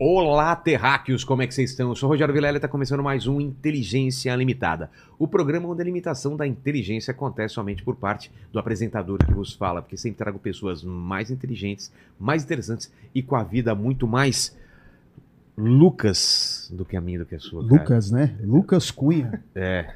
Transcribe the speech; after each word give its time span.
Olá, 0.00 0.54
terráqueos, 0.54 1.24
como 1.24 1.42
é 1.42 1.46
que 1.48 1.52
vocês 1.52 1.70
estão? 1.70 1.88
Eu 1.88 1.96
sou 1.96 2.08
o 2.08 2.12
Rogério 2.12 2.32
Vilela 2.32 2.56
e 2.56 2.58
está 2.58 2.68
começando 2.68 3.02
mais 3.02 3.26
um 3.26 3.40
Inteligência 3.40 4.32
Limitada. 4.36 4.92
O 5.18 5.26
programa 5.26 5.68
onde 5.68 5.82
a 5.82 5.84
limitação 5.84 6.36
da 6.36 6.46
inteligência 6.46 7.10
acontece 7.10 7.54
somente 7.54 7.82
por 7.82 7.96
parte 7.96 8.30
do 8.52 8.60
apresentador 8.60 9.18
que 9.18 9.34
vos 9.34 9.52
fala, 9.54 9.82
porque 9.82 9.96
sempre 9.96 10.18
trago 10.18 10.38
pessoas 10.38 10.84
mais 10.84 11.32
inteligentes, 11.32 11.92
mais 12.16 12.44
interessantes 12.44 12.92
e 13.12 13.24
com 13.24 13.34
a 13.34 13.42
vida 13.42 13.74
muito 13.74 14.06
mais 14.06 14.56
Lucas 15.56 16.70
do 16.72 16.84
que 16.84 16.96
a 16.96 17.00
minha, 17.00 17.18
do 17.18 17.26
que 17.26 17.34
a 17.34 17.40
sua. 17.40 17.66
cara. 17.66 17.82
Lucas, 17.82 18.10
né? 18.12 18.36
Lucas 18.44 18.92
Cunha. 18.92 19.42
É. 19.52 19.94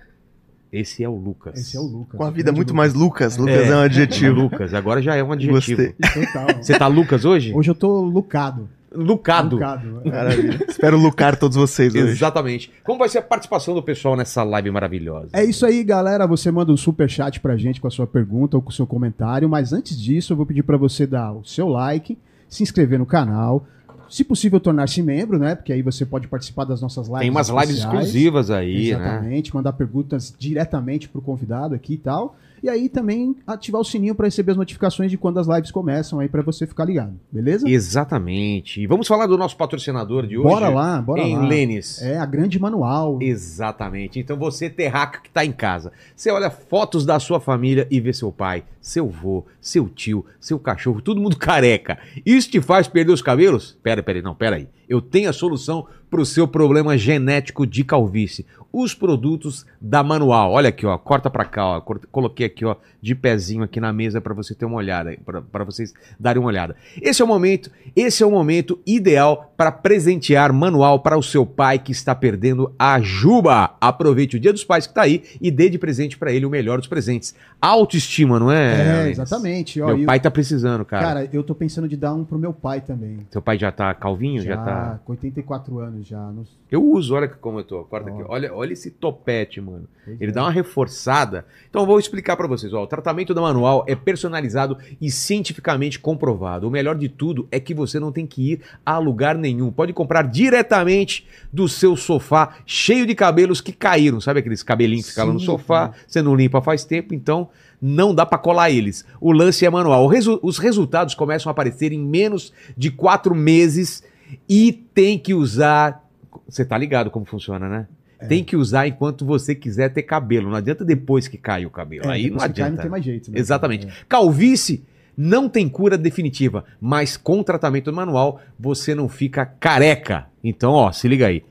Esse 0.73 1.05
é 1.05 1.09
o 1.09 1.15
Lucas. 1.15 1.61
Esse 1.61 1.77
é 1.77 1.81
o 1.81 1.85
Lucas. 1.85 2.19
Com 2.19 2.25
a 2.25 2.31
vida 2.31 2.51
muito 2.51 2.71
Lucas. 2.71 2.77
mais 2.77 2.95
Lucas. 2.95 3.37
Lucas 3.37 3.69
é, 3.69 3.77
um 3.77 3.81
adjetivo. 3.81 4.41
Lucas, 4.41 4.75
agora 4.75 5.01
já 5.01 5.15
é 5.15 5.23
um 5.23 5.31
adjetivo. 5.31 5.81
Gostei. 5.81 6.25
Total. 6.27 6.57
Você 6.61 6.77
tá 6.77 6.89
Lucas 6.89 7.25
hoje? 7.25 7.55
Hoje 7.55 7.71
eu 7.71 7.75
tô 7.77 8.01
lucado. 8.01 8.69
Lucado. 8.95 9.57
Lucado. 9.57 10.03
Maravilha. 10.05 10.65
Espero 10.69 10.99
lucar 10.99 11.37
todos 11.37 11.57
vocês 11.57 11.95
hoje. 11.95 12.13
Exatamente. 12.13 12.73
Como 12.85 12.99
vai 12.99 13.09
ser 13.09 13.19
a 13.19 13.23
participação 13.23 13.75
do 13.75 13.83
pessoal 13.83 14.17
nessa 14.17 14.43
live 14.43 14.71
maravilhosa? 14.71 15.29
É 15.33 15.45
isso 15.45 15.65
aí, 15.65 15.83
galera. 15.83 16.27
Você 16.27 16.51
manda 16.51 16.73
um 16.73 16.77
super 16.77 17.09
chat 17.09 17.41
pra 17.41 17.57
gente 17.57 17.81
com 17.81 17.89
a 17.89 17.91
sua 17.91 18.07
pergunta 18.07 18.57
ou 18.57 18.63
com 18.63 18.71
o 18.71 18.73
seu 18.73 18.87
comentário. 18.87 19.49
Mas 19.49 19.73
antes 19.73 20.01
disso, 20.01 20.33
eu 20.33 20.37
vou 20.37 20.47
pedir 20.47 20.63
pra 20.63 20.77
você 20.77 21.07
dar 21.07 21.33
o 21.33 21.45
seu 21.45 21.69
like, 21.69 22.19
se 22.49 22.63
inscrever 22.63 22.99
no 22.99 23.07
canal. 23.07 23.67
Se 24.09 24.25
possível, 24.25 24.61
tornar-se 24.61 25.03
membro, 25.03 25.39
né? 25.39 25.55
Porque 25.55 25.73
aí 25.73 25.81
você 25.81 26.05
pode 26.05 26.29
participar 26.29 26.65
das 26.65 26.83
nossas 26.83 27.07
lives. 27.07 27.21
Tem 27.21 27.31
umas 27.31 27.49
lives 27.49 27.79
exclusivas 27.79 28.51
aí, 28.51 28.93
né? 28.93 29.01
Exatamente, 29.01 29.55
mandar 29.55 29.73
perguntas 29.73 30.35
diretamente 30.39 31.09
pro 31.09 31.23
convidado 31.23 31.75
aqui 31.75 31.95
e 31.95 31.97
tal. 31.99 32.37
E 32.63 32.69
aí 32.69 32.89
também 32.89 33.35
ativar 33.45 33.81
o 33.81 33.85
sininho 33.85 34.15
pra 34.15 34.27
receber 34.27 34.53
as 34.53 34.57
notificações 34.57 35.11
de 35.11 35.19
quando 35.19 35.41
as 35.41 35.49
lives 35.49 35.73
começam 35.73 36.21
aí 36.21 36.29
pra 36.29 36.43
você 36.43 36.65
ficar 36.65 36.85
ligado, 36.85 37.19
beleza? 37.31 37.69
Exatamente. 37.69 38.81
E 38.81 38.87
vamos 38.87 39.09
falar 39.09 39.27
do 39.27 39.37
nosso 39.37 39.57
patrocinador 39.57 40.29
de 40.29 40.39
hoje. 40.39 40.49
Bora 40.49 40.69
lá, 40.69 41.03
bora 41.03 41.21
em 41.23 41.37
lá. 41.37 41.47
Lênis. 41.47 42.01
É 42.01 42.19
a 42.19 42.25
grande 42.25 42.61
manual. 42.61 43.19
Exatamente. 43.21 44.21
Então 44.21 44.37
você, 44.37 44.71
terraca 44.71 45.21
que 45.21 45.29
tá 45.29 45.45
em 45.45 45.51
casa, 45.51 45.93
você 46.15 46.31
olha 46.31 46.51
fotos 46.51 47.05
da 47.05 47.19
sua 47.19 47.41
família 47.41 47.89
e 47.91 48.01
vê 48.01 48.13
seu 48.13 48.31
pai, 48.31 48.63
seu 48.81 49.09
vô, 49.09 49.45
seu 49.61 49.89
tio, 49.89 50.25
seu 50.39 50.59
cachorro, 50.59 51.03
todo 51.03 51.21
mundo 51.21 51.37
careca. 51.39 51.99
Isso 52.25 52.49
te 52.49 52.61
faz 52.61 52.87
perder 52.87 53.13
os 53.13 53.23
cabelos? 53.23 53.77
Pera, 53.83 54.05
pera 54.05 54.23
não, 54.23 54.37
pera 54.37 54.57
aí. 54.57 54.69
Eu 54.89 55.01
tenho 55.01 55.29
a 55.29 55.33
solução 55.33 55.87
pro 56.09 56.27
seu 56.27 56.47
problema 56.47 56.97
genético 56.97 57.67
de 57.67 57.83
calvície. 57.83 58.47
Os 58.73 58.95
produtos 58.95 59.67
da 59.85 60.03
Manual. 60.03 60.53
Olha 60.53 60.69
aqui, 60.69 60.87
ó, 60.87 60.97
corta 60.97 61.29
pra 61.29 61.45
cá, 61.45 61.65
ó. 61.67 61.81
Coloquei 61.81 62.47
aqui, 62.47 62.65
ó, 62.65 62.77
de 63.01 63.15
pezinho 63.17 63.65
aqui 63.65 63.81
na 63.81 63.93
mesa 63.93 64.21
pra 64.21 64.33
você 64.33 64.55
ter 64.55 64.65
uma 64.65 64.77
olhada, 64.77 65.17
para 65.51 65.65
vocês 65.65 65.93
darem 66.21 66.41
uma 66.41 66.49
olhada. 66.49 66.77
Esse 67.01 67.21
é 67.21 67.25
o 67.25 67.29
momento, 67.29 67.69
esse 67.97 68.23
é 68.23 68.27
o 68.27 68.31
momento 68.31 68.79
ideal 68.87 69.53
para 69.57 69.73
presentear 69.73 70.53
manual 70.53 71.01
para 71.01 71.19
o 71.19 71.23
seu 71.23 71.45
pai 71.45 71.79
que 71.81 71.91
está 71.91 72.15
perdendo 72.15 72.73
a 72.79 73.01
juba. 73.01 73.75
Aproveite 73.81 74.37
o 74.37 74.41
Dia 74.41 74.53
dos 74.53 74.63
Pais 74.65 74.87
que 74.87 74.95
tá 74.95 75.03
aí 75.03 75.25
e 75.41 75.51
dê 75.51 75.69
de 75.69 75.79
presente 75.79 76.17
para 76.17 76.33
ele 76.33 76.47
o 76.47 76.51
melhor 76.51 76.79
dos 76.79 76.87
presentes. 76.87 77.35
Autoestima, 77.61 78.39
não 78.39 78.51
é? 78.53 79.07
É, 79.07 79.11
exatamente. 79.11 79.81
Ó, 79.81 79.87
Meu 79.89 79.97
o- 80.03 80.07
pai 80.07 80.21
tá 80.21 80.31
precisando, 80.31 80.85
cara. 80.85 81.03
Cara, 81.07 81.29
eu 81.33 81.43
tô 81.43 81.55
pensando 81.55 81.89
de 81.89 81.97
dar 81.97 82.15
um 82.15 82.25
pro 82.25 82.39
meu 82.39 82.53
pai 82.53 82.81
também. 82.81 83.19
Seu 83.31 83.41
pai 83.41 83.59
já 83.59 83.73
tá 83.73 83.93
calvinho, 83.95 84.43
já, 84.43 84.57
tá. 84.57 85.01
com 85.05 85.13
84 85.13 85.79
anos 85.79 86.07
já. 86.07 86.19
Não- 86.19 86.45
Eu 86.71 86.83
uso, 86.85 87.15
olha 87.15 87.29
como 87.29 87.61
eu 87.61 87.65
tô. 87.65 87.83
Corta 87.85 88.11
Ó. 88.11 88.15
aqui. 88.15 88.25
Olha, 88.29 88.53
olha 88.55 88.73
esse 88.73 88.91
topete, 88.91 89.61
mano. 89.61 89.72
Pois 90.05 90.21
Ele 90.21 90.31
é. 90.31 90.35
dá 90.35 90.43
uma 90.43 90.51
reforçada. 90.51 91.45
Então 91.69 91.83
eu 91.83 91.87
vou 91.87 91.99
explicar 91.99 92.37
pra 92.37 92.47
vocês. 92.47 92.73
Ó, 92.73 92.83
o 92.83 92.87
tratamento 92.87 93.33
da 93.33 93.41
manual 93.41 93.85
é 93.89 93.95
personalizado 93.95 94.77
e 95.01 95.11
cientificamente 95.11 95.99
comprovado. 95.99 96.67
O 96.69 96.71
melhor 96.71 96.97
de 96.97 97.09
tudo 97.09 97.47
é 97.51 97.59
que 97.61 97.73
você 97.75 97.99
não 98.01 98.11
tem 98.13 98.27
que 98.27 98.53
ir 98.53 98.61
a 98.85 98.99
lugar 98.99 99.35
nenhum. 99.37 99.71
Pode 99.71 99.93
comprar 99.93 100.23
diretamente 100.23 101.27
do 101.53 101.69
seu 101.69 101.97
sofá, 101.97 102.57
cheio 102.67 103.07
de 103.07 103.15
cabelos 103.15 103.61
que 103.61 103.73
caíram. 103.73 104.21
Sabe 104.21 104.41
aqueles 104.41 104.63
cabelinhos 104.63 105.07
que 105.07 105.11
ficam 105.13 105.27
lá 105.29 105.33
no 105.35 105.41
sofá? 105.41 105.93
sim. 105.93 106.05
Você 106.09 106.23
não 106.23 106.35
limpa 106.35 106.61
faz 106.61 106.85
tempo, 106.85 107.15
então 107.15 107.49
não 107.81 108.15
dá 108.15 108.25
pra 108.25 108.39
colar 108.39 108.71
eles. 108.71 109.05
O 109.21 109.33
lance 109.33 109.65
é 109.67 109.71
manual. 109.71 110.07
Resu- 110.07 110.39
os 110.43 110.59
resultados 110.59 111.15
começam 111.15 111.51
a 111.51 111.53
aparecer 111.53 111.93
em 111.93 111.99
menos 111.99 112.53
de 112.77 112.91
quatro 112.91 113.35
meses 113.35 114.03
e 114.49 114.73
tem 114.73 115.19
que 115.19 115.35
usar. 115.35 116.03
Você 116.49 116.65
tá 116.65 116.77
ligado 116.79 117.11
como 117.11 117.25
funciona, 117.25 117.69
né? 117.69 117.87
É. 118.23 118.27
Tem 118.27 118.45
que 118.45 118.57
usar 118.57 118.87
enquanto 118.87 119.25
você 119.25 119.55
quiser 119.55 119.89
ter 119.93 120.03
cabelo. 120.03 120.49
Não 120.51 120.57
adianta 120.57 120.85
depois 120.85 121.29
que 121.29 121.37
cai 121.37 121.67
o 121.67 121.71
cabelo. 121.71 122.07
É, 122.07 122.13
Aí 122.15 122.25
não 122.31 122.33
que 122.33 122.39
cai, 122.39 122.49
adianta. 122.49 122.71
não 122.71 122.83
tem 122.83 122.91
mais 122.91 123.05
jeito. 123.05 123.31
né? 123.31 123.39
Exatamente. 123.39 123.87
É. 123.87 123.91
Calvície 124.09 124.85
não 125.17 125.49
tem 125.49 125.69
cura 125.69 125.99
definitiva, 125.99 126.65
mas 126.81 127.17
com 127.17 127.43
tratamento 127.43 127.93
manual 127.93 128.41
você 128.59 128.95
não 128.95 129.09
fica 129.09 129.45
careca. 129.45 130.27
Então, 130.43 130.73
ó, 130.73 130.91
se 130.91 131.07
liga 131.07 131.27
aí. 131.27 131.45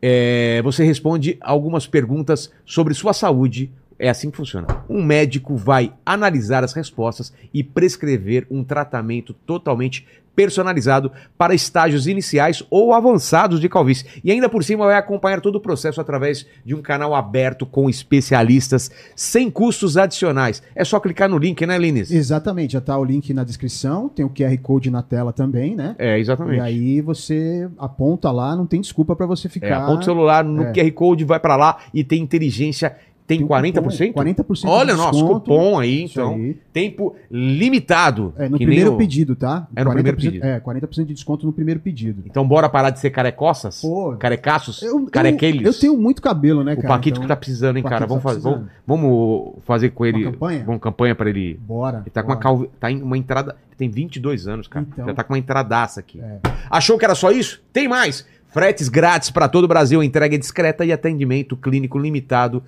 É, 0.00 0.60
você 0.62 0.84
responde 0.84 1.36
algumas 1.40 1.86
perguntas 1.86 2.52
sobre 2.64 2.94
sua 2.94 3.12
saúde. 3.12 3.70
É 3.98 4.08
assim 4.08 4.30
que 4.30 4.36
funciona. 4.36 4.66
Um 4.88 5.02
médico 5.02 5.56
vai 5.56 5.92
analisar 6.04 6.64
as 6.64 6.72
respostas 6.72 7.32
e 7.54 7.62
prescrever 7.62 8.46
um 8.50 8.64
tratamento 8.64 9.32
totalmente 9.32 10.06
personalizado 10.36 11.10
para 11.38 11.54
estágios 11.54 12.06
iniciais 12.06 12.62
ou 12.70 12.92
avançados 12.92 13.60
de 13.60 13.68
calvície. 13.68 14.06
E 14.22 14.30
ainda 14.30 14.48
por 14.48 14.64
cima 14.64 14.84
vai 14.86 14.96
acompanhar 14.96 15.40
todo 15.40 15.56
o 15.56 15.60
processo 15.60 16.00
através 16.00 16.46
de 16.64 16.74
um 16.74 16.82
canal 16.82 17.14
aberto 17.14 17.64
com 17.66 17.88
especialistas 17.88 18.90
sem 19.14 19.50
custos 19.50 19.96
adicionais. 19.96 20.62
É 20.74 20.84
só 20.84 20.98
clicar 21.00 21.28
no 21.28 21.38
link, 21.38 21.64
né, 21.66 21.78
Lines? 21.78 22.10
Exatamente, 22.10 22.72
já 22.72 22.80
tá 22.80 22.96
o 22.98 23.04
link 23.04 23.32
na 23.32 23.44
descrição, 23.44 24.08
tem 24.08 24.24
o 24.24 24.30
QR 24.30 24.56
Code 24.58 24.90
na 24.90 25.02
tela 25.02 25.32
também, 25.32 25.74
né? 25.76 25.94
É, 25.98 26.18
exatamente. 26.18 26.58
E 26.58 26.60
aí 26.60 27.00
você 27.00 27.68
aponta 27.78 28.30
lá, 28.30 28.56
não 28.56 28.66
tem 28.66 28.80
desculpa 28.80 29.14
pra 29.14 29.26
você 29.26 29.46
É, 29.46 29.50
ficar. 29.50 29.82
aponta 29.84 30.00
o 30.00 30.04
celular 30.04 30.44
no 30.44 30.64
É. 30.64 30.72
QR 30.72 30.90
Code, 30.92 31.24
vai 31.24 31.38
pra 31.40 31.56
lá 31.56 31.78
e 31.92 32.02
tem 32.02 32.22
inteligência. 32.22 32.96
Tem, 33.26 33.38
Tem 33.38 33.46
um 33.46 33.48
40%? 33.48 34.08
cupom, 34.12 34.22
40% 34.22 34.68
Olha, 34.68 34.92
de 34.92 34.98
nosso 34.98 35.12
desconto. 35.12 35.40
cupom 35.40 35.78
aí, 35.78 36.02
então. 36.02 36.34
aí. 36.34 36.56
Tempo 36.74 37.16
limitado. 37.30 38.34
É, 38.36 38.48
no 38.48 38.58
primeiro 38.58 38.92
o- 38.92 38.96
pedido, 38.98 39.34
tá? 39.34 39.66
É 39.74 39.82
no 39.82 39.90
primeiro 39.92 40.18
40%, 40.18 40.30
pedido. 40.30 40.44
É, 40.46 40.60
40% 40.60 41.06
de 41.06 41.14
desconto 41.14 41.46
no 41.46 41.52
primeiro 41.52 41.80
pedido. 41.80 42.22
Então 42.26 42.46
bora 42.46 42.68
parar 42.68 42.90
de 42.90 42.98
ser 43.00 43.08
carecoças? 43.10 43.80
Pô, 43.80 44.14
Carecaços? 44.18 44.82
eu, 44.82 45.06
Carequeles? 45.06 45.62
eu, 45.62 45.72
eu 45.72 45.78
tenho 45.78 45.96
muito 45.96 46.20
cabelo, 46.20 46.62
né, 46.62 46.74
O 46.74 46.76
cara? 46.76 46.88
Paquito 46.88 47.14
Então, 47.14 47.22
que 47.22 47.28
tá 47.28 47.36
precisando, 47.36 47.76
hein, 47.78 47.82
o 47.84 47.88
cara? 47.88 48.06
Paquito 48.06 48.08
Vamos 48.20 48.22
tá 48.22 48.28
fazer, 48.28 48.40
vamos, 48.42 48.68
vamos 48.86 49.54
fazer 49.64 49.90
com 49.90 50.04
ele. 50.04 50.24
Uma 50.24 50.32
campanha? 50.32 50.64
Vamos 50.66 50.80
campanha 50.82 51.14
pra 51.14 51.30
ele. 51.30 51.54
Bora. 51.66 51.98
Ele 52.04 52.10
tá 52.10 52.22
com 52.22 52.28
uma, 52.28 52.34
bora. 52.36 52.42
calvi... 52.44 52.70
tá 52.78 52.90
em 52.90 53.00
uma 53.02 53.16
entrada. 53.16 53.56
Ele 53.70 53.76
tem 53.78 53.90
22 53.90 54.46
anos, 54.46 54.68
cara. 54.68 54.86
Então. 54.92 55.06
Já 55.06 55.14
tá 55.14 55.24
com 55.24 55.32
uma 55.32 55.38
entradaça 55.38 56.00
aqui. 56.00 56.20
É. 56.20 56.38
Achou 56.70 56.98
que 56.98 57.04
era 57.04 57.14
só 57.14 57.30
isso? 57.30 57.62
Tem 57.72 57.88
mais! 57.88 58.26
Fretes 58.54 58.88
grátis 58.88 59.30
para 59.30 59.48
todo 59.48 59.64
o 59.64 59.68
Brasil, 59.68 60.00
entrega 60.00 60.38
discreta 60.38 60.84
e 60.84 60.92
atendimento 60.92 61.56
clínico 61.56 61.98
limitado. 61.98 62.62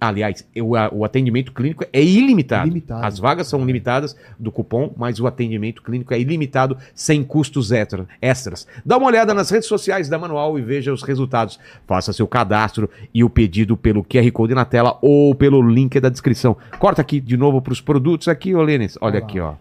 Aliás, 0.00 0.44
o, 0.60 0.74
a- 0.76 0.88
o 0.92 1.04
atendimento 1.04 1.52
clínico 1.52 1.84
é 1.92 2.00
ilimitado. 2.02 2.66
Ilimitado. 2.66 3.04
As 3.04 3.18
vagas 3.18 3.48
são 3.48 3.64
limitadas 3.64 4.16
do 4.38 4.50
cupom, 4.52 4.92
mas 4.96 5.18
o 5.20 5.26
atendimento 5.26 5.82
clínico 5.82 6.14
é 6.14 6.20
ilimitado, 6.20 6.76
sem 6.94 7.22
custos 7.24 7.72
extra- 7.72 8.06
extras. 8.20 8.66
Dá 8.86 8.96
uma 8.96 9.06
olhada 9.08 9.34
nas 9.34 9.50
redes 9.50 9.66
sociais 9.68 10.08
da 10.08 10.16
Manual 10.18 10.56
e 10.58 10.62
veja 10.62 10.92
os 10.92 11.02
resultados. 11.02 11.58
Faça 11.88 12.12
seu 12.12 12.26
cadastro 12.28 12.88
e 13.12 13.22
o 13.24 13.30
pedido 13.30 13.76
pelo 13.76 14.04
QR 14.04 14.30
Code 14.32 14.54
na 14.54 14.64
tela 14.64 14.96
ou 15.02 15.34
pelo 15.34 15.60
link 15.62 15.98
da 16.00 16.08
descrição. 16.08 16.56
Corta 16.78 17.00
aqui 17.02 17.20
de 17.20 17.36
novo 17.36 17.60
para 17.60 17.72
os 17.72 17.80
produtos 17.80 18.28
aqui, 18.28 18.54
ô 18.54 18.62
Lênis. 18.62 18.96
Olha 19.00 19.18
lá. 19.20 19.26
aqui, 19.26 19.40
ó. 19.40 19.54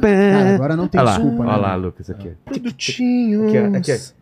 Cara, 0.00 0.54
agora 0.54 0.76
não 0.76 0.88
tem 0.88 1.00
Olha 1.00 1.10
lá, 1.10 1.16
desculpa, 1.16 1.44
né? 1.44 1.50
olha 1.50 1.60
lá, 1.60 1.74
Lucas, 1.76 2.10
aqui. 2.10 2.30
Produtinhos. 2.44 3.48
Aqui, 3.74 3.92
aqui. 3.92 4.17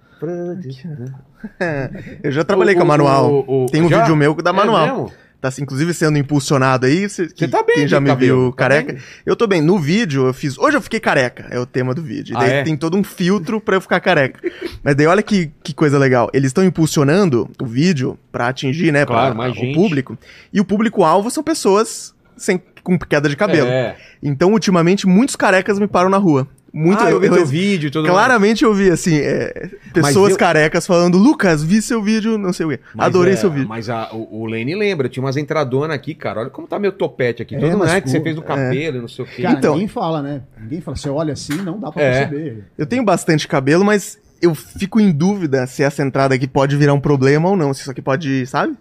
Eu 2.23 2.33
já 2.33 2.45
trabalhei 2.45 2.75
O- 2.75 2.79
com 2.79 2.83
a 2.83 2.87
manual. 2.87 3.33
o- 3.33 3.65
o- 3.65 3.67
Tem 3.67 3.83
um 3.83 3.89
já? 3.89 4.01
vídeo 4.01 4.17
meu 4.17 4.35
da 4.35 4.51
É 4.51 4.53
manual. 4.53 4.87
mesmo? 4.87 5.13
tá 5.39 5.49
assim, 5.49 5.63
inclusive 5.63 5.93
sendo 5.95 6.17
impulsionado 6.19 6.87
aí. 6.87 7.09
Cê, 7.09 7.29
Você 7.29 7.47
tá 7.47 7.63
bem 7.63 7.77
Quem 7.77 7.87
já 7.89 8.01
me 8.01 8.09
cabelo, 8.09 8.43
viu 8.45 8.51
tá 8.53 8.57
careca. 8.57 8.93
bem? 8.95 9.03
Eu 9.25 9.37
tô 9.37 9.47
bem. 9.47 9.61
No 9.61 9.79
vídeo 9.79 10.27
eu 10.27 10.33
fiz. 10.35 10.59
Hoje 10.59 10.77
eu 10.77 10.81
fiquei 10.81 10.99
careca, 10.99 11.47
é 11.51 11.59
o 11.61 11.67
tema 11.67 11.95
do 11.95 12.03
vídeo. 12.03 12.33
E 12.33 12.37
Ah, 12.37 12.41
daí 12.41 12.51
é? 12.53 12.63
tem 12.65 12.77
todo 12.77 12.97
um 12.97 13.05
filtro 13.05 13.61
pra 13.61 13.77
eu 13.77 13.81
ficar 13.81 14.01
careca. 14.01 14.41
Mas 14.83 14.97
daí 14.97 15.07
olha 15.07 15.23
que, 15.23 15.53
que 15.63 15.73
coisa 15.75 15.99
legal. 15.99 16.29
Eles 16.33 16.49
estão 16.49 16.65
impulsionando 16.65 17.49
o 17.63 17.67
vídeo 17.67 18.19
pra 18.33 18.49
atingir, 18.49 18.91
né, 18.91 19.05
Claro, 19.05 19.35
pra, 19.35 19.45
mais 19.45 19.57
o 19.57 19.73
público. 19.75 20.19
E 20.53 20.59
o 20.61 20.65
público-alvo 20.65 21.31
são 21.31 21.45
pessoas 21.45 22.13
sem, 22.37 22.61
com 22.83 22.99
queda 22.99 23.29
de 23.29 23.37
cabelo. 23.37 23.69
É. 23.69 23.95
Então, 24.23 24.51
ultimamente, 24.53 25.07
muitos 25.07 25.37
carecas 25.37 25.79
me 25.79 25.87
param 25.87 26.09
na 26.11 26.17
rua. 26.19 26.49
Muito, 26.79 27.03
ah, 27.03 27.11
eu 27.11 27.19
vi 27.19 27.27
eu- 27.29 27.33
teu 27.35 27.47
vídeo 27.47 27.87
e 27.87 27.91
tudo 27.91 28.07
Claramente 28.07 28.63
eu 28.63 28.75
vi, 28.75 28.91
assim, 28.91 29.17
é, 29.17 29.71
pessoas 29.95 30.33
eu- 30.33 30.39
carecas 30.39 30.87
falando, 30.87 31.17
Lucas, 31.17 31.63
vi 31.65 31.81
seu 31.81 32.03
vídeo, 32.03 32.37
não 32.37 32.53
sei 32.53 32.67
o 32.67 32.69
quê. 32.69 32.81
Mas 32.95 33.07
Adorei 33.07 33.33
é, 33.33 33.37
seu 33.37 33.51
vídeo. 33.51 33.67
Mas 33.67 33.89
a- 33.89 34.11
o, 34.13 34.43
o 34.43 34.47
Lene 34.47 34.75
lembra, 34.75 35.09
tinha 35.09 35.25
umas 35.25 35.39
entradonas 35.39 35.97
aqui, 35.97 36.15
cara. 36.15 36.41
Olha 36.41 36.51
como 36.51 36.69
tá 36.69 36.79
meu 36.79 36.93
topete 36.93 37.41
aqui. 37.41 37.57
É, 37.57 37.61
Todo 37.61 37.79
mas 37.79 37.91
né, 37.93 38.01
que 38.03 38.11
você 38.11 38.21
fez 38.21 38.37
no 38.37 38.43
cabelo, 38.43 38.99
e 38.99 39.01
não 39.01 39.09
sei 39.09 39.25
o 39.25 39.29
quê. 39.29 39.43
Cara, 39.43 39.57
Então- 39.59 39.73
ninguém 39.73 39.89
fala, 39.89 40.21
né? 40.21 40.43
Ninguém 40.61 40.81
fala. 40.83 40.97
Você 40.99 41.09
olha 41.09 41.33
assim, 41.33 41.57
não 41.63 41.81
dá 41.81 41.91
pra 41.91 42.03
É. 42.03 42.27
perceber. 42.27 42.65
Eu 42.77 42.85
tenho 42.85 43.03
bastante 43.03 43.49
cabelo, 43.49 43.83
mas 43.83 44.19
eu 44.43 44.55
fico 44.55 45.01
em 45.01 45.11
dúvida 45.11 45.67
se 45.67 45.83
essa 45.83 46.03
entrada 46.03 46.35
aqui 46.35 46.47
pode 46.47 46.77
virar 46.77 46.93
um 46.93 47.01
problema 47.01 47.49
ou 47.49 47.57
não. 47.57 47.73
Se 47.73 47.81
isso 47.81 47.91
aqui 47.91 48.03
pode, 48.03 48.47
sabe? 48.47 48.75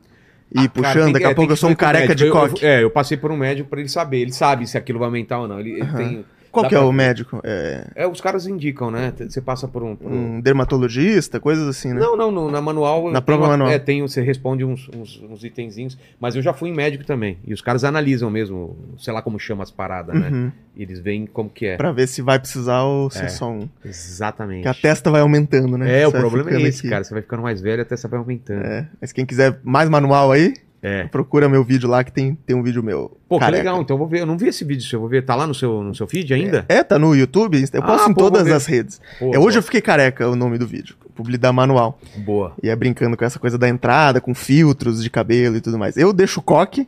Ir 0.54 0.60
Ah, 0.60 0.68
cara, 0.68 0.70
puxando, 0.70 1.04
tem 1.06 1.14
daqui 1.14 1.26
a 1.26 1.34
pouco 1.36 1.52
eu 1.54 1.56
sou 1.56 1.70
um 1.70 1.76
careca 1.76 2.10
médico. 2.10 2.18
de 2.18 2.24
Eu- 2.26 2.36
eu- 2.44 2.50
coque. 2.50 2.66
é, 2.66 2.84
eu 2.84 2.90
passei 2.92 3.16
por 3.18 3.32
um 3.32 3.38
médico 3.38 3.70
pra 3.70 3.80
ele 3.80 3.88
saber. 3.90 4.20
Ele 4.20 4.34
sabe 4.34 4.68
se 4.68 4.78
aquilo 4.78 5.00
vai 5.00 5.08
aumentar 5.08 5.40
ou 5.40 5.48
não. 5.48 5.60
Ele, 5.62 5.72
ele 5.80 5.86
tem. 5.94 6.26
Qual 6.62 6.69
que 6.69 6.75
é 6.75 6.78
pra 6.78 6.88
o 6.88 6.92
ver. 6.92 6.98
médico? 6.98 7.40
É 7.44 7.88
É, 7.96 8.07
os 8.07 8.19
caras 8.22 8.48
indicam, 8.48 8.90
né? 8.92 9.13
Você 9.18 9.40
passa 9.42 9.68
por 9.68 9.84
um. 9.84 9.96
por 9.96 10.12
um- 10.12 10.36
um 10.38 10.42
dermatologista, 10.42 11.40
coisas 11.40 11.68
assim, 11.68 11.94
né? 11.94 12.00
Não, 12.00 12.16
não, 12.18 12.31
no- 12.31 12.50
na 12.52 12.62
manual. 12.62 13.12
Na 13.12 13.19
uma- 13.25 13.48
manual. 13.48 13.69
É, 13.69 13.78
tem, 13.80 14.02
você 14.02 14.22
responde 14.22 14.63
uns, 14.66 14.90
uns, 14.96 15.22
uns 15.30 15.44
itenzinhos. 15.44 15.98
Mas 16.19 16.36
eu 16.36 16.42
já 16.42 16.54
fui 16.54 16.69
em 16.69 16.74
médico 16.74 17.06
também. 17.06 17.38
E 17.46 17.54
os 17.54 17.62
caras 17.62 17.84
analisam 17.84 18.30
mesmo, 18.30 18.75
sei 18.98 19.13
lá 19.13 19.22
como 19.22 19.40
chama 19.40 19.63
as 19.63 19.72
paradas, 19.72 20.16
né? 20.19 20.30
Uhum. 20.30 20.52
E 20.75 20.81
eles 20.84 21.00
veem 21.00 21.25
como 21.25 21.50
que 21.50 21.66
é. 21.68 21.78
Pra 21.78 21.92
ver 21.92 22.07
se 22.07 22.22
vai 22.22 22.38
precisar 22.40 22.84
ou 22.84 23.10
se 23.10 23.19
é, 23.22 23.25
É. 23.25 23.30
só 23.30 23.50
um. 23.50 23.68
Exatamente. 23.84 24.63
Que 24.63 24.68
a 24.68 24.74
testa 24.74 25.10
vai 25.12 25.22
aumentando, 25.22 25.78
né? 25.78 26.01
É, 26.01 26.08
o 26.08 26.12
Você 26.12 26.18
vai 26.18 26.22
problema 26.30 26.51
é 26.51 26.62
esse, 26.63 26.80
aqui. 26.80 26.90
cara. 26.90 27.04
Você 27.04 27.13
vai 27.13 27.22
ficando 27.24 27.42
mais 27.44 27.62
velho 27.62 27.81
até 27.81 27.96
você 27.96 28.08
vai 28.08 28.19
aumentando. 28.19 28.66
É. 28.66 28.88
Mas 29.00 29.12
quem 29.12 29.25
quiser 29.25 29.60
mais 29.63 29.90
manual 29.90 30.31
aí, 30.31 30.54
É. 30.88 31.06
procura 31.08 31.50
meu 31.50 31.64
vídeo 31.64 31.90
lá 31.90 32.04
que 32.04 32.12
tem, 32.12 32.36
tem 32.46 32.56
um 32.56 32.62
vídeo 32.62 32.84
meu. 32.84 33.18
Pô, 33.28 33.38
que 33.38 33.46
careca. 33.46 33.58
legal. 33.64 33.82
Então 33.82 33.96
eu 33.96 33.98
vou 33.98 34.08
ver. 34.08 34.20
Eu 34.22 34.26
não 34.26 34.38
vi 34.38 34.48
esse 34.50 34.64
vídeo 34.64 34.84
seu. 34.86 34.98
Eu 34.98 35.02
vou 35.02 35.10
ver. 35.10 35.24
Tá 35.26 35.34
lá 35.36 35.48
no 35.48 35.56
seu, 35.56 35.82
no 35.82 35.96
seu 35.96 36.06
feed 36.08 36.34
ainda? 36.34 36.66
É, 36.70 36.84
tá 36.84 37.00
no 37.00 37.16
YouTube, 37.16 37.60
eu 37.74 37.82
Ah, 37.82 37.86
posto 37.86 38.10
em 38.12 38.14
pô, 38.14 38.22
vou 38.22 38.32
todas 38.32 38.52
as 38.52 38.66
redes. 38.66 39.02
Pô, 39.18 39.26
é, 39.34 39.38
hoje 39.40 39.40
boa. 39.40 39.56
eu 39.58 39.64
fiquei 39.64 39.82
careca 39.82 40.30
o 40.30 40.36
nome 40.36 40.58
do 40.58 40.68
vídeo. 40.68 40.96
Publicar 41.16 41.52
manual. 41.54 41.98
Boa. 42.18 42.54
E 42.62 42.70
é 42.70 42.76
brincando 42.76 43.16
com 43.18 43.24
essa 43.26 43.40
coisa 43.40 43.58
da 43.58 43.68
entrada, 43.70 44.20
com 44.22 44.36
filtros 44.36 45.02
de 45.02 45.10
cabelo 45.10 45.56
e 45.58 45.62
tudo 45.62 45.80
mais. 45.80 45.96
Eu 45.98 46.12
deixo 46.14 46.42
coque 46.42 46.88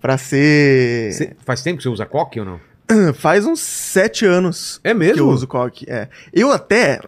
pra 0.00 0.16
ser. 0.16 1.12
Cê- 1.12 1.36
faz 1.44 1.62
tempo 1.62 1.76
que 1.78 1.82
você 1.82 1.88
usa 1.88 2.06
coque 2.06 2.38
ou 2.40 2.46
não? 2.46 2.60
Faz 3.14 3.44
uns 3.44 3.58
sete 3.58 4.24
anos 4.24 4.80
É 4.84 4.90
que 4.92 4.94
mesmo? 4.94 5.22
eu 5.24 5.28
uso 5.28 5.48
coque. 5.48 5.84
É. 5.90 6.08
Eu 6.32 6.52
até. 6.52 7.00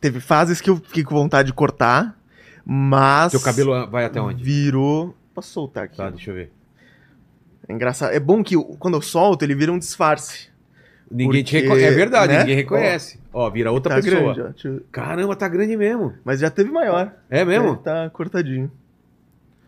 Teve 0.00 0.18
fases 0.18 0.60
que 0.62 0.70
eu 0.70 0.76
fiquei 0.78 1.04
com 1.04 1.14
vontade 1.14 1.48
de 1.48 1.52
cortar, 1.52 2.16
mas. 2.64 3.32
Seu 3.32 3.40
cabelo 3.40 3.86
vai 3.90 4.06
até 4.06 4.18
onde? 4.20 4.42
Virou. 4.42 5.14
Posso 5.36 5.50
soltar 5.52 5.84
aqui? 5.84 5.98
Tá, 5.98 6.08
deixa 6.08 6.30
eu 6.30 6.34
ver. 6.34 6.50
É 7.68 7.72
engraçado. 7.74 8.12
É 8.14 8.18
bom 8.18 8.42
que 8.42 8.56
quando 8.78 8.94
eu 8.94 9.02
solto, 9.02 9.44
ele 9.44 9.54
vira 9.54 9.70
um 9.70 9.78
disfarce. 9.78 10.48
Ninguém 11.10 11.44
te 11.44 11.52
Porque, 11.52 11.60
reconhece. 11.68 11.86
É 11.86 11.90
verdade, 11.96 12.32
né? 12.32 12.38
ninguém 12.40 12.56
reconhece. 12.56 13.20
Ó, 13.32 13.50
vira 13.50 13.70
outra 13.70 13.96
tá 13.96 14.02
pessoa. 14.02 14.32
grande, 14.34 14.68
ó. 14.68 14.80
Caramba, 14.90 15.36
tá 15.36 15.46
grande 15.46 15.76
mesmo. 15.76 16.14
Mas 16.24 16.40
já 16.40 16.50
teve 16.50 16.70
maior. 16.70 17.12
É 17.28 17.44
mesmo? 17.44 17.68
Ele 17.68 17.76
tá 17.76 18.08
cortadinho. 18.10 18.72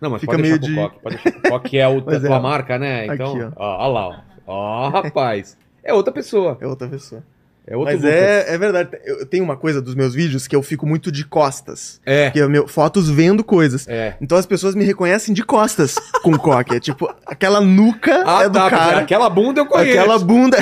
Não, 0.00 0.09
mas 0.11 0.20
Fica 0.23 0.32
pode 0.32 0.43
meio 0.43 0.59
deixar 0.59 0.75
de- 0.75 0.81
coque. 0.81 1.00
Pode 1.03 1.17
deixar 1.17 1.41
pro 1.41 1.50
coque 1.50 1.76
é 1.79 1.82
a 1.85 1.88
outra 1.91 2.17
é, 2.17 2.20
tua 2.20 2.38
ó. 2.38 2.41
marca, 2.41 2.79
né? 2.79 3.05
Então, 3.06 3.32
Aqui, 3.32 3.43
ó. 3.43 3.53
Ó, 3.56 3.88
lá, 3.88 4.09
ó. 4.09 4.17
Ó, 4.47 4.88
rapaz. 4.88 5.59
É 5.85 5.93
outra 5.93 6.12
pessoa. 6.12 6.56
É 6.62 6.67
outra 6.67 6.88
pessoa. 6.88 7.23
É 7.70 7.76
outro 7.76 7.93
Mas 7.93 8.03
Lucas. 8.03 8.17
é, 8.19 8.55
é 8.55 8.59
verdade. 8.59 8.88
Eu 9.05 9.19
eu 9.20 9.26
tenho 9.26 9.44
uma 9.44 9.56
coisa 9.56 9.82
dos 9.82 9.94
meus 9.94 10.15
vídeos 10.15 10.47
que 10.47 10.56
eu 10.56 10.62
fico 10.62 10.87
muito 10.87 11.12
de 11.12 11.25
costas. 11.25 12.00
É. 12.06 12.31
Que 12.31 12.41
é 12.41 12.49
meu, 12.49 12.67
fotos 12.67 13.11
vendo 13.11 13.44
coisas. 13.44 13.87
É. 13.87 14.15
Então 14.20 14.38
as 14.38 14.47
pessoas 14.47 14.75
me 14.75 14.85
reconhecem 14.85 15.35
de 15.35 15.44
costas 15.44 15.97
com 16.23 16.32
coque. 16.38 16.75
É 16.76 16.81
tipo, 16.81 17.12
aquela 17.26 17.61
nuca 17.61 18.25
Ah, 18.26 18.44
é 18.44 18.49
do 18.49 18.55
tá. 18.59 18.70
cara. 18.70 18.99
Aquela 19.00 19.29
bunda 19.29 19.61
eu 19.61 19.67
conheço. 19.67 19.99
Aquela 19.99 20.19
bunda. 20.19 20.56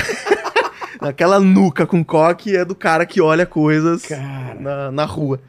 aquela 1.01 1.39
nuca 1.39 1.87
com 1.87 2.05
coque 2.05 2.57
é 2.57 2.65
do 2.65 2.75
cara 2.75 3.07
que 3.07 3.21
olha 3.21 3.47
coisas 3.47 4.03
Cara. 4.07 4.57
na, 4.59 4.91
na 4.91 5.05
rua. 5.05 5.41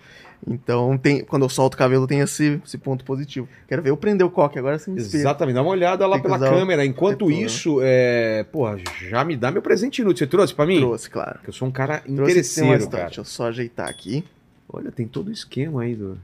Então, 0.49 0.97
tem, 0.97 1.25
quando 1.25 1.43
eu 1.43 1.49
solto 1.49 1.73
o 1.73 1.77
cabelo, 1.77 2.07
tem 2.07 2.21
esse, 2.21 2.61
esse 2.65 2.77
ponto 2.77 3.03
positivo. 3.03 3.49
Quero 3.67 3.81
ver 3.81 3.89
eu 3.89 3.97
prender 3.97 4.25
o 4.25 4.29
coque, 4.29 4.57
agora 4.57 4.79
você 4.79 4.89
me 4.89 4.97
espelha. 4.99 5.21
Exatamente, 5.21 5.55
dá 5.55 5.61
uma 5.61 5.71
olhada 5.71 6.07
lá 6.07 6.19
pela 6.19 6.39
câmera. 6.39 6.85
Enquanto 6.85 7.29
isso, 7.29 7.79
é... 7.81 8.45
porra, 8.51 8.77
já 9.09 9.25
me 9.25 9.35
dá 9.35 9.51
meu 9.51 9.61
presente 9.61 10.01
inútil. 10.01 10.25
Você 10.25 10.27
trouxe 10.27 10.53
pra 10.55 10.65
mim? 10.65 10.79
Trouxe, 10.79 11.09
claro. 11.09 11.33
Porque 11.33 11.49
eu 11.49 11.53
sou 11.53 11.67
um 11.67 11.71
cara 11.71 11.99
Trouxe 11.99 12.13
interesseiro, 12.31 12.89
cara. 12.89 13.05
Deixa 13.05 13.19
eu 13.21 13.25
só 13.25 13.47
ajeitar 13.47 13.89
aqui. 13.89 14.23
Olha, 14.69 14.91
tem 14.91 15.05
todo 15.05 15.27
o 15.27 15.31
esquema 15.31 15.81
aí 15.81 15.95
do. 15.95 16.17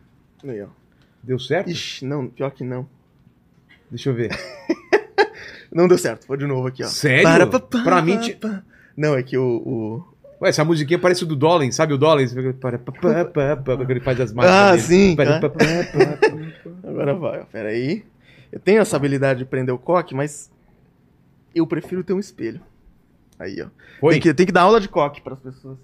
Aí, 0.47 0.61
ó. 0.61 0.67
Deu 1.21 1.37
certo? 1.39 1.69
Ixi, 1.69 2.05
não, 2.05 2.27
pior 2.27 2.51
que 2.51 2.63
não. 2.63 2.87
Deixa 3.89 4.09
eu 4.09 4.13
ver. 4.13 4.31
Não 5.71 5.87
deu 5.87 5.97
certo, 5.97 6.27
vou 6.27 6.37
de 6.37 6.45
novo 6.45 6.67
aqui, 6.67 6.83
ó. 6.83 6.87
Sério? 6.87 7.23
Para, 7.23 7.47
pa, 7.47 7.59
pa, 7.59 7.83
Pra 7.83 8.01
mim, 8.01 8.19
ti-. 8.19 8.37
Não, 8.95 9.15
é 9.15 9.23
que 9.23 9.35
o. 9.35 9.43
o- 9.65 10.12
Ué, 10.44 10.50
essa 10.50 10.66
musiquinha 10.66 11.00
parece 11.00 11.24
o 11.24 11.25
do 11.25 11.38
Dollin, 11.38 11.72
sabe 11.72 11.94
o 11.94 11.98
para, 11.98 12.78
quando 13.56 13.90
ele 13.90 14.01
faz 14.01 14.19
as 14.19 14.34
marcas. 14.34 14.54
Ah, 14.54 14.72
dele. 14.72 14.81
sim. 14.84 15.16
Para, 15.16 15.38
ah. 15.38 15.40
pa. 15.40 15.50
Agora 16.86 17.13
vai, 17.16 17.40
ó. 17.40 17.45
Pera 17.45 17.69
aí. 17.69 18.04
Eu 18.51 18.60
tenho 18.60 18.81
essa 18.81 18.98
habilidade 18.98 19.40
de 19.40 19.45
prender 19.45 19.74
o 19.74 19.78
coque, 19.78 20.13
mas 20.13 20.51
eu 21.56 21.66
prefiro 21.66 22.04
ter 22.04 22.12
um 22.12 22.19
espelho. 22.19 22.60
Aí, 23.40 23.62
ó. 23.62 24.10
Tem 24.10 24.19
que, 24.19 24.34
tem 24.34 24.45
que 24.45 24.51
dar 24.51 24.63
aula 24.63 24.81
de 24.81 24.90
coque 24.90 25.22
pras 25.22 25.40
pessoas. 25.40 25.78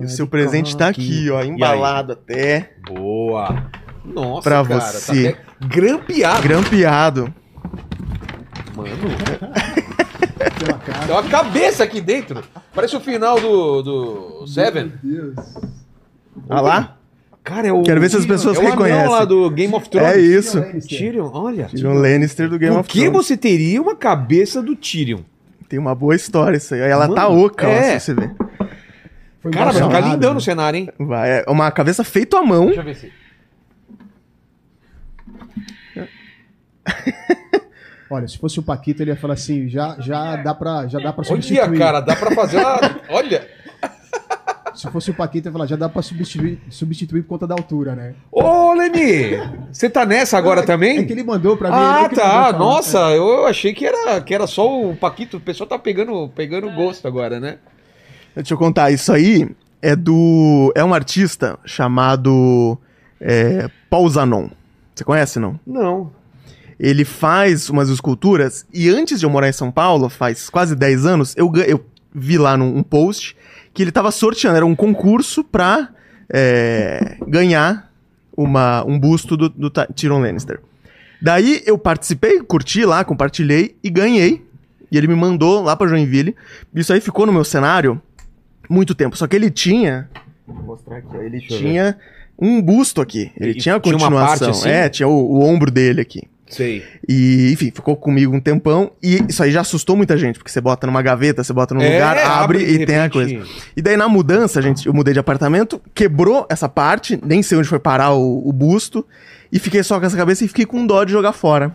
E 0.00 0.04
o 0.04 0.08
seu 0.08 0.28
presente 0.28 0.76
tá 0.76 0.86
aqui, 0.86 1.28
ó, 1.28 1.42
embalado 1.42 2.12
até, 2.12 2.70
Boa. 2.86 3.68
Nossa, 4.04 4.48
Pra 4.48 4.64
cara, 4.64 4.80
você. 4.80 5.32
Tá 5.32 5.38
até 5.40 5.66
grampeado. 5.66 6.42
grampeado. 6.42 7.34
Mano, 8.76 8.90
Tem 10.38 10.68
uma 10.68 10.78
cara. 10.78 11.06
tem 11.06 11.14
uma 11.14 11.22
cabeça 11.24 11.84
aqui 11.84 12.00
dentro. 12.00 12.42
Parece 12.74 12.96
o 12.96 13.00
final 13.00 13.40
do, 13.40 13.82
do 13.82 14.46
Seven. 14.46 14.92
Meu 15.02 15.32
Deus. 15.32 15.54
Olha 16.48 16.60
lá. 16.60 16.96
Cara, 17.42 17.68
é 17.68 17.72
o. 17.72 17.82
Quero 17.82 18.00
ver 18.00 18.10
se 18.10 18.16
as 18.16 18.26
pessoas 18.26 18.58
é 18.58 18.60
o 18.60 18.64
reconhecem. 18.64 19.08
lá 19.08 19.24
do 19.24 19.48
Game 19.50 19.72
of 19.74 19.88
Thrones. 19.88 20.10
É 20.14 20.18
isso. 20.18 20.60
Tyrion, 20.88 21.30
olha. 21.32 21.66
Tyrion 21.66 21.94
Lannister 21.94 22.48
do 22.50 22.58
Game 22.58 22.74
Por 22.74 22.80
of 22.80 22.88
que 22.90 23.02
Thrones. 23.02 23.26
você 23.26 23.36
teria 23.36 23.80
uma 23.80 23.94
cabeça 23.96 24.60
do 24.60 24.74
Tyrion? 24.76 25.20
Tem 25.68 25.78
uma 25.78 25.94
boa 25.94 26.14
história 26.14 26.56
isso 26.56 26.74
aí. 26.74 26.80
Ela 26.80 27.08
tá 27.08 27.28
Mano, 27.28 27.44
oca, 27.46 27.66
ó, 27.66 27.70
é. 27.70 27.98
se 27.98 28.06
você 28.06 28.14
ver. 28.14 28.34
Foi 29.40 29.50
Cara, 29.52 29.70
vai 29.72 29.82
ficar 29.82 30.00
lindão 30.00 30.30
né? 30.30 30.34
no 30.34 30.40
cenário, 30.40 30.76
hein? 30.78 30.90
Vai, 30.98 31.38
é 31.40 31.44
uma 31.48 31.70
cabeça 31.70 32.02
feita 32.04 32.38
à 32.38 32.42
mão. 32.42 32.66
Deixa 32.66 32.80
eu 32.80 32.84
ver 32.84 32.96
se. 32.96 33.12
Olha, 38.10 38.28
se 38.28 38.38
fosse 38.38 38.58
o 38.60 38.62
Paquito, 38.62 39.02
ele 39.02 39.10
ia 39.10 39.16
falar 39.16 39.34
assim: 39.34 39.68
já, 39.68 39.96
já 39.98 40.36
dá 40.36 40.54
pra, 40.54 40.86
já 40.86 40.98
dá 40.98 41.12
pra 41.12 41.22
Olha, 41.22 41.28
substituir. 41.28 41.78
cara, 41.78 42.00
dá 42.00 42.14
pra 42.14 42.34
fazer 42.34 42.58
uma. 42.58 42.78
Olha! 43.10 43.46
Se 44.74 44.90
fosse 44.90 45.10
o 45.10 45.14
Paquito, 45.14 45.48
ia 45.48 45.52
falar: 45.52 45.66
já 45.66 45.76
dá 45.76 45.88
pra 45.88 46.02
substituir, 46.02 46.60
substituir 46.70 47.22
por 47.22 47.28
conta 47.30 47.46
da 47.46 47.54
altura, 47.54 47.94
né? 47.96 48.14
Ô, 48.30 48.74
Leni! 48.74 49.38
Você 49.72 49.88
tá 49.88 50.04
nessa 50.04 50.36
agora 50.36 50.62
também? 50.62 50.98
É 50.98 51.04
que 51.04 51.12
ele 51.12 51.24
mandou 51.24 51.56
pra 51.56 51.70
mim. 51.70 51.76
Ah, 51.76 52.08
que 52.08 52.16
mandou 52.16 52.16
tá. 52.16 52.30
falar. 52.30 52.58
Nossa, 52.58 52.98
eu 53.10 53.46
achei 53.46 53.72
que 53.72 53.86
era, 53.86 54.20
que 54.20 54.34
era 54.34 54.46
só 54.46 54.82
o 54.82 54.94
Paquito. 54.94 55.38
O 55.38 55.40
pessoal 55.40 55.68
tá 55.68 55.78
pegando, 55.78 56.28
pegando 56.28 56.70
gosto 56.72 57.08
agora, 57.08 57.40
né? 57.40 57.58
Deixa 58.34 58.52
eu 58.52 58.58
contar, 58.58 58.90
isso 58.90 59.10
aí 59.12 59.48
é 59.80 59.96
do. 59.96 60.72
É 60.76 60.84
um 60.84 60.92
artista 60.92 61.58
chamado 61.64 62.78
é, 63.20 63.68
Paul 63.88 64.08
Zanon. 64.10 64.48
Você 64.94 65.04
conhece, 65.04 65.38
não? 65.38 65.58
Não. 65.66 66.12
Ele 66.78 67.04
faz 67.04 67.70
umas 67.70 67.88
esculturas 67.88 68.66
e 68.72 68.88
antes 68.88 69.20
de 69.20 69.26
eu 69.26 69.30
morar 69.30 69.48
em 69.48 69.52
São 69.52 69.70
Paulo, 69.70 70.08
faz 70.08 70.50
quase 70.50 70.76
10 70.76 71.06
anos, 71.06 71.34
eu, 71.36 71.50
eu 71.66 71.84
vi 72.14 72.36
lá 72.36 72.56
num 72.56 72.76
um 72.76 72.82
post 72.82 73.36
que 73.72 73.82
ele 73.82 73.92
tava 73.92 74.10
sorteando, 74.10 74.56
era 74.56 74.66
um 74.66 74.74
concurso 74.76 75.42
pra 75.42 75.88
é, 76.28 77.16
ganhar 77.26 77.90
uma, 78.36 78.84
um 78.84 78.98
busto 78.98 79.36
do, 79.36 79.48
do 79.48 79.70
Tyrion 79.70 80.20
Lannister. 80.20 80.60
Daí 81.20 81.62
eu 81.64 81.78
participei, 81.78 82.40
curti 82.42 82.84
lá, 82.84 83.04
compartilhei 83.04 83.74
e 83.82 83.88
ganhei. 83.88 84.44
E 84.92 84.96
ele 84.98 85.08
me 85.08 85.14
mandou 85.16 85.62
lá 85.62 85.74
pra 85.74 85.86
Joinville. 85.88 86.36
Isso 86.74 86.92
aí 86.92 87.00
ficou 87.00 87.26
no 87.26 87.32
meu 87.32 87.42
cenário 87.44 88.00
muito 88.68 88.94
tempo. 88.94 89.16
Só 89.16 89.26
que 89.26 89.34
ele 89.34 89.50
tinha. 89.50 90.08
Vou 90.46 90.62
mostrar 90.62 90.98
aqui. 90.98 91.16
Ele 91.16 91.40
tinha 91.40 91.96
um 92.38 92.60
busto 92.62 93.00
aqui. 93.00 93.32
Ele 93.40 93.52
E 93.52 93.54
tinha 93.54 93.76
a 93.76 93.80
tinha 93.80 93.94
uma 93.96 94.00
continuação. 94.04 94.38
parte 94.48 94.58
assim? 94.58 94.68
É, 94.68 94.88
tinha 94.88 95.08
o, 95.08 95.12
o 95.12 95.42
ombro 95.44 95.70
dele 95.70 96.00
aqui. 96.02 96.22
Sei. 96.48 96.84
E, 97.08 97.50
enfim, 97.52 97.72
ficou 97.74 97.96
comigo 97.96 98.34
um 98.34 98.40
tempão. 98.40 98.92
E 99.02 99.20
isso 99.28 99.42
aí 99.42 99.50
já 99.50 99.62
assustou 99.62 99.96
muita 99.96 100.16
gente, 100.16 100.38
porque 100.38 100.50
você 100.50 100.60
bota 100.60 100.86
numa 100.86 101.02
gaveta, 101.02 101.42
você 101.42 101.52
bota 101.52 101.74
num 101.74 101.80
É, 101.82 101.94
lugar, 101.94 102.18
abre, 102.18 102.64
de 102.64 102.82
e 102.82 102.86
tem 102.86 102.98
a 102.98 103.10
coisa. 103.10 103.42
E 103.76 103.82
daí 103.82 103.96
na 103.96 104.08
mudança, 104.08 104.62
gente, 104.62 104.86
eu 104.86 104.94
mudei 104.94 105.12
de 105.12 105.18
apartamento, 105.20 105.80
quebrou 105.94 106.46
essa 106.48 106.68
parte, 106.68 107.18
nem 107.24 107.42
sei 107.42 107.58
onde 107.58 107.68
foi 107.68 107.78
parar 107.80 108.12
o, 108.12 108.48
o 108.48 108.52
busto, 108.52 109.04
e 109.50 109.58
fiquei 109.58 109.82
só 109.82 109.98
com 109.98 110.06
essa 110.06 110.16
cabeça 110.16 110.44
e 110.44 110.48
fiquei 110.48 110.64
com 110.66 110.86
dó 110.86 111.02
de 111.04 111.10
jogar 111.12 111.32
fora. 111.32 111.74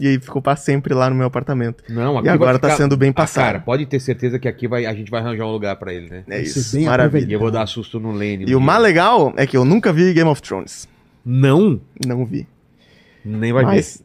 E 0.00 0.06
aí 0.06 0.18
ficou 0.20 0.40
pra 0.40 0.54
sempre 0.54 0.94
lá 0.94 1.10
no 1.10 1.16
meu 1.16 1.26
apartamento. 1.26 1.82
Não, 1.88 2.18
aqui 2.18 2.28
E 2.28 2.30
agora 2.30 2.56
tá 2.58 2.68
ficar- 2.68 2.76
sendo 2.82 2.96
bem 2.96 3.10
Ah, 3.10 3.14
passado. 3.14 3.44
cara, 3.44 3.58
pode 3.60 3.84
ter 3.86 3.98
certeza 3.98 4.38
que 4.38 4.46
aqui 4.46 4.68
vai, 4.68 4.86
a 4.86 4.94
gente 4.94 5.10
vai 5.10 5.20
arranjar 5.20 5.44
um 5.44 5.50
lugar 5.50 5.74
pra 5.76 5.92
ele, 5.92 6.08
né? 6.08 6.22
É 6.28 6.44
ser 6.44 6.60
isso, 6.60 6.76
bem 6.76 6.84
E 6.84 6.86
maravilha. 6.88 7.32
eu 7.34 7.38
vou 7.40 7.50
dar 7.50 7.66
susto 7.66 7.98
no 7.98 8.12
Lene. 8.12 8.44
E 8.46 8.54
o 8.54 8.60
mais 8.60 8.80
legal 8.80 9.32
é 9.36 9.44
que 9.44 9.56
eu 9.56 9.64
nunca 9.64 9.92
vi 9.92 10.12
Game 10.12 10.30
of 10.30 10.40
Thrones. 10.40 10.88
Não, 11.24 11.80
Não 12.06 12.24
vi. 12.24 12.46
Nem 13.36 13.52
vai 13.52 13.64
Mas 13.64 14.02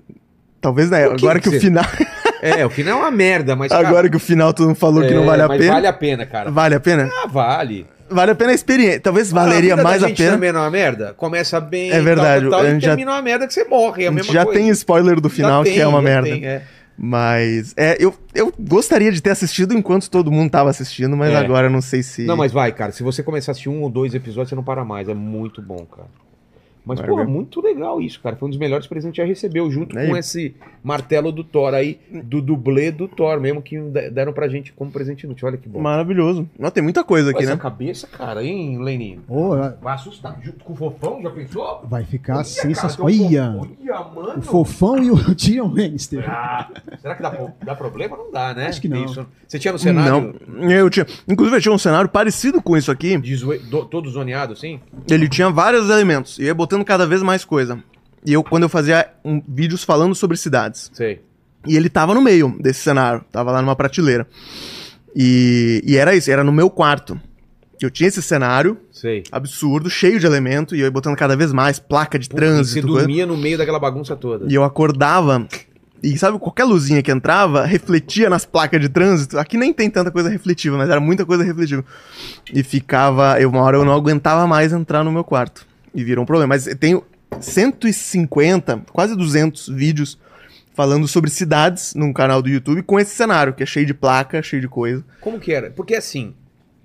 talvez, 0.62 0.90
né, 0.90 1.08
Por 1.08 1.16
que 1.18 1.26
agora 1.26 1.40
que, 1.40 1.50
que 1.50 1.58
o 1.58 1.60
final... 1.62 1.84
ver. 1.98 2.08
É, 2.42 2.66
o 2.66 2.70
final 2.70 3.00
é 3.00 3.02
uma 3.04 3.12
merda, 3.12 3.56
mas. 3.56 3.72
cara, 3.72 3.88
agora 3.88 4.10
que 4.10 4.18
o 4.18 4.20
final 4.20 4.54
todo 4.54 4.68
mundo 4.68 4.76
falou 4.76 5.02
que 5.02 5.14
não 5.14 5.24
é, 5.24 5.26
vale 5.26 5.42
a 5.44 5.48
pena. 5.50 5.74
Vale 5.74 5.88
a 5.88 5.94
pena, 5.94 6.26
cara. 6.26 6.52
Vale 6.52 6.76
a 6.76 6.80
pena? 6.80 7.10
Ah, 7.24 7.28
vale. 7.28 7.86
Vale 8.10 8.32
a 8.32 8.36
pena 8.36 8.52
a 8.52 8.54
experiência. 8.54 9.00
Talvez 9.00 9.32
valeria 9.32 9.74
a 9.74 9.78
vida 9.78 9.84
mais 9.90 10.02
da 10.02 10.08
a 10.08 10.10
gente 10.10 10.18
pena. 10.18 10.32
também 10.34 10.52
não 10.52 10.60
é 10.60 10.64
uma 10.64 10.70
merda? 10.70 11.14
Começa 11.16 11.62
bem, 11.62 11.90
É 11.90 12.02
verdade, 12.02 12.42
tal, 12.50 12.60
tal, 12.60 12.62
a 12.62 12.70
e 12.70 12.80
já- 12.82 12.90
termina 12.90 13.12
uma 13.14 13.22
merda 13.22 13.48
que 13.48 13.54
você 13.54 13.64
morre, 13.64 14.04
é 14.04 14.08
a, 14.08 14.12
a 14.12 14.14
gente 14.14 14.32
já 14.34 14.44
coisa. 14.44 14.60
tem 14.60 14.70
spoiler 14.72 15.22
do 15.22 15.30
final, 15.30 15.64
que 15.64 15.70
tem, 15.72 15.80
é 15.80 15.88
uma 15.88 16.02
merda. 16.02 16.28
tem, 16.30 16.46
é. 16.46 16.64
Mas, 16.98 17.74
é, 17.78 17.96
eu, 18.00 18.14
eu 18.36 18.54
gostaria 18.60 19.12
de 19.12 19.22
ter 19.22 19.32
assistido 19.32 19.74
enquanto 19.74 20.10
todo 20.12 20.30
mundo 20.32 20.52
tava 20.52 20.70
assistindo, 20.70 21.16
mas 21.18 21.32
É. 21.32 21.38
agora 21.38 21.68
eu 21.68 21.72
não 21.72 21.82
sei 21.82 22.04
se. 22.04 22.24
Não, 22.26 22.36
mas 22.38 22.52
vai, 22.52 22.72
cara, 22.72 22.92
se 22.92 23.02
você 23.04 23.24
começar 23.24 23.52
a 23.52 23.54
assistir 23.54 23.70
um 23.70 23.82
ou 23.82 23.90
dois 23.90 24.14
episódios, 24.14 24.50
você 24.50 24.56
não 24.56 24.64
para 24.64 24.84
mais, 24.86 25.08
é 25.10 25.14
muito 25.14 25.62
bom, 25.62 25.86
cara. 25.86 26.08
Mas, 26.86 27.00
Vai 27.00 27.08
porra, 27.08 27.24
ver. 27.24 27.32
muito 27.32 27.62
legal 27.62 28.02
isso, 28.02 28.20
cara. 28.22 28.36
Foi 28.36 28.48
um 28.48 28.50
dos 28.50 28.60
melhores 28.60 28.86
presentes 28.88 29.16
que 29.16 29.22
já 29.22 29.28
recebeu, 29.28 29.72
junto 29.72 29.98
Aí. 29.98 30.10
com 30.10 30.18
esse 30.18 30.54
martelo 30.84 31.32
do 31.32 31.42
Thor 31.44 31.74
aí, 31.74 31.98
do 32.26 32.42
dublê 32.42 32.92
do 32.92 33.08
Thor 33.08 33.40
mesmo, 33.40 33.62
que 33.62 33.80
de- 33.80 34.10
deram 34.10 34.34
pra 34.34 34.50
gente 34.50 34.74
como 34.74 34.92
presente 34.92 35.24
inútil. 35.24 35.48
Olha 35.48 35.58
que 35.58 35.70
bom. 35.70 35.80
Maravilhoso. 35.80 36.48
Não, 36.60 36.70
tem 36.70 36.84
muita 36.84 37.04
coisa 37.04 37.32
Pô, 37.32 37.38
aqui, 37.38 37.46
essa 37.46 37.56
né? 37.56 37.62
cabeça, 37.62 38.06
cara, 38.08 38.44
hein, 38.44 38.84
Lenin? 38.84 39.22
Ô, 39.30 39.52
Vai 39.82 39.94
assustar. 39.94 40.38
Junto 40.44 40.64
com 40.66 40.74
o 40.74 40.76
fofão, 40.76 41.22
já 41.22 41.30
pensou? 41.30 41.82
vai 41.86 42.04
ficar 42.04 42.36
Olha, 42.36 42.44
sensacional. 42.44 43.10
um 43.14 43.60
Olha. 43.62 43.70
Olha, 43.94 44.04
mano. 44.14 44.40
o 44.40 44.42
Fofão 44.42 44.98
e 45.02 45.10
o 45.12 45.16
Tyrion 45.36 45.68
Lannister. 45.74 46.24
Ah, 46.30 46.70
será 47.02 47.16
que 47.16 47.22
dá, 47.22 47.48
dá 47.64 47.76
problema? 47.76 48.18
Não 48.18 48.32
dá, 48.32 48.54
né? 48.54 48.68
Acho 48.68 48.82
que 48.82 48.90
não. 48.90 49.06
Isso- 49.06 49.26
Você 49.48 49.58
tinha 49.60 49.72
no 49.72 49.80
cenário 49.80 50.36
Não, 50.48 50.70
eu 50.72 50.90
tinha. 50.90 51.06
Inclusive, 51.28 51.58
eu 51.58 51.62
tinha 51.62 51.74
um 51.74 51.78
cenário 51.78 52.10
parecido 52.10 52.62
com 52.62 52.76
isso 52.76 52.92
aqui. 52.92 53.18
de 53.20 53.36
zoe- 53.36 53.60
do- 53.60 53.86
todo 53.86 54.10
zoneado, 54.10 54.54
assim? 54.54 54.80
Ele 55.10 55.30
tinha 55.30 55.50
vários 55.50 55.90
elementos. 55.90 56.40
E 56.40 56.44
ia 56.44 56.56
botando 56.74 56.86
cada 56.86 57.06
vez 57.06 57.22
mais 57.22 57.46
coisa. 57.46 57.80
E 58.26 58.34
eu, 58.34 58.44
quando 58.44 58.64
eu 58.64 58.70
fazia 58.70 59.10
um, 59.24 59.42
vídeos 59.48 59.84
falando 59.84 60.16
sobre 60.16 60.38
cidades. 60.38 60.90
Sei. 60.94 61.22
E 61.68 61.76
ele 61.78 61.90
tava 61.90 62.14
no 62.14 62.22
meio 62.22 62.56
desse 62.60 62.82
cenário. 62.82 63.24
Tava 63.32 63.52
lá 63.52 63.62
numa 63.62 63.76
prateleira. 63.76 64.28
E, 65.16 65.84
e 65.86 65.96
era 65.96 66.16
isso, 66.16 66.32
era 66.32 66.44
no 66.44 66.52
meu 66.52 66.70
quarto. 66.70 67.20
Eu 67.82 67.92
tinha 67.92 68.08
esse 68.08 68.22
cenário 68.22 68.78
Sei. 68.92 69.24
absurdo, 69.32 69.90
cheio 69.90 70.20
de 70.20 70.26
elemento, 70.26 70.76
e 70.76 70.80
eu 70.80 70.86
ia 70.86 70.92
botando 70.92 71.16
cada 71.18 71.36
vez 71.36 71.52
mais 71.52 71.80
placa 71.80 72.18
de 72.18 72.30
Pô, 72.30 72.38
e 72.38 72.40
Você 72.40 72.46
trânsito. 72.46 72.88
coisa. 72.88 73.02
dormia 73.02 73.26
no 73.26 73.36
meio 73.36 73.58
daquela 73.58 73.80
bagunça 73.80 74.16
toda. 74.16 74.46
E 74.50 74.56
eu 74.56 74.64
acordava. 74.64 75.46
E 76.02 76.18
sabe, 76.18 76.40
qualquer 76.40 76.64
luzinha 76.64 77.04
que 77.04 77.12
entrava 77.12 77.66
refletia 77.66 78.30
nas 78.30 78.46
placas 78.46 78.80
de 78.80 78.90
trânsito. 78.90 79.38
Aqui 79.38 79.58
nem 79.58 79.74
tem 79.74 79.90
tanta 79.90 80.12
coisa 80.12 80.30
refletiva, 80.30 80.78
mas 80.78 80.90
era 80.90 81.00
muita 81.00 81.26
coisa 81.26 81.44
refletiva. 81.44 81.84
E 82.54 82.64
ficava. 82.64 83.40
Eu, 83.40 83.50
uma 83.50 83.62
hora 83.62 83.78
eu 83.78 83.86
não 83.86 83.94
aguentava 83.94 84.48
mais 84.48 84.72
entrar 84.74 85.04
no 85.04 85.12
meu 85.12 85.24
quarto. 85.24 85.66
E 85.94 86.04
virou 86.04 86.24
um 86.24 86.26
problema. 86.26 86.48
Mas 86.48 86.68
eu 86.68 86.76
tenho 86.76 87.04
150, 87.40 88.84
quase 88.92 89.16
200 89.16 89.68
vídeos 89.70 90.18
falando 90.74 91.08
sobre 91.08 91.30
cidades 91.30 91.94
num 91.94 92.12
canal 92.12 92.42
do 92.42 92.50
YouTube 92.50 92.82
com 92.84 93.00
esse 93.00 93.16
cenário, 93.16 93.54
que 93.54 93.64
é 93.64 93.66
cheio 93.66 93.86
de 93.86 93.94
placa, 93.94 94.42
cheio 94.42 94.62
de 94.62 94.68
coisa. 94.68 95.04
Como 95.22 95.40
que 95.40 95.54
era? 95.54 95.70
Porque 95.70 95.96
assim, 95.96 96.34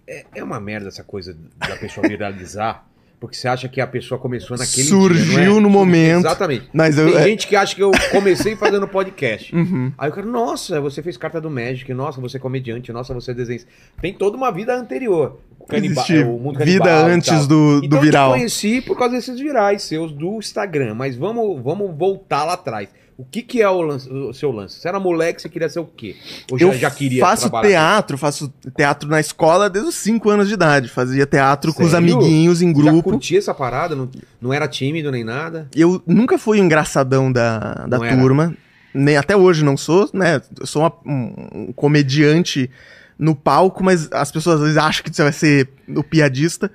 é, 0.06 0.24
é 0.34 0.44
uma 0.44 0.60
merda 0.60 0.88
essa 0.88 1.02
coisa 1.02 1.36
da 1.56 1.76
pessoa 1.76 2.06
viralizar, 2.06 2.86
porque 3.20 3.36
você 3.36 3.48
acha 3.48 3.68
que 3.68 3.80
a 3.80 3.86
pessoa 3.86 4.20
começou 4.20 4.56
naquele 4.56 4.86
Surgiu 4.86 5.38
dia, 5.38 5.44
é? 5.44 5.60
no 5.60 5.68
momento. 5.70 6.20
Exatamente. 6.20 6.68
Mas 6.72 6.96
eu. 6.96 7.10
Tem 7.10 7.16
é- 7.20 7.24
gente 7.24 7.46
que 7.46 7.56
acha 7.56 7.74
que 7.74 7.82
eu 7.82 7.90
comecei 8.10 8.54
fazendo 8.56 8.86
podcast. 8.86 9.54
Uhum. 9.58 9.92
Aí 9.98 10.08
o 10.08 10.12
cara, 10.12 10.26
nossa, 10.26 10.80
você 10.80 11.02
fez 11.02 11.16
carta 11.16 11.40
do 11.40 11.50
Magic, 11.50 11.92
nossa, 11.92 12.20
você 12.20 12.36
é 12.36 12.40
comediante, 12.40 12.92
nossa, 12.92 13.12
você 13.12 13.32
é 13.32 13.34
desenhista. 13.34 13.68
Tem 14.00 14.14
toda 14.14 14.36
uma 14.36 14.52
vida 14.52 14.74
anterior. 14.74 15.40
Canibal- 15.68 16.04
é, 16.08 16.24
o 16.24 16.38
mundo 16.38 16.58
vida 16.58 16.84
canibal 16.84 17.08
e 17.08 17.12
antes 17.12 17.46
do, 17.46 17.80
do 17.80 17.86
Então 17.86 18.00
viral. 18.00 18.28
eu 18.30 18.34
te 18.34 18.38
conheci 18.38 18.80
por 18.80 18.96
causa 18.98 19.14
desses 19.14 19.38
virais 19.38 19.82
seus 19.82 20.12
do 20.12 20.38
Instagram, 20.38 20.94
mas 20.94 21.16
vamos, 21.16 21.62
vamos 21.62 21.96
voltar 21.96 22.44
lá 22.44 22.54
atrás. 22.54 22.88
O 23.16 23.24
que, 23.24 23.42
que 23.42 23.60
é 23.60 23.68
o, 23.68 23.82
lance- 23.82 24.08
o 24.08 24.32
seu 24.32 24.52
lance? 24.52 24.78
Você 24.78 24.86
era 24.86 25.00
moleque, 25.00 25.42
você 25.42 25.48
queria 25.48 25.68
ser 25.68 25.80
o 25.80 25.84
quê? 25.84 26.14
Ou 26.52 26.56
já, 26.58 26.66
eu 26.66 26.72
já 26.72 26.88
queria 26.88 27.20
faço 27.20 27.50
trabalhar? 27.50 27.68
teatro, 27.68 28.16
faço 28.16 28.52
teatro 28.76 29.08
na 29.10 29.18
escola 29.18 29.68
desde 29.68 29.88
os 29.88 29.96
5 29.96 30.30
anos 30.30 30.46
de 30.46 30.54
idade. 30.54 30.88
Fazia 30.88 31.26
teatro 31.26 31.74
com 31.74 31.82
os 31.82 31.90
Sério? 31.90 32.14
amiguinhos 32.14 32.62
em 32.62 32.68
Já 32.68 32.80
grupo. 32.80 33.02
curtia 33.10 33.38
essa 33.38 33.52
parada? 33.52 33.96
Não, 33.96 34.08
não 34.40 34.52
era 34.52 34.68
tímido 34.68 35.10
nem 35.10 35.24
nada? 35.24 35.66
Eu 35.74 36.00
nunca 36.06 36.38
fui 36.38 36.60
o 36.60 36.64
engraçadão 36.64 37.32
da, 37.32 37.58
da 37.88 37.98
Não 37.98 38.04
era? 38.04 38.16
turma. 38.16 38.54
Nem 38.94 39.16
até 39.16 39.36
hoje 39.36 39.64
não 39.64 39.76
sou, 39.76 40.08
né? 40.14 40.40
Eu 40.58 40.66
sou 40.66 40.82
uma- 40.82 40.92
um, 41.04 41.32
um 41.68 41.72
comediante 41.72 42.70
no 43.18 43.34
palco, 43.34 43.82
mas 43.82 44.08
as 44.12 44.30
pessoas 44.30 44.56
às 44.56 44.62
vezes 44.62 44.76
acham 44.76 45.02
que 45.02 45.14
você 45.14 45.22
vai 45.22 45.32
ser 45.32 45.68
o 45.88 46.02
piadista. 46.04 46.70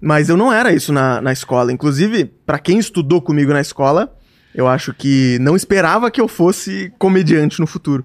Mas 0.00 0.28
eu 0.28 0.36
não 0.36 0.52
era 0.52 0.72
isso 0.72 0.92
na, 0.92 1.20
na 1.20 1.32
escola. 1.32 1.72
Inclusive, 1.72 2.24
pra 2.46 2.58
quem 2.58 2.78
estudou 2.78 3.20
comigo 3.20 3.52
na 3.52 3.60
escola, 3.60 4.14
eu 4.54 4.68
acho 4.68 4.94
que 4.94 5.38
não 5.40 5.56
esperava 5.56 6.08
que 6.10 6.20
eu 6.20 6.28
fosse 6.28 6.92
comediante 6.98 7.58
no 7.58 7.66
futuro. 7.66 8.04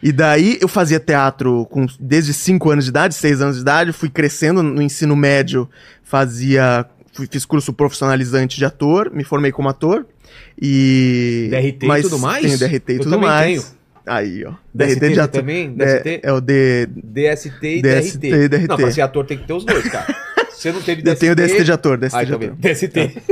E 0.00 0.12
daí 0.12 0.56
eu 0.60 0.68
fazia 0.68 1.00
teatro 1.00 1.66
com, 1.66 1.84
desde 1.98 2.32
5 2.32 2.70
anos 2.70 2.84
de 2.84 2.90
idade, 2.90 3.14
6 3.16 3.40
anos 3.40 3.56
de 3.56 3.62
idade, 3.62 3.92
fui 3.92 4.08
crescendo 4.08 4.62
no 4.62 4.80
ensino 4.80 5.16
médio, 5.16 5.68
fazia. 6.04 6.86
fui- 7.12 7.28
fiz 7.30 7.44
curso 7.44 7.72
profissionalizante 7.72 8.56
de 8.56 8.64
ator, 8.64 9.10
me 9.12 9.24
formei 9.24 9.50
como 9.50 9.68
ator. 9.68 10.06
E. 10.60 11.48
DRT 11.50 11.86
e 11.98 12.02
tudo 12.02 12.18
mais? 12.18 12.42
Tenho 12.44 12.58
DRT 12.58 12.92
e 12.92 12.96
Eu 12.96 13.00
tudo 13.02 13.18
mais. 13.20 13.62
tenho. 13.62 13.81
Aí, 14.06 14.44
ó. 14.44 14.52
DST 14.74 15.00
DRT 15.00 15.12
de 15.14 15.20
ator. 15.20 15.40
também? 15.40 15.76
É, 15.78 15.84
DST? 15.98 16.20
é 16.22 16.32
o 16.32 16.40
D. 16.40 16.86
DST 16.86 17.66
e 17.78 17.82
DST 17.82 18.18
DRT. 18.18 18.48
DRT. 18.48 18.66
Não, 18.68 18.76
pra 18.76 18.90
ser 18.90 19.00
ator 19.02 19.24
tem 19.26 19.38
que 19.38 19.46
ter 19.46 19.52
os 19.52 19.64
dois, 19.64 19.88
cara. 19.88 20.06
Você 20.52 20.70
não 20.72 20.82
teve 20.82 21.02
DST... 21.02 21.26
Eu 21.26 21.34
tenho 21.34 21.48
DST 21.48 21.64
de 21.64 21.72
ator, 21.72 21.98
DST 21.98 22.16
Ah, 22.16 22.24
de 22.24 22.32
então 22.34 22.48
ator. 22.48 22.56
DST. 22.58 23.22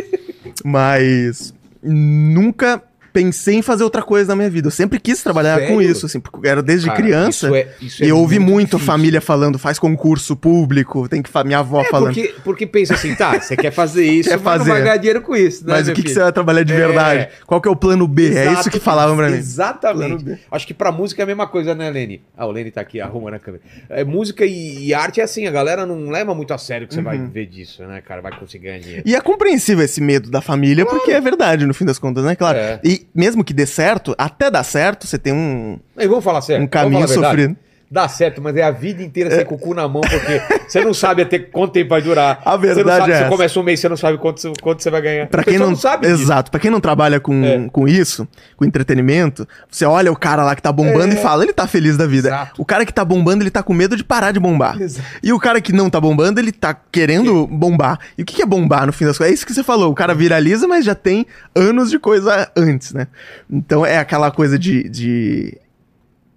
Mas 0.64 1.54
nunca 1.82 2.82
pensei 3.12 3.56
em 3.56 3.62
fazer 3.62 3.84
outra 3.84 4.02
coisa 4.02 4.28
na 4.28 4.36
minha 4.36 4.50
vida. 4.50 4.68
Eu 4.68 4.70
sempre 4.72 4.98
quis 5.00 5.22
trabalhar 5.22 5.58
Sério? 5.58 5.74
com 5.74 5.82
isso, 5.82 6.06
assim, 6.06 6.20
porque 6.20 6.46
eu 6.46 6.50
era 6.50 6.62
desde 6.62 6.86
Cara, 6.88 7.00
criança. 7.02 7.46
isso 7.46 7.54
é- 7.54 7.68
isso 7.80 8.02
é 8.02 8.06
e 8.06 8.08
eu 8.08 8.18
ouvi 8.18 8.38
muito, 8.38 8.76
a 8.76 8.80
família 8.80 9.20
falando, 9.20 9.58
faz 9.58 9.78
concurso 9.78 10.36
público, 10.36 11.08
tem 11.08 11.22
que 11.22 11.30
minha 11.44 11.58
avó 11.60 11.80
É, 11.80 11.84
falando. 11.84 12.14
porque, 12.14 12.34
porque 12.44 12.66
pensa 12.66 12.94
assim, 12.94 13.14
tá, 13.14 13.40
você 13.40 13.56
quer 13.56 13.70
fazer 13.70 14.04
isso, 14.04 14.28
Quer 14.28 14.38
mas 14.40 14.58
não 14.58 14.64
vai 14.66 14.74
fazer. 14.74 14.82
ganhar 14.84 14.96
dinheiro 14.98 15.22
com 15.22 15.34
isso, 15.34 15.66
né, 15.66 15.72
Mas 15.74 15.88
o 15.88 15.92
que, 15.92 16.02
que 16.02 16.10
você 16.10 16.20
vai 16.20 16.32
trabalhar 16.32 16.62
de 16.64 16.72
É. 16.72 16.76
verdade? 16.76 17.28
Qual 17.46 17.60
que 17.60 17.68
é 17.68 17.70
o 17.70 17.76
plano 17.76 18.06
B? 18.06 18.26
é 18.34 18.42
Exato, 18.42 18.60
isso 18.60 18.70
que 18.70 18.80
falavam 18.80 19.16
pra 19.16 19.28
mim. 19.30 19.36
Exatamente. 19.38 20.38
Acho 20.50 20.66
que 20.66 20.74
pra 20.74 20.92
música 20.92 21.22
é 21.22 21.24
a 21.24 21.26
mesma 21.26 21.46
coisa, 21.46 21.74
né, 21.74 21.90
Lene? 21.90 22.22
Ah, 22.36 22.46
o 22.46 22.52
Lene 22.52 22.70
tá 22.70 22.80
aqui 22.80 23.00
arrumando 23.00 23.34
a 23.34 23.38
câmera. 23.38 23.62
É, 23.88 24.04
música 24.04 24.44
e, 24.44 24.86
e 24.88 24.94
arte 24.94 25.20
é 25.20 25.24
assim, 25.24 25.46
a 25.46 25.50
galera 25.50 25.86
não 25.86 26.10
leva 26.10 26.34
muito 26.34 26.52
a 26.52 26.58
sério 26.58 26.86
que 26.86 26.94
você 26.94 27.00
vai 27.02 27.16
Uhum. 27.18 27.28
ver 27.30 27.46
disso, 27.46 27.82
né, 27.84 28.00
cara? 28.06 28.20
Vai 28.20 28.38
conseguir 28.38 28.64
ganhar 28.66 28.78
dinheiro. 28.80 29.02
E 29.06 29.14
é 29.14 29.20
compreensível 29.20 29.84
esse 29.84 30.00
medo 30.00 30.30
da 30.30 30.40
família, 30.40 30.84
porque 30.86 31.10
é 31.12 31.20
verdade, 31.20 31.64
no 31.66 31.74
fim 31.74 31.84
das 31.84 31.98
contas, 31.98 32.24
né? 32.24 32.34
Claro. 32.34 32.58
É. 32.58 32.80
Mesmo 33.14 33.42
que 33.44 33.52
dê 33.52 33.66
certo, 33.66 34.14
até 34.18 34.50
dar 34.50 34.62
certo, 34.64 35.06
você 35.06 35.18
tem 35.18 35.32
um, 35.32 35.78
E 35.96 36.06
vamos 36.06 36.24
falar 36.24 36.40
sério. 36.42 36.64
um 36.64 36.68
falar 36.68 36.84
caminho 36.84 37.06
verdade. 37.06 37.26
sofrido. 37.26 37.56
Dá 37.92 38.06
certo, 38.06 38.40
mas 38.40 38.54
é 38.56 38.62
a 38.62 38.70
vida 38.70 39.02
inteira 39.02 39.30
sem 39.32 39.44
com 39.44 39.56
o 39.56 39.58
cu 39.58 39.74
na 39.74 39.88
mão, 39.88 40.00
porque 40.00 40.40
você 40.68 40.80
não 40.84 40.94
sabe 40.94 41.22
até 41.22 41.40
quanto 41.40 41.72
tempo 41.72 41.90
vai 41.90 42.00
durar. 42.00 42.40
A 42.44 42.56
você 42.56 42.68
não 42.68 42.74
verdade 42.76 42.98
sabe, 43.00 43.10
é 43.10 43.14
você 43.16 43.20
essa. 43.22 43.28
começa 43.30 43.58
um 43.58 43.62
mês, 43.64 43.80
você 43.80 43.88
não 43.88 43.96
sabe 43.96 44.16
quanto, 44.18 44.52
quanto 44.62 44.80
você 44.80 44.90
vai 44.90 45.02
ganhar. 45.02 45.26
Pra 45.26 45.42
quem 45.42 45.54
pessoa 45.54 45.68
não, 45.70 45.76
sabe. 45.76 46.06
Exato, 46.06 46.52
pra 46.52 46.60
quem 46.60 46.70
não 46.70 46.78
trabalha 46.80 47.18
com, 47.18 47.44
É. 47.44 47.68
com 47.72 47.88
isso, 47.88 48.28
com 48.56 48.64
entretenimento, 48.64 49.44
você 49.68 49.84
olha 49.84 50.12
o 50.12 50.16
cara 50.16 50.44
lá 50.44 50.54
que 50.54 50.62
tá 50.62 50.70
bombando 50.70 51.14
É. 51.14 51.18
e 51.18 51.20
fala, 51.20 51.42
ele 51.42 51.52
tá 51.52 51.66
feliz 51.66 51.96
da 51.96 52.06
vida. 52.06 52.28
Exato. 52.28 52.62
O 52.62 52.64
cara 52.64 52.86
que 52.86 52.92
tá 52.94 53.04
bombando, 53.04 53.42
ele 53.42 53.50
tá 53.50 53.60
com 53.60 53.74
medo 53.74 53.96
de 53.96 54.04
parar 54.04 54.30
de 54.30 54.38
bombar. 54.38 54.80
Exato. 54.80 55.08
E 55.20 55.32
o 55.32 55.40
cara 55.40 55.60
que 55.60 55.72
não 55.72 55.90
tá 55.90 56.00
bombando, 56.00 56.38
ele 56.38 56.52
tá 56.52 56.72
querendo 56.92 57.44
bombar. 57.48 57.98
E 58.16 58.22
o 58.22 58.24
que 58.24 58.40
é 58.40 58.46
bombar 58.46 58.86
no 58.86 58.92
fim 58.92 59.04
das 59.04 59.18
contas? 59.18 59.32
É 59.32 59.34
isso 59.34 59.44
que 59.44 59.52
você 59.52 59.64
falou, 59.64 59.90
o 59.90 59.94
cara 59.96 60.14
viraliza, 60.14 60.68
mas 60.68 60.84
já 60.84 60.94
tem 60.94 61.26
anos 61.56 61.90
de 61.90 61.98
coisa 61.98 62.48
antes, 62.56 62.92
né? 62.92 63.08
Então 63.50 63.84
é 63.84 63.98
aquela 63.98 64.30
coisa 64.30 64.56
de. 64.56 64.88
de 64.88 65.58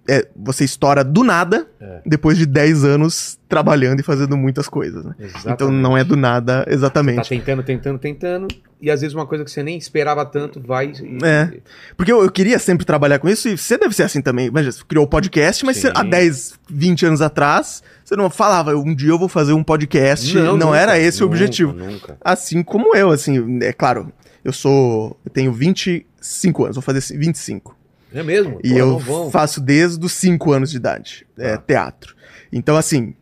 é, 0.10 0.27
você 0.36 0.63
estoura 0.65 1.03
do 1.03 1.24
nada, 1.24 1.67
É. 1.79 2.01
depois 2.05 2.38
de 2.38 2.45
10 2.45 2.83
anos 2.83 3.39
trabalhando 3.48 4.00
e 4.00 4.03
fazendo 4.03 4.36
muitas 4.36 4.67
coisas, 4.67 5.05
né? 5.05 5.15
Então 5.45 5.72
não 5.72 5.98
é 5.98 6.03
do 6.03 6.15
nada 6.17 6.65
Tá 6.65 6.72
exatamente. 6.74 7.29
tentando, 7.29 7.63
tentando, 7.63 8.00
tentando. 8.00 8.48
E 8.81 8.91
às 8.91 9.00
vezes 9.00 9.15
uma 9.15 9.25
coisa 9.25 9.45
que 9.45 9.51
você 9.51 9.63
nem 9.63 9.77
esperava 9.77 10.25
tanto 10.25 10.60
vai. 10.60 10.88
e- 10.91 11.24
É. 11.24 11.53
Porque 11.95 12.12
eu, 12.12 12.22
eu 12.22 12.29
queria 12.29 12.60
sempre 12.60 12.86
trabalhar 12.86 13.17
com 13.19 13.29
isso 13.29 13.48
e 13.48 13.57
você 13.57 13.77
deve 13.77 13.95
ser 13.95 14.03
assim 14.03 14.22
também. 14.22 14.48
Imagina, 14.48 14.74
você 14.74 14.83
criou 14.86 15.05
o 15.05 15.07
podcast, 15.07 15.63
mas 15.65 15.77
você- 15.77 15.91
há 15.95 16.03
10, 16.03 16.60
20 16.69 17.05
anos 17.05 17.22
atrás, 17.22 17.81
você 18.03 18.15
não 18.17 18.29
falava, 18.29 18.75
um 18.75 18.93
dia 18.93 19.10
eu 19.12 19.17
vou 19.19 19.29
fazer 19.29 19.53
um 19.53 19.63
podcast. 19.63 20.36
Não, 20.36 20.57
nunca, 20.57 20.75
era 20.77 21.00
esse 21.00 21.19
o 21.24 21.25
nunca, 21.27 21.36
objetivo. 21.36 21.72
Nunca. 21.72 22.17
Assim 22.19 22.62
como 22.62 22.93
eu, 22.93 23.10
assim, 23.12 23.60
é 23.62 23.72
claro, 23.72 24.12
eu 24.43 24.51
sou. 24.51 25.17
Eu 25.25 25.31
tenho 25.31 25.53
25 25.53 26.63
anos, 26.65 26.75
vou 26.75 26.83
fazer 26.83 27.00
25. 27.17 27.75
É 28.13 28.24
mesmo? 28.24 28.60
E 28.63 28.70
Pô, 28.72 28.77
eu 28.77 29.29
faço 29.32 29.60
desde 29.62 30.05
os 30.05 30.12
5 30.13 30.51
anos 30.51 30.72
de 30.72 30.77
idade. 30.77 31.25
É, 31.38 31.53
Ah. 31.53 31.58
teatro. 31.58 32.15
Então, 32.51 32.75
assim, 32.77 33.15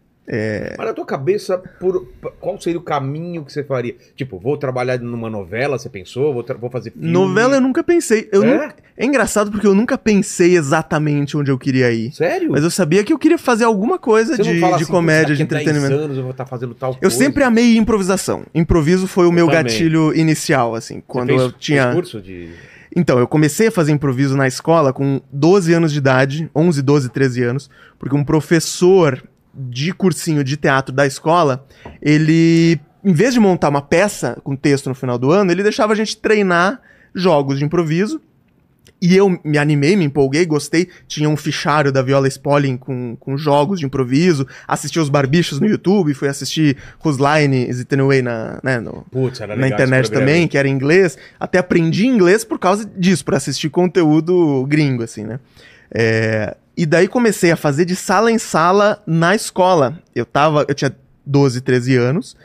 Mas 0.77 0.87
na 0.87 0.93
tua 0.93 1.05
cabeça, 1.05 1.57
por, 1.57 2.07
qual 2.39 2.59
seria 2.61 2.79
o 2.79 2.81
caminho 2.83 3.43
que 3.43 3.51
você 3.51 3.63
faria? 3.65 3.95
Tipo, 4.15 4.39
vou 4.39 4.55
trabalhar 4.55 4.97
numa 4.99 5.29
novela, 5.29 5.77
você 5.77 5.89
pensou? 5.89 6.33
Vou, 6.33 6.45
vou 6.57 6.69
fazer 6.69 6.91
filme? 6.91 7.09
novela 7.09 7.55
eu 7.55 7.61
nunca 7.61 7.83
pensei. 7.83 8.29
Eu 8.31 8.41
É? 8.43 8.47
nunca- 8.53 8.75
é 8.95 9.05
engraçado 9.05 9.51
porque 9.51 9.67
eu 9.67 9.75
nunca 9.75 9.97
pensei 9.97 10.55
exatamente 10.55 11.35
onde 11.35 11.51
eu 11.51 11.57
queria 11.57 11.91
ir. 11.91 12.13
Sério? 12.13 12.49
Mas 12.51 12.63
eu 12.63 12.71
sabia 12.71 13.03
que 13.03 13.11
eu 13.11 13.19
queria 13.19 13.37
fazer 13.37 13.65
alguma 13.65 13.99
coisa 13.99 14.37
Você 14.37 14.43
de, 14.43 14.57
de 14.59 14.63
assim, 14.65 14.85
comédia, 14.85 15.27
"Putz, 15.35 15.37
de 15.37 15.43
daqui 15.43 15.55
a 15.55 15.57
10 15.57 15.67
entretenimento. 15.75 16.03
anos 16.05 16.15
eu 16.17 16.23
vou 16.23 16.31
estar 16.31 16.45
fazendo 16.45 16.73
tal 16.75 16.91
Eu 16.93 16.99
coisa. 16.99 17.15
sempre 17.17 17.43
amei 17.43 17.75
improvisação. 17.75 18.43
Improviso 18.55 19.07
foi 19.07 19.25
o 19.27 19.31
meu 19.33 19.47
também. 19.47 19.63
gatilho 19.63 20.15
inicial, 20.15 20.75
assim. 20.75 21.01
Quando 21.05 21.31
eu 21.31 21.51
tinha. 21.51 21.91
curso 21.93 22.21
de... 22.21 22.49
Então, 22.95 23.17
eu 23.17 23.27
comecei 23.27 23.67
a 23.67 23.71
fazer 23.71 23.91
improviso 23.91 24.35
na 24.35 24.47
escola 24.47 24.91
com 24.91 25.21
12 25.31 25.73
anos 25.73 25.91
de 25.91 25.97
idade, 25.97 26.49
11, 26.53 26.81
12, 26.81 27.09
13 27.09 27.43
anos, 27.43 27.69
porque 27.97 28.15
um 28.15 28.23
professor 28.23 29.23
de 29.53 29.93
cursinho 29.93 30.43
de 30.43 30.57
teatro 30.57 30.93
da 30.93 31.05
escola, 31.05 31.65
ele, 32.01 32.79
em 33.03 33.13
vez 33.13 33.33
de 33.33 33.39
montar 33.39 33.69
uma 33.69 33.81
peça 33.81 34.37
com 34.43 34.55
texto 34.55 34.87
no 34.87 34.95
final 34.95 35.17
do 35.17 35.31
ano, 35.31 35.51
ele 35.51 35.63
deixava 35.63 35.93
a 35.93 35.95
gente 35.95 36.17
treinar 36.17 36.81
jogos 37.13 37.59
de 37.59 37.65
improviso. 37.65 38.21
E 39.01 39.15
eu 39.15 39.39
me 39.43 39.57
animei, 39.57 39.95
me 39.95 40.05
empolguei, 40.05 40.45
gostei. 40.45 40.87
Tinha 41.07 41.27
um 41.27 41.35
fichário 41.35 41.91
da 41.91 42.03
Viola 42.03 42.27
Spolin 42.27 42.77
com, 42.77 43.15
com 43.19 43.35
jogos 43.35 43.79
de 43.79 43.85
improviso. 43.87 44.45
Assisti 44.67 44.99
os 44.99 45.09
barbichos 45.09 45.59
no 45.59 45.65
YouTube, 45.65 46.13
fui 46.13 46.27
assistir 46.27 46.77
Whose 47.03 47.19
Line 47.19 47.67
Is 47.67 47.79
It 47.79 47.91
Anyway 47.95 48.21
na, 48.21 48.59
né, 48.61 48.79
no, 48.79 49.03
Putz, 49.11 49.39
na 49.39 49.67
internet 49.67 50.11
também, 50.11 50.47
que 50.47 50.55
era 50.55 50.67
em 50.67 50.71
inglês. 50.71 51.17
Até 51.39 51.57
aprendi 51.57 52.05
inglês 52.05 52.43
por 52.43 52.59
causa 52.59 52.85
disso, 52.85 53.25
por 53.25 53.33
assistir 53.33 53.69
conteúdo 53.69 54.63
gringo, 54.67 55.01
assim, 55.01 55.23
né? 55.23 55.39
É, 55.93 56.55
e 56.77 56.85
daí 56.85 57.07
comecei 57.07 57.51
a 57.51 57.55
fazer 57.55 57.85
de 57.85 57.95
sala 57.95 58.31
em 58.31 58.37
sala 58.37 59.01
na 59.07 59.33
escola. 59.33 59.99
Eu 60.15 60.27
tava, 60.27 60.63
eu 60.67 60.75
tinha 60.75 60.95
12, 61.25 61.61
13 61.61 61.95
anos, 61.95 62.37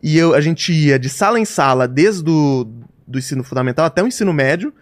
e 0.00 0.16
eu, 0.16 0.32
a 0.32 0.40
gente 0.40 0.72
ia 0.72 0.96
de 0.96 1.08
sala 1.08 1.40
em 1.40 1.44
sala, 1.44 1.88
desde 1.88 2.30
o 2.30 2.66
do 3.06 3.18
ensino 3.18 3.44
fundamental 3.44 3.84
até 3.84 4.02
o 4.02 4.06
ensino 4.06 4.32
médio, 4.32 4.72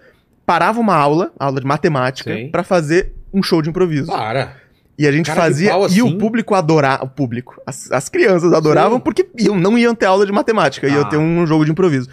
parava 0.46 0.80
uma 0.80 0.94
aula, 0.94 1.32
aula 1.38 1.60
de 1.60 1.66
matemática, 1.66 2.32
pra 2.50 2.62
fazer 2.62 3.12
um 3.32 3.42
show 3.42 3.62
de 3.62 3.70
improviso. 3.70 4.06
Para. 4.10 4.56
E 4.98 5.06
a 5.06 5.12
gente 5.12 5.26
Cara 5.26 5.40
fazia. 5.42 5.70
pau 5.70 5.82
E 5.82 5.86
assim? 5.86 6.02
o 6.02 6.18
público 6.18 6.54
adorava. 6.54 7.04
O 7.04 7.08
público. 7.08 7.60
As, 7.66 7.90
as 7.90 8.08
crianças 8.08 8.52
adoravam 8.52 8.98
Sim. 8.98 9.04
porque 9.04 9.26
iam, 9.38 9.56
não 9.58 9.76
iam 9.78 9.94
ter 9.94 10.06
aula 10.06 10.26
de 10.26 10.32
matemática, 10.32 10.86
iam 10.86 11.02
Ah. 11.02 11.08
ter 11.08 11.16
um 11.16 11.46
jogo 11.46 11.64
de 11.64 11.70
improviso. 11.70 12.08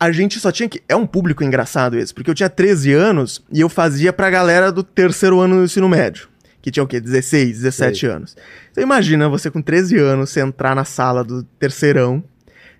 A 0.00 0.10
gente 0.10 0.40
só 0.40 0.50
tinha 0.50 0.68
que. 0.68 0.82
É 0.88 0.96
um 0.96 1.06
público 1.06 1.44
engraçado 1.44 1.96
esse, 1.98 2.12
porque 2.12 2.28
eu 2.30 2.34
tinha 2.34 2.48
13 2.50 2.92
anos 2.92 3.44
e 3.52 3.60
eu 3.60 3.68
fazia 3.68 4.12
pra 4.12 4.30
galera 4.30 4.72
do 4.72 4.82
terceiro 4.82 5.38
ano 5.38 5.56
do 5.58 5.64
ensino 5.64 5.88
médio. 5.88 6.28
Que 6.60 6.70
tinha 6.70 6.82
o 6.82 6.86
quê? 6.86 6.98
16, 6.98 7.58
17 7.60 8.06
anos. 8.06 8.36
Então 8.72 8.82
imagina 8.82 9.28
você 9.28 9.50
com 9.50 9.60
13 9.60 9.98
anos, 9.98 10.30
você 10.30 10.40
entrar 10.40 10.74
na 10.74 10.84
sala 10.84 11.22
do 11.22 11.42
terceirão. 11.42 12.24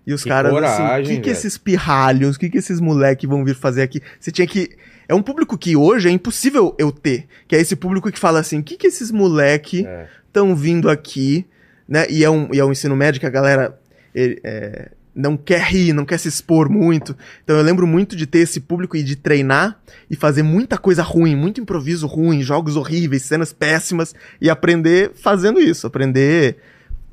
E 0.07 0.13
os 0.13 0.23
Que 0.23 0.29
caras 0.29 0.53
assim, 0.53 0.57
o 0.57 0.61
coragem, 0.87 1.17
que, 1.17 1.23
que 1.23 1.29
velho. 1.29 1.33
esses 1.39 1.57
pirralhos, 1.59 2.37
o 2.37 2.39
que, 2.39 2.51
que 2.51 2.59
esses 2.59 2.81
moleques 2.81 3.29
vão 3.29 3.45
vir 3.45 3.55
fazer 3.55 3.83
aqui? 3.83 4.01
Você 4.21 4.31
tinha 4.31 4.47
que. 4.47 4.71
É 5.09 5.15
um 5.15 5.23
público 5.23 5.57
que 5.59 5.77
hoje 5.77 6.09
é 6.09 6.11
impossível 6.11 6.75
eu 6.79 6.91
ter. 6.93 7.27
Que 7.49 7.57
é 7.57 7.61
esse 7.61 7.75
público 7.77 8.11
que 8.13 8.19
fala 8.19 8.39
assim: 8.41 8.59
o 8.61 8.63
que, 8.63 8.77
que 8.77 8.87
esses 8.87 9.11
moleque 9.11 9.87
É. 9.87 10.07
estão 10.27 10.55
vindo 10.55 10.91
aqui, 10.91 11.47
né? 11.89 12.07
E 12.11 12.23
é 12.25 12.31
um, 12.31 12.49
e 12.53 12.59
é 12.59 12.65
um 12.65 12.73
ensino 12.73 12.95
médio 12.97 13.21
que 13.21 13.27
a 13.27 13.31
galera 13.31 13.79
ele, 14.15 14.41
é, 14.45 14.91
não 15.15 15.37
quer 15.37 15.63
rir, 15.63 15.93
não 15.93 16.05
quer 16.05 16.19
se 16.19 16.29
expor 16.29 16.69
muito. 16.69 17.17
Então 17.43 17.57
eu 17.57 17.63
lembro 17.63 17.87
muito 17.87 18.15
de 18.17 18.27
ter 18.27 18.41
esse 18.41 18.61
público 18.61 18.97
e 18.97 19.03
de 19.03 19.17
treinar 19.17 19.81
e 20.11 20.17
fazer 20.17 20.43
muita 20.43 20.77
coisa 20.77 21.03
ruim, 21.03 21.35
muito 21.37 21.61
improviso 21.61 22.07
ruim, 22.07 22.43
jogos 22.43 22.77
horríveis, 22.77 23.23
cenas 23.23 23.53
péssimas 23.53 24.15
e 24.41 24.51
aprender 24.51 25.13
fazendo 25.15 25.61
isso, 25.61 25.87
aprender 25.87 26.57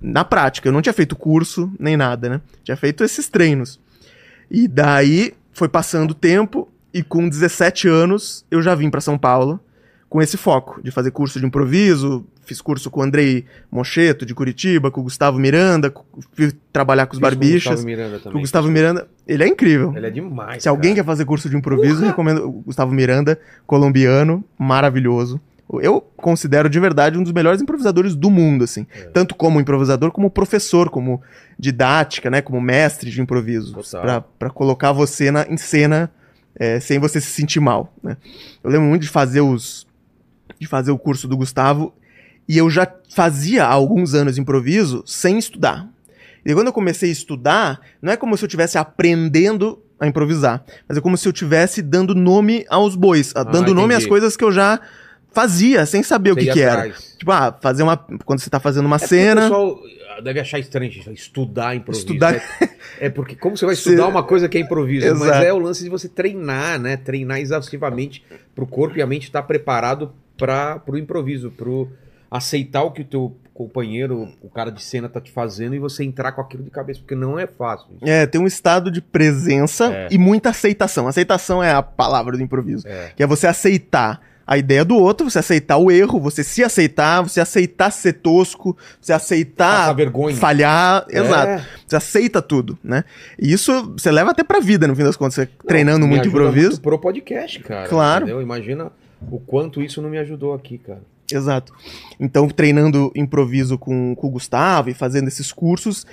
na 0.02 0.26
prática. 0.26 0.68
Eu 0.68 0.74
não 0.74 0.82
tinha 0.82 0.94
feito 0.94 1.16
curso 1.16 1.72
nem 1.80 1.96
nada, 1.96 2.28
né? 2.30 2.42
Tinha 2.64 2.76
feito 2.76 3.04
esses 3.04 3.30
treinos. 3.30 3.80
E 4.50 4.68
daí 4.68 5.34
foi 5.54 5.70
passando 5.70 6.12
o 6.12 6.16
tempo 6.16 6.68
e 6.94 7.04
com 7.04 7.30
17 7.30 7.88
anos 7.88 8.46
eu 8.50 8.62
já 8.62 8.76
vim 8.76 8.90
para 8.90 9.00
São 9.00 9.18
Paulo 9.18 9.60
com 10.10 10.22
esse 10.22 10.36
foco 10.36 10.82
de 10.84 10.92
fazer 10.92 11.12
curso 11.12 11.40
de 11.40 11.46
improviso. 11.46 12.26
Fiz 12.44 12.60
curso 12.60 12.92
com 12.92 13.00
o 13.00 13.04
Andrei 13.04 13.46
Mocheto, 13.72 14.26
de 14.26 14.36
Curitiba, 14.36 14.92
com 14.92 15.00
o 15.00 15.04
Gustavo 15.04 15.40
Miranda, 15.40 15.94
fui 16.34 16.52
trabalhar 16.74 17.06
com 17.06 17.14
os 17.14 17.20
Fiz 17.20 17.22
com 17.22 17.34
o 17.34 17.40
barbichas. 17.40 17.72
Gustavo 17.72 17.86
Miranda 17.86 18.18
Com 18.18 18.24
também. 18.24 18.38
o 18.38 18.42
Gustavo 18.42 18.68
Miranda, 18.68 19.08
ele 19.26 19.44
é 19.44 19.48
incrível. 19.48 19.94
Ele 19.96 20.08
é 20.08 20.10
demais. 20.10 20.64
Se 20.64 20.68
alguém 20.68 20.92
cara. 20.92 21.04
quer 21.04 21.06
fazer 21.06 21.24
curso 21.24 21.50
de 21.50 21.56
improviso, 21.56 22.04
recomendo 22.04 22.46
o 22.46 22.52
Gustavo 22.52 22.92
Miranda, 22.92 23.40
colombiano, 23.66 24.44
maravilhoso. 24.60 25.40
Eu 25.80 26.02
considero 26.18 26.70
de 26.70 26.80
verdade 26.80 27.18
um 27.18 27.24
dos 27.24 27.32
melhores 27.32 27.62
improvisadores 27.62 28.16
do 28.16 28.30
mundo, 28.30 28.64
assim. 28.64 28.86
É. 28.94 29.04
Tanto 29.06 29.36
como 29.36 29.60
improvisador, 29.62 30.12
como 30.12 30.30
professor, 30.30 30.90
como 30.90 31.22
didática, 31.58 32.30
né? 32.30 32.42
Como 32.42 32.60
mestre 32.60 33.10
de 33.10 33.22
improviso. 33.22 33.74
Pra 34.38 34.50
colocar 34.50 34.92
você 34.92 35.32
na, 35.32 35.46
em 35.48 35.58
cena 35.58 36.12
é, 36.56 36.80
sem 36.80 37.00
você 37.00 37.22
se 37.22 37.28
sentir 37.30 37.60
mal, 37.60 37.94
né? 38.04 38.18
Eu 38.64 38.70
lembro 38.70 38.88
muito 38.88 39.04
de 39.04 39.10
fazer 39.10 39.42
os... 39.42 39.88
De 40.60 40.68
fazer 40.68 40.92
o 40.92 40.98
curso 40.98 41.28
do 41.28 41.38
Gustavo 41.38 41.94
e 42.48 42.58
eu 42.58 42.70
já 42.70 42.88
fazia 43.16 43.64
há 43.66 43.70
alguns 43.72 44.14
anos 44.14 44.38
improviso 44.38 45.04
sem 45.08 45.38
estudar. 45.40 45.88
E 46.46 46.54
quando 46.54 46.68
eu 46.68 46.74
comecei 46.74 47.10
a 47.10 47.14
estudar, 47.14 47.80
não 48.02 48.12
é 48.14 48.18
como 48.18 48.36
se 48.38 48.44
eu 48.44 48.48
estivesse 48.48 48.78
aprendendo 48.78 49.82
a 50.00 50.08
improvisar, 50.08 50.64
mas 50.88 50.98
é 50.98 51.02
como 51.02 51.16
se 51.18 51.28
eu 51.28 51.32
estivesse 51.32 51.82
dando 51.82 52.14
nome 52.14 52.66
aos 52.70 52.96
bois, 52.96 53.32
a- 53.36 53.44
dando 53.44 53.74
nome 53.74 53.94
às 53.94 54.00
entendi. 54.02 54.10
coisas 54.10 54.36
que 54.36 54.44
eu 54.44 54.52
já 54.52 54.80
fazia, 55.32 55.86
sem 55.86 56.04
saber 56.04 56.32
o 56.32 56.36
Você 56.36 56.42
que, 56.42 56.48
ia 56.48 56.54
que 56.54 56.62
era. 56.62 56.90
Tipo, 57.18 57.32
ah, 57.32 57.58
fazer 57.62 57.84
uma. 57.84 57.98
Quando 58.26 58.40
você 58.40 58.50
tá 58.50 58.60
fazendo 58.60 58.86
uma 58.86 58.96
É 58.98 59.00
cena. 59.00 59.42
O 59.48 59.76
pessoal 59.76 59.80
deve 60.24 60.40
achar 60.40 60.60
estranho 60.60 60.92
gente, 60.92 61.12
estudar 61.14 61.76
improviso. 61.76 62.06
Estudar- 62.06 62.34
né? 62.34 62.42
É 63.00 63.10
porque 63.10 63.36
como 63.36 63.58
você 63.58 63.66
vai 63.66 63.76
Você- 63.76 63.90
estudar 63.90 64.08
uma 64.08 64.24
coisa 64.24 64.48
que 64.48 64.58
é 64.58 64.62
improviso? 64.62 65.08
Mas 65.16 65.22
Exato. 65.30 65.46
é 65.46 65.54
o 65.54 65.58
lance 65.60 65.84
de 65.84 65.90
você 65.90 66.08
treinar, 66.08 66.80
né? 66.80 66.98
Treinar 66.98 67.40
exaustivamente 67.40 68.24
pro 68.54 68.68
corpo 68.68 68.98
e 68.98 69.02
a 69.02 69.08
mente 69.08 69.24
estar 69.24 69.42
preparado 69.44 70.12
para 70.38 70.78
pro 70.80 70.98
improviso, 70.98 71.50
pro 71.52 71.90
aceitar 72.30 72.84
o 72.84 72.92
que 72.92 73.02
o 73.02 73.06
teu 73.06 73.36
companheiro, 73.54 74.30
o 74.42 74.50
cara 74.50 74.72
de 74.72 74.82
cena 74.82 75.08
tá 75.10 75.20
te 75.20 75.32
fazendo 75.32 75.76
e 75.76 75.80
você 75.80 76.04
entrar 76.04 76.32
com 76.32 76.42
aquilo 76.42 76.64
de 76.64 76.72
cabeça, 76.72 77.00
porque 77.00 77.14
não 77.16 77.38
é 77.38 77.46
fácil. 77.46 77.88
É, 78.02 78.26
tem 78.26 78.40
um 78.42 78.48
estado 78.48 78.90
de 78.90 79.02
presença 79.02 79.94
É. 79.94 80.08
e 80.10 80.18
muita 80.18 80.50
aceitação. 80.50 81.08
Aceitação 81.08 81.62
é 81.62 81.72
a 81.72 81.82
palavra 81.84 82.38
do 82.38 82.42
improviso. 82.44 82.88
É. 82.88 83.12
Que 83.16 83.22
é 83.24 83.28
você 83.28 83.46
aceitar 83.48 84.22
a 84.52 84.58
ideia 84.58 84.84
do 84.84 84.98
outro, 84.98 85.30
você 85.30 85.40
aceitar 85.40 85.78
o 85.78 85.90
erro, 85.90 86.20
você 86.20 86.44
se 86.44 86.62
aceitar, 86.62 87.22
você 87.22 87.40
aceitar 87.40 87.90
ser 87.90 88.12
tosco, 88.16 88.76
você 89.00 89.14
aceitar 89.14 89.94
vergonha. 89.96 90.36
falhar. 90.36 91.06
É. 91.10 91.20
Exato. 91.20 91.66
Você 91.88 91.96
aceita 91.96 92.42
tudo, 92.42 92.78
né? 92.84 93.06
E 93.40 93.54
isso 93.54 93.94
você 93.98 94.12
leva 94.12 94.32
até 94.32 94.44
pra 94.44 94.60
vida, 94.60 94.86
no 94.86 94.94
fim 94.94 95.06
das 95.06 95.16
contas. 95.16 95.36
Você 95.36 95.50
treinando 95.66 96.06
me 96.06 96.16
muito 96.16 96.28
improviso. 96.28 96.72
muito 96.72 96.82
pro 96.82 97.00
podcast, 97.00 97.62
cara. 97.62 97.88
Claro. 97.88 98.26
Entendeu? 98.26 98.42
Imagina 98.42 98.92
o 99.32 99.40
quanto 99.40 99.82
isso 99.82 100.02
não 100.02 100.10
me 100.10 100.18
ajudou 100.18 100.54
aqui, 100.54 100.78
cara. 100.80 101.02
Exato. 101.32 101.72
Então, 102.20 102.50
treinando 102.50 103.10
improviso 103.16 103.78
com, 103.78 104.14
com 104.16 104.28
o 104.28 104.32
Gustavo 104.32 104.90
e 104.90 104.94
fazendo 104.94 105.30
esses 105.30 105.54
cursos, 105.54 106.06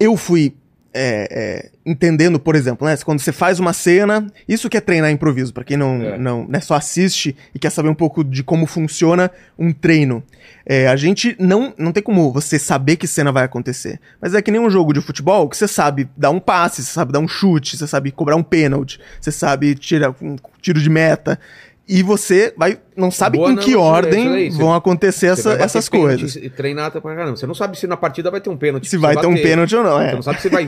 eu 0.00 0.16
fui 0.16 0.56
é, 0.94 1.28
é, 1.30 1.70
entendendo, 1.84 2.38
por 2.38 2.54
exemplo, 2.54 2.86
né? 2.86 2.96
Quando 3.04 3.18
você 3.18 3.32
faz 3.32 3.58
uma 3.58 3.72
cena, 3.72 4.26
isso 4.48 4.70
que 4.70 4.76
é 4.76 4.80
treinar 4.80 5.10
improviso, 5.10 5.52
pra 5.52 5.64
quem 5.64 5.76
não, 5.76 6.02
É. 6.02 6.16
não 6.16 6.46
né, 6.46 6.60
só 6.60 6.74
assiste 6.74 7.36
e 7.54 7.58
quer 7.58 7.70
saber 7.70 7.88
um 7.88 7.94
pouco 7.94 8.22
de 8.22 8.44
como 8.44 8.64
funciona 8.64 9.30
um 9.58 9.72
treino. 9.72 10.22
É, 10.64 10.88
a 10.88 10.96
gente 10.96 11.36
não, 11.38 11.74
não 11.76 11.92
tem 11.92 12.02
como 12.02 12.32
você 12.32 12.58
saber 12.58 12.96
que 12.96 13.06
cena 13.06 13.32
vai 13.32 13.44
acontecer. 13.44 14.00
Mas 14.20 14.34
é 14.34 14.40
que 14.40 14.50
nem 14.50 14.60
um 14.60 14.70
jogo 14.70 14.92
de 14.92 15.00
futebol 15.00 15.48
que 15.48 15.56
você 15.56 15.68
sabe 15.68 16.08
dar 16.16 16.30
um 16.30 16.40
passe, 16.40 16.82
você 16.82 16.92
sabe 16.92 17.12
dar 17.12 17.18
um 17.18 17.28
chute, 17.28 17.76
você 17.76 17.86
sabe 17.86 18.10
cobrar 18.12 18.36
um 18.36 18.42
pênalti, 18.42 19.00
você 19.20 19.32
sabe 19.32 19.74
tirar 19.74 20.14
um 20.22 20.36
tiro 20.62 20.80
de 20.80 20.88
meta. 20.88 21.38
E 21.86 22.02
você 22.02 22.54
vai, 22.56 22.78
não 22.96 23.10
sabe 23.10 23.36
Boa 23.36 23.52
em 23.52 23.56
que 23.56 23.74
analogia, 23.74 23.78
ordem. 23.78 24.50
Você- 24.50 24.56
vão 24.58 24.72
acontecer 24.72 25.26
Você 25.36 25.48
essa- 25.50 25.62
essas 25.62 25.86
coisas. 25.86 26.34
E 26.34 26.48
treinar 26.48 26.90
tá 26.90 26.98
pra 26.98 27.14
caramba. 27.14 27.36
Você 27.36 27.46
não 27.46 27.54
sabe 27.54 27.78
se 27.78 27.86
na 27.86 27.94
partida 27.94 28.30
vai 28.30 28.40
ter 28.40 28.48
um 28.48 28.56
pênalti. 28.56 28.88
Se 28.88 28.96
vai 28.96 29.12
você 29.14 29.20
ter 29.20 29.26
um 29.26 29.34
pênalti 29.34 29.76
ou 29.76 29.84
não, 29.84 29.98
Você 29.98 30.04
é. 30.04 30.14
não 30.14 30.22
sabe 30.22 30.40
se 30.40 30.48
vai, 30.48 30.66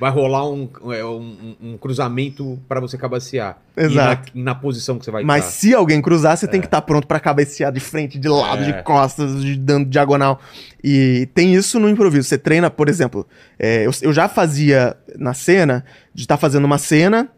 vai 0.00 0.10
rolar 0.10 0.48
um, 0.50 0.68
é, 0.92 1.04
um, 1.04 1.56
um 1.62 1.78
cruzamento 1.78 2.58
pra 2.68 2.80
você 2.80 2.98
cabecear. 2.98 3.56
Exato. 3.76 4.32
Na, 4.34 4.42
na 4.46 4.54
posição 4.56 4.98
que 4.98 5.04
você 5.04 5.12
vai 5.12 5.22
Mas 5.22 5.44
estar. 5.44 5.56
se 5.58 5.74
alguém 5.74 6.02
cruzar, 6.02 6.36
você 6.36 6.48
tem 6.48 6.60
que 6.60 6.66
estar 6.66 6.82
pronto 6.82 7.06
pra 7.06 7.20
cabecear 7.20 7.70
de 7.72 7.78
frente, 7.78 8.18
de 8.18 8.28
lado, 8.28 8.64
É. 8.64 8.72
de 8.72 8.82
costas, 8.82 9.40
de, 9.40 9.56
dando 9.56 9.88
diagonal. 9.88 10.40
E 10.82 11.28
tem 11.34 11.54
isso 11.54 11.78
no 11.78 11.88
improviso. 11.88 12.26
Você 12.28 12.36
treina, 12.36 12.68
por 12.68 12.88
exemplo, 12.88 13.24
é, 13.60 13.86
eu, 13.86 13.92
eu 14.02 14.12
já 14.12 14.28
fazia 14.28 14.96
na 15.16 15.34
cena, 15.34 15.84
de 16.12 16.22
estar 16.22 16.36
fazendo 16.36 16.64
uma 16.64 16.78
cena, 16.78 17.28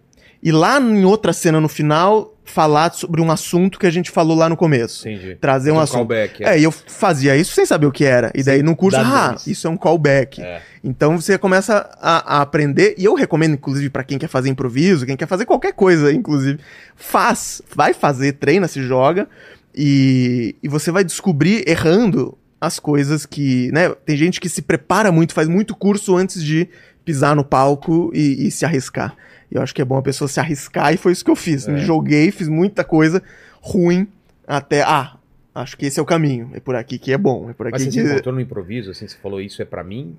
e 0.42 0.50
lá 0.50 0.80
em 0.80 1.04
outra 1.04 1.34
cena 1.34 1.60
no 1.60 1.68
final, 1.68 2.34
falar 2.50 2.92
sobre 2.92 3.20
um 3.20 3.30
assunto 3.30 3.78
que 3.78 3.86
a 3.86 3.90
gente 3.90 4.10
falou 4.10 4.36
lá 4.36 4.48
no 4.48 4.56
começo. 4.56 5.08
Entendi. 5.08 5.36
Trazer 5.36 5.70
um 5.70 5.76
Fazer 5.76 5.84
assunto. 5.84 6.08
callback. 6.08 6.44
É, 6.44 6.58
e 6.58 6.64
eu 6.64 6.70
fazia 6.70 7.36
isso 7.36 7.54
sem 7.54 7.64
saber 7.64 7.86
o 7.86 7.92
que 7.92 8.04
era. 8.04 8.30
E 8.34 8.42
daí 8.42 8.56
Sem 8.56 8.62
no 8.64 8.76
curso, 8.76 8.98
ah, 8.98 9.36
isso 9.46 9.66
é 9.66 9.70
um 9.70 9.76
callback. 9.76 10.42
É. 10.42 10.60
Então 10.82 11.18
você 11.18 11.38
começa 11.38 11.90
a, 12.00 12.38
a 12.38 12.42
aprender, 12.42 12.94
e 12.98 13.04
eu 13.04 13.14
recomendo, 13.14 13.54
inclusive, 13.54 13.88
pra 13.88 14.04
quem 14.04 14.18
quer 14.18 14.28
fazer 14.28 14.48
improviso, 14.48 15.06
quem 15.06 15.16
quer 15.16 15.26
fazer 15.26 15.46
qualquer 15.46 15.72
coisa, 15.72 16.12
inclusive, 16.12 16.58
faz, 16.96 17.62
vai 17.74 17.94
fazer, 17.94 18.32
treina, 18.32 18.68
se 18.68 18.82
joga, 18.82 19.28
e, 19.74 20.56
e 20.62 20.68
você 20.68 20.90
vai 20.90 21.04
descobrir 21.04 21.64
errando 21.68 22.36
as 22.60 22.78
coisas 22.78 23.24
que, 23.24 23.70
né, 23.72 23.88
tem 24.04 24.16
gente 24.16 24.40
que 24.40 24.48
se 24.48 24.60
prepara 24.60 25.10
muito, 25.10 25.32
faz 25.32 25.48
muito 25.48 25.74
curso 25.74 26.16
antes 26.16 26.42
de 26.44 26.68
pisar 27.04 27.34
no 27.34 27.44
palco 27.44 28.10
e, 28.14 28.46
e 28.46 28.50
se 28.50 28.64
arriscar. 28.64 29.16
E 29.50 29.56
eu 29.56 29.62
acho 29.62 29.74
que 29.74 29.82
é 29.82 29.84
bom 29.84 29.96
a 29.96 30.02
pessoa 30.02 30.28
se 30.28 30.38
arriscar, 30.38 30.92
e 30.92 30.96
foi 30.96 31.12
isso 31.12 31.24
que 31.24 31.30
eu 31.30 31.36
fiz. 31.36 31.66
É. 31.66 31.72
Me 31.72 31.80
joguei, 31.80 32.30
fiz 32.30 32.48
muita 32.48 32.84
coisa 32.84 33.22
ruim, 33.60 34.06
até, 34.46 34.82
ah, 34.82 35.16
acho 35.54 35.76
que 35.76 35.86
esse 35.86 35.98
é 35.98 36.02
o 36.02 36.06
caminho, 36.06 36.50
é 36.54 36.60
por 36.60 36.74
aqui 36.74 36.98
que 36.98 37.12
é 37.12 37.18
bom, 37.18 37.50
é 37.50 37.52
por 37.52 37.70
Mas 37.70 37.82
aqui 37.82 37.92
você 37.92 38.00
que... 38.00 38.06
se 38.06 38.12
encontrou 38.12 38.34
no 38.34 38.40
improviso, 38.40 38.90
assim, 38.90 39.06
você 39.06 39.16
falou 39.18 39.40
isso 39.40 39.60
é 39.60 39.64
pra 39.64 39.82
mim? 39.84 40.16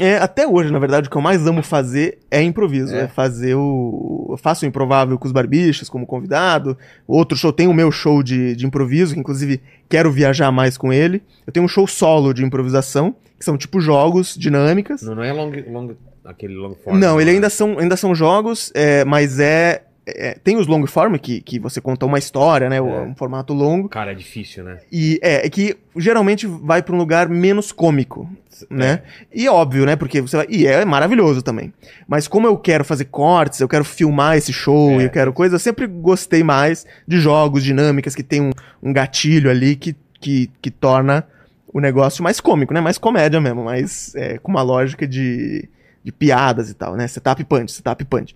É, 0.00 0.16
até 0.16 0.46
hoje, 0.46 0.72
na 0.72 0.78
verdade, 0.78 1.08
o 1.08 1.10
que 1.10 1.16
eu 1.16 1.20
mais 1.20 1.46
amo 1.46 1.62
fazer 1.62 2.18
é 2.30 2.42
improviso. 2.42 2.94
É. 2.94 3.02
É, 3.02 3.08
fazer 3.08 3.54
o. 3.54 4.28
Eu 4.30 4.36
faço 4.38 4.64
o 4.64 4.68
improvável 4.68 5.18
com 5.18 5.26
os 5.26 5.32
barbichos 5.32 5.88
como 5.88 6.06
convidado. 6.06 6.76
Outro 7.06 7.36
show, 7.36 7.52
tem 7.52 7.68
o 7.68 7.74
meu 7.74 7.92
show 7.92 8.22
de, 8.22 8.56
de 8.56 8.66
improviso, 8.66 9.14
que 9.14 9.20
inclusive 9.20 9.60
quero 9.88 10.10
viajar 10.10 10.50
mais 10.50 10.78
com 10.78 10.92
ele. 10.92 11.22
Eu 11.46 11.52
tenho 11.52 11.64
um 11.64 11.68
show 11.68 11.86
solo 11.86 12.32
de 12.32 12.44
improvisação, 12.44 13.14
que 13.38 13.44
são 13.44 13.58
tipo 13.58 13.80
jogos 13.80 14.34
dinâmicas. 14.34 15.02
Não, 15.02 15.16
não 15.16 15.22
é 15.22 15.32
long, 15.32 15.52
long, 15.68 15.94
aquele 16.24 16.54
long 16.54 16.74
form. 16.74 16.98
Não, 16.98 17.20
ele 17.20 17.30
né? 17.30 17.36
ainda 17.36 17.50
são, 17.50 17.78
ainda 17.78 17.96
são 17.96 18.14
jogos, 18.14 18.72
é, 18.74 19.04
mas 19.04 19.38
é 19.38 19.82
é, 20.06 20.36
tem 20.42 20.56
os 20.56 20.66
long 20.66 20.84
form, 20.86 21.14
que, 21.16 21.40
que 21.40 21.58
você 21.58 21.80
conta 21.80 22.04
uma 22.06 22.18
história, 22.18 22.68
né? 22.68 22.76
É. 22.76 22.80
Um 22.82 23.14
formato 23.14 23.52
longo. 23.52 23.88
Cara, 23.88 24.12
é 24.12 24.14
difícil, 24.14 24.64
né? 24.64 24.78
E 24.90 25.18
é, 25.22 25.46
é 25.46 25.50
que 25.50 25.76
geralmente 25.96 26.46
vai 26.46 26.82
pra 26.82 26.94
um 26.94 26.98
lugar 26.98 27.28
menos 27.28 27.70
cômico, 27.70 28.28
né? 28.68 29.02
E 29.32 29.46
é 29.46 29.50
óbvio, 29.50 29.86
né? 29.86 29.94
Porque 29.94 30.20
você 30.20 30.36
vai. 30.36 30.46
E 30.48 30.66
é 30.66 30.84
maravilhoso 30.84 31.42
também. 31.42 31.72
Mas 32.08 32.26
como 32.26 32.46
eu 32.46 32.56
quero 32.56 32.84
fazer 32.84 33.04
cortes, 33.06 33.60
eu 33.60 33.68
quero 33.68 33.84
filmar 33.84 34.36
esse 34.36 34.52
show, 34.52 35.00
É. 35.00 35.04
eu 35.04 35.10
quero 35.10 35.32
coisa, 35.32 35.54
eu 35.54 35.60
sempre 35.60 35.86
gostei 35.86 36.42
mais 36.42 36.84
de 37.06 37.20
jogos, 37.20 37.62
dinâmicas, 37.62 38.14
que 38.14 38.22
tem 38.22 38.40
um, 38.40 38.50
um 38.82 38.92
gatilho 38.92 39.50
ali 39.50 39.76
que, 39.76 39.94
que, 40.20 40.50
que 40.60 40.70
torna 40.70 41.24
o 41.72 41.80
negócio 41.80 42.24
mais 42.24 42.40
cômico, 42.40 42.74
né? 42.74 42.80
Mais 42.80 42.98
comédia 42.98 43.40
mesmo, 43.40 43.64
mais 43.64 44.14
é, 44.16 44.36
com 44.38 44.50
uma 44.50 44.62
lógica 44.62 45.06
de, 45.06 45.68
de 46.04 46.12
piadas 46.12 46.70
e 46.70 46.74
tal, 46.74 46.96
né? 46.96 47.06
Setup 47.06 47.40
e 47.40 47.44
punch, 47.44 47.72
setup 47.72 48.02
e 48.02 48.04
punch. 48.06 48.34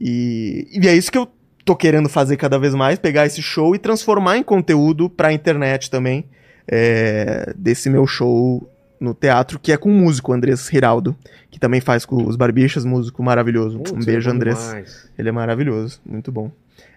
E, 0.00 0.66
e 0.72 0.88
é 0.88 0.94
isso 0.96 1.10
que 1.12 1.18
eu 1.18 1.28
tô 1.64 1.76
querendo 1.76 2.08
fazer 2.08 2.36
cada 2.36 2.58
vez 2.58 2.74
mais, 2.74 2.98
pegar 2.98 3.26
esse 3.26 3.42
show 3.42 3.74
e 3.74 3.78
transformar 3.78 4.38
em 4.38 4.42
conteúdo 4.42 5.10
pra 5.10 5.32
internet 5.32 5.90
também, 5.90 6.24
é, 6.66 7.52
desse 7.56 7.90
meu 7.90 8.06
show 8.06 8.68
no 8.98 9.14
teatro, 9.14 9.58
que 9.58 9.72
é 9.72 9.76
com 9.76 9.90
o 9.90 9.92
músico 9.94 10.32
Andrés 10.32 10.68
Giraldo, 10.70 11.16
que 11.50 11.58
também 11.58 11.80
faz 11.80 12.04
com 12.04 12.26
os 12.26 12.36
Barbichas, 12.36 12.84
músico 12.84 13.22
maravilhoso. 13.22 13.78
Putz, 13.78 13.92
um 13.92 14.04
beijo, 14.04 14.28
é 14.30 14.32
Andrés. 14.32 14.58
demais. 14.58 15.10
Ele 15.18 15.28
é 15.28 15.32
maravilhoso, 15.32 16.00
muito 16.04 16.30
bom. 16.30 16.50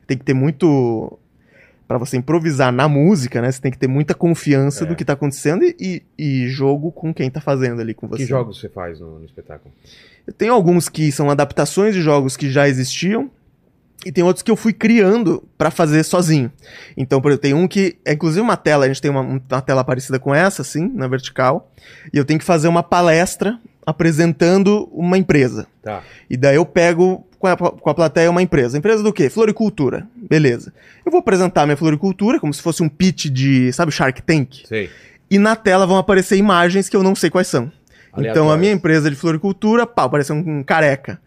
Tem 0.08 0.18
que 0.18 0.24
ter 0.24 0.34
muito. 0.34 1.18
Pra 1.88 1.98
você 1.98 2.18
improvisar 2.18 2.72
na 2.72 2.88
música, 2.88 3.42
né? 3.42 3.52
Você 3.52 3.62
tem 3.62 3.72
que 3.72 3.78
ter 3.78 3.88
muita 3.88 4.14
confiança 4.14 4.84
É. 4.86 4.88
do 4.88 4.96
que 4.96 5.04
tá 5.06 5.14
acontecendo 5.14 5.64
e, 5.64 6.02
e 6.18 6.48
jogo 6.48 6.92
com 6.92 7.14
quem 7.14 7.30
tá 7.30 7.40
fazendo 7.42 7.82
ali 7.82 7.94
com 7.94 8.08
você. 8.08 8.24
Que 8.24 8.30
jogos 8.30 8.60
você 8.60 8.70
faz 8.70 9.00
no, 9.00 9.20
no 9.20 9.26
espetáculo? 9.26 9.74
Eu 10.26 10.34
tenho 10.34 10.54
alguns 10.54 10.90
que 10.90 11.12
são 11.12 11.30
adaptações 11.30 11.94
de 11.94 12.02
jogos 12.02 12.38
que 12.38 12.50
já 12.50 12.68
existiam. 12.68 13.30
E 14.06 14.12
tem 14.12 14.24
outros 14.24 14.44
que 14.44 14.52
eu 14.52 14.58
fui 14.58 14.74
criando 14.74 15.42
pra 15.58 15.72
fazer 15.72 16.04
sozinho. 16.04 16.52
Então, 16.98 17.22
por 17.22 17.32
exemplo, 17.32 17.42
tem 17.42 17.54
um 17.54 17.68
que 17.68 17.98
é 18.04 18.12
inclusive 18.12 18.42
uma 18.42 18.58
tela, 18.58 18.84
a 18.84 18.88
gente 18.90 19.02
tem 19.02 19.10
uma, 19.10 19.22
uma 19.22 19.62
tela 19.62 19.82
parecida 19.82 20.20
com 20.20 20.36
essa, 20.36 20.62
assim, 20.62 20.92
na 20.94 21.08
vertical. 21.08 21.72
E 22.14 22.18
eu 22.18 22.26
tenho 22.26 22.38
que 22.38 22.46
fazer 22.46 22.68
uma 22.68 22.84
palestra 22.84 23.58
apresentando 23.86 24.90
uma 24.92 25.18
empresa. 25.18 25.68
Tá. 25.82 26.04
E 26.30 26.36
daí 26.36 26.56
eu 26.56 26.66
pego 26.66 27.26
com 27.40 27.48
a, 27.48 27.58
com 27.58 27.90
a 27.90 27.94
plateia 27.94 28.30
uma 28.30 28.42
empresa. 28.42 28.78
Empresa 28.78 29.04
do 29.04 29.14
quê? 29.14 29.30
Floricultura. 29.30 30.08
Beleza. 30.16 30.74
Eu 31.06 31.12
vou 31.12 31.20
apresentar 31.20 31.66
minha 31.66 31.78
floricultura 31.78 32.40
como 32.40 32.54
se 32.54 32.62
fosse 32.62 32.82
um 32.82 32.90
pitch 32.90 33.26
de, 33.26 33.72
sabe, 33.74 33.92
Shark 33.92 34.22
Tank? 34.22 34.66
Sei. 34.66 34.90
E 35.30 35.38
na 35.38 35.56
tela 35.56 35.86
vão 35.86 35.98
aparecer 35.98 36.38
imagens 36.38 36.88
que 36.88 36.96
eu 36.96 37.04
não 37.04 37.16
sei 37.16 37.30
quais 37.30 37.48
são. 37.48 37.72
Então 38.18 38.52
a 38.52 38.58
minha 38.58 38.72
empresa 38.72 39.10
de 39.10 39.16
floricultura, 39.16 39.88
pá, 39.88 40.04
apareceu 40.04 40.36
um, 40.36 40.60
um 40.60 40.64
careca. 40.64 41.20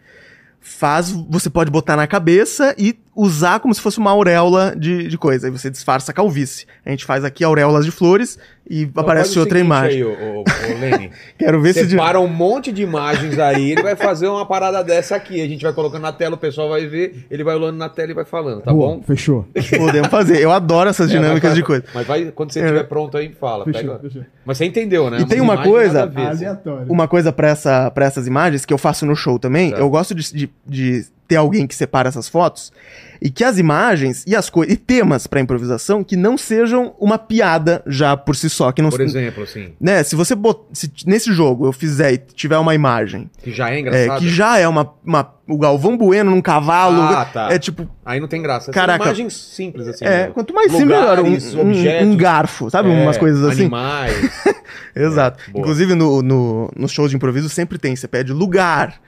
Faz, 0.60 1.10
você 1.10 1.48
pode 1.48 1.70
botar 1.70 1.96
na 1.96 2.06
cabeça 2.06 2.74
e 2.76 2.98
usar 3.16 3.60
como 3.60 3.74
se 3.74 3.80
fosse 3.80 3.98
uma 3.98 4.10
auréola 4.10 4.74
de, 4.76 5.08
de 5.08 5.16
coisa. 5.18 5.46
Aí 5.46 5.50
você 5.50 5.70
disfarça 5.70 6.10
a 6.10 6.14
calvície. 6.14 6.66
A 6.84 6.90
gente 6.90 7.04
faz 7.04 7.24
aqui 7.24 7.42
auréolas 7.42 7.84
de 7.86 7.90
flores 7.90 8.38
e 8.68 8.82
Então 8.82 9.02
aparece 9.02 9.38
o 9.38 9.40
outra 9.40 9.58
imagem. 9.58 10.02
Aí, 10.02 10.04
ô, 10.04 10.10
ô, 10.10 10.40
ô, 10.40 10.78
Lene. 10.80 11.10
Quero 11.38 11.60
ver 11.62 11.72
se. 11.72 11.84
de- 11.86 11.90
Separa 11.92 12.20
um 12.20 12.28
monte 12.28 12.70
de 12.70 12.82
imagens 12.82 13.38
aí, 13.38 13.72
ele 13.72 13.82
vai 13.82 13.96
fazer 13.96 14.28
uma 14.28 14.44
parada 14.44 14.84
dessa 14.84 15.16
aqui. 15.16 15.40
A 15.40 15.48
gente 15.48 15.62
vai 15.62 15.72
colocando 15.72 16.02
na 16.02 16.12
tela, 16.12 16.34
o 16.34 16.38
pessoal 16.38 16.68
vai 16.68 16.86
ver, 16.86 17.24
ele 17.30 17.42
vai 17.42 17.56
olhando 17.56 17.76
na 17.78 17.88
tela 17.88 18.10
e 18.10 18.14
vai 18.14 18.24
falando, 18.26 18.60
tá 18.60 18.70
Boa, 18.72 18.96
bom? 18.96 19.02
Fechou. 19.02 19.46
Podemos 19.78 20.08
fazer. 20.08 20.38
Eu 20.40 20.52
adoro 20.52 20.90
essas 20.90 21.08
É, 21.10 21.14
dinâmicas 21.14 21.50
mas 21.50 21.54
de 21.56 21.62
coisa. 21.64 21.84
Mas 21.94 22.06
vai, 22.06 22.24
quando 22.32 22.52
você 22.52 22.60
É. 22.60 22.64
estiver 22.64 22.84
pronto 22.84 23.16
aí, 23.16 23.32
fala. 23.40 23.64
Fechou, 23.64 23.80
pega- 23.82 23.98
fechou. 24.00 24.22
Mas 24.44 24.58
você 24.58 24.64
entendeu, 24.66 25.08
né? 25.10 25.20
E 25.20 25.26
tem 25.26 25.40
uma 25.40 25.62
coisa- 25.62 26.04
ver, 26.06 26.20
assim. 26.26 26.44
Aleatório. 26.44 26.92
Uma 26.92 27.08
coisa 27.08 27.32
pra, 27.32 27.48
essa, 27.48 27.90
pra 27.90 28.04
essas 28.04 28.26
imagens 28.26 28.64
que 28.66 28.74
eu 28.74 28.78
faço 28.78 29.06
no 29.06 29.16
show 29.16 29.38
também, 29.38 29.70
Tá. 29.70 29.78
eu 29.78 29.88
gosto 29.88 30.14
de, 30.14 30.32
de, 30.32 30.50
de 30.66 31.06
ter 31.26 31.36
alguém 31.36 31.66
que 31.66 31.74
separa 31.74 32.08
essas 32.08 32.28
fotos 32.28 32.72
e 33.20 33.30
que 33.30 33.42
as 33.42 33.56
imagens 33.58 34.22
e 34.26 34.36
as 34.36 34.50
coisas 34.50 34.74
e 34.74 34.76
temas 34.76 35.26
pra 35.26 35.40
improvisação 35.40 36.04
que 36.04 36.16
não 36.16 36.36
sejam 36.36 36.94
uma 37.00 37.16
piada 37.18 37.82
já 37.86 38.16
por 38.16 38.36
si 38.36 38.48
só, 38.50 38.70
que 38.72 38.82
não 38.82 38.90
Por 38.90 39.00
exemplo, 39.00 39.42
assim, 39.44 39.72
né, 39.80 40.02
se 40.02 40.14
você 40.14 40.34
bot, 40.34 40.60
se 40.72 40.90
nesse 41.06 41.32
jogo 41.32 41.66
eu 41.66 41.72
fizer 41.72 42.12
e 42.12 42.18
tiver 42.18 42.58
uma 42.58 42.74
imagem 42.74 43.30
que 43.42 43.50
já 43.52 43.70
é 43.70 43.76
é, 43.76 43.80
engraçado. 43.80 44.18
que 44.20 44.28
já 44.28 44.58
é 44.58 44.68
uma, 44.68 44.92
uma 45.04 45.34
o 45.48 45.56
Galvão 45.58 45.96
Bueno 45.96 46.30
num 46.30 46.42
cavalo, 46.42 47.00
Ah, 47.00 47.24
tá. 47.24 47.48
é 47.52 47.58
tipo, 47.58 47.88
Aí 48.04 48.18
não 48.20 48.28
tem 48.28 48.42
graça. 48.42 48.66
São 48.66 48.74
Caraca. 48.74 49.04
imagens 49.04 49.32
simples, 49.32 49.86
assim. 49.88 50.04
é, 50.04 50.26
né? 50.26 50.30
quanto 50.34 50.52
mais 50.52 50.70
simples 50.72 50.88
melhor, 50.88 51.18
um, 51.20 51.22
Lugares, 51.22 51.54
um- 51.54 52.06
um 52.12 52.16
garfo, 52.16 52.68
sabe, 52.70 52.90
É, 52.90 53.02
umas 53.02 53.16
coisas 53.16 53.42
assim. 53.44 53.62
Animais. 53.62 54.14
Exato. 54.94 55.42
É. 55.54 55.58
Inclusive 55.58 55.94
no, 55.94 56.20
no, 56.22 56.70
nos 56.76 56.90
shows 56.92 57.10
de 57.10 57.16
improviso 57.16 57.48
sempre 57.48 57.78
tem, 57.78 57.94
você 57.96 58.06
pede 58.08 58.32
lugar. 58.32 59.00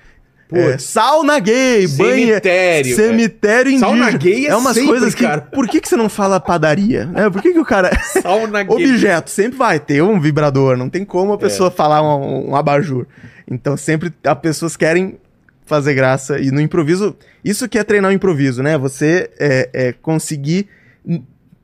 Putz. 0.49 0.61
É, 0.63 0.79
sauna 0.79 1.39
gay, 1.39 1.87
banho. 1.89 2.27
Cemitério. 2.29 2.97
Cemitério 2.97 3.71
indígena. 3.71 3.87
Sauna 3.91 4.11
gay 4.13 4.47
é 4.47 4.57
umas 4.57 4.75
sempre, 4.75 4.89
coisas 4.91 5.15
que. 5.15 5.23
cara. 5.23 5.43
Por 5.43 5.69
que, 5.69 5.81
que 5.81 5.89
você 5.89 5.97
não 5.97 6.09
fala 6.09 6.41
padaria? 6.41 7.11
É, 7.15 7.29
por 7.29 7.43
que, 7.43 7.53
que 7.53 7.59
o 7.59 7.65
cara. 7.67 7.91
Sauna 8.23 8.63
gay. 8.63 8.75
Objeto, 8.75 9.31
sempre 9.31 9.59
vai 9.59 9.79
ter 9.79 10.03
um 10.03 10.19
vibrador. 10.19 10.77
Não 10.77 10.89
tem 10.89 11.05
como 11.05 11.33
a 11.33 11.37
É. 11.37 11.39
pessoa 11.39 11.71
falar 11.71 12.03
um, 12.03 12.51
um 12.51 12.57
abajur. 12.57 13.07
Então 13.47 13.77
sempre 13.77 14.11
as 14.25 14.39
pessoas 14.39 14.75
querem 14.75 15.19
fazer 15.67 15.93
graça. 15.93 16.39
E 16.41 16.51
no 16.51 16.61
improviso. 16.63 17.15
Isso 17.45 17.69
que 17.69 17.79
é 17.79 17.85
treinar 17.85 18.11
o 18.11 18.15
improviso, 18.15 18.63
né? 18.63 18.79
Você 18.79 19.29
é, 19.39 19.69
é 19.73 19.93
conseguir 19.93 20.67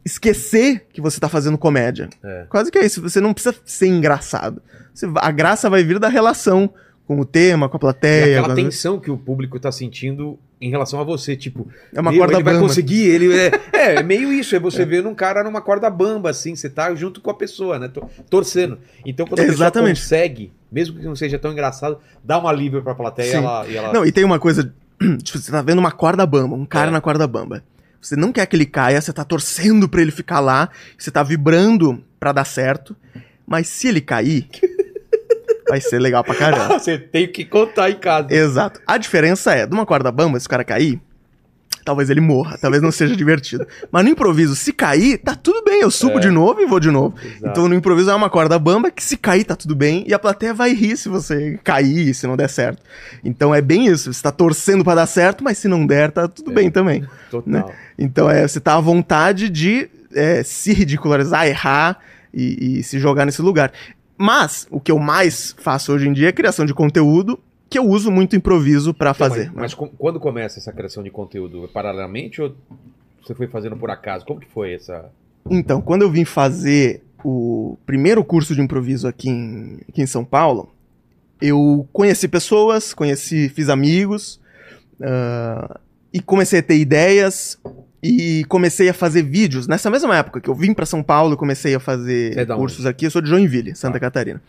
esquecer 0.04 0.86
que 0.92 1.00
você 1.00 1.18
tá 1.18 1.28
fazendo 1.28 1.56
comédia. 1.56 2.08
É. 2.22 2.44
Quase 2.48 2.70
que 2.70 2.78
é 2.78 2.84
isso. 2.84 3.00
Você 3.02 3.20
não 3.20 3.32
precisa 3.32 3.54
ser 3.64 3.86
engraçado. 3.86 4.60
Você- 4.92 5.06
a 5.16 5.30
graça 5.30 5.70
vai 5.70 5.82
vir 5.82 5.98
da 5.98 6.08
relação 6.08 6.70
com 7.06 7.20
o 7.20 7.24
tema, 7.24 7.68
com 7.68 7.76
a 7.76 7.78
E 7.78 7.80
plateia. 7.80 8.24
aquela 8.40 8.46
com 8.46 8.52
as- 8.52 8.58
tensão 8.66 8.98
que 8.98 9.10
o 9.10 9.16
público 9.18 9.60
tá 9.60 9.70
sentindo 9.70 10.38
em 10.60 10.70
relação 10.70 10.98
a 10.98 11.04
você, 11.04 11.36
tipo, 11.36 11.68
É 11.92 12.00
uma 12.00 12.10
meu, 12.10 12.20
corda 12.20 12.36
ele 12.36 12.42
vai 12.42 12.54
bamba. 12.54 12.66
conseguir, 12.66 13.02
ele 13.08 13.36
é, 13.36 13.50
é, 13.72 13.94
é 13.96 14.02
meio 14.02 14.32
isso, 14.32 14.56
é 14.56 14.58
você 14.58 14.86
ver 14.86 15.06
um 15.06 15.14
cara 15.14 15.44
numa 15.44 15.60
corda 15.60 15.90
bamba, 15.90 16.30
assim, 16.30 16.56
você 16.56 16.70
tá 16.70 16.94
junto 16.94 17.20
com 17.20 17.30
a 17.30 17.34
pessoa, 17.34 17.78
né, 17.78 17.88
to- 17.88 18.08
torcendo. 18.30 18.78
Então 19.04 19.26
quando 19.26 19.40
a 19.40 19.44
Exatamente. 19.44 20.00
pessoa 20.00 20.18
consegue, 20.20 20.52
mesmo 20.72 20.98
que 20.98 21.04
não 21.04 21.14
seja 21.14 21.38
tão 21.38 21.52
engraçado, 21.52 21.98
dá 22.22 22.38
um 22.42 22.48
alívio 22.48 22.82
pra 22.82 22.94
plateia 22.94 23.32
e 23.32 23.34
ela, 23.34 23.66
e 23.68 23.76
ela- 23.76 23.92
Não, 23.92 24.06
e 24.06 24.10
tem 24.12 24.24
uma 24.24 24.38
coisa. 24.38 24.72
Tipo, 25.22 25.38
você 25.38 25.50
tá 25.52 25.60
vendo 25.60 25.80
uma 25.80 25.92
corda 25.92 26.24
bamba, 26.24 26.54
um 26.56 26.64
cara 26.64 26.88
É. 26.88 26.90
na 26.90 27.00
corda 27.02 27.26
bamba. 27.26 27.62
Você 28.00 28.16
não 28.16 28.32
quer 28.32 28.46
que 28.46 28.56
ele 28.56 28.64
caia, 28.66 29.00
você 29.00 29.12
tá 29.12 29.24
torcendo 29.24 29.86
pra 29.88 30.00
ele 30.00 30.10
ficar 30.10 30.40
lá, 30.40 30.70
você 30.96 31.10
tá 31.10 31.22
vibrando 31.22 32.02
pra 32.18 32.32
dar 32.32 32.44
certo. 32.44 32.96
Mas 33.46 33.66
se 33.66 33.88
ele 33.88 34.00
cair, 34.00 34.46
vai 35.68 35.81
ser 35.81 35.98
legal 35.98 36.22
pra 36.24 36.35
caramba. 36.35 36.79
você 36.81 36.98
tem 36.98 37.27
que 37.27 37.44
contar 37.44 37.90
em 37.90 37.96
casa. 37.96 38.29
Exato. 38.35 38.81
A 38.87 38.96
diferença 38.98 39.55
é, 39.55 39.66
de 39.66 39.72
uma 39.74 39.87
corda 39.87 40.11
bamba, 40.12 40.38
se 40.40 40.46
o 40.46 40.50
cara 40.50 40.64
cair, 40.64 41.00
talvez 41.85 42.09
ele 42.09 42.20
morra, 42.20 42.57
talvez 42.59 42.83
não 42.83 42.90
seja 42.90 43.14
divertido. 43.16 43.66
Mas 43.92 44.05
no 44.05 44.11
improviso, 44.11 44.55
se 44.57 44.72
cair, 44.72 45.18
tá 45.18 45.35
tudo 45.35 45.62
bem, 45.64 45.83
eu 45.83 45.90
subo 45.90 46.16
É. 46.18 46.20
de 46.20 46.31
novo 46.31 46.61
e 46.62 46.66
vou 46.66 46.81
de 46.81 46.90
novo. 46.90 47.14
Exato. 47.22 47.46
Então 47.46 47.68
no 47.68 47.74
improviso 47.74 48.11
é 48.11 48.14
uma 48.14 48.31
corda 48.31 48.59
bamba 48.59 48.90
que 48.90 49.03
se 49.05 49.16
cair 49.18 49.44
tá 49.44 49.55
tudo 49.55 49.74
bem 49.74 50.03
e 50.07 50.14
a 50.14 50.18
plateia 50.18 50.55
vai 50.55 50.72
rir 50.72 50.96
se 50.96 51.09
você 51.11 51.59
cair, 51.62 52.14
se 52.14 52.27
não 52.27 52.37
der 52.37 52.48
certo. 52.48 52.83
Então 53.22 53.55
é 53.55 53.61
bem 53.61 53.87
isso, 53.87 54.12
você 54.12 54.22
tá 54.22 54.33
torcendo 54.33 54.83
pra 54.83 54.94
dar 54.94 55.07
certo, 55.07 55.44
mas 55.44 55.59
se 55.59 55.68
não 55.68 55.87
der, 55.87 56.11
tá 56.11 56.27
tudo 56.27 56.50
É. 56.53 56.55
bem 56.55 56.70
também. 56.70 57.05
Total. 57.31 57.53
né? 57.53 57.64
Então 57.98 58.31
é, 58.31 58.46
você 58.48 58.61
tá 58.61 58.77
à 58.77 58.81
vontade 58.81 59.50
de 59.50 59.88
é, 60.14 60.42
se 60.42 60.72
ridicularizar, 60.72 61.46
errar 61.46 61.98
e, 62.33 62.79
e 62.79 62.83
se 62.83 62.98
jogar 62.98 63.27
nesse 63.27 63.42
lugar. 63.42 63.70
Mas 64.16 64.66
o 64.70 64.81
que 64.81 64.92
eu 64.92 64.98
mais 64.98 65.55
faço 65.59 65.92
hoje 65.92 66.09
em 66.09 66.12
dia 66.12 66.29
é 66.29 66.33
criação 66.33 66.64
de 66.64 66.72
conteúdo, 66.74 67.38
que 67.68 67.79
eu 67.79 67.85
uso 67.88 68.11
muito 68.11 68.37
improviso 68.37 68.94
pra 68.94 69.11
Então, 69.11 69.29
fazer. 69.29 69.46
Mas, 69.46 69.55
mas 69.57 69.74
com- 69.74 69.88
quando 69.88 70.20
começa 70.20 70.59
essa 70.59 70.72
criação 70.72 71.03
de 71.03 71.11
conteúdo? 71.11 71.68
Paralelamente 71.72 72.40
ou 72.40 72.55
você 73.24 73.35
foi 73.35 73.46
fazendo 73.48 73.77
por 73.77 73.90
acaso? 73.90 74.24
Como 74.24 74.38
que 74.40 74.46
foi 74.48 74.74
essa... 74.74 75.11
Então, 75.50 75.81
quando 75.81 76.03
eu 76.03 76.11
vim 76.11 76.24
fazer 76.24 77.03
o 77.24 77.77
primeiro 77.87 78.22
curso 78.24 78.55
de 78.55 78.61
improviso 78.61 79.09
aqui 79.09 79.29
em, 79.31 79.79
aqui 79.88 80.03
em 80.03 80.07
São 80.07 80.24
Paulo, 80.24 80.72
eu 81.40 81.88
conheci 81.92 82.29
pessoas, 82.29 82.94
conheci, 82.94 83.48
fiz 83.48 83.68
amigos, 83.68 84.40
ah, 85.03 85.81
e 86.12 86.20
comecei 86.20 86.61
a 86.61 86.62
ter 86.62 86.77
ideias, 86.79 87.59
e 88.06 88.44
comecei 88.44 88.86
a 88.90 88.92
fazer 88.92 89.22
vídeos. 89.22 89.66
Nessa 89.66 89.90
mesma 89.90 90.14
época 90.14 90.38
que 90.38 90.50
eu 90.50 90.54
vim 90.54 90.74
pra 90.74 90.84
São 90.84 91.02
Paulo, 91.02 91.38
comecei 91.38 91.74
a 91.74 91.80
fazer 91.80 92.38
é 92.38 92.44
cursos 92.44 92.84
aqui, 92.84 93.06
eu 93.06 93.10
sou 93.10 93.22
de 93.22 93.30
Joinville, 93.30 93.74
Santa 93.74 93.98
Catarina. 93.98 94.42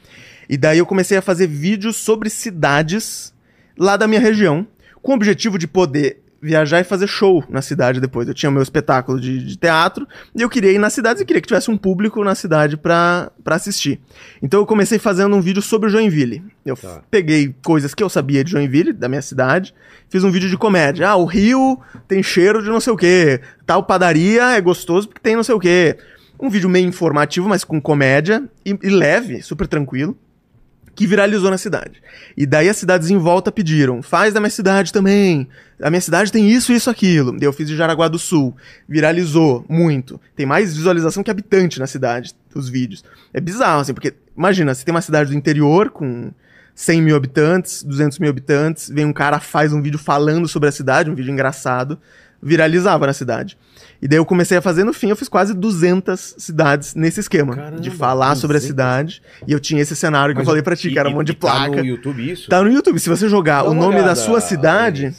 E 0.50 0.58
daí 0.58 0.80
eu 0.80 0.86
comecei 0.86 1.18
a 1.18 1.22
fazer 1.22 1.48
vídeos 1.48 1.96
sobre 1.96 2.30
cidades 2.30 3.34
lá 3.78 3.96
da 3.96 4.10
minha 4.10 4.20
região, 4.20 4.68
com 5.02 5.14
o 5.14 5.16
objetivo 5.16 5.58
de 5.58 5.68
poder 5.68 6.22
viajar 6.42 6.80
e 6.80 6.84
fazer 6.84 7.08
show 7.08 7.44
na 7.50 7.62
cidade 7.62 8.00
depois. 8.00 8.28
Eu 8.28 8.34
tinha 8.34 8.52
meu 8.52 8.62
espetáculo 8.62 9.20
de, 9.20 9.44
de 9.44 9.58
teatro 9.58 10.08
e 10.36 10.42
eu 10.42 10.50
queria 10.50 10.72
ir 10.72 10.78
nas 10.78 10.94
cidades 10.94 11.22
e 11.22 11.26
queria 11.26 11.42
que 11.42 11.48
tivesse 11.48 11.72
um 11.72 11.78
público 11.78 12.24
na 12.24 12.36
cidade 12.36 12.78
pra 12.78 13.32
pra 13.44 13.56
assistir. 13.56 14.00
Então 14.42 14.60
eu 14.60 14.66
comecei 14.66 15.00
fazendo 15.00 15.36
um 15.36 15.42
vídeo 15.42 15.62
sobre 15.62 15.90
Joinville. 15.90 16.44
Eu 16.66 16.76
Tá. 16.76 17.02
peguei 17.10 17.56
coisas 17.64 17.94
que 17.94 18.04
eu 18.04 18.10
sabia 18.10 18.44
de 18.44 18.52
Joinville, 18.52 18.94
da 18.94 19.08
minha 19.08 19.22
cidade, 19.22 19.74
fiz 20.10 20.24
um 20.24 20.32
vídeo 20.32 20.50
de 20.50 20.58
comédia. 20.58 21.10
Ah, 21.10 21.16
o 21.16 21.26
rio 21.26 21.80
tem 22.08 22.22
cheiro 22.22 22.62
de 22.62 22.70
não 22.70 22.80
sei 22.80 22.94
o 22.94 22.98
quê. 22.98 23.42
Tal 23.66 23.84
padaria 23.84 24.52
é 24.56 24.62
gostoso 24.62 25.08
porque 25.08 25.22
tem 25.22 25.36
não 25.36 25.44
sei 25.44 25.56
o 25.56 25.60
quê. 25.60 25.98
Um 26.40 26.50
vídeo 26.50 26.70
meio 26.70 26.86
informativo, 26.88 27.48
mas 27.48 27.64
com 27.64 27.80
comédia 27.82 28.44
e, 28.66 28.78
e 28.84 28.90
leve, 28.90 29.42
super 29.42 29.68
tranquilo. 29.68 30.18
Que 30.96 31.06
viralizou 31.06 31.52
na 31.52 31.58
cidade. 31.58 32.02
E 32.38 32.46
daí 32.46 32.70
as 32.70 32.78
cidades 32.78 33.10
em 33.10 33.18
volta 33.18 33.52
pediram, 33.52 34.02
faz 34.02 34.34
da 34.34 34.40
minha 34.40 34.50
cidade 34.50 34.94
também. 34.94 35.48
A 35.82 35.90
minha 35.90 36.02
cidade 36.02 36.32
tem 36.32 36.50
isso, 36.50 36.72
isso, 36.72 36.90
aquilo. 36.90 37.38
Eu 37.42 37.52
fiz 37.52 37.68
de 37.68 37.76
Jaraguá 37.76 38.08
do 38.08 38.18
Sul. 38.18 38.56
Viralizou 38.88 39.66
muito. 39.68 40.20
Tem 40.36 40.46
mais 40.46 40.76
visualização 40.76 41.22
que 41.22 41.30
habitante 41.30 41.80
na 41.80 41.88
cidade, 41.88 42.34
os 42.56 42.70
vídeos. 42.70 43.04
É 43.34 43.42
bizarro, 43.42 43.82
assim, 43.82 43.94
porque 43.94 44.14
imagina, 44.38 44.74
você 44.74 44.86
tem 44.86 44.94
uma 44.94 45.02
cidade 45.02 45.32
do 45.32 45.36
interior 45.36 45.90
com 45.90 46.32
100 46.74 47.02
mil 47.02 47.16
habitantes, 47.16 47.84
200 47.84 48.20
mil 48.20 48.30
habitantes, 48.30 48.90
vem 48.90 49.06
um 49.06 49.14
cara, 49.14 49.40
faz 49.40 49.74
um 49.74 49.82
vídeo 49.82 50.00
falando 50.00 50.48
sobre 50.48 50.70
a 50.70 50.72
cidade, 50.72 51.10
um 51.10 51.16
vídeo 51.16 51.32
engraçado, 51.32 52.00
viralizava 52.42 53.06
na 53.06 53.14
cidade. 53.14 53.58
E 54.06 54.08
daí 54.08 54.20
eu 54.20 54.26
comecei 54.26 54.56
a 54.56 54.62
fazer, 54.62 54.84
no 54.84 54.94
fim, 54.94 55.10
eu 55.10 55.16
fiz 55.16 55.28
quase 55.28 55.52
200 55.52 56.36
cidades 56.38 56.94
nesse 56.94 57.22
esquema. 57.22 57.56
Caramba, 57.56 57.82
de 57.82 57.90
falar 57.90 58.36
sobre 58.36 58.58
a 58.58 58.60
200? 58.60 58.68
cidade. 58.68 59.22
E 59.48 59.52
eu 59.52 59.60
tinha 59.60 59.82
esse 59.82 59.96
cenário 59.96 60.36
que 60.36 60.38
Mas 60.38 60.44
eu 60.46 60.52
falei 60.52 60.62
pra 60.62 60.76
ti, 60.76 60.90
e- 60.90 60.92
que 60.92 61.00
era 61.00 61.10
um 61.10 61.14
monte 61.14 61.26
de 61.26 61.32
e 61.32 61.36
tá 61.38 61.48
placa. 61.48 61.78
no 61.78 61.84
YouTube 61.86 62.32
isso? 62.32 62.48
Tá 62.48 62.62
no 62.62 62.72
YouTube. 62.72 63.00
Se 63.00 63.10
você 63.10 63.28
jogar 63.28 63.64
Dá 63.64 63.70
o 63.72 63.74
nome 63.74 63.96
da 63.96 64.02
olhada, 64.02 64.16
sua 64.16 64.40
cidade, 64.40 65.12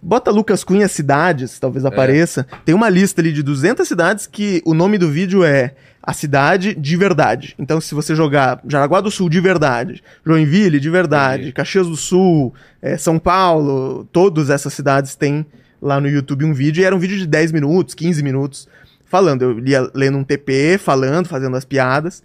bota 0.00 0.30
Lucas 0.30 0.64
Cunha 0.64 0.88
Cidades, 0.88 1.58
talvez 1.58 1.84
apareça. 1.84 2.46
Tem 2.64 2.74
uma 2.74 2.88
lista 2.88 3.20
ali 3.20 3.34
de 3.34 3.42
200 3.42 3.86
cidades 3.86 4.26
que 4.26 4.62
o 4.64 4.72
nome 4.72 4.96
do 4.96 5.10
vídeo 5.10 5.44
é 5.44 5.74
a 6.02 6.14
cidade 6.14 6.74
de 6.74 6.96
verdade. 6.96 7.54
Então, 7.58 7.82
se 7.82 7.94
você 7.94 8.16
jogar 8.16 8.62
Jaraguá 8.66 9.02
do 9.02 9.10
Sul 9.10 9.28
de 9.28 9.40
verdade, 9.40 10.02
Joinville 10.24 10.80
de 10.80 10.88
verdade, 10.88 11.42
Entendi. 11.42 11.52
Caxias 11.52 11.86
do 11.86 11.96
Sul, 11.96 12.54
eh, 12.80 12.96
São 12.96 13.18
Paulo, 13.18 14.08
todas 14.10 14.48
essas 14.48 14.72
cidades 14.72 15.14
têm 15.14 15.44
lá 15.82 16.00
no 16.00 16.08
YouTube 16.08 16.44
um 16.44 16.54
vídeo. 16.54 16.80
E 16.80 16.84
era 16.84 16.94
um 16.94 16.98
vídeo 16.98 17.18
de 17.18 17.26
10 17.26 17.50
minutos, 17.52 17.94
15 17.94 18.22
minutos, 18.22 18.68
falando. 19.04 19.42
Eu 19.42 19.58
lia 19.58 19.90
lendo 19.92 20.16
um 20.16 20.24
TP, 20.24 20.78
falando, 20.78 21.26
fazendo 21.26 21.56
as 21.56 21.64
piadas. 21.64 22.22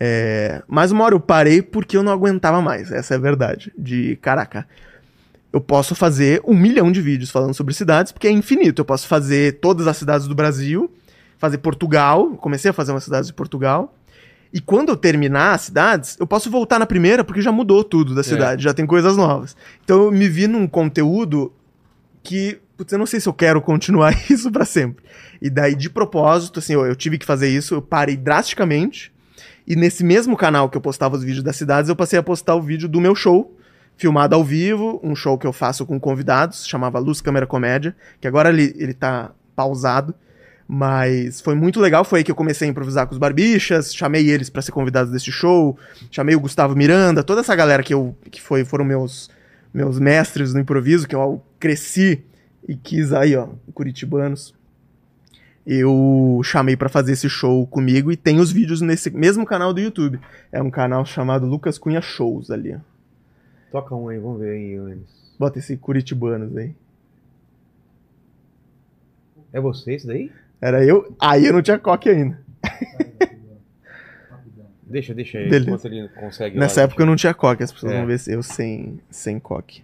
É, 0.00 0.62
mas 0.66 0.90
uma 0.90 1.04
hora 1.04 1.14
eu 1.14 1.20
parei 1.20 1.62
porque 1.62 1.96
eu 1.96 2.02
não 2.02 2.12
aguentava 2.12 2.60
mais, 2.60 2.90
essa 2.90 3.14
é 3.14 3.16
a 3.16 3.20
verdade. 3.20 3.72
De 3.78 4.16
caraca, 4.16 4.66
eu 5.52 5.60
posso 5.60 5.94
fazer 5.94 6.40
um 6.44 6.56
milhão 6.56 6.90
de 6.90 7.00
vídeos 7.00 7.30
falando 7.30 7.54
sobre 7.54 7.74
cidades, 7.74 8.10
porque 8.10 8.26
é 8.26 8.30
infinito. 8.30 8.80
Eu 8.80 8.84
posso 8.84 9.06
fazer 9.06 9.60
todas 9.60 9.86
as 9.86 9.96
cidades 9.96 10.26
do 10.26 10.34
Brasil, 10.34 10.90
fazer 11.38 11.58
Portugal. 11.58 12.30
Comecei 12.38 12.70
a 12.70 12.74
fazer 12.74 12.90
umas 12.90 13.04
cidades 13.04 13.28
de 13.28 13.34
Portugal. 13.34 13.94
E 14.52 14.60
quando 14.60 14.88
eu 14.90 14.96
terminar 14.96 15.54
as 15.54 15.62
cidades, 15.62 16.16
eu 16.18 16.26
posso 16.28 16.48
voltar 16.48 16.78
na 16.78 16.86
primeira, 16.86 17.24
porque 17.24 17.42
já 17.42 17.50
mudou 17.50 17.82
tudo 17.82 18.14
da 18.14 18.22
cidade, 18.22 18.62
já 18.62 18.72
tem 18.72 18.86
coisas 18.86 19.16
novas. 19.16 19.56
Então 19.84 20.04
eu 20.04 20.12
me 20.12 20.28
vi 20.28 20.46
num 20.46 20.68
conteúdo 20.68 21.52
que, 22.22 22.58
putz, 22.76 22.92
eu 22.92 22.98
não 22.98 23.06
sei 23.06 23.20
se 23.20 23.28
eu 23.28 23.32
quero 23.32 23.60
continuar 23.60 24.14
isso 24.30 24.50
pra 24.50 24.64
sempre. 24.64 25.04
E 25.40 25.48
daí, 25.48 25.74
de 25.74 25.90
propósito, 25.90 26.58
assim, 26.58 26.74
eu, 26.74 26.86
eu 26.86 26.96
tive 26.96 27.18
que 27.18 27.26
fazer 27.26 27.48
isso, 27.48 27.74
eu 27.74 27.82
parei 27.82 28.16
drasticamente. 28.16 29.12
E 29.66 29.74
nesse 29.74 30.04
mesmo 30.04 30.36
canal 30.36 30.68
que 30.68 30.76
eu 30.76 30.80
postava 30.80 31.16
os 31.16 31.24
vídeos 31.24 31.42
das 31.42 31.56
cidades, 31.56 31.88
eu 31.88 31.96
passei 31.96 32.18
a 32.18 32.22
postar 32.22 32.54
o 32.54 32.62
vídeo 32.62 32.88
do 32.88 33.00
meu 33.00 33.14
show, 33.14 33.56
filmado 33.96 34.34
ao 34.34 34.44
vivo, 34.44 35.00
um 35.02 35.14
show 35.14 35.38
que 35.38 35.46
eu 35.46 35.52
faço 35.52 35.86
com 35.86 35.98
convidados, 35.98 36.66
chamava 36.66 36.98
Luz 36.98 37.20
Câmera 37.20 37.46
Comédia, 37.46 37.96
que 38.20 38.28
agora 38.28 38.50
ele, 38.50 38.74
ele 38.76 38.92
tá 38.92 39.30
pausado. 39.56 40.14
Mas 40.66 41.42
foi 41.42 41.54
muito 41.54 41.78
legal, 41.78 42.04
foi 42.04 42.20
aí 42.20 42.24
que 42.24 42.30
eu 42.30 42.34
comecei 42.34 42.66
a 42.66 42.70
improvisar 42.70 43.06
com 43.06 43.12
os 43.12 43.18
barbichas, 43.18 43.94
chamei 43.94 44.30
eles 44.30 44.48
pra 44.48 44.62
ser 44.62 44.72
convidados 44.72 45.12
desse 45.12 45.30
show, 45.30 45.78
chamei 46.10 46.34
o 46.34 46.40
Gustavo 46.40 46.74
Miranda, 46.74 47.22
toda 47.22 47.42
essa 47.42 47.54
galera 47.54 47.82
que 47.82 47.92
eu 47.92 48.16
que 48.30 48.40
foi 48.40 48.64
foram 48.64 48.82
meus 48.82 49.30
meus 49.74 49.98
mestres 49.98 50.54
no 50.54 50.60
improviso, 50.60 51.06
que 51.06 51.14
eu 51.14 51.42
cresci 51.60 52.24
e 52.68 52.76
quis 52.76 53.12
aí, 53.12 53.36
ó, 53.36 53.48
curitibanos. 53.72 54.54
Eu 55.66 56.40
chamei 56.44 56.76
pra 56.76 56.90
fazer 56.90 57.12
esse 57.12 57.28
show 57.28 57.66
comigo 57.66 58.12
e 58.12 58.16
tem 58.16 58.38
os 58.38 58.52
vídeos 58.52 58.80
nesse 58.82 59.10
mesmo 59.10 59.46
canal 59.46 59.72
do 59.72 59.80
YouTube. 59.80 60.20
É 60.52 60.62
um 60.62 60.70
canal 60.70 61.06
chamado 61.06 61.46
Lucas 61.46 61.78
Cunha 61.78 62.02
Shows 62.02 62.50
ali. 62.50 62.76
Toca 63.72 63.94
um 63.94 64.08
aí, 64.08 64.18
vamos 64.18 64.40
ver 64.40 64.50
aí, 64.50 64.74
Enes. 64.74 65.08
Bota 65.38 65.58
esse 65.58 65.76
curitibanos 65.76 66.54
aí. 66.56 66.74
É 69.52 69.60
você 69.60 69.94
esse 69.94 70.06
daí? 70.06 70.30
Era 70.60 70.84
eu, 70.84 71.14
aí 71.18 71.46
eu 71.46 71.52
não 71.52 71.62
tinha 71.62 71.78
coque 71.78 72.08
ainda. 72.10 72.38
Deixa, 74.86 75.14
deixa 75.14 75.38
aí, 75.38 75.48
Beleza. 75.48 75.88
ele 75.88 76.08
consegue. 76.10 76.58
Nessa 76.58 76.80
lá, 76.82 76.84
época 76.84 77.02
eu 77.02 77.06
não 77.06 77.16
tinha 77.16 77.34
coque, 77.34 77.62
as 77.64 77.72
pessoas 77.72 77.92
É. 77.92 77.96
vão 77.98 78.06
ver 78.06 78.18
se 78.18 78.32
eu 78.32 78.42
sem, 78.42 79.00
sem 79.10 79.40
coque. 79.40 79.82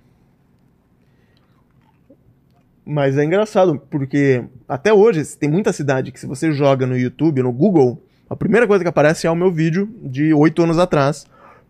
Mas 2.85 3.17
é 3.19 3.25
engraçado, 3.25 3.81
porque 3.91 4.43
até 4.69 4.93
hoje 4.93 5.25
tem 5.37 5.49
muita 5.49 5.73
cidade 5.73 6.11
que 6.11 6.19
se 6.19 6.27
você 6.27 6.53
joga 6.53 6.87
no 6.87 6.97
YouTube, 6.97 7.43
no 7.43 7.53
Google, 7.53 8.03
a 8.29 8.35
primeira 8.35 8.67
coisa 8.67 8.83
que 8.83 8.89
aparece 8.89 9.27
é 9.27 9.31
o 9.31 9.37
meu 9.37 9.51
vídeo 9.51 9.89
de 10.03 10.33
oito 10.33 10.63
anos 10.63 10.79
atrás, 10.79 11.27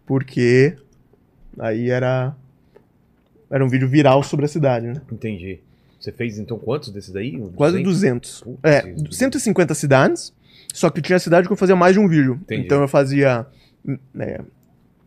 porque 0.06 0.76
aí 1.58 1.90
era 1.90 2.34
era 3.50 3.64
um 3.64 3.68
vídeo 3.68 3.88
viral 3.88 4.22
sobre 4.22 4.44
a 4.44 4.48
cidade, 4.48 4.86
né? 4.86 5.02
Entendi. 5.10 5.58
Você 5.98 6.12
fez 6.12 6.38
então 6.38 6.58
quantos 6.58 6.90
desses 6.90 7.10
daí? 7.10 7.38
Quase 7.54 7.82
200. 7.82 8.40
Putz, 8.42 8.58
É, 8.62 8.82
Jesus. 8.82 9.16
150 9.16 9.74
cidades, 9.74 10.32
só 10.72 10.88
que 10.88 11.02
tinha 11.02 11.18
cidade 11.18 11.46
que 11.46 11.52
eu 11.52 11.56
fazia 11.56 11.76
mais 11.76 11.94
de 11.94 12.00
um 12.00 12.08
vídeo. 12.08 12.38
Entendi. 12.42 12.64
Então 12.64 12.80
eu 12.80 12.88
fazia 12.88 13.46
é, 14.18 14.40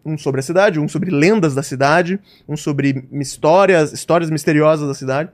um 0.06 0.18
sobre 0.18 0.40
a 0.40 0.44
cidade, 0.44 0.80
um 0.80 0.88
sobre 0.88 1.10
lendas 1.10 1.56
da 1.56 1.64
cidade, 1.64 2.20
um 2.48 2.58
sobre 2.58 3.08
histórias, 3.14 3.94
histórias 3.94 4.30
misteriosas 4.30 4.88
da 4.88 4.94
cidade. 4.94 5.30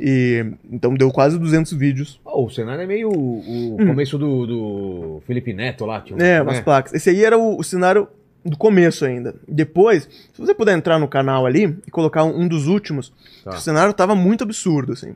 E 0.00 0.44
então 0.70 0.92
deu 0.94 1.10
quase 1.10 1.38
200 1.38 1.72
vídeos. 1.74 2.20
Oh, 2.24 2.44
o 2.46 2.50
cenário 2.50 2.82
é 2.82 2.86
meio 2.86 3.08
o, 3.10 3.74
o 3.74 3.86
começo 3.86 4.18
do, 4.18 4.46
do 4.46 5.22
Felipe 5.26 5.52
Neto 5.52 5.86
lá. 5.86 6.00
Tipo, 6.00 6.18
Hum. 6.18 6.22
É, 6.24 6.34
né? 6.36 6.42
umas 6.42 6.60
placas. 6.60 6.92
Esse 6.94 7.10
aí 7.10 7.24
era 7.24 7.38
o, 7.38 7.58
o 7.58 7.62
cenário 7.64 8.08
do 8.44 8.56
começo 8.56 9.04
ainda. 9.04 9.34
Depois, 9.48 10.02
se 10.32 10.38
você 10.40 10.52
puder 10.54 10.76
entrar 10.76 10.98
no 10.98 11.06
canal 11.08 11.46
ali 11.46 11.78
e 11.86 11.90
colocar 11.90 12.24
um, 12.24 12.40
um 12.42 12.48
dos 12.48 12.66
últimos, 12.66 13.12
Tá. 13.44 13.50
o 13.50 13.60
cenário 13.60 13.92
tava 13.94 14.14
muito 14.14 14.42
absurdo, 14.44 14.92
assim. 14.92 15.14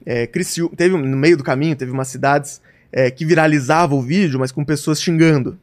É, 0.06 0.28
Criciú- 0.28 0.70
teve 0.76 0.98
no 0.98 1.18
meio 1.18 1.38
do 1.38 1.44
caminho, 1.46 1.78
teve 1.78 1.92
umas 1.92 2.10
cidades 2.10 2.62
é, 2.92 3.10
que 3.10 3.24
viralizavam 3.24 4.00
o 4.00 4.02
vídeo, 4.02 4.38
mas 4.38 4.52
com 4.52 4.66
pessoas 4.66 5.02
xingando. 5.02 5.58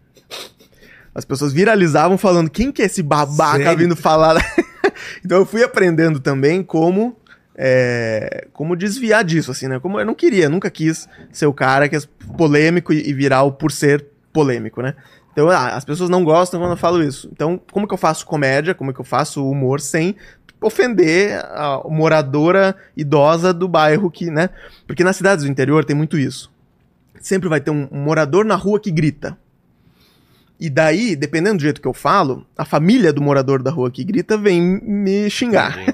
As 1.17 1.25
pessoas 1.25 1.51
viralizavam 1.51 2.19
falando, 2.19 2.51
quem 2.51 2.71
que 2.71 2.83
é 2.83 2.85
esse 2.85 3.03
babaca 3.03 3.65
Sério? 3.65 3.79
vindo 3.79 3.97
falar? 3.97 4.37
então 5.25 5.39
eu 5.39 5.47
fui 5.47 5.63
aprendendo 5.63 6.21
também 6.21 6.63
como 6.63 7.17
é, 7.57 8.47
como 8.53 8.77
desviar 8.77 9.25
disso, 9.25 9.51
assim, 9.51 9.67
né? 9.67 9.81
Como 9.81 9.99
eu 9.99 10.05
não 10.05 10.15
queria, 10.15 10.47
nunca 10.47 10.71
quis 10.71 11.09
ser 11.33 11.47
o 11.47 11.55
cara 11.55 11.89
que 11.89 11.97
é 11.97 12.01
polêmico 12.37 12.93
e, 12.93 13.15
viral 13.15 13.53
por 13.53 13.73
ser 13.73 14.05
polêmico, 14.31 14.83
né? 14.83 14.95
Então, 15.33 15.49
ah, 15.49 15.69
as 15.69 15.87
pessoas 15.87 16.11
não 16.11 16.23
gostam 16.23 16.61
quando 16.61 16.73
eu 16.73 16.77
falo 16.77 17.03
isso. 17.03 17.31
Então, 17.33 17.59
como 17.73 17.89
que 17.89 17.95
eu 17.95 17.99
faço 17.99 18.27
comédia, 18.27 18.75
como 18.75 18.93
que 18.93 19.01
eu 19.01 19.05
faço 19.05 19.49
humor 19.49 19.81
sem 19.81 20.17
ofender 20.61 21.43
a 21.47 21.81
moradora 21.89 22.77
idosa 22.95 23.55
do 23.55 23.67
bairro 23.67 24.11
que, 24.11 24.31
né? 24.31 24.51
Porque 24.87 25.03
nas 25.03 25.17
cidades 25.17 25.47
do 25.47 25.51
interior 25.51 25.83
tem 25.83 25.97
muito 25.97 26.19
isso. 26.19 26.53
Sempre 27.23 27.49
vai 27.49 27.61
ter 27.61 27.71
um 27.71 27.89
morador 27.91 28.45
na 28.45 28.55
rua 28.55 28.79
que 28.79 28.91
grita. 28.91 29.37
E 30.59 30.71
daí, 30.71 31.14
dependendo 31.14 31.59
do 31.59 31.62
jeito 31.62 31.81
que 31.83 31.87
eu 31.88 31.92
falo, 31.92 32.47
a 32.57 32.64
família 32.64 33.12
do 33.12 33.21
morador 33.21 33.62
da 33.62 33.71
rua 33.71 33.90
que 33.90 34.03
grita 34.03 34.38
vem 34.38 34.61
me 34.83 35.29
xingar. 35.31 35.77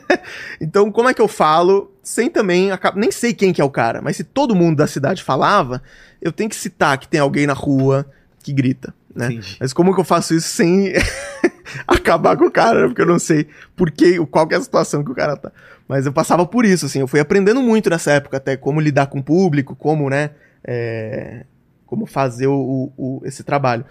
Então, 0.60 0.92
como 0.92 1.08
é 1.08 1.14
que 1.14 1.20
eu 1.20 1.26
falo 1.26 1.90
sem 2.02 2.30
também. 2.30 2.68
Nem 2.94 3.10
sei 3.10 3.34
quem 3.34 3.52
que 3.52 3.60
é 3.60 3.64
o 3.64 3.70
cara, 3.70 4.00
mas 4.00 4.16
se 4.16 4.22
todo 4.24 4.54
mundo 4.54 4.76
da 4.76 4.86
cidade 4.86 5.22
falava, 5.22 5.82
eu 6.20 6.30
tenho 6.30 6.48
que 6.48 6.54
citar 6.54 6.96
que 6.98 7.08
tem 7.08 7.18
alguém 7.18 7.44
na 7.46 7.52
rua 7.52 8.06
que 8.40 8.52
grita, 8.52 8.94
né? 9.14 9.26
Entendi. 9.26 9.56
Mas 9.58 9.72
como 9.72 9.92
que 9.92 10.00
eu 10.00 10.04
faço 10.04 10.32
isso 10.34 10.48
sem. 10.48 10.92
acabar 11.86 12.36
com 12.36 12.44
o 12.46 12.50
cara, 12.50 12.86
porque 12.86 13.02
eu 13.02 13.06
não 13.06 13.18
sei 13.18 13.46
por 13.74 13.90
que, 13.90 14.18
qual 14.26 14.46
que 14.46 14.54
é 14.54 14.58
a 14.58 14.60
situação 14.60 15.02
que 15.02 15.10
o 15.10 15.14
cara 15.14 15.36
tá. 15.36 15.50
Mas 15.88 16.06
eu 16.06 16.12
passava 16.12 16.46
por 16.46 16.64
isso, 16.64 16.86
assim, 16.86 17.00
eu 17.00 17.08
fui 17.08 17.20
aprendendo 17.20 17.60
muito 17.62 17.90
nessa 17.90 18.12
época, 18.12 18.36
até 18.36 18.56
como 18.56 18.80
lidar 18.80 19.06
com 19.06 19.18
o 19.18 19.22
público, 19.22 19.74
como, 19.74 20.08
né, 20.08 20.30
é, 20.64 21.44
como 21.86 22.06
fazer 22.06 22.46
o, 22.46 22.92
o- 22.96 23.22
esse 23.24 23.42
trabalho. 23.42 23.84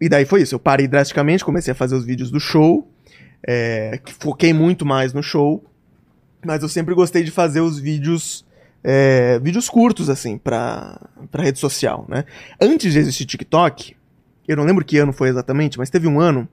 E 0.00 0.08
daí 0.08 0.24
foi 0.24 0.42
isso, 0.42 0.54
eu 0.54 0.58
parei 0.60 0.86
drasticamente, 0.86 1.44
comecei 1.44 1.72
a 1.72 1.74
fazer 1.74 1.94
os 1.96 2.04
vídeos 2.04 2.30
do 2.30 2.38
show, 2.38 2.88
é, 3.46 3.98
que 4.04 4.12
foquei 4.12 4.52
muito 4.52 4.86
mais 4.86 5.12
no 5.12 5.22
show, 5.22 5.64
mas 6.44 6.62
eu 6.62 6.68
sempre 6.68 6.94
gostei 6.94 7.24
de 7.24 7.30
fazer 7.30 7.60
os 7.60 7.78
vídeos, 7.80 8.44
é, 8.82 9.38
vídeos 9.40 9.68
curtos, 9.68 10.08
assim, 10.08 10.38
pra, 10.38 11.00
pra 11.30 11.42
rede 11.42 11.58
social, 11.58 12.06
né. 12.08 12.24
Antes 12.60 12.92
de 12.92 12.98
existir 12.98 13.24
TikTok, 13.26 13.96
eu 14.46 14.56
não 14.56 14.64
lembro 14.64 14.84
que 14.84 14.98
ano 14.98 15.12
foi 15.12 15.28
exatamente, 15.28 15.78
mas 15.78 15.90
teve 15.90 16.06
um 16.06 16.20
ano 16.20 16.48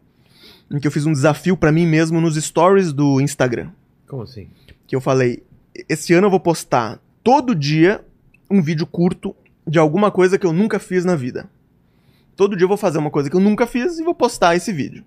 em 0.72 0.80
que 0.80 0.88
eu 0.88 0.92
fiz 0.92 1.06
um 1.06 1.12
desafio 1.14 1.56
pra 1.56 1.72
mim 1.72 1.86
mesmo 1.86 2.20
nos 2.20 2.36
stories 2.36 2.92
do 2.92 3.22
Instagram 3.22 3.70
Como 4.08 4.24
assim? 4.24 4.48
que 4.88 4.96
eu 4.96 5.02
falei, 5.02 5.44
esse 5.88 6.14
ano 6.14 6.28
eu 6.28 6.32
vou 6.32 6.40
postar 6.40 7.00
todo 7.24 7.54
dia 7.56 8.04
um 8.50 8.62
vídeo 8.62 8.86
curto 8.86 9.36
de 9.68 9.80
alguma 9.80 10.12
coisa 10.12 10.38
que 10.38 10.46
eu 10.46 10.54
nunca 10.54 10.80
fiz 10.80 11.06
na 11.06 11.16
vida. 11.16 11.50
Todo 12.36 12.56
dia 12.56 12.66
eu 12.66 12.70
vou 12.70 12.78
fazer 12.78 12.98
uma 12.98 13.10
coisa 13.10 13.30
que 13.30 13.36
eu 13.36 13.40
nunca 13.40 13.66
fiz 13.66 13.98
e 13.98 14.04
vou 14.04 14.14
postar 14.14 14.56
esse 14.56 14.72
vídeo. 14.74 15.04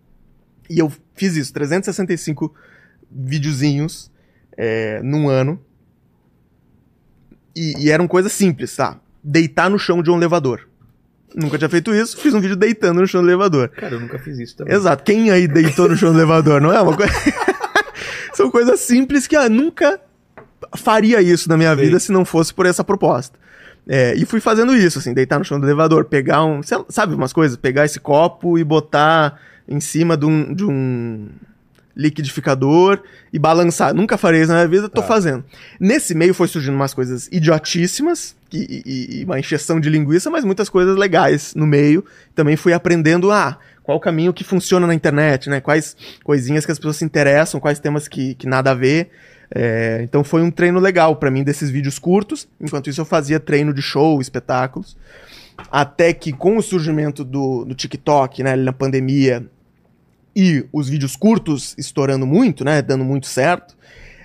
E 0.68 0.78
eu 0.78 0.92
fiz 1.14 1.36
isso, 1.36 1.52
365 1.52 2.54
videozinhos 3.10 4.10
é, 4.56 5.00
num 5.02 5.28
ano. 5.28 5.60
E, 7.54 7.86
e 7.86 7.90
eram 7.90 8.06
coisas 8.06 8.32
simples, 8.32 8.74
tá? 8.74 8.98
Deitar 9.22 9.68
no 9.68 9.78
chão 9.78 10.02
de 10.02 10.10
um 10.10 10.16
elevador. 10.16 10.68
Nunca 11.34 11.58
tinha 11.58 11.68
feito 11.68 11.92
isso, 11.92 12.16
fiz 12.16 12.32
um 12.32 12.40
vídeo 12.40 12.56
deitando 12.56 13.00
no 13.00 13.06
chão 13.06 13.22
do 13.22 13.28
elevador. 13.28 13.68
Cara, 13.68 13.94
eu 13.94 14.00
nunca 14.00 14.18
fiz 14.18 14.38
isso 14.38 14.56
também. 14.56 14.74
Exato. 14.74 15.04
Quem 15.04 15.30
aí 15.30 15.46
deitou 15.46 15.88
no 15.88 15.96
chão 15.96 16.12
do 16.12 16.18
elevador, 16.18 16.60
não 16.60 16.72
é 16.72 16.80
uma 16.80 16.96
coisa. 16.96 17.12
São 18.32 18.50
coisas 18.50 18.80
simples 18.80 19.26
que 19.26 19.36
eu 19.36 19.50
nunca 19.50 20.00
faria 20.76 21.20
isso 21.20 21.48
na 21.48 21.56
minha 21.56 21.74
Sei. 21.74 21.84
vida 21.84 21.98
se 21.98 22.12
não 22.12 22.24
fosse 22.24 22.54
por 22.54 22.66
essa 22.66 22.82
proposta. 22.82 23.38
É, 23.88 24.14
e 24.14 24.26
fui 24.26 24.38
fazendo 24.40 24.76
isso, 24.76 24.98
assim, 24.98 25.14
deitar 25.14 25.38
no 25.38 25.44
chão 25.44 25.58
do 25.58 25.64
elevador, 25.66 26.04
pegar 26.04 26.44
um. 26.44 26.60
Sabe 26.88 27.14
umas 27.14 27.32
coisas? 27.32 27.56
Pegar 27.56 27.86
esse 27.86 27.98
copo 27.98 28.58
e 28.58 28.62
botar 28.64 29.40
em 29.66 29.80
cima 29.80 30.14
de 30.16 30.26
um, 30.26 30.52
de 30.54 30.64
um 30.64 31.28
liquidificador 31.96 33.00
e 33.32 33.38
balançar. 33.38 33.92
Nunca 33.92 34.16
farei 34.16 34.40
isso 34.42 34.50
na 34.52 34.58
minha 34.58 34.68
vida, 34.68 34.88
tô 34.88 35.00
Tá. 35.02 35.06
fazendo. 35.08 35.44
Nesse 35.80 36.14
meio 36.14 36.32
foi 36.32 36.46
surgindo 36.48 36.74
umas 36.74 36.94
coisas 36.94 37.28
idiotíssimas 37.32 38.36
e, 38.52 38.82
e- 38.86 39.20
e 39.20 39.24
uma 39.24 39.38
encheção 39.38 39.80
de 39.80 39.90
linguiça, 39.90 40.30
mas 40.30 40.44
muitas 40.44 40.68
coisas 40.68 40.96
legais 40.96 41.54
no 41.54 41.66
meio. 41.66 42.04
Também 42.34 42.56
fui 42.56 42.72
aprendendo 42.72 43.32
ah, 43.32 43.58
qual 43.82 43.98
o 43.98 44.00
caminho 44.00 44.32
que 44.32 44.44
funciona 44.44 44.86
na 44.86 44.94
internet, 44.94 45.50
né? 45.50 45.60
Quais 45.60 45.96
coisinhas 46.22 46.64
que 46.64 46.72
as 46.72 46.78
pessoas 46.78 46.96
se 46.96 47.04
interessam, 47.04 47.58
quais 47.60 47.78
temas 47.80 48.06
que, 48.06 48.34
que 48.36 48.46
nada 48.46 48.70
a 48.70 48.74
ver. 48.74 49.10
É, 49.54 50.00
então 50.02 50.22
foi 50.22 50.42
um 50.42 50.50
treino 50.50 50.78
legal 50.78 51.16
pra 51.16 51.30
mim 51.30 51.42
desses 51.42 51.70
vídeos 51.70 51.98
curtos. 51.98 52.48
Enquanto 52.60 52.90
isso 52.90 53.00
eu 53.00 53.04
fazia 53.04 53.40
treino 53.40 53.72
de 53.72 53.82
show, 53.82 54.20
espetáculos. 54.20 54.96
Até 55.70 56.12
que 56.12 56.32
com 56.32 56.56
o 56.56 56.62
surgimento 56.62 57.24
do, 57.24 57.64
do 57.64 57.74
TikTok, 57.74 58.42
né, 58.42 58.54
na 58.54 58.72
pandemia, 58.72 59.44
e 60.36 60.64
os 60.72 60.88
vídeos 60.88 61.16
curtos 61.16 61.74
estourando 61.76 62.24
muito, 62.24 62.64
né, 62.64 62.80
dando 62.80 63.04
muito 63.04 63.26
certo, 63.26 63.76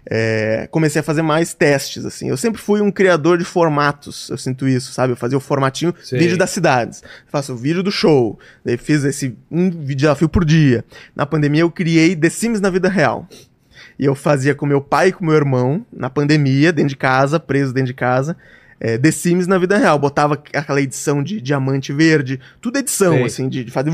é, 0.05 0.67
comecei 0.69 0.99
a 0.99 1.03
fazer 1.03 1.21
mais 1.21 1.53
testes, 1.53 2.05
assim. 2.05 2.29
Eu 2.29 2.37
sempre 2.37 2.61
fui 2.61 2.81
um 2.81 2.91
criador 2.91 3.37
de 3.37 3.45
formatos, 3.45 4.29
eu 4.29 4.37
sinto 4.37 4.67
isso, 4.67 4.91
sabe? 4.91 5.13
Eu 5.13 5.17
fazia 5.17 5.37
o 5.37 5.41
formatinho 5.41 5.93
Sei. 6.03 6.19
vídeo 6.19 6.37
das 6.37 6.49
cidades. 6.49 7.01
Faço 7.27 7.53
o 7.53 7.57
vídeo 7.57 7.81
do 7.81 7.91
show, 7.91 8.37
daí 8.63 8.77
fiz 8.77 9.03
esse 9.03 9.35
um 9.49 9.69
vídeo 9.69 9.95
desafio 9.95 10.29
por 10.29 10.43
dia. 10.43 10.83
Na 11.15 11.25
pandemia 11.25 11.61
eu 11.61 11.71
criei 11.71 12.15
The 12.15 12.29
Sims 12.29 12.59
na 12.59 12.69
vida 12.69 12.89
real. 12.89 13.27
E 14.03 14.05
eu 14.05 14.13
fazia 14.15 14.53
com 14.53 14.65
meu 14.65 14.81
pai 14.81 15.07
e 15.07 15.11
com 15.13 15.23
meu 15.23 15.33
irmão, 15.33 15.85
na 15.89 16.09
pandemia, 16.09 16.73
dentro 16.73 16.89
de 16.89 16.97
casa, 16.97 17.39
preso 17.39 17.73
dentro 17.73 17.87
de 17.87 17.93
casa, 17.93 18.35
é, 18.77 18.97
The 18.97 19.11
Sims 19.11 19.47
na 19.47 19.57
vida 19.57 19.77
real. 19.77 19.97
Botava 19.97 20.33
aquela 20.53 20.81
edição 20.81 21.23
de 21.23 21.39
diamante 21.39 21.93
verde, 21.93 22.37
tudo 22.59 22.77
edição, 22.79 23.13
Sei. 23.13 23.23
assim, 23.23 23.47
de, 23.47 23.63
de 23.63 23.71
fazer. 23.71 23.93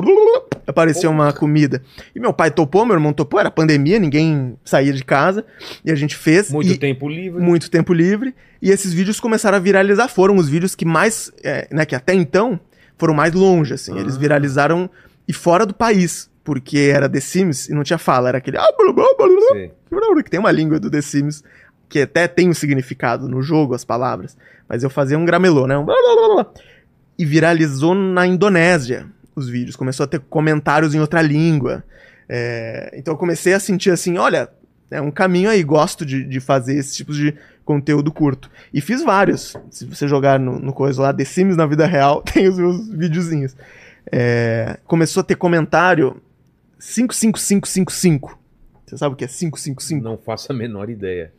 Aparecia 0.65 1.07
uma 1.11 1.31
comida. 1.31 1.83
E 2.15 2.19
meu 2.19 2.33
pai 2.33 2.49
topou, 2.49 2.85
meu 2.85 2.95
irmão 2.95 3.13
topou, 3.13 3.39
era 3.39 3.51
pandemia, 3.51 3.99
ninguém 3.99 4.57
saía 4.65 4.91
de 4.91 5.03
casa. 5.03 5.45
E 5.85 5.91
a 5.91 5.95
gente 5.95 6.15
fez. 6.15 6.49
Muito 6.49 6.71
e- 6.71 6.77
tempo 6.79 7.07
livre. 7.07 7.39
muito 7.39 7.69
tempo 7.69 7.93
livre. 7.93 8.33
E 8.59 8.71
esses 8.71 8.91
vídeos 8.91 9.19
começaram 9.19 9.57
a 9.57 9.61
viralizar. 9.61 10.07
Foram 10.07 10.37
os 10.37 10.49
vídeos 10.49 10.73
que 10.73 10.85
mais, 10.85 11.31
é, 11.43 11.67
né, 11.71 11.85
que 11.85 11.93
até 11.93 12.15
então 12.15 12.59
foram 12.97 13.13
mais 13.13 13.31
longe, 13.35 13.75
assim. 13.75 13.95
Eles 13.95 14.15
Ah. 14.15 14.19
viralizaram 14.19 14.89
e 15.27 15.33
fora 15.33 15.67
do 15.67 15.73
país. 15.75 16.31
Porque 16.49 16.91
era 16.91 17.07
The 17.07 17.19
Sims 17.19 17.69
e 17.69 17.75
não 17.75 17.83
tinha 17.83 17.99
fala, 17.99 18.27
era 18.29 18.39
aquele. 18.39 18.57
"Ah, 18.57 18.73
blá, 18.75 18.91
blá, 18.91 19.05
blá, 19.15 19.27
blá", 19.27 19.37
Sei. 19.51 19.71
que 20.23 20.31
tem 20.31 20.39
uma 20.39 20.51
língua 20.51 20.79
do 20.79 20.89
The 20.89 20.99
Sims 20.99 21.43
que 21.87 22.01
até 22.01 22.27
tem 22.27 22.49
um 22.49 22.55
significado 22.55 23.29
no 23.29 23.39
jogo, 23.39 23.75
as 23.75 23.85
palavras. 23.85 24.35
Mas 24.67 24.81
eu 24.81 24.89
fazia 24.89 25.15
um 25.15 25.25
gramelô, 25.25 25.67
né? 25.67 25.77
Um 25.77 25.85
blá, 25.85 25.93
blá, 25.95 26.15
blá, 26.15 26.33
blá. 26.43 26.53
E 27.19 27.23
viralizou 27.23 27.93
na 27.93 28.25
Indonésia 28.25 29.05
os 29.35 29.47
vídeos. 29.47 29.75
Começou 29.75 30.05
a 30.05 30.07
ter 30.07 30.19
comentários 30.21 30.95
em 30.95 30.99
outra 30.99 31.21
língua. 31.21 31.83
É, 32.27 32.95
então 32.95 33.13
eu 33.13 33.17
comecei 33.19 33.53
a 33.53 33.59
sentir 33.59 33.91
assim, 33.91 34.17
olha, 34.17 34.49
é 34.89 34.99
um 34.99 35.11
caminho 35.11 35.51
aí, 35.51 35.61
gosto 35.61 36.03
de, 36.03 36.23
de 36.23 36.39
fazer 36.39 36.77
esse 36.77 36.95
tipo 36.95 37.13
de 37.13 37.35
conteúdo 37.63 38.11
curto. 38.11 38.49
E 38.73 38.81
fiz 38.81 39.03
vários. 39.03 39.55
Se 39.69 39.85
você 39.85 40.07
jogar 40.07 40.39
no, 40.39 40.57
no 40.57 40.73
coisa 40.73 40.99
lá, 41.03 41.13
The 41.13 41.25
Sims 41.25 41.55
na 41.55 41.67
vida 41.67 41.85
real, 41.85 42.23
tem 42.25 42.47
os 42.47 42.57
meus 42.57 42.89
videozinhos. 42.89 43.55
É, 44.11 44.79
começou 44.87 45.21
a 45.21 45.23
ter 45.23 45.35
comentário 45.35 46.19
55555. 46.79 48.37
Você 48.85 48.97
sabe 48.97 49.13
o 49.13 49.15
que 49.17 49.23
é 49.25 49.27
555? 49.27 50.03
Não 50.03 50.17
faço 50.17 50.51
a 50.51 50.55
menor 50.55 50.89
ideia. 50.89 51.31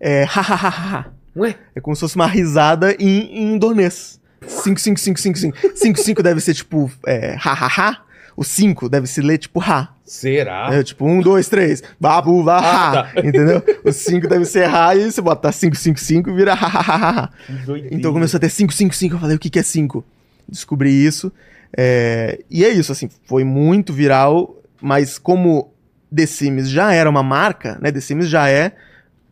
É 0.00 0.24
hahaha. 0.24 1.12
Ué? 1.36 1.54
É 1.74 1.80
como 1.80 1.94
se 1.94 2.00
fosse 2.00 2.16
uma 2.16 2.26
risada 2.26 2.92
em, 2.98 3.38
em 3.38 3.54
indonês. 3.54 4.20
55555. 4.40 5.76
55 5.76 6.22
deve 6.22 6.40
ser 6.40 6.54
tipo 6.54 6.90
é, 7.06 7.36
hahaha. 7.38 8.02
O 8.36 8.44
5 8.44 8.90
deve 8.90 9.06
se 9.06 9.22
ler 9.22 9.38
tipo 9.38 9.60
ha. 9.62 9.94
Será? 10.04 10.68
É, 10.70 10.82
tipo, 10.82 11.06
um, 11.06 11.20
dois, 11.22 11.48
três. 11.48 11.82
Babu, 11.98 12.44
vá, 12.44 12.58
Ah, 12.58 12.90
ha. 12.90 13.02
tá. 13.04 13.20
Entendeu? 13.20 13.62
O 13.82 13.90
5 13.90 14.28
deve 14.28 14.44
ser 14.44 14.68
ha 14.68 14.94
e 14.94 15.10
você 15.10 15.22
bota 15.22 15.50
555 15.50 16.28
e 16.28 16.34
vira 16.34 16.52
hahaha. 16.54 17.30
Que 17.46 17.52
doideira. 17.64 17.94
Então 17.96 18.12
começou 18.12 18.36
a 18.36 18.40
ter 18.40 18.50
555. 18.50 19.14
Eu 19.14 19.18
falei, 19.20 19.36
o 19.36 19.38
que, 19.38 19.48
que 19.48 19.58
é 19.58 19.62
5? 19.62 20.04
Descobri 20.46 20.90
isso. 20.90 21.32
É, 21.74 22.40
e 22.50 22.62
é 22.62 22.68
isso, 22.68 22.92
assim, 22.92 23.08
foi 23.26 23.42
muito 23.42 23.90
viral, 23.94 24.54
mas 24.80 25.18
como 25.18 25.72
The 26.14 26.26
Sims 26.26 26.68
já 26.70 26.92
era 26.92 27.08
uma 27.10 27.22
marca, 27.22 27.78
né? 27.80 27.90
The 27.92 28.00
Sims 28.00 28.28
já 28.28 28.48
é 28.48 28.72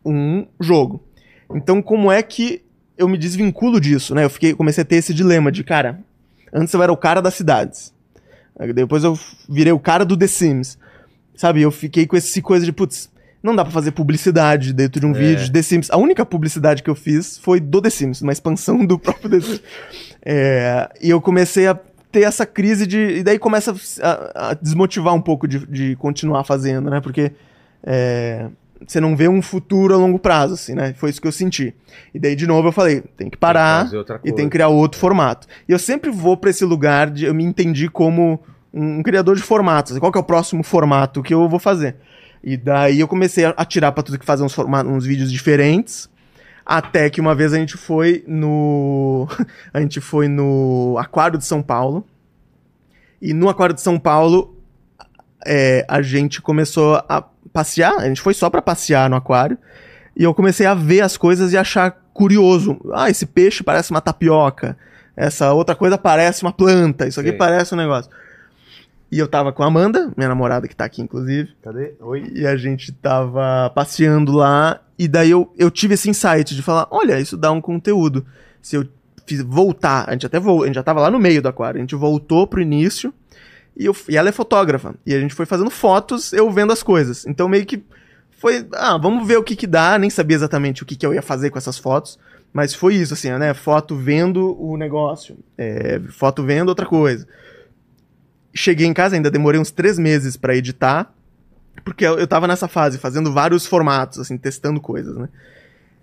um 0.05 0.45
jogo. 0.59 1.03
Então, 1.53 1.81
como 1.81 2.11
é 2.11 2.21
que 2.21 2.63
eu 2.97 3.07
me 3.07 3.17
desvinculo 3.17 3.79
disso, 3.79 4.13
né? 4.15 4.23
Eu 4.25 4.29
fiquei, 4.29 4.53
comecei 4.53 4.81
a 4.81 4.85
ter 4.85 4.95
esse 4.97 5.13
dilema 5.13 5.51
de, 5.51 5.63
cara, 5.63 5.99
antes 6.53 6.73
eu 6.73 6.81
era 6.81 6.91
o 6.91 6.97
cara 6.97 7.21
das 7.21 7.33
cidades. 7.33 7.93
Depois 8.73 9.03
eu 9.03 9.17
virei 9.49 9.73
o 9.73 9.79
cara 9.79 10.05
do 10.05 10.15
The 10.15 10.27
Sims. 10.27 10.77
Sabe? 11.35 11.61
Eu 11.61 11.71
fiquei 11.71 12.07
com 12.07 12.15
esse 12.15 12.41
coisa 12.41 12.65
de, 12.65 12.71
putz, 12.71 13.11
não 13.43 13.53
dá 13.55 13.63
pra 13.63 13.71
fazer 13.73 13.91
publicidade 13.91 14.71
dentro 14.73 14.99
de 15.01 15.05
um 15.05 15.11
É. 15.13 15.19
vídeo 15.19 15.43
de 15.45 15.51
The 15.51 15.61
Sims. 15.61 15.91
A 15.91 15.97
única 15.97 16.25
publicidade 16.25 16.81
que 16.81 16.89
eu 16.89 16.95
fiz 16.95 17.37
foi 17.37 17.59
do 17.59 17.81
The 17.81 17.89
Sims, 17.89 18.21
uma 18.21 18.31
expansão 18.31 18.83
do 18.87 18.97
próprio 18.97 19.29
The 19.29 19.39
Sims. 19.41 19.61
É, 20.25 20.89
e 21.01 21.09
eu 21.09 21.19
comecei 21.21 21.67
a 21.67 21.77
ter 22.19 22.23
essa 22.23 22.45
crise 22.45 22.87
de. 22.87 23.17
E 23.17 23.23
daí 23.23 23.37
começa 23.37 23.75
a, 24.01 24.49
a 24.49 24.53
desmotivar 24.53 25.13
um 25.13 25.21
pouco 25.21 25.45
de, 25.47 25.65
de 25.67 25.95
continuar 25.97 26.45
fazendo, 26.45 26.89
né? 26.89 27.01
Porque 27.01 27.33
é, 27.83 28.47
você 28.87 28.99
não 29.01 29.15
vê 29.17 29.27
um 29.27 29.41
futuro 29.41 29.93
a 29.93 29.97
longo 29.97 30.17
prazo, 30.17 30.53
assim, 30.53 30.73
né? 30.73 30.93
Foi 30.93 31.09
isso 31.09 31.21
que 31.21 31.27
eu 31.27 31.31
senti. 31.31 31.73
E 32.13 32.19
daí, 32.19 32.35
de 32.35 32.47
novo, 32.47 32.69
eu 32.69 32.71
falei: 32.71 33.01
tem 33.17 33.29
que 33.29 33.37
parar 33.37 33.83
fazer 33.85 33.97
outra 33.97 34.19
e 34.23 34.31
tem 34.31 34.45
que 34.45 34.51
criar 34.51 34.69
outro 34.69 34.97
formato. 34.99 35.45
E 35.67 35.71
eu 35.73 35.79
sempre 35.79 36.09
vou 36.09 36.37
pra 36.37 36.49
esse 36.49 36.63
lugar 36.63 37.09
de. 37.09 37.25
Eu 37.25 37.33
me 37.33 37.43
entendi 37.43 37.89
como 37.89 38.39
um, 38.73 39.03
criador 39.03 39.35
de 39.35 39.41
formatos. 39.41 39.91
assim, 39.91 39.99
Qual 39.99 40.11
que 40.11 40.17
é 40.17 40.21
o 40.21 40.23
próximo 40.23 40.63
formato 40.63 41.21
que 41.21 41.33
eu 41.33 41.49
vou 41.49 41.59
fazer? 41.59 41.97
E 42.43 42.55
daí 42.55 42.99
eu 42.99 43.07
comecei 43.07 43.43
a 43.43 43.49
atirar 43.57 43.91
pra 43.91 44.03
tudo 44.03 44.17
que 44.19 44.25
fazer 44.25 44.43
uns, 44.43 44.53
forma- 44.53 44.83
uns 44.83 45.05
vídeos 45.05 45.31
diferentes. 45.31 46.09
Até 46.65 47.09
que 47.09 47.21
uma 47.21 47.35
vez 47.35 47.53
a 47.53 47.57
gente 47.57 47.77
foi 47.77 48.23
no. 48.27 49.27
a 49.71 49.79
gente 49.81 50.01
foi 50.01 50.27
no 50.27 50.95
Aquário 50.97 51.37
de 51.37 51.45
São 51.45 51.61
Paulo. 51.61 52.05
E 53.21 53.33
no 53.33 53.49
Aquário 53.49 53.75
de 53.75 53.81
São 53.81 53.99
Paulo, 53.99 54.57
é, 55.45 55.85
a 55.87 56.01
gente 56.01 56.41
começou 56.41 56.95
a 57.07 57.23
passear. 57.53 57.95
A 57.99 58.07
gente 58.07 58.21
foi 58.21 58.33
só 58.33 58.49
pra 58.49 58.61
passear 58.61 59.09
no 59.09 59.15
aquário. 59.15 59.57
E 60.15 60.23
eu 60.23 60.33
comecei 60.33 60.65
a 60.65 60.73
ver 60.73 61.01
as 61.01 61.17
coisas 61.17 61.53
e 61.53 61.57
achar 61.57 61.91
curioso. 62.13 62.79
Ah, 62.93 63.09
esse 63.09 63.25
peixe 63.25 63.63
parece 63.63 63.91
uma 63.91 64.01
tapioca. 64.01 64.77
Essa 65.15 65.53
outra 65.53 65.75
coisa 65.75 65.97
parece 65.97 66.41
uma 66.41 66.51
planta. 66.51 67.07
Isso 67.07 67.19
aqui 67.19 67.29
Sei. 67.29 67.37
parece 67.37 67.73
um 67.73 67.77
negócio. 67.77 68.11
E 69.11 69.19
eu 69.19 69.27
tava 69.27 69.53
com 69.53 69.63
a 69.63 69.67
Amanda, 69.67 70.11
minha 70.17 70.27
namorada 70.27 70.67
que 70.67 70.75
tá 70.75 70.83
aqui, 70.85 71.01
inclusive. 71.01 71.53
Cadê? 71.61 71.93
Oi? 71.99 72.31
E 72.33 72.45
a 72.45 72.57
gente 72.57 72.91
tava 72.91 73.71
passeando 73.73 74.31
lá. 74.31 74.81
E 74.97 75.07
daí 75.07 75.31
eu, 75.31 75.51
eu 75.57 75.69
tive 75.69 75.93
esse 75.95 76.09
insight 76.09 76.55
de 76.55 76.61
falar: 76.61 76.87
olha, 76.89 77.19
isso 77.19 77.37
dá 77.37 77.51
um 77.51 77.61
conteúdo. 77.61 78.25
Se 78.61 78.75
eu 78.75 78.87
fiz, 79.25 79.41
voltar, 79.41 80.05
a 80.07 80.13
gente 80.13 80.25
até 80.25 80.39
vol, 80.39 80.63
a 80.63 80.65
gente 80.67 80.75
já 80.75 80.83
tava 80.83 81.01
lá 81.01 81.11
no 81.11 81.19
meio 81.19 81.41
do 81.41 81.47
aquário, 81.47 81.77
a 81.77 81.81
gente 81.81 81.95
voltou 81.95 82.47
pro 82.47 82.61
início 82.61 83.13
E, 83.75 83.85
eu, 83.85 83.95
e 84.07 84.15
ela 84.15 84.29
é 84.29 84.31
fotógrafa. 84.31 84.95
E 85.05 85.13
a 85.13 85.19
gente 85.19 85.33
foi 85.33 85.45
fazendo 85.45 85.69
fotos, 85.69 86.31
eu 86.31 86.49
vendo 86.49 86.71
as 86.71 86.81
coisas. 86.83 87.25
Então 87.25 87.49
meio 87.49 87.65
que 87.65 87.83
foi, 88.31 88.67
ah, 88.73 88.97
vamos 88.97 89.27
ver 89.27 89.37
o 89.37 89.43
que 89.43 89.55
que 89.55 89.67
dá. 89.67 89.97
Nem 89.97 90.09
sabia 90.09 90.35
exatamente 90.35 90.83
o 90.83 90.85
que 90.85 90.95
que 90.95 91.05
eu 91.05 91.13
ia 91.13 91.21
fazer 91.21 91.49
com 91.49 91.57
essas 91.57 91.77
fotos. 91.77 92.19
Mas 92.53 92.73
foi 92.73 92.95
isso, 92.95 93.13
assim, 93.13 93.31
né? 93.31 93.53
Foto 93.53 93.95
vendo 93.95 94.55
o 94.61 94.77
negócio. 94.77 95.37
é, 95.57 95.99
foto 96.09 96.43
vendo 96.43 96.69
outra 96.69 96.85
coisa. 96.85 97.27
Cheguei 98.53 98.87
em 98.87 98.93
casa, 98.93 99.15
ainda 99.15 99.29
demorei 99.29 99.59
uns 99.59 99.71
três 99.71 99.99
meses 99.99 100.37
pra 100.37 100.55
editar. 100.55 101.13
Porque 101.85 102.03
eu, 102.03 102.17
eu 102.17 102.27
tava 102.27 102.47
nessa 102.47 102.67
fase, 102.67 102.97
fazendo 102.97 103.31
vários 103.31 103.67
formatos, 103.67 104.19
assim, 104.19 104.37
testando 104.37 104.81
coisas, 104.81 105.15
né? 105.15 105.29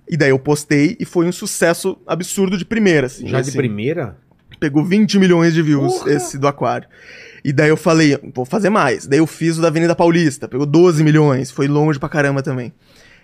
E 0.08 0.16
daí 0.16 0.30
eu 0.30 0.38
postei 0.38 0.96
e 0.98 1.04
foi 1.04 1.26
um 1.26 1.32
sucesso 1.32 1.98
absurdo 2.06 2.56
de 2.56 2.64
primeira, 2.64 3.08
assim. 3.08 3.26
Já 3.26 3.40
de 3.40 3.48
assim. 3.48 3.58
primeira? 3.58 4.16
Pegou 4.60 4.84
20 4.84 5.18
milhões 5.18 5.52
de 5.52 5.60
views 5.60 5.94
Porra! 5.94 6.12
esse 6.12 6.38
do 6.38 6.46
Aquário. 6.46 6.88
E 7.44 7.52
daí 7.52 7.68
eu 7.68 7.76
falei, 7.76 8.16
vou 8.32 8.44
fazer 8.44 8.70
mais. 8.70 9.06
Daí 9.06 9.18
eu 9.18 9.26
fiz 9.26 9.58
o 9.58 9.62
da 9.62 9.68
Avenida 9.68 9.96
Paulista, 9.96 10.46
pegou 10.46 10.64
12 10.64 11.02
milhões, 11.02 11.50
foi 11.50 11.66
longe 11.66 11.98
pra 11.98 12.08
caramba 12.08 12.42
também. 12.42 12.72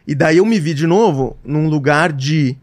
E 0.06 0.14
daí 0.14 0.38
eu 0.38 0.44
me 0.44 0.58
vi 0.58 0.74
de 0.74 0.86
novo 0.86 1.36
num 1.44 1.68
lugar 1.68 2.12
de. 2.12 2.56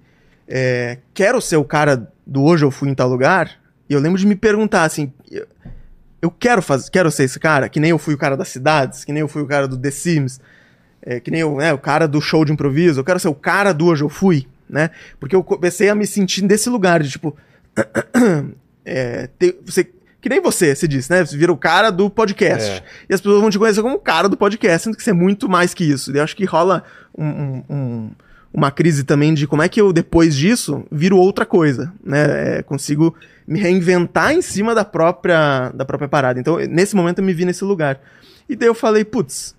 é, 0.47 0.97
quero 1.13 1.39
ser 1.39 1.57
o 1.57 1.63
cara 1.63 2.11
do 2.25 2.43
hoje 2.43 2.65
eu 2.65 2.71
fui 2.71 2.89
em 2.89 2.95
tal 2.95 3.07
lugar. 3.07 3.51
E 3.89 3.93
eu 3.93 3.99
lembro 3.99 4.19
de 4.19 4.25
me 4.25 4.35
perguntar 4.35 4.83
assim. 4.83 5.13
Eu- 6.25 6.31
quero 6.31 6.61
fazer, 6.61 6.89
quero 6.91 7.09
ser 7.11 7.23
esse 7.23 7.39
cara, 7.39 7.69
que 7.69 7.79
nem 7.79 7.91
eu 7.91 7.97
fui 7.97 8.13
o 8.13 8.17
cara 8.17 8.35
das 8.37 8.49
cidades, 8.49 9.03
que 9.05 9.11
nem 9.13 9.21
eu 9.21 9.27
fui 9.27 9.41
o 9.41 9.47
cara 9.47 9.67
do 9.67 9.77
The 9.77 9.91
Sims, 9.91 10.39
é, 11.01 11.19
que 11.19 11.29
nem 11.31 11.41
eu, 11.41 11.55
né, 11.57 11.71
o 11.73 11.77
cara 11.77 12.07
do 12.07 12.19
show 12.21 12.43
de 12.43 12.51
improviso, 12.51 12.99
eu 12.99 13.03
quero 13.03 13.19
ser 13.19 13.27
o 13.27 13.35
cara 13.35 13.73
do 13.73 13.85
hoje 13.85 14.03
eu 14.03 14.09
fui, 14.09 14.47
né? 14.69 14.89
Porque 15.19 15.35
eu 15.35 15.43
comecei 15.43 15.89
a 15.89 15.95
me 15.95 16.07
sentir 16.07 16.43
nesse 16.43 16.69
lugar 16.69 17.01
de 17.03 17.09
tipo. 17.11 17.35
é, 18.83 19.27
ter- 19.39 19.59
você, 19.65 19.83
que 20.21 20.29
nem 20.29 20.41
você, 20.41 20.75
se 20.75 20.87
disse, 20.87 21.11
né? 21.11 21.23
Você 21.25 21.37
vira 21.37 21.51
o 21.51 21.57
cara 21.57 21.91
do 21.91 22.09
podcast. 22.09 22.69
É. 22.71 22.83
E 23.09 23.13
as 23.13 23.21
pessoas 23.21 23.41
vão 23.41 23.49
te 23.49 23.59
conhecer 23.59 23.81
como 23.81 23.95
o 23.95 23.99
cara 23.99 24.27
do 24.27 24.35
podcast, 24.37 24.83
sendo 24.85 24.97
que 24.97 25.03
você 25.03 25.11
é 25.11 25.13
muito 25.13 25.47
mais 25.47 25.73
que 25.73 25.83
isso. 25.83 26.11
E 26.11 26.17
eu 26.17 26.23
acho 26.23 26.35
que 26.35 26.45
rola 26.45 26.83
um- 27.17 27.25
um- 27.25 27.63
um- 27.69 28.11
uma 28.55 28.71
crise 28.71 29.03
também 29.03 29.33
de 29.33 29.45
como 29.45 29.61
é 29.61 29.67
que 29.67 29.81
eu, 29.81 29.91
depois 29.91 30.33
disso, 30.33 30.85
viro 30.89 31.17
outra 31.17 31.45
coisa, 31.45 31.91
né? 32.01 32.59
É, 32.59 32.63
consigo 32.63 33.13
me 33.45 33.59
reinventar 33.59 34.31
em 34.31 34.41
cima 34.41 34.73
da 34.73 34.85
própria, 34.85 35.71
da 35.75 35.83
própria 35.83 36.07
parada. 36.07 36.39
Então, 36.39 36.57
nesse 36.59 36.95
momento, 36.95 37.19
eu 37.19 37.25
me 37.25 37.33
vi 37.33 37.43
nesse 37.43 37.65
lugar. 37.65 37.99
E 38.47 38.55
daí 38.55 38.69
eu 38.69 38.73
falei, 38.73 39.03
putz, 39.03 39.53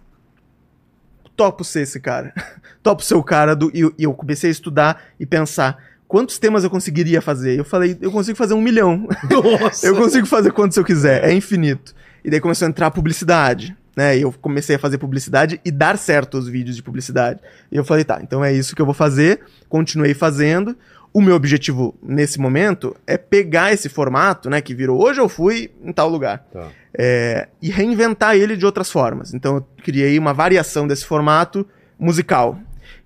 topo 1.37 1.63
ser 1.63 1.83
esse 1.83 2.01
cara. 2.01 2.33
topo 2.83 3.03
ser 3.03 3.17
o 3.17 3.23
cara 3.23 3.55
do. 3.55 3.71
E 3.75 3.81
eu, 3.81 3.93
e 3.99 4.05
eu 4.05 4.15
comecei 4.15 4.49
a 4.49 4.51
estudar 4.51 5.03
e 5.21 5.27
pensar 5.27 5.77
quantos 6.09 6.39
temas 6.39 6.65
eu 6.65 6.71
conseguiria 6.71 7.21
fazer. 7.21 7.55
E 7.55 7.59
eu 7.59 7.67
falei, 7.67 7.99
eu 8.01 8.11
consigo 8.11 8.39
fazer 8.39 8.55
um 8.55 8.63
milhão. 8.63 9.07
Nossa! 9.31 9.87
eu 9.87 9.95
consigo 9.95 10.27
fazer 10.27 10.53
quantos 10.53 10.75
eu 10.79 10.85
quiser, 10.85 11.23
é 11.23 11.35
infinito. 11.35 11.95
E 12.25 12.31
daí 12.31 12.41
começou 12.41 12.65
a 12.65 12.71
entrar 12.71 12.87
a 12.87 12.91
publicidade. 12.91 13.77
Né, 13.97 14.19
e 14.19 14.23
eu 14.23 14.33
comecei 14.43 14.77
a 14.77 14.79
fazer 14.79 14.99
publicidade 14.99 15.59
e 15.65 15.71
dar 15.71 15.97
certo 15.97 16.37
os 16.37 16.47
vídeos 16.49 16.77
de 16.77 16.83
publicidade. 16.83 17.41
E 17.73 17.77
eu 17.77 17.85
falei, 17.85 18.05
tá, 18.05 18.21
então 18.23 18.45
é 18.45 18.53
isso 18.53 18.77
que 18.77 18.83
eu 18.83 18.85
vou 18.85 18.95
fazer. 18.95 19.41
Continuei 19.71 20.13
fazendo. 20.13 20.77
O 21.15 21.21
meu 21.23 21.35
objetivo 21.35 21.95
nesse 22.03 22.39
momento 22.39 22.95
é 23.07 23.17
pegar 23.17 23.73
esse 23.73 23.89
formato, 23.89 24.51
né, 24.51 24.61
que 24.61 24.75
virou 24.75 25.03
hoje 25.03 25.19
eu 25.19 25.31
fui 25.31 25.71
em 25.83 25.91
tal 25.95 26.11
lugar 26.11 26.47
Tá. 26.53 26.69
é, 26.93 27.49
e 27.63 27.71
reinventar 27.71 28.37
ele 28.37 28.55
de 28.55 28.67
outras 28.67 28.91
formas. 28.93 29.33
Então 29.33 29.57
eu 29.57 29.67
criei 29.83 30.19
uma 30.19 30.35
variação 30.35 30.87
desse 30.87 31.07
formato 31.07 31.67
musical, 31.99 32.59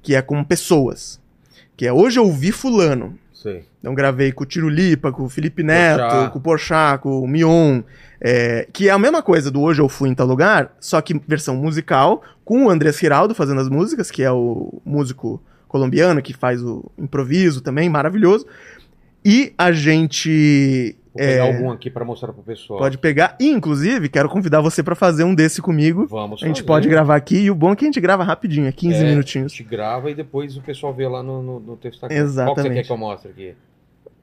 que 0.03 0.16
é 0.16 0.20
com 0.20 0.43
pessoas. 0.43 1.20
Que 1.76 1.86
é 1.86 1.93
hoje 1.93 2.18
eu 2.18 2.32
vi 2.32 2.51
fulano. 2.51 3.16
Sei. 3.32 3.64
Então 3.80 3.94
gravei 3.94 4.30
com 4.30 4.44
o 4.44 4.46
Tirulipa, 4.46 5.10
com 5.10 5.24
o 5.24 5.28
Felipe 5.28 5.62
Neto, 5.62 6.00
Porchat. 6.00 6.30
com 6.32 6.38
o 6.38 6.42
Porchat, 6.42 7.02
com 7.02 7.20
o 7.22 7.26
Mion, 7.26 7.82
é, 8.20 8.68
que 8.72 8.88
é 8.88 8.92
a 8.92 8.98
mesma 8.98 9.22
coisa 9.22 9.50
do 9.50 9.60
Hoje 9.62 9.80
Eu 9.80 9.88
Fui 9.88 10.08
em 10.10 10.14
Tal 10.14 10.26
Lugar, 10.26 10.74
só 10.78 11.00
que 11.00 11.18
versão 11.26 11.56
musical, 11.56 12.22
com 12.44 12.66
o 12.66 12.70
Andrés 12.70 12.98
Giraldo 12.98 13.34
fazendo 13.34 13.60
as 13.60 13.68
músicas, 13.70 14.10
que 14.10 14.22
é 14.22 14.30
o 14.30 14.80
músico 14.84 15.42
colombiano 15.66 16.20
que 16.20 16.34
faz 16.34 16.62
o 16.62 16.90
improviso 16.98 17.62
também, 17.62 17.88
maravilhoso. 17.88 18.46
E 19.24 19.52
a 19.56 19.70
gente 19.72 20.96
Vou 21.12 21.18
pegar 21.18 21.32
é, 21.32 21.40
algum 21.40 21.70
aqui 21.70 21.90
pra 21.90 22.04
mostrar 22.04 22.32
pro 22.32 22.42
pessoal. 22.42 22.78
Pode 22.78 22.96
pegar. 22.96 23.36
E, 23.40 23.48
inclusive, 23.50 24.08
quero 24.08 24.28
convidar 24.28 24.60
você 24.60 24.82
pra 24.82 24.94
fazer 24.94 25.24
um 25.24 25.34
desse 25.34 25.60
comigo. 25.60 26.06
Vamos 26.06 26.42
A 26.42 26.46
gente 26.46 26.56
fazer. 26.58 26.66
pode 26.66 26.88
gravar 26.88 27.16
aqui. 27.16 27.36
E 27.38 27.50
o 27.50 27.54
bom 27.54 27.72
é 27.72 27.76
que 27.76 27.84
a 27.84 27.88
gente 27.88 28.00
grava 28.00 28.22
rapidinho, 28.24 28.66
é 28.66 28.72
15 28.72 28.96
É, 28.96 29.00
A 29.00 29.04
minutinhos. 29.10 29.52
gente 29.52 29.64
grava 29.64 30.10
e 30.10 30.14
depois 30.14 30.56
o 30.56 30.62
pessoal 30.62 30.94
vê 30.94 31.06
lá 31.08 31.22
no, 31.22 31.42
no, 31.42 31.60
no 31.60 31.76
teu 31.76 31.90
Instagram. 31.90 32.16
Qual 32.16 32.26
que 32.26 32.32
você 32.32 32.40
Exatamente. 32.40 32.74
quer 32.74 32.84
que 32.84 32.92
eu 32.92 32.96
mostre 32.96 33.30
aqui? 33.30 33.54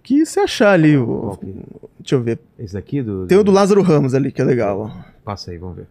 Que 0.08 0.26
se 0.26 0.40
achar 0.40 0.72
ali 0.72 0.96
o. 0.96 1.38
Deixa 2.00 2.16
eu 2.16 2.22
ver. 2.22 2.40
Esse 2.58 2.74
daqui? 2.76 3.02
Do, 3.02 3.28
Tem 3.28 3.38
o 3.38 3.44
do 3.44 3.52
Lázaro 3.52 3.82
Ramos 3.82 4.14
ali, 4.14 4.32
que 4.32 4.42
é 4.42 4.46
legal. 4.46 4.80
ó. 4.80 5.04
Passa 5.22 5.52
aí, 5.52 5.58
vamos 5.58 5.76
ver. 5.76 5.88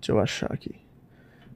Deixa 0.00 0.10
eu 0.10 0.18
achar 0.18 0.52
aqui. 0.52 0.74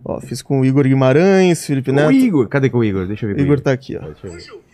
Ó, 0.04 0.20
fiz 0.20 0.42
com 0.42 0.60
o 0.60 0.64
Igor 0.64 0.84
Guimarães, 0.84 1.66
Felipe 1.66 1.90
Neto. 1.90 2.10
O 2.10 2.12
Igor. 2.12 2.46
Cadê 2.46 2.70
o 2.72 2.84
Igor? 2.84 3.04
Deixa 3.08 3.26
eu 3.26 3.30
ver. 3.30 3.34
O 3.34 3.36
com 3.38 3.42
Igor 3.42 3.60
tá 3.60 3.72
aqui, 3.72 3.96
ó. 3.96 4.00
Deixa 4.00 4.28
eu 4.28 4.32
ver. 4.32 4.71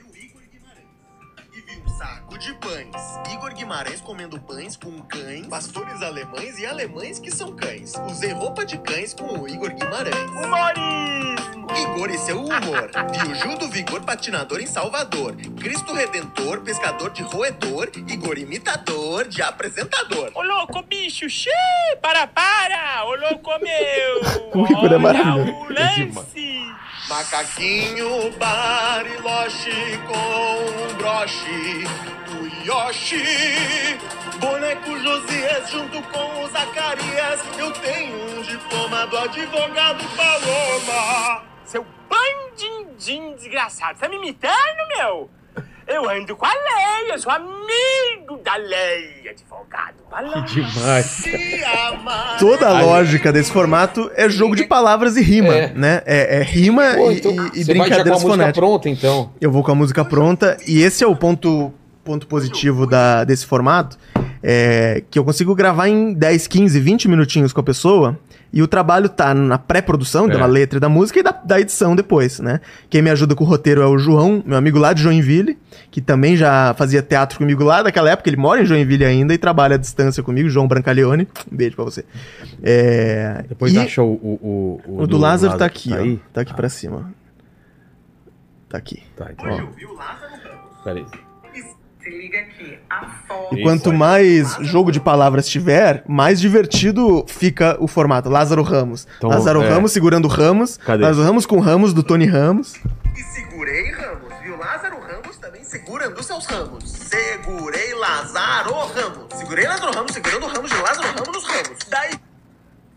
De 2.38 2.54
pães. 2.54 2.94
Igor 3.32 3.52
Guimarães 3.52 4.00
comendo 4.00 4.38
pães 4.40 4.76
com 4.76 5.00
cães, 5.02 5.46
pastores 5.48 6.00
alemães 6.02 6.58
e 6.58 6.66
alemães 6.66 7.18
que 7.18 7.32
são 7.32 7.54
cães. 7.54 7.94
Usei 8.08 8.32
roupa 8.32 8.64
de 8.64 8.78
cães 8.78 9.12
com 9.12 9.40
o 9.40 9.48
Igor 9.48 9.74
Guimarães. 9.74 10.30
Humorismo! 10.30 11.48
Igor 11.76 12.10
e 12.10 12.18
seu 12.18 12.40
humor. 12.40 12.90
Vi 13.12 13.30
o 13.30 13.34
Gil 13.34 13.58
do 13.58 13.68
Vigor 13.68 14.02
patinador 14.02 14.60
em 14.60 14.66
Salvador. 14.66 15.36
Cristo 15.58 15.92
Redentor, 15.92 16.60
pescador 16.60 17.10
de 17.10 17.22
roedor. 17.22 17.90
Igor 18.08 18.38
imitador 18.38 19.26
de 19.26 19.42
apresentador. 19.42 20.30
Ô 20.34 20.42
louco, 20.42 20.82
bicho, 20.82 21.28
xiii, 21.28 21.52
para, 22.00 22.26
para! 22.28 23.04
Ô 23.04 23.16
louco 23.16 23.50
meu! 23.60 24.38
O 24.58 24.64
Igor 24.64 24.92
é 24.92 24.98
maravilhoso. 24.98 25.52
o 25.52 25.72
lance! 25.72 26.58
Macaquinho 27.08 28.30
Bariloche 28.38 29.98
com 30.06 30.92
um 30.92 30.96
broche 30.98 31.84
Yoshi. 32.68 33.96
Boneco 34.38 34.98
Josias 35.00 35.70
junto 35.70 36.02
com 36.02 36.44
o 36.44 36.48
Zacarias. 36.50 37.40
Eu 37.58 37.70
tenho 37.72 38.38
um 38.38 38.42
diploma 38.42 39.06
do 39.06 39.16
advogado 39.16 40.04
Paloma. 40.14 41.42
Seu 41.64 41.86
bandindim 42.10 43.34
desgraçado, 43.36 43.98
tá 43.98 44.06
me 44.06 44.16
imitando, 44.16 44.52
meu? 44.98 45.30
Eu 45.86 46.10
ando 46.10 46.36
com 46.36 46.44
a 46.44 46.50
lei, 46.52 47.10
eu 47.10 47.18
sou 47.18 47.32
amigo 47.32 48.36
da 48.44 48.56
lei, 48.56 49.30
advogado. 49.30 49.94
Paloma. 50.10 50.42
Demais. 50.42 51.06
Se 51.06 51.64
amar. 51.64 52.36
Toda 52.38 52.68
a 52.68 52.82
lógica 52.82 53.32
desse 53.32 53.50
formato 53.50 54.10
é 54.14 54.28
jogo 54.28 54.54
de 54.54 54.64
palavras 54.64 55.16
e 55.16 55.22
rima, 55.22 55.54
É. 55.54 55.68
né? 55.72 56.02
É, 56.04 56.40
é 56.40 56.42
rima 56.42 56.82
Pô, 56.94 57.10
e, 57.10 57.16
então, 57.16 57.32
e- 57.32 57.60
e 57.60 57.64
você 57.64 57.72
vai 57.72 57.88
já 57.88 57.94
com 57.96 58.00
a 58.00 58.04
brincadeiras 58.04 58.12
música 58.22 58.30
fonéticas. 58.30 58.54
pronta, 58.58 58.88
então. 58.90 59.32
Eu 59.40 59.50
vou 59.50 59.62
com 59.64 59.72
a 59.72 59.74
música 59.74 60.04
pronta 60.04 60.58
e 60.66 60.82
esse 60.82 61.02
é 61.02 61.06
o 61.06 61.16
ponto, 61.16 61.72
ponto 62.08 62.26
positivo 62.26 62.86
da, 62.86 63.22
desse 63.22 63.44
formato, 63.44 63.98
é 64.42 65.02
que 65.10 65.18
eu 65.18 65.24
consigo 65.24 65.54
gravar 65.54 65.88
em 65.88 66.14
10, 66.14 66.46
15, 66.46 66.80
20 66.80 67.06
minutinhos 67.08 67.52
com 67.52 67.60
a 67.60 67.62
pessoa 67.62 68.18
e 68.50 68.62
o 68.62 68.66
trabalho 68.66 69.10
tá 69.10 69.34
na 69.34 69.58
pré-produção, 69.58 70.24
É. 70.30 70.38
da 70.38 70.46
letra 70.46 70.78
e 70.78 70.80
da 70.80 70.88
música 70.88 71.20
e 71.20 71.22
da, 71.22 71.32
da 71.32 71.60
edição 71.60 71.94
depois, 71.94 72.40
né? 72.40 72.62
Quem 72.88 73.02
me 73.02 73.10
ajuda 73.10 73.34
com 73.34 73.44
o 73.44 73.46
roteiro 73.46 73.82
é 73.82 73.86
o 73.86 73.98
João, 73.98 74.42
meu 74.46 74.56
amigo 74.56 74.78
lá 74.78 74.94
de 74.94 75.02
Joinville, 75.02 75.58
que 75.90 76.00
também 76.00 76.34
já 76.34 76.72
fazia 76.78 77.02
teatro 77.02 77.36
comigo 77.36 77.62
lá 77.62 77.82
daquela 77.82 78.08
época, 78.08 78.30
ele 78.30 78.38
mora 78.38 78.62
em 78.62 78.64
Joinville 78.64 79.04
ainda 79.04 79.34
e 79.34 79.38
trabalha 79.38 79.74
à 79.74 79.78
distância 79.78 80.22
comigo, 80.22 80.48
João 80.48 80.66
Brancaleone. 80.66 81.28
Um 81.52 81.54
beijo 81.56 81.76
pra 81.76 81.84
você. 81.84 82.06
É, 82.62 83.44
Depois 83.50 83.74
e- 83.74 83.78
acha 83.78 84.02
o, 84.02 84.12
o, 84.14 84.80
o, 84.86 85.02
o 85.02 85.06
do 85.06 85.18
Lázaro 85.18 85.58
tá 85.58 85.66
aqui, 85.66 85.92
ó. 85.92 85.96
aí? 85.96 86.18
Tá 86.32 86.40
aqui 86.40 86.54
pra 86.54 86.70
cima. 86.70 87.12
Tá 88.70 88.78
aqui. 88.78 89.02
Tá, 89.14 89.28
então. 89.30 89.70
Ó. 89.76 90.84
Peraí. 90.84 91.04
Se 92.08 92.16
liga 92.16 92.38
aqui, 92.38 92.78
a 92.88 93.06
foto. 93.28 93.54
E 93.58 93.62
quanto 93.62 93.92
mais 93.92 94.56
jogo 94.60 94.90
de 94.90 94.98
palavras 94.98 95.46
tiver, 95.48 96.02
mais 96.08 96.40
divertido 96.40 97.24
fica 97.28 97.76
o 97.80 97.86
formato. 97.86 98.30
Lázaro 98.30 98.62
Ramos. 98.62 99.06
Então, 99.18 99.28
Lázaro 99.28 99.62
é. 99.62 99.68
Ramos 99.68 99.92
segurando 99.92 100.26
Ramos. 100.26 100.78
Cadê? 100.78 101.02
Lázaro 101.04 101.26
Ramos 101.26 101.44
com 101.44 101.60
Ramos 101.60 101.92
do 101.92 102.02
Tony 102.02 102.24
Ramos. 102.26 102.76
E 103.16 103.22
segurei 103.22 103.90
Ramos, 103.92 104.32
viu? 104.42 104.56
Lázaro 104.56 104.96
Ramos 105.00 105.36
também 105.36 105.62
segurando 105.64 106.22
seus 106.22 106.46
ramos. 106.46 106.84
Segurei 106.90 107.94
Lázaro 107.94 108.72
Ramos. 108.72 109.34
Segurei 109.34 109.66
Lázaro 109.66 109.92
Ramos, 109.94 110.12
segurando 110.12 110.44
o 110.44 110.48
ramos 110.48 110.70
de 110.70 110.76
Lázaro 110.78 111.08
Ramos 111.08 111.28
nos 111.34 111.44
ramos. 111.44 111.78
Daí, 111.90 112.10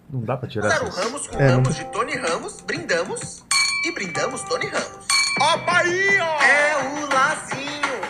Não 0.09 0.21
dá 0.21 0.37
pra 0.37 0.47
tirar 0.47 0.67
Lázaro 0.69 0.87
essa. 0.87 1.01
Ramos 1.03 1.27
com 1.27 1.37
É, 1.37 1.47
não- 1.47 1.55
ramos 1.55 1.75
de 1.75 1.85
Tony 1.91 2.15
Ramos, 2.15 2.61
brindamos 2.61 3.45
e 3.85 3.91
brindamos 3.91 4.41
Tony 4.43 4.67
Ramos. 4.67 5.05
Ó, 5.41 5.57
Bahia! 5.65 6.23
É 6.23 6.75
o 6.83 7.13
Lazinho, 7.13 8.00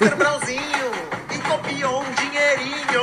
Mr. 0.00 0.14
Brauzinho 0.14 0.92
e 1.34 1.38
copiou 1.38 2.02
um 2.02 2.12
dinheirinho. 2.12 3.00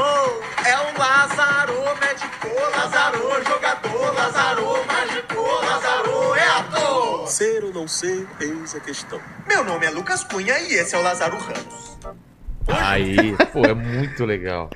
É 0.64 0.78
o 0.78 1.00
Lázaro, 1.00 1.74
médico, 2.00 2.48
Lázaro, 2.78 3.44
jogador, 3.48 4.14
Lázaro, 4.14 4.86
mágico, 4.86 5.41
Lázaro, 5.66 6.36
é 6.36 6.48
ator. 6.60 7.28
Ser 7.28 7.64
ou 7.64 7.74
não 7.74 7.88
ser, 7.88 8.28
eis 8.39 8.76
a 8.76 8.80
questão. 8.80 9.20
Meu 9.48 9.64
nome 9.64 9.88
é 9.88 9.89
Lucas 9.89 10.24
Cunha 10.24 10.60
e 10.60 10.74
esse 10.74 10.94
é 10.94 10.98
o 11.00 11.02
Lázaro 11.02 11.38
Ramos. 11.38 11.98
Aí, 12.68 13.36
pô, 13.52 13.66
é 13.66 13.74
muito 13.74 14.24
legal. 14.24 14.70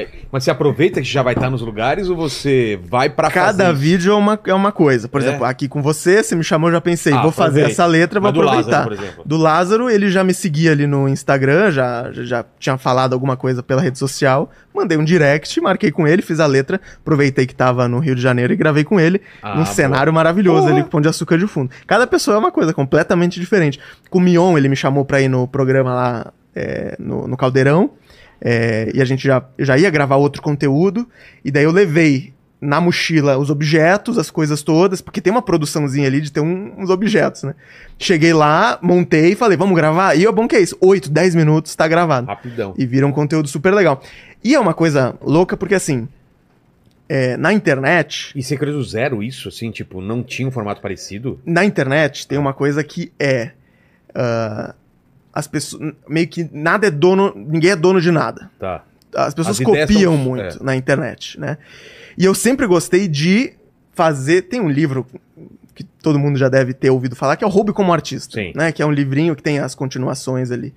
Aí- 0.00 0.08
mas 0.30 0.44
você 0.44 0.50
aproveita 0.50 1.00
que 1.00 1.06
já 1.06 1.22
vai 1.22 1.34
estar 1.34 1.50
nos 1.50 1.60
lugares 1.62 2.08
ou 2.08 2.16
você 2.16 2.78
vai 2.84 3.08
pra 3.10 3.30
Cada 3.30 3.64
fazer 3.66 3.74
vídeo 3.78 4.12
é 4.12 4.16
uma, 4.16 4.38
é 4.46 4.54
uma 4.54 4.72
coisa. 4.72 5.08
Por 5.08 5.20
É? 5.20 5.24
exemplo, 5.24 5.44
aqui 5.44 5.68
com 5.68 5.82
você, 5.82 6.22
você 6.22 6.34
me 6.34 6.42
chamou, 6.44 6.68
eu 6.68 6.74
já 6.74 6.80
pensei, 6.80 7.12
Ah, 7.12 7.22
vou 7.22 7.30
fazer 7.32 7.62
essa 7.62 7.84
letra, 7.86 8.18
vou 8.20 8.28
Mas 8.30 8.34
do 8.34 8.42
aproveitar. 8.48 8.70
Lázaro, 8.78 8.96
por 8.96 9.04
exemplo. 9.04 9.22
Do 9.26 9.36
Lázaro, 9.36 9.90
ele 9.90 10.10
já 10.10 10.24
me 10.24 10.32
seguia 10.34 10.72
ali 10.72 10.86
no 10.86 11.08
Instagram, 11.08 11.70
já, 11.70 12.10
já, 12.12 12.44
tinha 12.58 12.76
falado 12.78 13.12
alguma 13.12 13.36
coisa 13.36 13.62
pela 13.62 13.80
rede 13.82 13.98
social. 13.98 14.50
Mandei 14.74 14.96
um 14.96 15.04
direct, 15.04 15.60
marquei 15.60 15.90
com 15.90 16.08
ele, 16.08 16.22
fiz 16.22 16.40
a 16.40 16.46
letra, 16.46 16.80
aproveitei 17.00 17.46
que 17.46 17.54
tava 17.54 17.86
no 17.88 17.98
Rio 17.98 18.14
de 18.14 18.22
Janeiro 18.22 18.52
e 18.52 18.56
gravei 18.56 18.84
com 18.84 18.98
ele. 18.98 19.20
Ah, 19.42 19.50
num 19.50 19.54
boa. 19.56 19.66
cenário 19.66 20.12
maravilhoso 20.12 20.62
Porra. 20.62 20.72
ali 20.72 20.82
com 20.82 20.88
pão 20.88 21.00
de 21.00 21.08
açúcar 21.08 21.36
de 21.36 21.46
fundo. 21.46 21.70
Cada 21.86 22.06
pessoa 22.06 22.36
é 22.36 22.38
uma 22.38 22.50
coisa 22.50 22.72
completamente 22.72 23.38
diferente. 23.38 23.78
Com 24.08 24.18
o 24.18 24.20
Mion, 24.20 24.56
ele 24.56 24.68
me 24.68 24.76
chamou 24.76 25.04
pra 25.04 25.20
ir 25.20 25.28
no 25.28 25.46
programa 25.46 25.92
lá 25.94 26.32
é, 26.54 26.96
no, 26.98 27.26
no 27.26 27.36
Caldeirão. 27.36 27.90
É, 28.44 28.90
e 28.92 29.00
a 29.00 29.04
gente 29.04 29.22
já, 29.26 29.42
já 29.58 29.78
ia 29.78 29.88
gravar 29.88 30.16
outro 30.16 30.42
conteúdo. 30.42 31.08
E 31.44 31.50
daí 31.50 31.64
eu 31.64 31.70
levei 31.70 32.32
na 32.60 32.80
mochila 32.80 33.38
os 33.38 33.50
objetos, 33.50 34.18
as 34.18 34.30
coisas 34.30 34.62
todas, 34.62 35.00
porque 35.00 35.20
tem 35.20 35.32
uma 35.32 35.42
produçãozinha 35.42 36.06
ali 36.06 36.20
de 36.20 36.30
ter 36.30 36.40
um- 36.40 36.72
uns 36.78 36.90
objetos, 36.90 37.42
né? 37.42 37.54
Cheguei 37.98 38.32
lá, 38.32 38.78
montei 38.80 39.32
e 39.32 39.34
falei, 39.34 39.56
vamos 39.56 39.74
gravar? 39.74 40.14
E 40.16 40.24
é 40.26 40.30
bom 40.30 40.46
que 40.46 40.54
é 40.56 40.60
isso, 40.60 40.76
8, 40.80 41.10
10 41.10 41.34
minutos, 41.34 41.74
tá 41.74 41.88
gravado. 41.88 42.26
Rapidão. 42.28 42.72
E 42.78 42.86
vira 42.86 43.04
um 43.06 43.10
conteúdo 43.12 43.48
super 43.48 43.72
legal. 43.74 44.00
E 44.44 44.54
é 44.54 44.60
uma 44.60 44.74
coisa 44.74 45.16
louca 45.20 45.56
porque, 45.56 45.74
assim, 45.74 46.06
é, 47.08 47.36
na 47.36 47.52
internet, 47.52 48.32
E 48.36 48.42
você 48.42 48.56
criou 48.56 48.76
do 48.76 48.84
zero 48.84 49.22
isso, 49.24 49.48
assim, 49.48 49.70
tipo, 49.72 50.00
não 50.00 50.22
tinha 50.22 50.46
um 50.46 50.50
formato 50.52 50.80
parecido? 50.80 51.40
na 51.44 51.64
internet 51.64 52.26
tem 52.28 52.38
uma 52.38 52.52
coisa 52.54 52.82
que 52.84 53.12
é. 53.18 53.50
ah, 54.14 54.72
as 55.32 55.46
pessoas. 55.46 55.92
Meio 56.08 56.28
que 56.28 56.48
nada 56.52 56.86
é 56.86 56.90
dono. 56.90 57.32
Ninguém 57.34 57.70
é 57.70 57.76
dono 57.76 58.00
de 58.00 58.10
nada. 58.10 58.50
Tá. 58.58 58.82
As 59.14 59.34
pessoas 59.34 59.58
As 59.60 59.64
copiam 59.64 60.14
são- 60.14 60.16
muito 60.16 60.58
é. 60.60 60.62
na 60.62 60.74
internet, 60.76 61.38
né? 61.38 61.58
E 62.16 62.24
eu 62.24 62.34
sempre 62.34 62.66
gostei 62.66 63.06
de 63.08 63.52
fazer. 63.94 64.42
Tem 64.42 64.60
um 64.60 64.68
livro 64.68 65.06
que 65.74 65.84
todo 65.84 66.18
mundo 66.18 66.38
já 66.38 66.48
deve 66.48 66.74
ter 66.74 66.90
ouvido 66.90 67.16
falar, 67.16 67.36
que 67.36 67.44
é 67.44 67.46
o 67.46 67.50
Roube 67.50 67.72
como 67.72 67.92
Artista. 67.92 68.34
Sim. 68.40 68.52
Né? 68.54 68.72
Que 68.72 68.82
é 68.82 68.86
um 68.86 68.92
livrinho 68.92 69.34
que 69.36 69.42
tem 69.42 69.58
as 69.58 69.74
continuações 69.74 70.50
ali. 70.50 70.74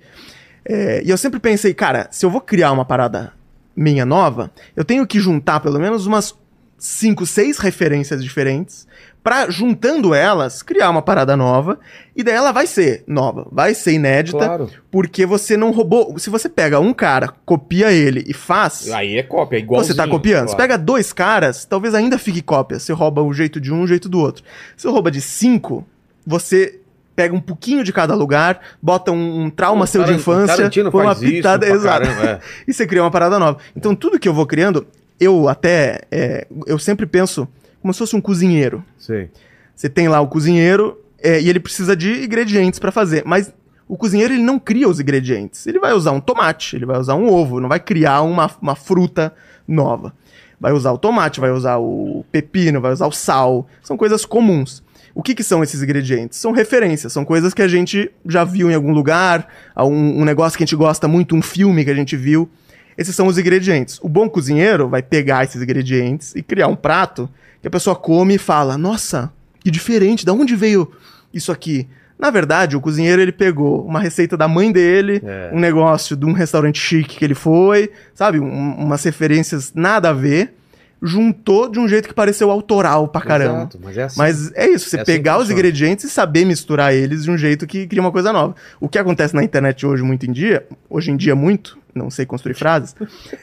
É, 0.64 1.02
e 1.04 1.10
eu 1.10 1.16
sempre 1.16 1.38
pensei, 1.38 1.72
cara, 1.74 2.08
se 2.10 2.24
eu 2.26 2.30
vou 2.30 2.40
criar 2.40 2.72
uma 2.72 2.84
parada 2.84 3.32
minha 3.74 4.04
nova, 4.06 4.50
eu 4.74 4.84
tenho 4.84 5.06
que 5.06 5.20
juntar 5.20 5.60
pelo 5.60 5.78
menos 5.78 6.06
umas 6.06 6.34
cinco, 6.78 7.24
seis 7.26 7.58
referências 7.58 8.22
diferentes 8.22 8.86
pra, 9.22 9.50
juntando 9.50 10.14
elas, 10.14 10.62
criar 10.62 10.88
uma 10.88 11.02
parada 11.02 11.36
nova. 11.36 11.80
E 12.14 12.22
daí 12.22 12.34
ela 12.34 12.52
vai 12.52 12.66
ser 12.66 13.02
nova, 13.08 13.46
vai 13.50 13.74
ser 13.74 13.92
inédita, 13.94 14.38
Claro. 14.38 14.70
porque 14.90 15.26
você 15.26 15.56
não 15.56 15.72
roubou. 15.72 16.16
Se 16.18 16.30
você 16.30 16.48
pega 16.48 16.78
um 16.78 16.94
cara, 16.94 17.32
copia 17.44 17.90
ele 17.92 18.24
e 18.28 18.32
faz, 18.32 18.88
Aí 18.92 19.16
é 19.18 19.22
cópia, 19.24 19.56
é 19.56 19.60
igual. 19.60 19.82
você 19.82 19.94
tá 19.94 20.06
copiando. 20.06 20.48
Você 20.48 20.56
pega 20.56 20.78
dois 20.78 21.12
caras, 21.12 21.64
talvez 21.64 21.92
ainda 21.94 22.18
fique 22.18 22.40
cópia. 22.40 22.78
Você 22.78 22.92
rouba 22.92 23.20
o 23.22 23.32
jeito 23.34 23.60
de 23.60 23.72
um, 23.72 23.82
o 23.82 23.86
jeito 23.86 24.08
do 24.08 24.20
outro. 24.20 24.44
Se 24.76 24.82
você 24.84 24.88
rouba 24.88 25.10
de 25.10 25.20
cinco, 25.20 25.84
você 26.24 26.78
pega 27.16 27.34
um 27.34 27.40
pouquinho 27.40 27.82
de 27.82 27.92
cada 27.94 28.14
lugar, 28.14 28.60
bota 28.80 29.10
um, 29.10 29.44
um 29.44 29.50
trauma 29.50 29.86
seu 29.86 30.04
de 30.04 30.12
infância, 30.12 30.70
põe 30.90 31.02
uma 31.04 31.16
pitada, 31.16 31.66
exato. 31.68 32.06
é. 32.06 32.38
E 32.68 32.72
você 32.74 32.86
cria 32.86 33.02
uma 33.02 33.10
parada 33.10 33.38
nova. 33.38 33.58
Então 33.74 33.94
tudo 33.94 34.18
que 34.20 34.28
eu 34.28 34.34
vou 34.34 34.46
criando, 34.46 34.86
eu 35.18 35.48
até, 35.48 36.02
é, 36.10 36.46
eu 36.66 36.78
sempre 36.78 37.06
penso 37.06 37.48
como 37.80 37.92
se 37.92 37.98
fosse 37.98 38.16
um 38.16 38.20
cozinheiro. 38.20 38.84
Sei. 38.98 39.30
Você 39.74 39.88
tem 39.88 40.08
lá 40.08 40.20
o 40.20 40.28
cozinheiro 40.28 40.98
é, 41.18 41.40
e 41.40 41.48
ele 41.48 41.60
precisa 41.60 41.96
de 41.96 42.24
ingredientes 42.24 42.78
pra 42.78 42.90
fazer, 42.90 43.22
mas 43.24 43.52
o 43.88 43.96
cozinheiro 43.96 44.34
ele 44.34 44.42
não 44.42 44.58
cria 44.58 44.88
os 44.88 44.98
ingredientes. 44.98 45.66
Ele 45.66 45.78
vai 45.78 45.92
usar 45.92 46.12
um 46.12 46.20
tomate, 46.20 46.76
ele 46.76 46.86
vai 46.86 46.98
usar 46.98 47.14
um 47.14 47.32
ovo, 47.32 47.60
não 47.60 47.68
vai 47.68 47.78
criar 47.80 48.22
uma, 48.22 48.50
uma 48.60 48.74
fruta 48.74 49.32
nova. 49.66 50.12
Vai 50.58 50.72
usar 50.72 50.92
o 50.92 50.98
tomate, 50.98 51.40
vai 51.40 51.50
usar 51.50 51.76
o 51.76 52.24
pepino, 52.32 52.80
vai 52.80 52.92
usar 52.92 53.06
o 53.06 53.12
sal. 53.12 53.68
São 53.82 53.96
coisas 53.96 54.24
comuns. 54.24 54.82
O 55.14 55.22
que, 55.22 55.34
que 55.34 55.42
são 55.42 55.62
esses 55.62 55.82
ingredientes? 55.82 56.38
São 56.38 56.52
referências, 56.52 57.12
são 57.12 57.24
coisas 57.24 57.54
que 57.54 57.62
a 57.62 57.68
gente 57.68 58.10
já 58.26 58.44
viu 58.44 58.70
em 58.70 58.74
algum 58.74 58.92
lugar, 58.92 59.48
um, 59.76 60.20
um 60.20 60.24
negócio 60.24 60.58
que 60.58 60.64
a 60.64 60.66
gente 60.66 60.76
gosta 60.76 61.08
muito, 61.08 61.34
um 61.34 61.42
filme 61.42 61.84
que 61.84 61.90
a 61.90 61.94
gente 61.94 62.16
viu. 62.16 62.50
Esses 62.96 63.14
são 63.14 63.26
os 63.26 63.36
ingredientes. 63.38 63.98
O 64.02 64.08
bom 64.08 64.28
cozinheiro 64.28 64.88
vai 64.88 65.02
pegar 65.02 65.44
esses 65.44 65.60
ingredientes 65.62 66.34
e 66.34 66.42
criar 66.42 66.68
um 66.68 66.76
prato 66.76 67.28
que 67.60 67.68
a 67.68 67.70
pessoa 67.70 67.94
come 67.96 68.34
e 68.34 68.38
fala: 68.38 68.78
Nossa, 68.78 69.30
que 69.60 69.70
diferente, 69.70 70.24
da 70.24 70.32
onde 70.32 70.56
veio 70.56 70.90
isso 71.32 71.52
aqui? 71.52 71.86
Na 72.18 72.30
verdade, 72.30 72.74
o 72.76 72.80
cozinheiro 72.80 73.20
ele 73.20 73.32
pegou 73.32 73.84
uma 73.86 74.00
receita 74.00 74.36
da 74.38 74.48
mãe 74.48 74.72
dele, 74.72 75.20
É. 75.22 75.50
um 75.52 75.60
negócio 75.60 76.16
de 76.16 76.24
um 76.24 76.32
restaurante 76.32 76.78
chique 76.78 77.18
que 77.18 77.24
ele 77.24 77.34
foi, 77.34 77.90
sabe? 78.14 78.40
Um- 78.40 78.74
umas 78.76 79.04
referências 79.04 79.72
nada 79.74 80.08
a 80.08 80.12
ver, 80.14 80.54
juntou 81.02 81.68
de 81.68 81.78
um 81.78 81.86
jeito 81.86 82.08
que 82.08 82.14
pareceu 82.14 82.50
autoral 82.50 83.06
pra 83.08 83.20
caramba. 83.20 83.58
Exato, 83.58 83.78
mas 83.82 83.96
é 83.98 84.02
assim. 84.04 84.18
Mas 84.18 84.52
é 84.54 84.66
isso, 84.70 84.88
você 84.88 84.96
É 84.96 85.00
assim 85.02 85.12
pegar 85.12 85.34
os 85.34 85.40
funciona. 85.42 85.60
ingredientes 85.60 86.04
e 86.06 86.08
saber 86.08 86.46
misturar 86.46 86.94
eles 86.94 87.24
de 87.24 87.30
um 87.30 87.36
jeito 87.36 87.66
que 87.66 87.86
cria 87.86 88.00
uma 88.00 88.10
coisa 88.12 88.32
nova. 88.32 88.54
O 88.80 88.88
que 88.88 88.98
acontece 88.98 89.34
na 89.34 89.44
internet 89.44 89.84
hoje 89.86 90.02
muito 90.02 90.24
em 90.24 90.32
dia, 90.32 90.66
hoje 90.88 91.10
em 91.10 91.16
dia 91.18 91.36
muito, 91.36 91.76
não 91.96 92.10
sei 92.10 92.26
construir 92.26 92.54
frases, 92.54 92.94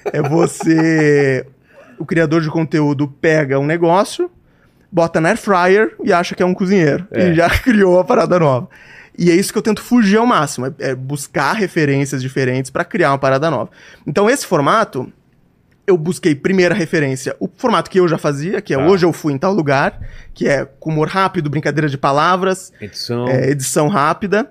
é 0.05 0.21
você 0.21 1.45
o 1.97 2.05
criador 2.05 2.41
de 2.41 2.49
conteúdo 2.49 3.07
pega 3.07 3.59
um 3.59 3.65
negócio, 3.65 4.29
bota 4.91 5.21
na 5.21 5.29
air 5.29 5.37
fryer 5.37 5.95
e 6.03 6.11
acha 6.11 6.35
que 6.35 6.41
é 6.43 6.45
um 6.45 6.53
cozinheiro 6.53 7.07
É. 7.11 7.29
e 7.29 7.35
já 7.35 7.49
criou 7.59 7.99
a 7.99 8.03
parada 8.03 8.39
nova. 8.39 8.67
E 9.17 9.29
é 9.29 9.35
isso 9.35 9.51
que 9.53 9.57
eu 9.59 9.61
tento 9.63 9.81
fugir 9.81 10.17
ao 10.17 10.25
máximo, 10.25 10.65
é, 10.67 10.73
é 10.79 10.95
buscar 10.95 11.53
referências 11.53 12.21
diferentes 12.21 12.71
pra 12.71 12.83
criar 12.83 13.11
uma 13.11 13.17
parada 13.19 13.49
nova. 13.51 13.69
Então 14.07 14.29
esse 14.29 14.45
formato 14.45 15.11
eu 15.85 15.97
busquei 15.97 16.33
primeira 16.33 16.73
referência, 16.73 17.35
o 17.41 17.49
formato 17.57 17.89
que 17.91 17.99
eu 17.99 18.07
já 18.07 18.17
fazia, 18.17 18.61
que 18.61 18.73
é 18.73 18.77
Tá. 18.77 18.85
hoje 18.85 19.05
eu 19.05 19.11
fui 19.11 19.33
em 19.33 19.37
tal 19.37 19.53
lugar, 19.53 19.99
que 20.33 20.47
é 20.47 20.65
com 20.79 20.89
humor 20.91 21.09
rápido, 21.09 21.49
brincadeira 21.49 21.89
de 21.89 21.97
palavras, 21.97 22.71
Edição. 22.79 23.27
é, 23.27 23.49
edição 23.49 23.87
rápida. 23.89 24.49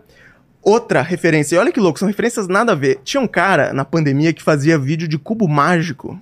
Outra 0.63 1.03
referência, 1.03 1.57
e 1.57 1.59
olha 1.59 1.73
que 1.73 1.81
louco, 1.81 1.99
são 1.99 2.07
referências 2.07 2.47
nada 2.47 2.73
a 2.73 2.75
ver. 2.75 3.01
Tinha 3.03 3.21
um 3.21 3.27
cara 3.27 3.73
na 3.73 3.85
pandemia 3.85 4.33
que 4.33 4.43
fazia 4.43 4.79
vídeo 4.79 5.09
de 5.09 5.19
cubo 5.19 5.49
mágico. 5.49 6.13
Não 6.13 6.21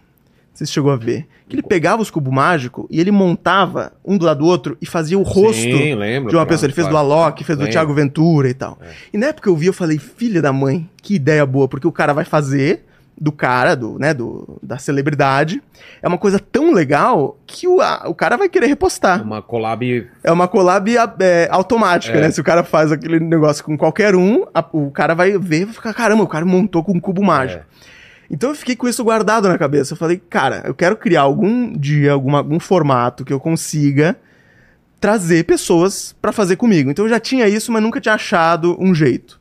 sei 0.55 0.66
se 0.66 0.72
chegou 0.72 0.91
a 0.91 0.97
ver. 0.97 1.26
Que 1.47 1.57
ele 1.57 1.62
pegava 1.62 2.01
os 2.01 2.11
cubos 2.11 2.32
mágicos 2.32 2.86
e 2.88 3.01
ele 3.01 3.11
montava 3.11 3.93
um 4.05 4.16
do 4.16 4.24
lado 4.24 4.38
do 4.38 4.47
outro 4.47 4.78
e 4.80 4.86
fazia 4.86 5.18
o 5.18 5.22
rosto 5.22 5.61
Sim, 5.61 5.95
lembro, 5.95 6.30
de 6.30 6.36
uma 6.36 6.47
pessoa. 6.47 6.66
Ele 6.66 6.72
fez 6.72 6.86
claro. 6.86 7.07
do 7.07 7.12
Alok, 7.12 7.45
fez 7.45 7.59
do 7.59 7.62
Lembro. 7.62 7.72
Thiago 7.72 7.93
Ventura 7.93 8.49
e 8.49 8.55
tal. 8.55 8.78
E 9.12 9.18
na 9.18 9.26
época 9.26 9.49
eu 9.51 9.57
vi, 9.57 9.66
eu 9.66 9.72
falei, 9.72 9.99
filha 9.99 10.41
da 10.41 10.53
mãe, 10.53 10.88
que 11.03 11.14
ideia 11.14 11.45
boa, 11.45 11.66
porque 11.66 11.86
o 11.86 11.93
cara 11.93 12.12
vai 12.12 12.24
fazer 12.24 12.84
do 13.19 13.31
cara, 13.31 13.75
do, 13.75 13.99
né, 13.99 14.15
do, 14.15 14.59
da 14.63 14.79
celebridade. 14.79 15.63
É 16.03 16.09
uma 16.09 16.17
coisa 16.19 16.39
tão 16.39 16.73
legal 16.73 17.39
que 17.47 17.69
o, 17.69 17.81
a- 17.81 18.05
o 18.07 18.15
cara 18.15 18.37
vai 18.37 18.49
querer 18.49 18.67
repostar. 18.67 19.23
Uma 19.23 19.43
collab. 19.43 20.09
É 20.25 20.33
uma 20.33 20.49
collab 20.49 20.91
é, 21.21 21.49
automática, 21.51 22.17
É. 22.17 22.21
né? 22.23 22.31
Se 22.31 22.41
o 22.41 22.45
cara 22.45 22.65
faz 22.65 22.91
aquele 22.91 23.21
negócio 23.21 23.63
com 23.63 23.77
qualquer 23.77 24.15
um, 24.17 24.45
a- 24.55 24.65
o 24.73 24.91
cara 24.91 25.15
vai 25.15 25.37
ver 25.39 25.61
e 25.63 25.65
vai 25.67 25.75
ficar, 25.75 25.93
caramba, 25.93 26.23
o 26.23 26.29
cara 26.29 26.45
montou 26.47 26.83
com 26.83 26.93
um 26.93 27.01
cubo 27.01 27.23
mágico. 27.23 27.63
É. 27.63 27.71
Então 28.33 28.51
eu 28.51 28.55
fiquei 28.55 28.77
com 28.77 28.89
isso 28.89 29.03
guardado 29.03 29.49
na 29.49 29.59
cabeça. 29.59 29.93
Eu 29.93 29.97
falei, 29.99 30.17
cara, 30.31 30.63
eu 30.65 30.73
quero 30.75 30.97
criar 30.97 31.23
algum 31.23 31.73
dia, 31.77 32.13
alguma, 32.13 32.39
algum 32.39 32.61
formato 32.61 33.25
que 33.25 33.33
eu 33.33 33.41
consiga 33.41 34.17
trazer 35.01 35.45
pessoas 35.45 36.15
pra 36.21 36.31
fazer 36.31 36.57
comigo. 36.57 36.91
Então 36.91 37.05
eu 37.07 37.09
já 37.09 37.19
tinha 37.19 37.49
isso, 37.49 37.73
mas 37.73 37.83
nunca 37.83 38.01
tinha 38.01 38.15
achado 38.15 38.77
um 38.79 38.95
jeito. 38.95 39.39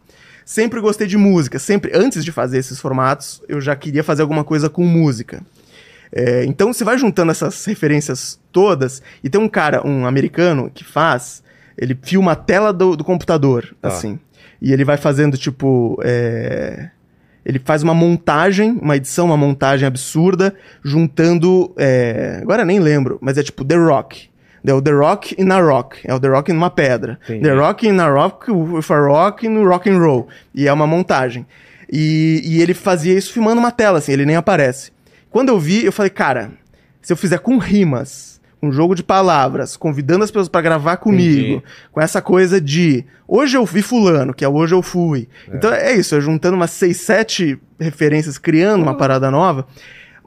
Sempre 0.49 0.81
gostei 0.81 1.05
de 1.05 1.15
música, 1.15 1.59
sempre 1.59 1.91
antes 1.93 2.25
de 2.25 2.31
fazer 2.31 2.57
esses 2.57 2.79
formatos, 2.79 3.39
eu 3.47 3.61
já 3.61 3.75
queria 3.75 4.03
fazer 4.03 4.23
alguma 4.23 4.43
coisa 4.43 4.67
com 4.67 4.83
música. 4.83 5.43
É, 6.11 6.43
então 6.43 6.73
você 6.73 6.83
vai 6.83 6.97
juntando 6.97 7.31
essas 7.31 7.63
referências 7.65 8.39
todas 8.51 8.99
e 9.23 9.29
tem 9.29 9.39
um 9.39 9.47
cara, 9.47 9.85
um 9.87 10.07
americano 10.07 10.71
que 10.73 10.83
faz, 10.83 11.43
ele 11.77 11.95
filma 12.01 12.31
a 12.31 12.35
tela 12.35 12.73
do, 12.73 12.95
do 12.95 13.03
computador, 13.03 13.75
Tá. 13.79 13.89
assim, 13.89 14.17
e 14.59 14.73
ele 14.73 14.83
vai 14.83 14.97
fazendo 14.97 15.37
tipo, 15.37 15.99
é, 16.03 16.89
ele 17.45 17.59
faz 17.59 17.83
uma 17.83 17.93
montagem, 17.93 18.71
uma 18.81 18.95
edição, 18.97 19.27
uma 19.27 19.37
montagem 19.37 19.85
absurda, 19.87 20.55
juntando, 20.83 21.71
é, 21.77 22.39
agora 22.41 22.65
nem 22.65 22.79
lembro, 22.79 23.19
mas 23.21 23.37
é 23.37 23.43
tipo 23.43 23.63
The 23.63 23.75
Rock. 23.75 24.28
É 24.65 24.73
o 24.73 24.81
The 24.81 24.91
Rock 24.91 25.35
in 25.37 25.49
a 25.49 25.59
Rock. 25.59 25.99
É 26.03 26.13
o 26.13 26.19
The 26.19 26.27
Rock 26.27 26.53
numa 26.53 26.69
pedra. 26.69 27.19
Entendi. 27.23 27.43
The 27.43 27.53
Rock 27.53 27.87
in 27.87 27.99
a 27.99 28.09
Rock 28.09 28.51
a 28.51 28.97
Rock 28.97 29.47
no 29.47 29.67
Rock 29.67 29.89
and 29.89 29.99
Roll. 29.99 30.27
E 30.53 30.67
é 30.67 30.73
uma 30.73 30.87
montagem. 30.87 31.45
E, 31.91 32.41
e 32.43 32.61
ele 32.61 32.73
fazia 32.73 33.17
isso 33.17 33.33
filmando 33.33 33.59
uma 33.59 33.71
tela, 33.71 33.97
assim, 33.97 34.11
ele 34.11 34.25
nem 34.25 34.35
aparece. 34.35 34.91
Quando 35.31 35.49
eu 35.49 35.59
vi, 35.59 35.85
eu 35.85 35.91
falei, 35.91 36.09
cara, 36.09 36.51
se 37.01 37.11
eu 37.11 37.17
fizer 37.17 37.39
com 37.39 37.57
rimas, 37.57 38.39
um 38.61 38.71
jogo 38.71 38.93
de 38.93 39.03
palavras, 39.03 39.77
convidando 39.77 40.23
as 40.23 40.29
pessoas 40.31 40.49
pra 40.49 40.61
gravar 40.61 40.97
comigo, 40.97 41.57
Entendi. 41.57 41.63
com 41.91 42.01
essa 42.01 42.21
coisa 42.21 42.59
de 42.59 43.05
hoje 43.27 43.57
eu 43.57 43.65
vi 43.65 43.81
fulano, 43.81 44.33
que 44.33 44.43
é 44.43 44.49
hoje 44.49 44.75
eu 44.75 44.81
fui. 44.81 45.27
Então 45.47 45.71
é 45.73 45.93
isso, 45.95 46.15
é 46.15 46.21
juntando 46.21 46.55
umas 46.55 46.71
seis, 46.71 46.97
sete 46.97 47.57
referências, 47.79 48.37
criando 48.37 48.83
uma 48.83 48.95
parada 48.95 49.31
nova. 49.31 49.65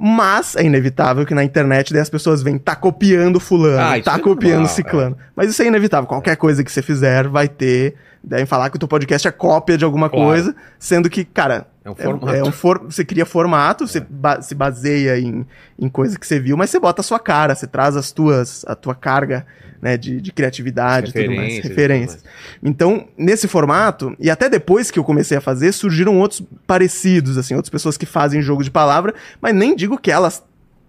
Mas 0.05 0.57
é 0.57 0.65
inevitável 0.65 1.25
que 1.25 1.33
na 1.33 1.45
internet 1.45 1.93
daí 1.93 2.03
as 2.03 2.11
pessoas 2.11 2.43
vêm, 2.43 2.59
tá 2.59 2.75
copiando 2.75 3.39
fulano, 3.39 3.79
Ah, 3.79 4.03
tá 4.03 4.17
é 4.17 4.19
copiando 4.19 4.53
normal, 4.63 4.69
ciclano. 4.75 5.17
Mas 5.37 5.49
isso 5.51 5.63
é 5.63 5.67
inevitável. 5.67 6.09
Qualquer 6.09 6.35
coisa 6.37 6.65
que 6.65 6.73
você 6.73 6.83
fizer 6.83 7.29
vai 7.29 7.47
ter. 7.47 7.95
Devem 8.25 8.45
falar 8.45 8.69
que 8.69 8.75
o 8.77 8.79
teu 8.81 8.89
podcast 8.89 9.29
é 9.29 9.31
cópia 9.31 9.79
de 9.79 9.85
alguma 9.85 10.11
Claro. 10.11 10.25
coisa, 10.27 10.57
sendo 10.77 11.09
que, 11.09 11.25
cara, 11.25 11.69
É 11.85 11.91
um 11.91 11.95
É, 11.99 12.03
formato. 12.05 12.37
é 12.37 12.45
um 12.45 12.53
for- 12.53 12.83
você 12.85 13.05
cria 13.05 13.27
formato, 13.27 13.87
você 13.87 14.01
ba- 14.01 14.41
se 14.41 14.55
baseia 14.55 15.19
em, 15.19 15.45
em 15.79 15.89
coisa 15.89 16.19
que 16.19 16.27
você 16.27 16.39
viu, 16.39 16.57
mas 16.57 16.71
você 16.71 16.79
bota 16.79 17.01
a 17.01 17.05
sua 17.05 17.19
cara, 17.19 17.55
você 17.55 17.67
traz 17.67 17.97
as 17.97 18.13
tuas, 18.13 18.65
a 18.69 18.75
tua 18.77 18.95
carga 18.95 19.45
né, 19.81 19.97
de, 19.97 20.21
de 20.21 20.31
criatividade 20.33 21.11
e 21.11 21.13
tudo 21.13 21.37
mais, 21.37 21.55
referências. 21.69 22.25
Então, 22.63 23.09
nesse 23.19 23.49
formato, 23.49 24.15
e 24.21 24.31
até 24.31 24.49
depois 24.49 24.93
que 24.93 24.99
eu 24.99 25.03
comecei 25.03 25.37
a 25.37 25.41
fazer, 25.41 25.73
surgiram 25.73 26.21
outros 26.21 26.41
parecidos, 26.69 27.37
assim, 27.37 27.55
outras 27.57 27.71
pessoas 27.71 27.97
que 27.97 28.07
fazem 28.07 28.41
jogo 28.41 28.63
de 28.63 28.71
palavra, 28.71 29.13
mas 29.41 29.53
nem 29.53 29.75
digo 29.75 29.99
que 29.99 30.11
elas 30.13 30.41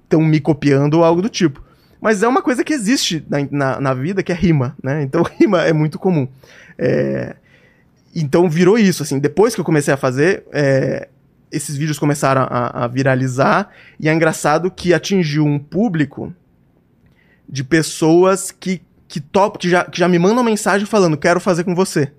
estão 0.04 0.22
me 0.22 0.40
copiando 0.40 0.94
ou 0.96 1.04
algo 1.04 1.24
do 1.24 1.30
tipo. 1.30 1.60
Mas 2.00 2.22
é 2.22 2.28
uma 2.28 2.44
coisa 2.44 2.64
que 2.64 2.72
existe 2.74 3.26
na, 3.28 3.40
na, 3.50 3.82
na 3.82 3.94
vida, 3.96 4.22
que 4.22 4.32
é 4.32 4.36
rima, 4.36 4.76
né? 4.84 5.02
Então, 5.02 5.24
rima 5.40 5.64
é 5.64 5.74
muito 5.74 5.98
comum. 5.98 6.28
É, 6.78 7.36
Então, 8.16 8.50
virou 8.50 8.78
isso, 8.78 9.04
assim. 9.04 9.20
Depois 9.20 9.56
que 9.56 9.62
eu 9.62 9.66
comecei 9.66 9.94
a 9.94 9.98
fazer, 9.98 10.44
é, 10.52 11.10
esses 11.52 11.76
vídeos 11.78 12.00
começaram 12.00 12.48
a, 12.50 12.84
a 12.84 12.88
viralizar, 12.88 13.70
e 14.00 14.10
é 14.10 14.14
engraçado 14.14 14.72
que 14.72 14.94
atingiu 14.94 15.46
um 15.46 15.60
público 15.60 16.34
de 17.48 17.64
pessoas 17.64 18.52
que, 18.52 18.82
que, 19.08 19.20
top, 19.20 19.60
que, 19.60 19.70
já, 19.70 19.86
que 19.86 20.00
já 20.00 20.08
me 20.08 20.18
mandam 20.18 20.44
mensagem 20.44 20.88
falando, 20.88 21.18
quero 21.18 21.40
fazer 21.40 21.64
com 21.64 21.76
você. 21.76 22.12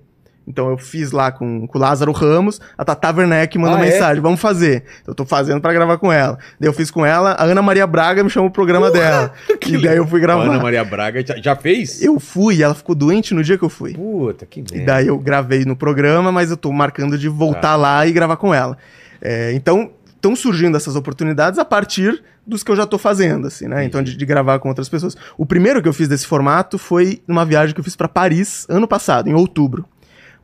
Então 0.47 0.69
eu 0.69 0.77
fiz 0.77 1.11
lá 1.11 1.31
com, 1.31 1.65
com 1.65 1.77
o 1.77 1.81
Lázaro 1.81 2.11
Ramos, 2.11 2.61
a 2.77 2.85
Tata 2.85 3.11
Werneck 3.11 3.57
mandou 3.57 3.77
Ah, 3.77 3.85
é? 3.85 3.89
mensagem, 3.89 4.21
vamos 4.21 4.39
fazer. 4.39 4.83
Então, 5.01 5.11
eu 5.11 5.15
tô 5.15 5.25
fazendo 5.25 5.59
pra 5.59 5.73
gravar 5.73 5.97
com 5.97 6.11
ela. 6.11 6.37
Daí 6.59 6.69
eu 6.69 6.73
fiz 6.73 6.91
com 6.91 7.03
ela, 7.05 7.31
a 7.31 7.43
Ana 7.43 7.61
Maria 7.61 7.87
Braga 7.87 8.23
me 8.23 8.29
chamou 8.29 8.49
pro 8.51 8.63
programa 8.63 8.91
dela. 8.91 9.31
E 9.65 9.77
daí 9.81 9.97
eu 9.97 10.05
fui 10.07 10.19
gravar. 10.19 10.43
Ana 10.43 10.59
Maria 10.61 10.83
Braga 10.83 11.25
já, 11.25 11.35
já 11.37 11.55
fez? 11.55 12.01
Eu 12.01 12.19
fui, 12.19 12.61
ela 12.61 12.75
ficou 12.75 12.93
doente 12.93 13.33
no 13.33 13.43
dia 13.43 13.57
que 13.57 13.63
eu 13.65 13.69
fui. 13.69 13.93
Puta, 13.95 14.45
que 14.45 14.59
merda. 14.61 14.77
E 14.77 14.85
daí 14.85 15.07
eu 15.07 15.17
gravei 15.17 15.65
no 15.65 15.75
programa, 15.75 16.31
mas 16.31 16.51
eu 16.51 16.57
tô 16.57 16.71
marcando 16.71 17.17
de 17.17 17.27
voltar 17.27 17.61
Tá. 17.61 17.75
lá 17.75 18.05
e 18.05 18.11
gravar 18.11 18.37
com 18.37 18.53
ela. 18.53 18.77
É, 19.21 19.51
então, 19.53 19.89
estão 20.15 20.35
surgindo 20.35 20.77
essas 20.77 20.95
oportunidades 20.95 21.57
a 21.57 21.65
partir 21.65 22.21
dos 22.45 22.61
que 22.63 22.69
eu 22.71 22.75
já 22.75 22.85
tô 22.85 22.99
fazendo, 22.99 23.47
assim, 23.47 23.67
né? 23.67 23.83
Então, 23.83 24.03
de, 24.03 24.15
de 24.15 24.25
gravar 24.25 24.59
com 24.59 24.69
outras 24.69 24.87
pessoas. 24.87 25.17
O 25.35 25.45
primeiro 25.47 25.81
que 25.81 25.87
eu 25.89 25.93
fiz 25.93 26.07
desse 26.07 26.27
formato 26.27 26.77
foi 26.77 27.19
numa 27.27 27.43
viagem 27.43 27.73
que 27.73 27.79
eu 27.79 27.83
fiz 27.83 27.95
pra 27.95 28.07
Paris 28.07 28.67
ano 28.69 28.87
passado, 28.87 29.27
em 29.27 29.33
outubro. 29.33 29.83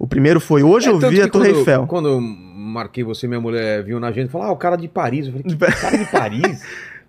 O 0.01 0.07
primeiro 0.07 0.39
foi 0.39 0.63
Hoje 0.63 0.87
É, 0.89 0.91
eu 0.91 0.97
vi 0.99 1.21
a 1.21 1.27
Torre 1.27 1.49
quando- 1.49 1.57
Eiffel. 1.59 1.85
Quando 1.87 2.07
eu 2.09 2.19
marquei 2.19 3.03
você, 3.03 3.27
minha 3.27 3.39
mulher 3.39 3.83
viu 3.83 3.99
na 3.99 4.07
agenda 4.07 4.27
e 4.27 4.31
falou: 4.31 4.47
Ah, 4.47 4.51
o 4.51 4.55
cara 4.57 4.75
de 4.75 4.87
Paris. 4.87 5.27
Eu 5.27 5.33
falei: 5.33 5.43
Que 5.43 5.55
cara 5.81 5.97
de 5.97 6.05
Paris? 6.05 6.61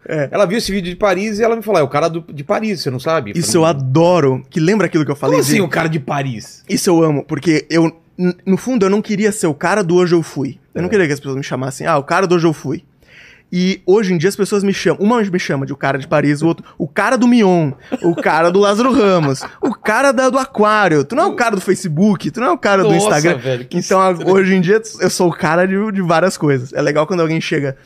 É. 0.06 0.28
Ela 0.30 0.44
viu 0.44 0.58
esse 0.58 0.70
vídeo 0.70 0.90
de 0.90 0.96
Paris 0.96 1.38
e 1.38 1.42
ela 1.42 1.56
me 1.56 1.62
falou: 1.62 1.80
É 1.80 1.82
o 1.84 1.88
cara 1.88 2.08
do- 2.08 2.24
de 2.32 2.44
Paris, 2.44 2.82
você 2.82 2.90
não 2.90 3.00
sabe? 3.00 3.32
Isso 3.34 3.56
eu 3.56 3.64
adoro. 3.64 4.42
Que 4.50 4.60
lembra 4.60 4.86
aquilo 4.88 5.04
que 5.06 5.10
eu 5.10 5.16
falei? 5.16 5.36
Como 5.36 5.46
de- 5.46 5.52
assim 5.52 5.62
o 5.62 5.68
cara 5.68 5.88
de 5.88 5.98
Paris? 5.98 6.62
Isso 6.68 6.90
eu 6.90 7.02
amo, 7.02 7.24
porque 7.24 7.64
eu, 7.70 7.96
no 8.44 8.58
fundo, 8.58 8.84
eu 8.84 8.90
não 8.90 9.00
queria 9.00 9.32
ser 9.32 9.46
o 9.46 9.54
cara 9.54 9.82
do 9.82 9.94
hoje 9.96 10.14
eu 10.14 10.22
fui. 10.22 10.58
Eu 10.74 10.82
não 10.82 10.88
É. 10.88 10.90
queria 10.90 11.06
que 11.06 11.12
as 11.14 11.18
pessoas 11.20 11.36
me 11.36 11.42
chamassem, 11.42 11.86
ah, 11.86 11.96
o 11.96 12.02
cara 12.02 12.26
do 12.26 12.34
hoje 12.34 12.46
eu 12.46 12.52
fui. 12.52 12.84
E 13.54 13.82
hoje 13.84 14.14
em 14.14 14.16
dia 14.18 14.30
as 14.30 14.36
pessoas 14.36 14.64
me 14.64 14.72
chamam, 14.72 15.02
uma 15.04 15.20
me 15.22 15.38
chama 15.38 15.66
de 15.66 15.74
o 15.74 15.76
cara 15.76 15.98
de 15.98 16.08
Paris, 16.08 16.40
o 16.40 16.46
outro, 16.46 16.64
o 16.78 16.88
cara 16.88 17.16
do 17.18 17.28
Mion, 17.28 17.72
o 18.02 18.16
cara 18.16 18.48
do 18.50 18.58
Lázaro 18.58 18.90
Ramos, 18.92 19.42
o 19.60 19.74
cara 19.74 20.10
da- 20.10 20.30
do 20.30 20.38
Aquário. 20.38 21.04
Tu 21.04 21.14
não 21.14 21.24
é 21.24 21.26
o 21.26 21.36
cara 21.36 21.54
do 21.54 21.60
Facebook, 21.60 22.30
tu 22.30 22.40
não 22.40 22.46
é 22.46 22.50
o 22.52 22.56
cara 22.58 22.82
do 22.82 22.88
Nossa, 22.90 23.06
Instagram. 23.08 23.36
velho, 23.36 23.66
então 23.72 24.00
a- 24.00 24.10
hoje 24.10 24.54
em 24.54 24.60
dia 24.62 24.80
eu 25.00 25.10
sou 25.10 25.28
o 25.28 25.32
cara 25.36 25.66
de, 25.66 25.74
de 25.92 26.00
várias 26.00 26.38
coisas. 26.38 26.72
É 26.72 26.80
legal 26.80 27.06
quando 27.06 27.20
alguém 27.20 27.42
chega, 27.42 27.76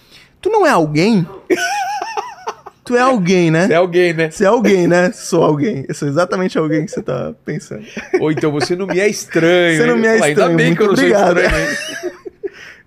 tu 0.40 0.48
não 0.50 0.64
é 0.64 0.70
alguém? 0.70 1.26
tu 2.84 2.94
é 2.94 3.00
alguém, 3.00 3.50
né? 3.50 3.66
Você 3.66 3.72
é 3.72 3.76
alguém, 3.76 4.12
né? 4.14 4.30
Você 4.30 4.44
é 4.44 4.46
alguém, 4.46 4.86
né? 4.86 5.10
Sou 5.12 5.42
alguém. 5.42 5.84
Eu 5.88 5.94
sou 5.96 6.06
exatamente 6.06 6.56
alguém 6.56 6.84
que 6.86 6.92
você 6.92 7.02
tá 7.02 7.32
pensando. 7.44 7.82
Ou 8.20 8.30
então 8.30 8.52
você 8.52 8.76
não 8.76 8.86
me 8.86 9.00
é 9.00 9.08
estranho. 9.08 9.78
Você 9.78 9.86
não 9.86 9.96
me 9.96 10.06
é 10.06 10.14
estranho, 10.14 10.40
Ainda 10.42 10.48
bem 10.56 10.74
que 10.76 10.82
eu 10.82 10.86
não 10.86 10.94
muito 10.94 11.00
sou 11.00 11.26
obrigado. 11.28 11.40
estranho. 11.40 12.16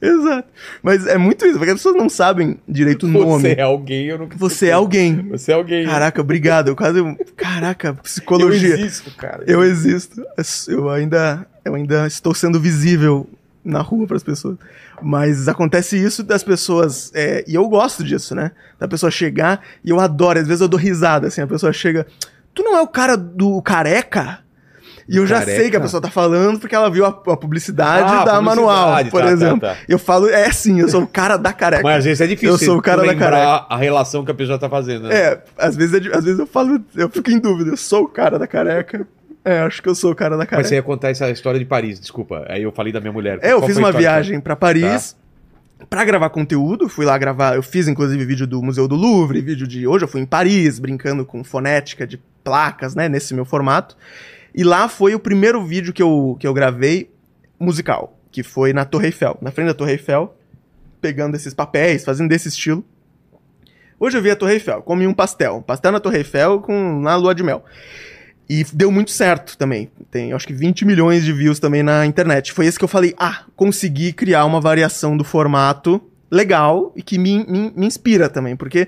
Exato. 0.01 0.47
Mas 0.81 1.05
é 1.05 1.17
muito 1.17 1.45
isso, 1.45 1.57
porque 1.57 1.71
as 1.71 1.77
pessoas 1.77 1.95
não 1.95 2.09
sabem 2.09 2.57
direito 2.67 3.05
o 3.05 3.11
Você 3.11 3.19
nome. 3.19 3.49
é 3.49 3.61
alguém, 3.61 4.05
eu 4.05 4.17
não 4.17 4.29
Você 4.37 4.67
é 4.67 4.71
alguém. 4.71 5.27
Você 5.29 5.51
é 5.51 5.55
alguém. 5.55 5.85
Caraca, 5.85 6.21
obrigado. 6.21 6.69
Eu 6.69 6.75
quase. 6.75 6.99
Caraca, 7.35 7.89
eu 7.89 7.95
psicologia. 7.95 8.75
existo, 8.79 9.11
cara. 9.17 9.43
Eu 9.45 9.63
existo. 9.63 10.23
Eu 10.67 10.89
ainda, 10.89 11.45
eu 11.65 11.75
ainda 11.75 12.07
estou 12.07 12.33
sendo 12.33 12.59
visível 12.59 13.29
na 13.63 13.81
rua 13.81 14.07
para 14.07 14.15
as 14.15 14.23
pessoas. 14.23 14.57
Mas 15.01 15.47
acontece 15.49 15.97
isso 16.01 16.23
das 16.23 16.43
pessoas. 16.43 17.11
é, 17.13 17.43
e 17.47 17.55
eu 17.55 17.67
gosto 17.67 18.03
disso, 18.03 18.33
né? 18.33 18.51
Da 18.79 18.87
pessoa 18.87 19.11
chegar 19.11 19.61
e 19.83 19.89
eu 19.89 19.99
adoro. 19.99 20.39
Às 20.39 20.47
vezes 20.47 20.61
eu 20.61 20.67
dou 20.69 20.79
risada, 20.79 21.27
assim. 21.27 21.41
A 21.41 21.47
pessoa 21.47 21.73
chega. 21.73 22.07
Tu 22.53 22.63
não 22.63 22.75
é 22.77 22.81
o 22.81 22.87
cara 22.87 23.15
do 23.17 23.61
careca? 23.61 24.39
E 25.09 25.17
eu 25.17 25.25
já 25.25 25.39
Careca? 25.39 25.59
sei 25.59 25.69
que 25.71 25.75
a 25.77 25.81
pessoa 25.81 25.99
tá 26.01 26.09
falando 26.09 26.59
porque 26.59 26.75
ela 26.75 26.89
viu 26.89 27.03
a, 27.05 27.09
a 27.09 27.35
publicidade 27.37 28.03
Ah, 28.03 28.23
da 28.23 28.35
publicidade, 28.35 28.45
manual, 28.45 29.05
por 29.05 29.21
tá, 29.21 29.27
tá, 29.27 29.31
exemplo. 29.33 29.59
tá. 29.61 29.75
Eu 29.87 29.97
falo, 29.97 30.29
é 30.29 30.51
sim, 30.51 30.79
eu 30.79 30.87
sou 30.87 31.01
o 31.03 31.07
cara 31.07 31.35
da 31.37 31.51
careca. 31.51 31.83
Mas 31.83 31.97
às 31.99 32.05
vezes 32.05 32.21
é 32.21 32.27
difícil. 32.27 32.49
Eu 32.51 32.57
sou 32.59 32.77
o 32.77 32.81
cara 32.81 33.01
da 33.01 33.07
lembrar 33.11 33.65
a 33.69 33.75
relação 33.77 34.23
que 34.23 34.31
a 34.31 34.35
pessoa 34.35 34.59
tá 34.59 34.69
fazendo. 34.69 35.07
Né? 35.07 35.15
É, 35.15 35.43
às 35.57 35.75
vezes, 35.75 35.93
é 36.05 36.15
às 36.15 36.23
vezes 36.23 36.39
eu 36.39 36.45
falo, 36.45 36.79
eu 36.95 37.09
fico 37.09 37.31
em 37.31 37.39
dúvida, 37.39 37.71
eu 37.71 37.77
sou 37.77 38.03
o 38.03 38.07
cara 38.07 38.37
da 38.37 38.45
careca. 38.45 39.07
É, 39.43 39.59
acho 39.61 39.81
que 39.81 39.89
eu 39.89 39.95
sou 39.95 40.11
o 40.11 40.15
cara 40.15 40.31
da 40.31 40.39
Mas 40.43 40.49
careca. 40.49 40.67
você 40.67 40.75
ia 40.75 40.83
contar 40.83 41.09
essa 41.09 41.29
história 41.29 41.59
de 41.59 41.65
Paris, 41.65 41.99
desculpa. 41.99 42.45
Aí 42.47 42.61
eu 42.61 42.71
falei 42.71 42.93
da 42.93 42.99
minha 42.99 43.13
mulher. 43.13 43.39
É, 43.41 43.53
eu 43.53 43.61
fiz 43.63 43.77
uma 43.77 43.91
viagem 43.91 44.39
pra 44.39 44.55
Paris 44.55 45.15
pra 45.89 46.03
gravar 46.03 46.29
conteúdo, 46.29 46.89
fui 46.89 47.05
lá 47.05 47.17
gravar, 47.17 47.55
eu 47.55 47.63
fiz 47.63 47.87
inclusive 47.87 48.23
vídeo 48.25 48.45
do 48.45 48.61
Museu 48.61 48.85
do 48.87 48.95
Louvre, 48.95 49.39
vídeo 49.41 49.65
de 49.65 49.87
hoje 49.87 50.03
eu 50.03 50.09
fui 50.09 50.19
em 50.21 50.25
Paris, 50.25 50.77
brincando 50.77 51.25
com 51.25 51.41
fonética 51.41 52.05
de 52.05 52.19
placas, 52.43 52.95
né, 52.95 53.07
nesse 53.07 53.33
meu 53.33 53.45
formato. 53.45 53.95
E 54.53 54.63
lá 54.63 54.87
foi 54.87 55.15
o 55.15 55.19
primeiro 55.19 55.63
vídeo 55.63 55.93
que 55.93 56.01
eu, 56.01 56.35
que 56.39 56.47
eu 56.47 56.53
gravei 56.53 57.11
musical, 57.59 58.17
que 58.31 58.43
foi 58.43 58.73
na 58.73 58.85
Torre 58.85 59.07
Eiffel, 59.07 59.37
na 59.41 59.51
frente 59.51 59.67
da 59.67 59.73
Torre 59.73 59.93
Eiffel, 59.93 60.35
pegando 61.01 61.35
esses 61.35 61.53
papéis, 61.53 62.03
fazendo 62.03 62.29
desse 62.29 62.47
estilo. 62.47 62.83
Hoje 63.99 64.17
eu 64.17 64.21
vi 64.21 64.31
a 64.31 64.35
Torre 64.35 64.53
Eiffel, 64.53 64.81
comi 64.81 65.05
um 65.05 65.13
pastel, 65.13 65.57
um 65.57 65.61
pastel 65.61 65.91
na 65.91 65.99
Torre 65.99 66.19
Eiffel 66.19 66.61
com 66.61 66.99
na 67.01 67.15
lua 67.15 67.35
de 67.35 67.43
mel. 67.43 67.63
E 68.49 68.63
deu 68.73 68.89
muito 68.89 69.11
certo 69.11 69.57
também. 69.57 69.91
Tem, 70.09 70.33
acho 70.33 70.47
que 70.47 70.53
20 70.53 70.85
milhões 70.85 71.23
de 71.23 71.31
views 71.33 71.59
também 71.59 71.83
na 71.83 72.05
internet. 72.05 72.51
Foi 72.51 72.65
esse 72.65 72.79
que 72.79 72.83
eu 72.83 72.89
falei, 72.89 73.13
ah, 73.17 73.43
consegui 73.55 74.13
criar 74.13 74.45
uma 74.45 74.61
variação 74.61 75.15
do 75.15 75.23
formato 75.23 76.01
legal 76.31 76.93
e 76.95 77.03
que 77.03 77.17
me, 77.17 77.45
me, 77.45 77.71
me 77.75 77.85
inspira 77.85 78.29
também. 78.29 78.55
Porque, 78.55 78.87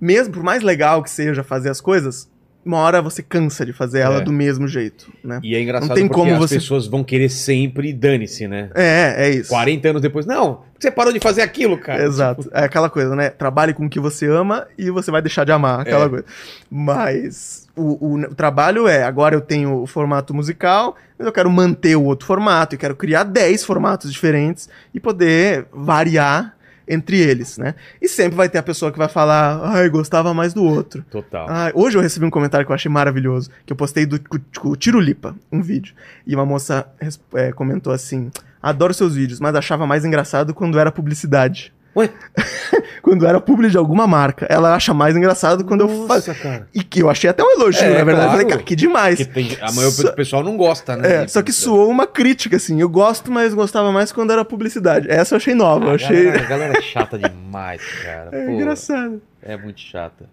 mesmo 0.00 0.32
por 0.32 0.42
mais 0.42 0.62
legal 0.62 1.02
que 1.02 1.10
seja 1.10 1.44
fazer 1.44 1.68
as 1.68 1.80
coisas, 1.80 2.29
uma 2.64 2.78
hora 2.78 3.00
você 3.00 3.22
cansa 3.22 3.64
de 3.64 3.72
fazer 3.72 4.00
ela 4.00 4.18
É. 4.18 4.20
do 4.20 4.30
mesmo 4.32 4.68
jeito, 4.68 5.10
né? 5.24 5.40
E 5.42 5.54
é 5.54 5.62
engraçado 5.62 5.88
Não 5.88 5.94
tem 5.96 6.06
porque 6.08 6.20
como 6.20 6.32
as 6.34 6.38
você- 6.38 6.56
pessoas 6.56 6.86
vão 6.86 7.02
querer 7.02 7.28
sempre 7.30 7.92
dane-se, 7.92 8.46
né? 8.46 8.70
É, 8.74 9.14
é 9.26 9.30
isso. 9.30 9.48
40 9.48 9.88
anos 9.88 10.02
depois, 10.02 10.26
não, 10.26 10.60
você 10.78 10.90
parou 10.90 11.12
de 11.12 11.20
fazer 11.20 11.42
aquilo, 11.42 11.78
cara. 11.78 12.04
Exato. 12.04 12.50
É 12.52 12.64
aquela 12.64 12.90
coisa, 12.90 13.16
né? 13.16 13.30
Trabalhe 13.30 13.72
com 13.72 13.86
o 13.86 13.88
que 13.90 13.98
você 14.00 14.26
ama 14.26 14.66
e 14.76 14.90
você 14.90 15.10
vai 15.10 15.22
deixar 15.22 15.44
de 15.44 15.52
amar, 15.52 15.80
aquela 15.80 16.04
É. 16.04 16.08
coisa. 16.08 16.24
Mas 16.70 17.68
o, 17.76 18.06
o- 18.06 18.20
o 18.20 18.34
trabalho 18.34 18.88
é, 18.88 19.02
agora 19.04 19.34
eu 19.34 19.40
tenho 19.40 19.82
o 19.82 19.86
formato 19.86 20.34
musical, 20.34 20.96
mas 21.18 21.26
eu 21.26 21.32
quero 21.32 21.50
manter 21.50 21.96
o 21.96 22.04
outro 22.04 22.26
formato, 22.26 22.74
e 22.74 22.78
quero 22.78 22.96
criar 22.96 23.24
10 23.24 23.64
formatos 23.64 24.12
diferentes 24.12 24.68
e 24.94 24.98
poder 25.00 25.66
variar 25.72 26.54
entre 26.90 27.18
eles, 27.18 27.56
né? 27.56 27.76
E 28.02 28.08
sempre 28.08 28.36
vai 28.36 28.48
ter 28.48 28.58
a 28.58 28.62
pessoa 28.64 28.90
que 28.90 28.98
vai 28.98 29.08
falar, 29.08 29.60
ai, 29.62 29.88
gostava 29.88 30.34
mais 30.34 30.52
do 30.52 30.64
outro. 30.64 31.04
Total. 31.08 31.46
Ah, 31.48 31.70
hoje 31.72 31.96
eu 31.96 32.02
recebi 32.02 32.26
um 32.26 32.30
comentário 32.30 32.66
que 32.66 32.72
eu 32.72 32.74
achei 32.74 32.90
maravilhoso, 32.90 33.48
que 33.64 33.72
eu 33.72 33.76
postei 33.76 34.04
do, 34.04 34.18
com, 34.20 34.38
com 34.58 34.68
o 34.70 34.76
Tirulipa, 34.76 35.36
um 35.52 35.62
vídeo. 35.62 35.94
E 36.26 36.34
uma 36.34 36.44
moça 36.44 36.86
é, 37.34 37.52
comentou 37.52 37.92
assim: 37.92 38.28
adoro 38.60 38.92
seus 38.92 39.14
vídeos, 39.14 39.38
mas 39.38 39.54
achava 39.54 39.86
mais 39.86 40.04
engraçado 40.04 40.52
quando 40.52 40.80
era 40.80 40.90
publicidade. 40.90 41.72
Ué? 41.96 42.08
quando 43.02 43.26
era 43.26 43.40
publi 43.40 43.68
de 43.68 43.76
alguma 43.76 44.06
marca. 44.06 44.46
Ela 44.48 44.74
acha 44.74 44.94
mais 44.94 45.16
engraçado 45.16 45.64
quando 45.64 45.80
eu 45.82 45.88
faço. 46.06 46.28
Nossa, 46.30 46.34
cara. 46.34 46.68
E 46.72 46.82
que 46.84 47.02
eu 47.02 47.10
achei 47.10 47.28
até 47.28 47.42
um 47.42 47.50
elogio, 47.52 47.82
É, 47.82 47.98
na 47.98 48.04
verdade. 48.04 48.26
Eu 48.26 48.30
Falei, 48.30 48.44
claro. 48.44 48.48
cara, 48.48 48.62
que 48.62 48.76
demais. 48.76 49.26
Tem, 49.26 49.56
a 49.60 49.72
maioria 49.72 50.04
do 50.04 50.12
pessoal 50.14 50.44
não 50.44 50.56
gosta, 50.56 50.96
né? 50.96 51.24
É, 51.24 51.28
só 51.28 51.42
que 51.42 51.52
soou 51.52 51.88
uma 51.90 52.06
crítica, 52.06 52.56
assim. 52.56 52.80
Eu 52.80 52.88
gosto, 52.88 53.30
mas 53.32 53.54
gostava 53.54 53.90
mais 53.90 54.12
quando 54.12 54.32
era 54.32 54.44
publicidade. 54.44 55.10
Essa 55.10 55.34
eu 55.34 55.36
achei 55.38 55.54
nova, 55.54 55.86
eu 55.86 55.90
A 55.90 55.94
achei. 55.94 56.24
galera, 56.26 56.44
a 56.44 56.48
galera 56.48 56.78
é 56.78 56.82
chata 56.82 57.18
demais, 57.18 57.82
cara. 58.02 58.30
É 58.40 58.46
Pô, 58.46 58.52
engraçado. 58.52 59.20
É 59.42 59.56
muito 59.56 59.80
chata. 59.80 60.28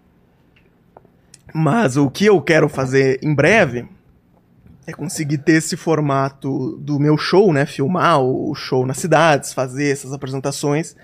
Mas 1.52 1.96
o 1.96 2.10
que 2.10 2.26
eu 2.26 2.40
quero 2.40 2.68
fazer 2.68 3.18
em 3.22 3.34
breve 3.34 3.86
é 4.86 4.92
conseguir 4.92 5.38
ter 5.38 5.52
esse 5.54 5.76
formato 5.76 6.76
do 6.78 6.98
meu 6.98 7.16
show, 7.18 7.52
né? 7.52 7.66
Filmar 7.66 8.20
o 8.20 8.54
show 8.54 8.86
nas 8.86 8.98
cidades, 8.98 9.52
fazer 9.52 9.90
essas 9.90 10.12
apresentações 10.12 10.94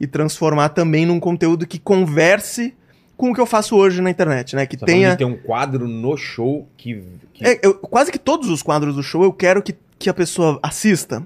e 0.00 0.06
transformar 0.06 0.70
também 0.70 1.06
num 1.06 1.20
conteúdo 1.20 1.66
que 1.66 1.78
converse 1.78 2.74
com 3.16 3.30
o 3.30 3.34
que 3.34 3.40
eu 3.40 3.46
faço 3.46 3.76
hoje 3.76 4.02
na 4.02 4.10
internet, 4.10 4.56
né? 4.56 4.66
Que 4.66 4.76
Você 4.78 4.84
tenha. 4.86 5.16
tem 5.16 5.26
um 5.26 5.36
quadro 5.36 5.86
no 5.86 6.16
show 6.16 6.68
que. 6.76 7.02
que- 7.32 7.44
É, 7.46 7.60
eu- 7.62 7.74
quase 7.74 8.10
que 8.10 8.18
todos 8.18 8.48
os 8.48 8.62
quadros 8.62 8.96
do 8.96 9.02
show 9.02 9.22
eu 9.22 9.32
quero 9.32 9.62
que, 9.62 9.74
que 9.98 10.10
a 10.10 10.14
pessoa 10.14 10.58
assista 10.62 11.24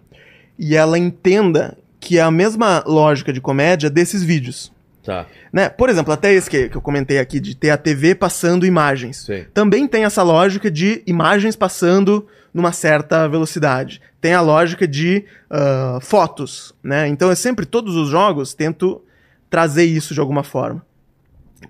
e 0.59 0.77
ela 0.77 0.99
entenda 0.99 1.77
que 2.01 2.19
é 2.19 2.23
a 2.23 2.31
mesma 2.31 2.85
lógica 2.87 3.33
de 3.33 3.41
comédia 3.41 3.89
desses 3.91 4.23
vídeos. 4.23 4.71
Tá, 5.03 5.27
Né? 5.51 5.71
Por 5.71 5.89
exemplo, 5.89 6.12
até 6.12 6.35
esse 6.35 6.51
que, 6.51 6.69
que 6.69 6.77
eu 6.77 6.83
comentei 6.83 7.19
aqui, 7.19 7.41
de 7.41 7.57
ter 7.57 7.71
a 7.71 7.79
TV 7.79 8.14
passando 8.14 8.66
imagens. 8.66 9.16
sei. 9.25 9.45
Também 9.55 9.87
tem 9.89 10.05
essa 10.05 10.23
lógica 10.23 10.71
de 10.71 11.03
imagens 11.07 11.57
passando 11.57 12.27
numa 12.59 12.73
certa 12.73 13.29
velocidade. 13.29 14.03
Tem 14.21 14.35
a 14.35 14.41
lógica 14.41 14.87
de 14.87 15.25
ah, 15.49 15.99
fotos, 16.03 16.75
né? 16.83 17.09
Então 17.09 17.31
eu 17.31 17.37
sempre, 17.37 17.65
todos 17.65 17.95
os 17.95 18.09
jogos, 18.09 18.53
tento 18.53 19.01
trazer 19.49 19.85
isso 19.85 20.13
de 20.13 20.21
alguma 20.21 20.43
forma. 20.43 20.85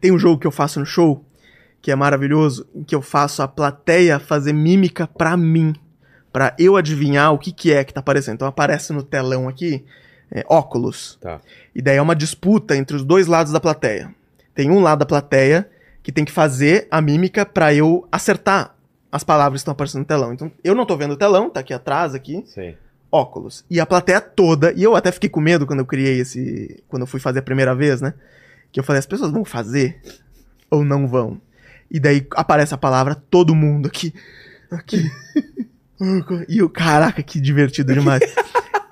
Tem 0.01 0.11
um 0.11 0.19
jogo 0.19 0.41
que 0.41 0.47
eu 0.47 0.51
faço 0.51 0.81
no 0.81 0.87
show, 0.87 1.25
que 1.81 1.91
é 1.91 1.95
maravilhoso, 1.95 2.67
em 2.75 2.83
que 2.83 2.95
eu 2.95 3.03
faço 3.03 3.43
a 3.43 3.47
plateia 3.47 4.19
fazer 4.19 4.53
mímica 4.53 5.07
pra 5.07 5.37
mim. 5.37 5.75
Pra 6.33 6.55
eu 6.59 6.77
adivinhar 6.77 7.33
o 7.33 7.39
que, 7.39 7.53
que 7.53 7.73
é 7.73 7.85
que 7.85 7.93
tá 7.93 8.01
aparecendo. 8.01 8.35
Então 8.35 8.49
aparece 8.49 8.93
no 8.93 9.03
telão 9.03 9.47
aqui, 9.47 9.85
é, 10.31 10.43
óculos. 10.49 11.19
Tá. 11.21 11.41
E 11.75 11.83
daí 11.83 11.97
é 11.97 12.03
uma 12.03 12.17
disputa 12.17 12.75
entre 12.77 12.97
os 12.97 13.05
dois 13.05 13.27
lados 13.27 13.53
da 13.53 13.61
plateia. 13.61 14.15
Tem 14.55 14.71
um 14.71 14.81
lado 14.81 15.01
da 15.01 15.07
plateia 15.07 15.69
que 16.03 16.11
tem 16.11 16.25
que 16.25 16.33
fazer 16.33 16.89
a 16.91 17.01
mímica 17.01 17.45
pra 17.45 17.75
eu 17.75 18.09
acertar 18.11 18.75
as 19.11 19.25
palavras 19.25 19.61
estão 19.61 19.73
aparecendo 19.73 20.01
no 20.01 20.07
telão. 20.07 20.33
Então, 20.33 20.51
eu 20.63 20.75
não 20.75 20.87
tô 20.87 20.97
vendo 20.97 21.13
o 21.13 21.17
telão, 21.17 21.51
tá 21.51 21.61
aqui 21.61 21.73
atrás, 21.73 22.15
aqui, 22.15 22.43
Sei. 22.47 22.77
óculos. 23.11 23.65
E 23.71 23.81
a 23.81 23.87
plateia 23.87 24.21
toda, 24.21 24.73
e 24.73 24.83
eu 24.83 24.95
até 24.95 25.11
fiquei 25.11 25.29
com 25.31 25.41
medo 25.41 25.67
quando 25.67 25.81
eu 25.81 25.87
criei 25.87 26.21
esse. 26.21 26.83
Quando 26.89 27.03
eu 27.03 27.07
fui 27.07 27.21
fazer 27.21 27.39
a 27.41 27.43
primeira 27.43 27.75
vez, 27.75 28.01
né? 28.01 28.15
Que 28.71 28.81
eu 28.81 28.85
falei, 28.85 28.99
as 28.99 29.07
pessoas 29.07 29.31
vão 29.31 29.45
fazer 29.45 30.01
ou 30.71 30.85
não 30.85 31.07
vão? 31.07 31.41
E 31.91 31.99
daí 31.99 32.27
aparece 32.33 32.75
a 32.75 32.79
palavra 32.79 33.15
todo 33.15 33.55
mundo 33.55 33.87
aqui. 33.87 34.13
Aqui. 34.71 35.11
E 36.49 36.63
o 36.63 36.71
caraca, 36.71 37.21
que 37.25 37.41
divertido 37.41 37.93
demais. 37.93 38.23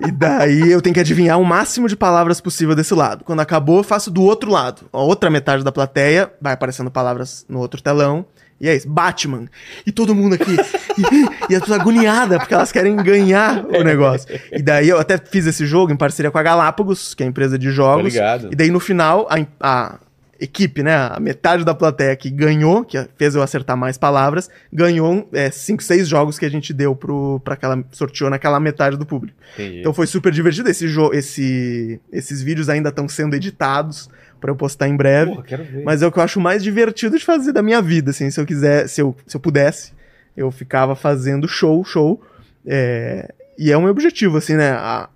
E 0.05 0.11
daí 0.11 0.69
eu 0.69 0.81
tenho 0.81 0.93
que 0.93 0.99
adivinhar 0.99 1.39
o 1.39 1.45
máximo 1.45 1.87
de 1.87 1.95
palavras 1.95 2.41
possível 2.41 2.75
desse 2.75 2.93
lado. 2.93 3.23
Quando 3.23 3.39
acabou, 3.39 3.77
eu 3.77 3.83
faço 3.83 4.11
do 4.11 4.21
outro 4.23 4.51
lado. 4.51 4.89
A 4.91 4.99
outra 4.99 5.29
metade 5.29 5.63
da 5.63 5.71
plateia 5.71 6.31
vai 6.41 6.51
aparecendo 6.51 6.91
palavras 6.91 7.45
no 7.47 7.59
outro 7.59 7.81
telão. 7.81 8.25
E 8.59 8.67
é 8.67 8.75
isso, 8.75 8.89
Batman. 8.89 9.45
E 9.85 9.91
todo 9.91 10.15
mundo 10.15 10.33
aqui. 10.35 10.51
e, 10.51 11.53
e 11.53 11.55
as 11.55 11.61
pessoas 11.61 11.79
agoniadas, 11.79 12.39
porque 12.39 12.53
elas 12.53 12.71
querem 12.71 12.95
ganhar 12.95 13.65
o 13.65 13.83
negócio. 13.83 14.27
E 14.51 14.61
daí 14.61 14.89
eu 14.89 14.99
até 14.99 15.17
fiz 15.17 15.45
esse 15.45 15.65
jogo 15.65 15.91
em 15.91 15.95
parceria 15.95 16.31
com 16.31 16.37
a 16.37 16.43
Galápagos, 16.43 17.13
que 17.13 17.23
é 17.23 17.25
a 17.25 17.29
empresa 17.29 17.57
de 17.57 17.69
jogos. 17.71 18.13
ligado. 18.13 18.49
E 18.51 18.55
daí 18.55 18.71
no 18.71 18.79
final, 18.79 19.27
a, 19.29 19.45
a 19.59 19.99
equipe, 20.39 20.83
né, 20.83 20.95
a 20.95 21.19
metade 21.19 21.63
da 21.63 21.73
plateia 21.73 22.15
que 22.15 22.29
ganhou, 22.29 22.83
que 22.83 22.97
fez 23.17 23.35
eu 23.35 23.41
acertar 23.41 23.75
mais 23.75 23.97
palavras, 23.97 24.49
ganhou 24.71 25.27
é, 25.33 25.49
cinco, 25.49 25.83
seis 25.83 26.07
jogos 26.07 26.37
que 26.37 26.45
a 26.45 26.49
gente 26.49 26.73
deu 26.73 26.95
pro, 26.95 27.39
pra 27.43 27.55
aquela, 27.55 27.83
sorteou 27.91 28.29
naquela 28.29 28.59
metade 28.59 28.97
do 28.97 29.05
público. 29.05 29.37
Entendi. 29.53 29.79
Então 29.79 29.93
foi 29.93 30.07
super 30.07 30.31
divertido. 30.31 30.69
Esse 30.69 30.87
jo 30.87 31.11
esse, 31.13 31.99
esses 32.11 32.41
vídeos 32.41 32.69
ainda 32.69 32.89
estão 32.89 33.07
sendo 33.07 33.35
editados 33.35 34.09
pra 34.39 34.51
eu 34.51 34.55
postar 34.55 34.87
em 34.87 34.95
breve. 34.95 35.31
Porra, 35.31 35.43
quero 35.43 35.63
ver. 35.63 35.83
Mas 35.83 36.01
é 36.01 36.07
o 36.07 36.11
que 36.11 36.19
eu 36.19 36.23
acho 36.23 36.39
mais 36.39 36.63
divertido 36.63 37.17
de 37.17 37.25
fazer 37.25 37.51
da 37.51 37.61
minha 37.61 37.81
vida, 37.81 38.11
assim. 38.11 38.29
Se 38.29 38.39
eu 38.39 38.45
quiser, 38.45 38.87
se 38.87 39.01
eu, 39.01 39.15
se 39.25 39.35
eu 39.35 39.41
pudesse, 39.41 39.93
eu 40.35 40.51
ficava 40.51 40.95
fazendo 40.95 41.47
show, 41.47 41.83
show. 41.83 42.21
É, 42.65 43.33
e 43.57 43.71
é 43.71 43.77
um 43.77 43.87
objetivo, 43.87 44.37
assim, 44.37 44.55
né? 44.55 44.71
A, 44.71 45.09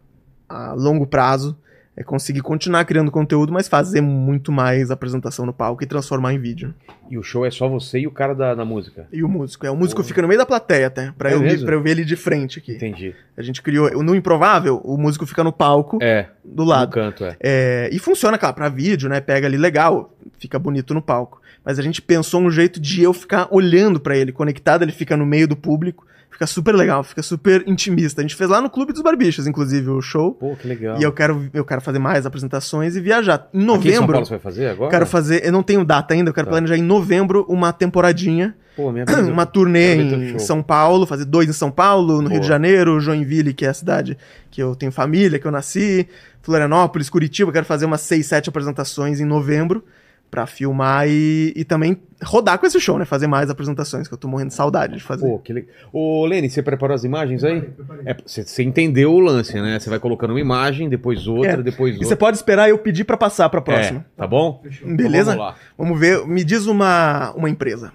a 0.49 0.73
longo 0.73 1.05
prazo. 1.05 1.57
É 2.01 2.03
conseguir 2.03 2.41
continuar 2.41 2.83
criando 2.85 3.11
conteúdo, 3.11 3.53
mas 3.53 3.67
fazer 3.67 4.01
muito 4.01 4.51
mais 4.51 4.89
apresentação 4.89 5.45
no 5.45 5.53
palco 5.53 5.83
e 5.83 5.85
transformar 5.85 6.33
em 6.33 6.39
vídeo. 6.39 6.73
E 7.11 7.15
o 7.15 7.21
show 7.21 7.45
é 7.45 7.51
só 7.51 7.67
você 7.69 7.99
e 7.99 8.07
o 8.07 8.11
cara 8.11 8.33
da, 8.33 8.55
da 8.55 8.65
música. 8.65 9.07
E 9.13 9.23
o 9.23 9.29
músico. 9.29 9.67
É, 9.67 9.69
o 9.69 9.75
músico 9.75 10.01
fica 10.03 10.19
no 10.19 10.27
meio 10.27 10.39
da 10.39 10.45
plateia 10.45 10.87
até, 10.87 11.11
pra, 11.15 11.29
É 11.29 11.35
eu, 11.35 11.39
mesmo? 11.41 11.63
pra 11.65 11.75
eu 11.75 11.81
ver 11.83 11.91
ele 11.91 12.03
de 12.03 12.15
frente 12.15 12.57
aqui. 12.57 12.71
Entendi. 12.73 13.13
A 13.37 13.43
gente 13.43 13.61
criou. 13.61 14.01
No 14.03 14.15
Improvável, 14.15 14.81
o 14.83 14.97
músico 14.97 15.27
fica 15.27 15.43
no 15.43 15.51
palco 15.53 15.99
É, 16.01 16.25
do 16.43 16.63
no 16.63 16.69
lado. 16.69 16.91
canto, 16.91 17.23
é. 17.23 17.35
É, 17.39 17.89
e 17.91 17.99
funciona, 17.99 18.35
claro, 18.35 18.55
pra 18.55 18.67
vídeo, 18.67 19.07
né? 19.07 19.21
Pega 19.21 19.45
ali 19.45 19.57
legal, 19.57 20.11
fica 20.41 20.57
bonito 20.57 20.93
no 20.93 21.01
palco. 21.01 21.39
Mas 21.63 21.77
a 21.77 21.83
gente 21.83 22.01
pensou 22.01 22.41
um 22.41 22.49
jeito 22.49 22.79
de 22.79 23.03
eu 23.03 23.13
ficar 23.13 23.47
olhando 23.51 23.99
pra 23.99 24.17
ele, 24.17 24.31
conectado, 24.31 24.81
ele 24.81 24.91
fica 24.91 25.15
no 25.15 25.25
meio 25.25 25.47
do 25.47 25.55
público. 25.55 26.05
Fica 26.31 26.47
super 26.47 26.73
legal, 26.73 27.03
fica 27.03 27.21
super 27.21 27.61
intimista. 27.67 28.21
A 28.21 28.23
gente 28.23 28.35
fez 28.35 28.49
lá 28.49 28.59
no 28.61 28.69
Clube 28.69 28.93
dos 28.93 29.01
Barbichos, 29.03 29.45
inclusive, 29.45 29.89
o 29.89 30.01
show. 30.01 30.31
Pô, 30.33 30.55
que 30.55 30.65
legal. 30.67 30.97
E 30.99 31.03
eu 31.03 31.11
quero, 31.11 31.47
eu 31.53 31.63
quero 31.63 31.81
fazer 31.81 31.99
mais 31.99 32.25
apresentações 32.25 32.95
e 32.95 33.01
viajar. 33.01 33.47
Em 33.53 33.57
Aqui 33.57 33.59
em 33.59 33.67
São 33.67 33.75
novembro, 33.75 34.11
Paulo 34.13 34.25
você 34.25 34.31
vai 34.31 34.39
fazer 34.39 34.67
agora? 34.69 34.89
quero 34.89 35.05
fazer. 35.05 35.45
Eu 35.45 35.51
não 35.51 35.61
tenho 35.61 35.83
data 35.85 36.13
ainda, 36.15 36.29
eu 36.29 36.33
quero 36.33 36.47
Tá. 36.47 36.51
planejar 36.51 36.77
em 36.77 36.81
novembro 36.81 37.45
uma 37.49 37.71
temporadinha, 37.73 38.55
Pô, 38.77 38.91
minha 38.93 39.05
vida. 39.05 39.21
uma 39.31 39.45
turnê 39.45 39.97
teu 39.97 40.21
em. 40.21 40.39
São 40.39 40.63
Paulo, 40.63 41.05
fazer 41.05 41.25
dois 41.25 41.47
em 41.49 41.53
São 41.53 41.69
Paulo, 41.69 42.21
no 42.21 42.29
Rio 42.29 42.39
de 42.39 42.47
Janeiro, 42.47 42.99
Joinville, 43.01 43.53
que 43.53 43.65
é 43.65 43.69
a 43.69 43.73
cidade 43.73 44.17
que 44.49 44.63
eu 44.63 44.73
tenho 44.73 44.91
família, 44.91 45.37
que 45.37 45.45
eu 45.45 45.51
nasci, 45.51 46.07
Florianópolis, 46.41 47.09
Curitiba, 47.09 47.51
quero 47.51 47.65
fazer 47.65 47.85
umas 47.85 48.01
seis, 48.01 48.25
sete 48.25 48.49
apresentações 48.49 49.19
em 49.19 49.25
novembro 49.25 49.83
pra 50.31 50.47
filmar 50.47 51.09
e, 51.09 51.51
e 51.57 51.65
também 51.65 51.97
rodar 52.23 52.57
com 52.57 52.65
esse 52.65 52.79
show, 52.79 52.97
né? 52.97 53.03
Fazer 53.03 53.27
mais 53.27 53.49
apresentações, 53.49 54.07
que 54.07 54.13
eu 54.13 54.17
tô 54.17 54.29
morrendo 54.29 54.47
de 54.47 54.53
saudade 54.53 54.95
de 54.95 55.03
fazer. 55.03 55.27
Pô, 55.27 55.37
que 55.39 55.51
legal. 55.51 55.69
Ô, 55.91 56.25
Lene, 56.25 56.49
você 56.49 56.63
preparou 56.63 56.95
as 56.95 57.03
imagens 57.03 57.43
aí? 57.43 57.69
É, 58.05 58.15
você, 58.25 58.43
você 58.43 58.63
entendeu 58.63 59.11
o 59.13 59.19
lance, 59.19 59.59
né? 59.61 59.77
Você 59.77 59.89
vai 59.89 59.99
colocando 59.99 60.29
uma 60.31 60.39
imagem, 60.39 60.87
depois 60.87 61.27
outra, 61.27 61.51
É, 61.51 61.57
depois 61.57 61.91
E 61.93 61.97
outra. 61.97 62.07
você 62.07 62.15
pode 62.15 62.37
esperar 62.37 62.69
eu 62.69 62.77
pedir 62.77 63.03
pra 63.03 63.17
passar 63.17 63.49
pra 63.49 63.59
próxima. 63.61 64.05
É, 64.15 64.17
tá 64.21 64.25
bom? 64.25 64.63
Beleza? 64.85 65.31
Vamos 65.35 65.45
lá. 65.45 65.55
Vamos 65.77 65.99
ver, 65.99 66.25
me 66.25 66.43
diz 66.45 66.65
uma, 66.65 67.31
uma 67.35 67.49
empresa. 67.49 67.91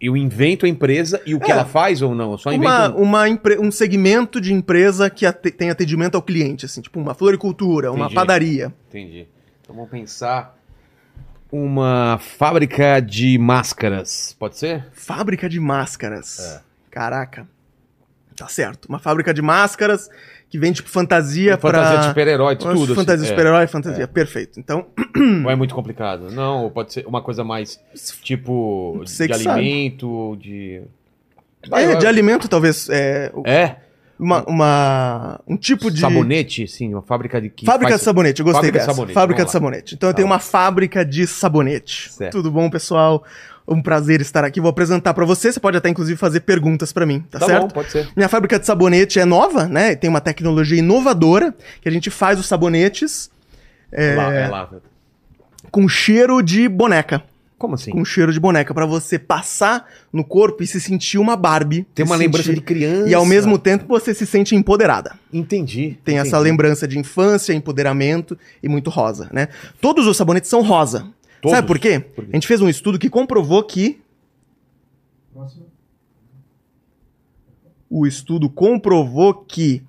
Eu 0.00 0.16
invento 0.16 0.66
a 0.66 0.68
empresa 0.68 1.22
e 1.24 1.36
o 1.36 1.38
que 1.38 1.52
É. 1.52 1.54
ela 1.54 1.64
faz 1.64 2.02
ou 2.02 2.12
não? 2.12 2.32
Eu 2.32 2.38
só 2.38 2.52
invento. 2.52 2.66
Uma, 2.72 2.90
um- 2.96 3.02
uma 3.02 3.28
empre- 3.28 3.60
um 3.60 3.70
segmento 3.70 4.40
de 4.40 4.52
empresa 4.52 5.08
que 5.08 5.24
ate- 5.24 5.52
tem 5.52 5.70
atendimento 5.70 6.16
ao 6.16 6.22
cliente, 6.22 6.66
assim, 6.66 6.80
tipo 6.80 6.98
uma 6.98 7.14
floricultura, 7.14 7.92
uma 7.92 8.06
Entendi. 8.06 8.14
padaria. 8.16 8.74
Entendi. 8.88 9.28
Então 9.62 9.76
vamos 9.76 9.88
pensar. 9.88 10.57
Uma 11.50 12.18
fábrica 12.18 13.00
de 13.00 13.38
máscaras. 13.38 14.36
Pode 14.38 14.58
ser? 14.58 14.86
Fábrica 14.92 15.48
de 15.48 15.58
máscaras. 15.58 16.38
É. 16.38 16.60
Caraca. 16.90 17.46
Tá 18.36 18.46
certo. 18.48 18.86
Uma 18.86 18.98
fábrica 18.98 19.32
de 19.32 19.40
máscaras 19.42 20.08
que 20.50 20.58
vende 20.58 20.76
tipo 20.76 20.88
fantasia 20.90 21.56
pra... 21.58 21.72
Fantasia 21.72 21.98
de 22.00 22.06
super-herói, 22.08 22.54
de 22.54 22.64
tudo. 22.64 22.84
assim. 22.84 22.94
Fantasia 22.94 23.16
de 23.24 23.24
É. 23.24 23.28
super-herói, 23.28 23.66
fantasia. 23.66 24.06
Perfeito. 24.08 24.60
Então, 24.60 24.86
Ou 25.44 25.50
é 25.50 25.56
muito 25.56 25.74
complicado? 25.74 26.30
Não, 26.30 26.70
pode 26.70 26.92
ser 26.92 27.06
uma 27.06 27.20
coisa 27.22 27.42
mais 27.42 27.80
tipo 28.22 29.02
de 29.04 29.28
que 29.28 29.34
sabe. 29.38 29.48
alimento, 29.60 30.36
de. 30.40 30.82
é, 31.72 31.94
de 31.96 32.06
alimento 32.06 32.48
talvez. 32.48 32.88
É, 32.90 33.32
É, 33.44 33.76
uma, 34.18 34.42
uma- 34.48 35.40
um 35.46 35.56
tipo 35.56 35.90
de... 35.90 36.00
sabonete, 36.00 36.66
sim, 36.66 36.92
uma 36.94 37.02
fábrica 37.02 37.40
de 37.40 37.52
Fábrica 37.64 37.90
faz- 37.92 38.00
de 38.00 38.04
sabonete, 38.04 38.40
eu 38.40 38.44
gostei 38.44 38.62
Fábrica 38.70 38.72
de 38.72 38.78
dessa. 38.86 38.92
sabonete, 38.92 39.14
fábrica 39.14 39.42
de 39.42 39.46
lá. 39.46 39.52
sabonete. 39.52 39.94
Então 39.94 40.08
eu 40.08 40.12
Tá 40.12 40.16
tenho 40.16 40.26
uma 40.26 40.38
fábrica 40.38 41.04
de 41.04 41.26
sabonete. 41.26 42.12
Certo. 42.12 42.32
Tudo 42.32 42.50
bom, 42.50 42.68
pessoal? 42.68 43.22
Um 43.70 43.82
prazer 43.82 44.20
estar 44.22 44.44
aqui. 44.44 44.60
Vou 44.60 44.70
apresentar 44.70 45.12
pra 45.12 45.24
você. 45.26 45.52
Você 45.52 45.60
pode 45.60 45.76
até, 45.76 45.88
inclusive, 45.90 46.16
fazer 46.18 46.40
perguntas 46.40 46.90
pra 46.92 47.04
mim, 47.04 47.20
tá, 47.30 47.38
Tá 47.38 47.46
certo? 47.46 47.62
bom, 47.62 47.68
pode 47.68 47.90
ser. 47.92 48.08
Minha 48.16 48.28
fábrica 48.28 48.58
de 48.58 48.64
sabonete 48.64 49.20
é 49.20 49.24
nova, 49.26 49.66
né? 49.66 49.94
Tem 49.94 50.08
uma 50.08 50.20
tecnologia 50.22 50.78
inovadora 50.78 51.54
que 51.82 51.88
a 51.88 51.92
gente 51.92 52.10
faz 52.10 52.38
os 52.40 52.46
sabonetes 52.46 53.30
é, 53.92 54.14
Lá, 54.14 54.34
é 54.34 54.48
lá. 54.48 54.70
com 55.70 55.86
cheiro 55.88 56.42
de 56.42 56.66
boneca. 56.68 57.22
Como 57.58 57.74
assim? 57.74 57.90
Com 57.90 58.04
cheiro 58.04 58.32
de 58.32 58.38
boneca, 58.38 58.72
pra 58.72 58.86
você 58.86 59.18
passar 59.18 59.84
no 60.12 60.22
corpo 60.24 60.62
e 60.62 60.66
se 60.66 60.80
sentir 60.80 61.18
uma 61.18 61.34
Barbie. 61.36 61.84
Tem 61.92 62.06
uma 62.06 62.14
lembrança 62.14 62.46
sentir- 62.46 62.60
de 62.60 62.64
criança. 62.64 63.08
E 63.08 63.14
ao 63.14 63.26
mesmo 63.26 63.58
tempo 63.58 63.84
você 63.88 64.14
se 64.14 64.24
sente 64.24 64.54
empoderada. 64.54 65.18
Entendi. 65.32 65.98
Tem 66.04 66.18
essa 66.18 66.28
entendi. 66.36 66.44
lembrança 66.44 66.86
de 66.86 66.98
infância, 66.98 67.52
empoderamento 67.52 68.38
e 68.62 68.68
muito 68.68 68.90
rosa, 68.90 69.28
né? 69.32 69.48
Todos 69.80 70.06
os 70.06 70.16
sabonetes 70.16 70.48
são 70.48 70.62
rosa. 70.62 71.08
Todos? 71.42 71.56
Sabe 71.56 71.66
por 71.66 71.78
quê? 71.80 71.98
Por 71.98 72.24
quê? 72.24 72.30
A 72.32 72.36
gente 72.36 72.46
fez 72.46 72.60
um 72.60 72.68
estudo 72.68 72.98
que 72.98 73.10
comprovou 73.10 73.62
que. 73.64 74.00
O 77.90 78.06
estudo 78.06 78.48
comprovou 78.50 79.34
que 79.34 79.82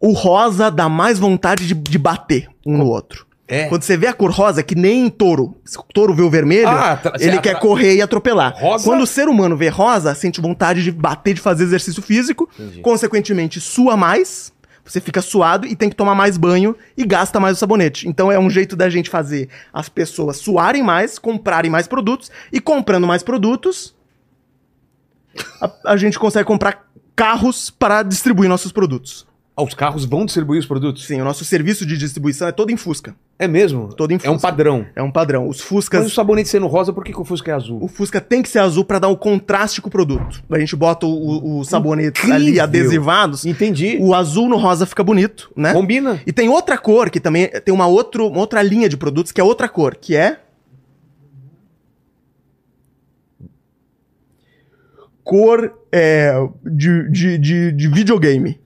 o 0.00 0.12
rosa 0.12 0.70
dá 0.70 0.88
mais 0.88 1.18
vontade 1.18 1.66
de, 1.66 1.74
de 1.74 1.98
bater 1.98 2.48
um 2.66 2.76
no 2.76 2.86
outro. 2.86 3.25
É. 3.48 3.68
Quando 3.68 3.82
você 3.82 3.96
vê 3.96 4.08
a 4.08 4.12
cor 4.12 4.30
rosa, 4.32 4.60
que 4.62 4.74
nem 4.74 5.08
touro, 5.08 5.56
se 5.64 5.78
o 5.78 5.82
touro 5.82 6.12
vê 6.12 6.22
o 6.22 6.28
vermelho, 6.30 6.66
Ah, 6.68 6.96
tra- 6.96 7.12
ele 7.20 7.38
quer 7.40 7.58
correr 7.60 7.94
e 7.94 8.02
atropelar. 8.02 8.54
Rosa? 8.58 8.84
Quando 8.84 9.02
o 9.02 9.06
ser 9.06 9.28
humano 9.28 9.56
vê 9.56 9.68
rosa, 9.68 10.12
sente 10.16 10.40
vontade 10.40 10.82
de 10.82 10.90
bater, 10.90 11.34
de 11.34 11.40
fazer 11.40 11.62
exercício 11.62 12.02
físico, 12.02 12.48
Entendi. 12.58 12.80
consequentemente 12.80 13.60
sua 13.60 13.96
mais, 13.96 14.52
você 14.84 15.00
fica 15.00 15.22
suado 15.22 15.64
e 15.66 15.76
tem 15.76 15.88
que 15.88 15.94
tomar 15.94 16.14
mais 16.16 16.36
banho 16.36 16.74
e 16.96 17.04
gasta 17.04 17.38
mais 17.38 17.56
o 17.56 17.60
sabonete. 17.60 18.08
Então 18.08 18.32
é 18.32 18.38
um 18.38 18.50
jeito 18.50 18.74
da 18.74 18.88
gente 18.90 19.08
fazer 19.08 19.48
as 19.72 19.88
pessoas 19.88 20.38
suarem 20.38 20.82
mais, 20.82 21.16
comprarem 21.16 21.70
mais 21.70 21.86
produtos 21.86 22.30
e 22.52 22.60
comprando 22.60 23.06
mais 23.06 23.22
produtos, 23.22 23.94
a, 25.60 25.92
a 25.92 25.96
gente 25.96 26.18
consegue 26.18 26.44
comprar 26.46 26.84
carros 27.14 27.70
para 27.70 28.02
distribuir 28.02 28.48
nossos 28.48 28.72
produtos. 28.72 29.26
Os 29.58 29.72
carros 29.72 30.04
vão 30.04 30.26
distribuir 30.26 30.60
os 30.60 30.66
produtos? 30.66 31.06
Sim, 31.06 31.18
o 31.22 31.24
nosso 31.24 31.42
serviço 31.42 31.86
de 31.86 31.96
distribuição 31.96 32.46
é 32.46 32.52
todo 32.52 32.70
em 32.70 32.76
Fusca. 32.76 33.16
É 33.38 33.48
mesmo? 33.48 33.88
Todo 33.94 34.10
em 34.12 34.16
É 34.22 34.28
um 34.28 34.34
Fusca. 34.34 34.48
padrão. 34.48 34.84
É 34.94 35.02
um 35.02 35.10
padrão. 35.10 35.48
Os 35.48 35.56
Mas 35.56 35.64
o 35.64 35.68
Fuscas. 35.68 36.12
sabonete 36.12 36.50
sendo 36.50 36.66
rosa, 36.66 36.92
por 36.92 37.02
que, 37.02 37.10
que 37.10 37.18
o 37.18 37.24
Fusca 37.24 37.50
é 37.50 37.54
azul? 37.54 37.82
O 37.82 37.88
Fusca 37.88 38.20
tem 38.20 38.42
que 38.42 38.50
ser 38.50 38.58
azul 38.58 38.84
pra 38.84 38.98
dar 38.98 39.08
um 39.08 39.16
contraste 39.16 39.80
com 39.80 39.88
o 39.88 39.90
produto. 39.90 40.42
A 40.50 40.58
gente 40.58 40.76
bota 40.76 41.06
o, 41.06 41.10
o, 41.10 41.60
o 41.60 41.64
sabonete 41.64 42.20
Incrível. 42.20 42.34
ali 42.36 42.60
adesivados. 42.60 43.46
Entendi. 43.46 43.96
O 43.98 44.14
azul 44.14 44.46
no 44.46 44.58
rosa 44.58 44.84
fica 44.84 45.02
bonito, 45.02 45.50
né? 45.56 45.72
Combina. 45.72 46.20
E 46.26 46.32
tem 46.34 46.50
outra 46.50 46.76
cor 46.76 47.08
que 47.08 47.18
também 47.18 47.48
tem 47.64 47.72
uma, 47.74 47.86
outro, 47.86 48.26
uma 48.28 48.40
outra 48.40 48.60
linha 48.60 48.90
de 48.90 48.96
produtos 48.98 49.32
que 49.32 49.40
é 49.40 49.44
outra 49.44 49.70
cor, 49.70 49.96
que 49.96 50.14
é. 50.14 50.38
Cor 55.24 55.72
é, 55.90 56.32
de, 56.64 57.10
de, 57.10 57.38
de, 57.38 57.72
de 57.72 57.88
videogame. 57.88 58.60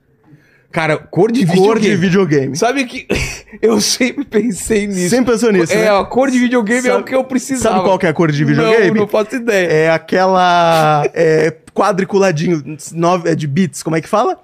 Cara, 0.71 0.97
cor 0.97 1.31
de 1.31 1.45
Cor 1.45 1.77
de 1.79 1.89
videogame. 1.89 1.95
videogame. 1.97 2.57
Sabe 2.57 2.85
que 2.85 3.05
eu 3.61 3.79
sempre 3.81 4.23
pensei 4.23 4.87
nisso. 4.87 5.09
Sempre 5.09 5.33
pensou 5.33 5.51
nisso, 5.51 5.73
É, 5.73 5.77
né? 5.83 5.89
a 5.99 6.03
cor 6.05 6.31
de 6.31 6.39
videogame 6.39 6.87
é 6.87 6.91
Sabe- 6.91 7.01
o 7.01 7.05
que 7.05 7.13
eu 7.15 7.23
precisava. 7.23 7.75
Sabe 7.75 7.85
qual 7.87 7.99
que 7.99 8.05
é 8.05 8.09
a 8.09 8.13
cor 8.13 8.31
de 8.31 8.43
videogame? 8.45 8.87
Não, 8.91 8.95
não 9.01 9.07
faço 9.07 9.35
ideia. 9.35 9.67
É 9.67 9.89
aquela. 9.91 11.03
É, 11.13 11.53
quadriculadinho, 11.73 12.63
é 13.25 13.35
de 13.35 13.47
bits, 13.47 13.83
como 13.83 13.95
é 13.95 14.01
que 14.01 14.07
fala? 14.07 14.39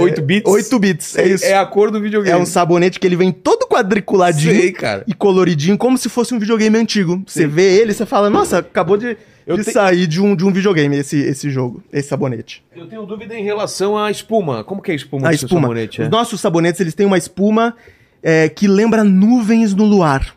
8 0.00 0.22
bits? 0.22 0.50
8 0.50 0.78
bits, 0.78 1.18
é 1.18 1.26
isso. 1.28 1.44
É 1.44 1.56
a 1.56 1.66
cor 1.66 1.90
do 1.90 2.00
videogame. 2.00 2.36
É 2.38 2.40
um 2.40 2.46
sabonete 2.46 2.98
que 2.98 3.06
ele 3.06 3.16
vem 3.16 3.30
todo 3.32 3.66
quadriculadinho 3.66 4.54
Sei, 4.54 4.72
cara. 4.72 5.04
e 5.06 5.12
coloridinho, 5.12 5.76
como 5.76 5.98
se 5.98 6.08
fosse 6.08 6.34
um 6.34 6.38
videogame 6.38 6.78
antigo. 6.78 7.22
Você 7.26 7.46
vê 7.46 7.76
ele, 7.78 7.92
você 7.92 8.06
fala, 8.06 8.30
nossa, 8.30 8.58
acabou 8.58 8.96
de, 8.96 9.16
de 9.54 9.62
te- 9.64 9.70
sair 9.72 10.06
de 10.08 10.20
um, 10.20 10.34
de 10.34 10.44
um 10.44 10.52
videogame 10.52 10.96
esse, 10.96 11.16
esse 11.20 11.48
jogo, 11.50 11.80
esse 11.92 12.08
sabonete. 12.08 12.64
Eu 12.74 12.88
tenho 12.88 13.06
dúvida 13.06 13.32
em 13.38 13.44
relação 13.44 13.96
à 13.96 14.10
espuma. 14.10 14.64
Como 14.64 14.82
que 14.82 14.90
é 14.90 14.94
a 14.94 14.96
espuma 14.96 15.28
A 15.28 15.30
do 15.30 15.34
espuma. 15.36 15.60
sabonete? 15.62 16.00
Os 16.00 16.06
é? 16.08 16.10
nossos 16.10 16.40
sabonetes, 16.40 16.80
eles 16.80 16.94
têm 16.94 17.06
uma 17.06 17.16
espuma 17.18 17.76
é, 18.20 18.48
que 18.48 18.66
lembra 18.66 19.04
nuvens 19.04 19.72
no 19.72 19.84
luar. 19.84 20.34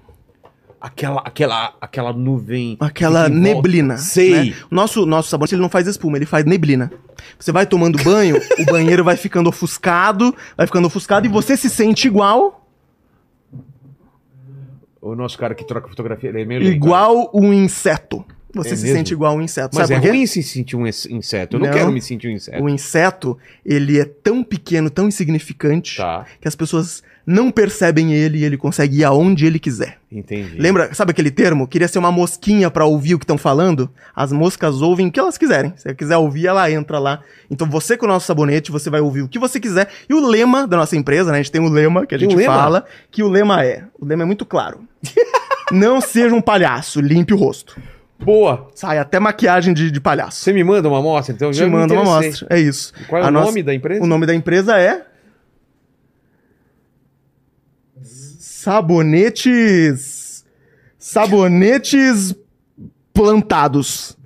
Aquela, 0.80 1.22
aquela, 1.26 1.74
aquela 1.82 2.14
nuvem. 2.14 2.78
Aquela 2.80 3.28
neblina. 3.28 3.98
Sei. 3.98 4.52
né? 4.52 4.56
O 4.72 4.76
nosso, 4.76 5.06
nosso 5.06 5.30
sabonete 5.30 5.56
ele 5.56 5.62
não 5.62 5.70
faz 5.70 5.88
espuma, 5.88 6.18
ele 6.18 6.26
faz 6.28 6.46
neblina. 6.46 6.92
Você 7.38 7.52
vai 7.52 7.66
tomando 7.66 8.02
banho, 8.04 8.38
o 8.60 8.66
banheiro 8.66 9.04
vai 9.04 9.18
ficando 9.18 9.50
ofuscado, 9.50 10.34
vai 10.56 10.68
ficando 10.68 10.86
ofuscado 10.88 11.26
e 11.26 11.30
você 11.30 11.58
se 11.58 11.70
sente 11.70 12.08
igual, 12.08 12.66
O 15.02 15.16
nosso 15.16 15.38
cara 15.38 15.56
que 15.56 15.66
troca 15.66 15.88
fotografia, 15.88 16.30
ele 16.30 16.42
é 16.42 16.46
meio 16.46 16.64
igual 16.64 17.30
um 17.34 17.54
inseto. 17.54 18.24
Você 18.56 18.70
É 18.74 18.76
se 18.76 18.82
mesmo? 18.84 18.98
sente 18.98 19.14
igual 19.14 19.36
um 19.36 19.42
inseto. 19.42 19.76
Mas 19.78 19.88
Sabe 19.88 20.08
é 20.08 20.10
ruim 20.12 20.26
se 20.26 20.42
sentir 20.42 20.76
um 20.76 20.88
ins- 20.88 21.06
inseto. 21.06 21.56
Eu 21.58 21.60
não, 21.60 21.68
Não. 21.68 21.74
quero 21.74 21.92
me 21.92 22.02
sentir 22.02 22.28
um 22.30 22.32
inseto. 22.32 22.64
O 22.64 22.68
inseto, 22.68 23.38
ele 23.64 24.00
é 24.00 24.06
tão 24.06 24.44
pequeno, 24.44 24.90
tão 24.90 25.08
insignificante, 25.08 25.98
Tá, 25.98 26.26
que 26.42 26.48
as 26.48 26.56
pessoas 26.56 27.04
não 27.28 27.52
percebem 27.52 28.12
ele 28.12 28.40
e 28.40 28.44
ele 28.44 28.58
consegue 28.58 28.98
ir 29.02 29.04
aonde 29.04 29.46
ele 29.46 29.60
quiser. 29.60 30.00
entendi. 30.12 30.56
Lembra, 30.58 30.92
sabe 30.96 31.12
aquele 31.12 31.30
termo? 31.30 31.68
Queria 31.68 31.88
ser 31.88 32.00
uma 32.00 32.12
mosquinha 32.12 32.72
pra 32.72 32.86
ouvir 32.86 33.14
o 33.14 33.20
que 33.20 33.24
estão 33.24 33.38
falando? 33.38 33.88
As 34.16 34.32
moscas 34.32 34.82
ouvem 34.82 35.06
o 35.08 35.12
que 35.12 35.20
elas 35.20 35.38
quiserem. 35.38 35.72
Se 35.78 35.88
ela 35.88 35.96
quiser 35.96 36.18
ouvir, 36.18 36.48
ela 36.48 36.72
entra 36.72 36.98
lá. 36.98 37.22
Então 37.52 37.70
você 37.70 37.96
com 37.96 38.06
o 38.08 38.10
nosso 38.10 38.26
sabonete, 38.26 38.72
você 38.72 38.90
vai 38.90 39.00
ouvir 39.00 39.22
o 39.22 39.28
que 39.30 39.38
você 39.38 39.60
quiser. 39.60 39.88
E 40.10 40.14
o 40.16 40.26
lema 40.28 40.66
da 40.66 40.76
nossa 40.78 40.98
empresa, 40.98 41.32
né? 41.32 41.38
A 41.38 41.42
gente 41.44 41.52
tem 41.52 41.62
um 41.62 41.70
lema 41.70 42.08
que 42.08 42.16
a 42.16 42.18
gente 42.18 42.36
um 42.36 42.40
fala, 42.46 42.84
que 43.12 43.22
o 43.22 43.28
lema 43.30 43.64
é, 43.64 43.84
o 44.00 44.06
lema 44.06 44.24
é 44.24 44.26
muito 44.26 44.44
claro. 44.44 44.80
não 45.72 46.02
seja 46.02 46.34
um 46.34 46.42
palhaço, 46.42 47.00
limpe 47.00 47.32
o 47.34 47.38
rosto. 47.38 47.80
Boa. 48.20 48.68
Sai 48.76 48.98
até 48.98 49.20
maquiagem 49.20 49.74
de, 49.74 49.90
de 49.90 50.00
palhaço. 50.02 50.40
Você 50.42 50.52
me 50.54 50.64
manda 50.64 50.88
uma 50.90 51.00
amostra, 51.00 51.34
então? 51.34 51.52
Te 51.52 51.66
manda 51.66 51.94
uma 51.94 52.02
amostra. 52.20 52.48
É 52.50 52.60
isso. 52.60 52.94
Qual 53.08 53.22
é 53.22 53.26
A 53.26 53.30
o 53.30 53.32
nossa- 53.32 53.46
nome 53.48 53.64
da 53.64 53.74
empresa? 53.74 54.04
O 54.04 54.08
nome 54.08 54.26
da 54.26 54.36
empresa 54.36 54.78
é. 54.78 55.06
Sabonetes. 59.10 60.44
Sabonetes 60.98 62.36
plantados. 63.14 64.18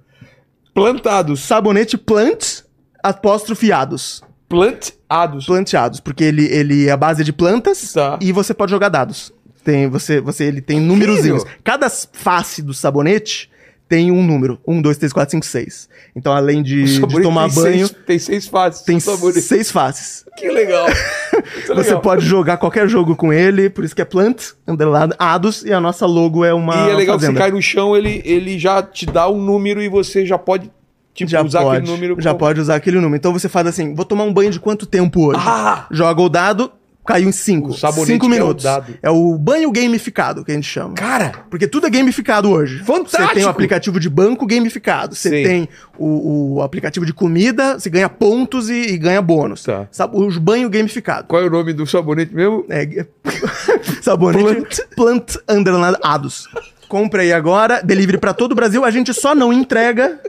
Plantados. 0.73 1.39
Sabonete 1.41 1.97
plant 1.97 2.61
apostrofiados. 3.01 4.23
Plantados. 4.49 5.45
Planteados, 5.45 5.99
porque 5.99 6.23
ele, 6.23 6.45
ele 6.47 6.87
é 6.87 6.91
a 6.91 6.97
base 6.97 7.23
de 7.23 7.31
plantas 7.31 7.93
Tá. 7.93 8.17
e 8.21 8.31
você 8.31 8.53
pode 8.53 8.71
jogar 8.71 8.89
dados. 8.89 9.31
Tem, 9.63 9.87
você, 9.87 10.19
você, 10.19 10.45
ele 10.45 10.61
tem 10.61 10.79
númerozinhos. 10.79 11.43
Cada 11.63 11.89
face 11.89 12.61
do 12.61 12.73
sabonete 12.73 13.49
tem 13.95 14.11
um 14.11 14.23
número. 14.25 14.59
Um, 14.67 14.81
dois, 14.81 14.97
três, 14.97 15.13
quatro, 15.13 15.29
cinco, 15.31 15.45
seis. 15.45 15.87
Então, 16.15 16.33
além 16.33 16.63
de, 16.63 16.83
de 17.05 17.21
tomar 17.21 17.47
tem 17.49 17.55
banho, 17.63 17.87
Seis, 17.87 17.95
tem 18.07 18.17
seis 18.17 18.47
faces. 18.47 18.81
tem 18.81 18.99
seis 18.99 19.69
faces. 19.69 20.25
Que 20.35 20.49
legal. 20.49 20.87
Você 21.67 21.73
legal. 21.73 22.01
pode 22.01 22.25
jogar 22.25 22.57
qualquer 22.57 22.87
jogo 22.89 23.15
com 23.15 23.31
ele, 23.31 23.69
por 23.69 23.83
isso 23.83 23.95
que 23.95 24.01
é 24.01 24.05
plant, 24.05 24.53
underline, 24.67 25.13
ados, 25.19 25.63
e 25.63 25.71
a 25.71 25.79
nossa 25.79 26.07
logo 26.07 26.43
é 26.43 26.51
uma 26.53 26.87
E 26.87 26.91
é 26.91 26.95
legal 26.95 27.17
que 27.17 27.21
fazenda. 27.25 27.33
você 27.33 27.37
cai 27.43 27.51
no 27.51 27.61
chão, 27.61 27.95
ele, 27.95 28.21
ele 28.25 28.57
já 28.57 28.81
te 28.81 29.05
dá 29.05 29.29
um 29.29 29.39
número 29.39 29.79
e 29.81 29.87
você 29.87 30.25
já 30.25 30.37
pode 30.39 30.71
tipo, 31.13 31.29
já 31.29 31.43
usar 31.43 31.61
pode, 31.61 31.77
aquele 31.77 31.91
número. 31.91 32.15
já 32.19 32.31
como- 32.31 32.39
pode 32.39 32.59
usar 32.61 32.75
aquele 32.75 32.97
número. 32.99 33.15
Então 33.17 33.31
você 33.31 33.47
faz 33.47 33.67
assim, 33.67 33.93
vou 33.93 34.05
tomar 34.05 34.23
um 34.23 34.33
banho 34.33 34.49
de 34.49 34.59
quanto 34.59 34.87
tempo 34.87 35.27
hoje? 35.27 35.39
Ah! 35.45 35.85
Joga 35.91 36.19
o 36.21 36.29
dado, 36.29 36.71
caiu 37.05 37.27
em 37.27 37.31
cinco. 37.31 37.69
O 37.69 37.77
sabonete 37.77 38.13
cinco 38.13 38.29
que 38.29 38.33
é 38.33 38.39
o 38.39 38.41
minutos. 38.41 38.65
É 39.01 39.09
o 39.09 39.37
banho 39.37 39.71
gamificado 39.71 40.43
que 40.43 40.51
a 40.51 40.55
gente 40.55 40.67
chama. 40.67 40.93
Cara, 40.93 41.31
Porque 41.49 41.67
tudo 41.67 41.87
é 41.87 41.89
gamificado 41.89 42.49
hoje. 42.49 42.79
Fantástico! 42.79 43.27
Você 43.27 43.33
tem 43.35 43.45
o 43.45 43.49
aplicativo 43.49 43.99
de 43.99 44.09
banco 44.09 44.45
gamificado. 44.45 45.15
Você 45.15 45.29
Sim. 45.29 45.43
tem 45.43 45.69
o, 45.97 46.55
o 46.55 46.61
aplicativo 46.61 47.05
de 47.05 47.13
comida, 47.13 47.79
você 47.79 47.89
ganha 47.89 48.09
pontos 48.09 48.69
e, 48.69 48.93
e 48.93 48.97
ganha 48.97 49.21
bônus. 49.21 49.63
Tá. 49.63 49.87
Sabe, 49.91 50.17
os 50.17 50.37
banho 50.37 50.69
gamificado. 50.69 51.27
qual 51.27 51.41
é 51.41 51.45
o 51.45 51.49
nome 51.49 51.73
do 51.73 51.85
sabonete 51.85 52.33
mesmo? 52.33 52.65
É, 52.69 53.05
sabonete 54.01 54.83
plant, 54.95 55.35
underline 55.49 55.97
ados. 56.01 56.47
Compre 56.87 57.21
aí 57.21 57.33
agora, 57.33 57.81
delivery 57.81 58.17
pra 58.17 58.33
todo 58.33 58.51
o 58.51 58.55
Brasil. 58.55 58.85
A 58.85 58.91
gente 58.91 59.13
só 59.13 59.33
não 59.33 59.51
entrega. 59.51 60.19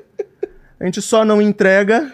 A 0.81 0.85
gente 0.85 1.01
só 1.03 1.25
não 1.25 1.41
entrega. 1.41 2.13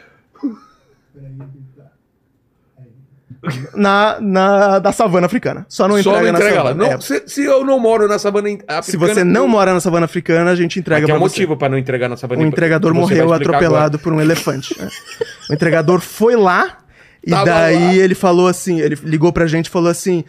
Na, 3.75 4.19
na 4.21 4.79
da 4.79 4.93
savana 4.93 5.25
africana. 5.27 5.65
Só 5.69 5.89
não 5.89 5.99
entrega, 5.99 6.17
Só 6.19 6.23
não 6.25 6.33
na 6.33 6.39
entrega 6.39 6.63
lá. 6.63 6.71
savana. 6.71 6.85
Não, 6.89 6.93
É. 6.95 7.01
se, 7.01 7.23
se 7.27 7.43
eu 7.45 7.65
não 7.65 7.81
moro 7.81 8.07
na 8.07 8.19
savana 8.19 8.49
africana... 8.49 8.83
Se 8.83 8.97
você 8.99 9.25
não 9.25 9.49
mora 9.49 9.73
na 9.73 9.81
savana 9.81 10.05
africana, 10.05 10.51
a 10.51 10.55
gente 10.55 10.79
entrega 10.79 11.05
Aqui 11.05 11.11
é 11.11 11.15
pra 11.15 11.25
o 11.25 11.29
você. 11.29 11.35
motivo 11.41 11.57
pra 11.57 11.69
não 11.69 11.79
entregar 11.79 12.09
na 12.09 12.17
savana 12.19 12.43
O 12.43 12.45
entregador 12.47 12.93
morreu 12.93 13.33
atropelado 13.33 13.99
por 13.99 14.13
um 14.13 14.21
elefante. 14.21 14.79
né? 14.79 14.89
O 15.49 15.55
entregador 15.55 16.01
foi 16.01 16.37
lá 16.37 16.79
e 17.27 17.31
Tava 17.31 17.45
daí 17.47 17.77
lá. 17.87 17.95
ele 17.95 18.15
falou 18.15 18.47
assim, 18.47 18.79
ele 18.81 18.99
ligou 19.05 19.33
pra 19.33 19.47
gente 19.47 19.67
e 19.67 19.71
falou 19.71 19.91
assim: 19.91 20.23